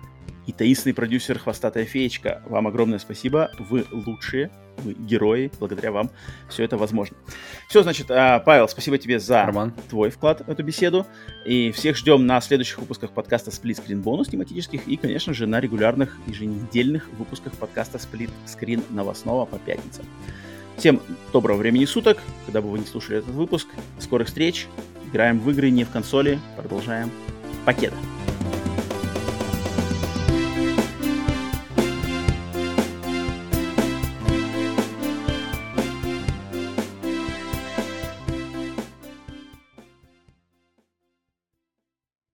и 0.49 0.53
таинственный 0.53 0.95
продюсер 0.95 1.39
Хвостатая 1.39 1.85
Феечка. 1.85 2.43
Вам 2.47 2.67
огромное 2.67 2.99
спасибо, 2.99 3.51
вы 3.59 3.85
лучшие, 3.93 4.51
вы 4.79 4.95
герои, 4.95 5.53
благодаря 5.61 5.93
вам 5.93 6.11
все 6.49 6.65
это 6.65 6.79
возможно. 6.79 7.19
Все, 7.69 7.83
значит, 7.83 8.11
а, 8.11 8.39
Павел, 8.39 8.67
спасибо 8.67 8.97
тебе 8.97 9.21
за 9.21 9.45
Роман. 9.45 9.75
твой 9.91 10.09
вклад 10.09 10.41
в 10.47 10.51
эту 10.51 10.63
беседу. 10.63 11.07
И 11.45 11.71
всех 11.73 11.99
ждем 11.99 12.27
на 12.27 12.41
следующих 12.41 12.79
выпусках 12.79 13.11
подкаста 13.11 13.51
Split 13.51 13.85
Screen 13.85 14.03
Bonus 14.03 14.31
тематических 14.31 14.89
и, 14.89 14.97
конечно 14.97 15.35
же, 15.35 15.47
на 15.47 15.61
регулярных 15.61 16.17
еженедельных 16.27 17.11
выпусках 17.19 17.53
подкаста 17.53 17.99
Split 17.99 18.31
Screen 18.47 18.83
новостного 18.89 19.45
по 19.45 19.59
пятницам. 19.59 20.07
Всем 20.79 21.03
доброго 21.31 21.59
времени 21.59 21.85
суток, 21.85 22.23
когда 22.47 22.63
бы 22.63 22.71
вы 22.71 22.79
не 22.79 22.87
слушали 22.87 23.19
этот 23.19 23.35
выпуск. 23.35 23.69
Скорых 23.99 24.29
встреч. 24.29 24.67
Играем 25.13 25.41
в 25.41 25.51
игры, 25.51 25.69
не 25.69 25.85
в 25.85 25.91
консоли. 25.91 26.39
Продолжаем. 26.57 27.11
Покеда. 27.67 27.97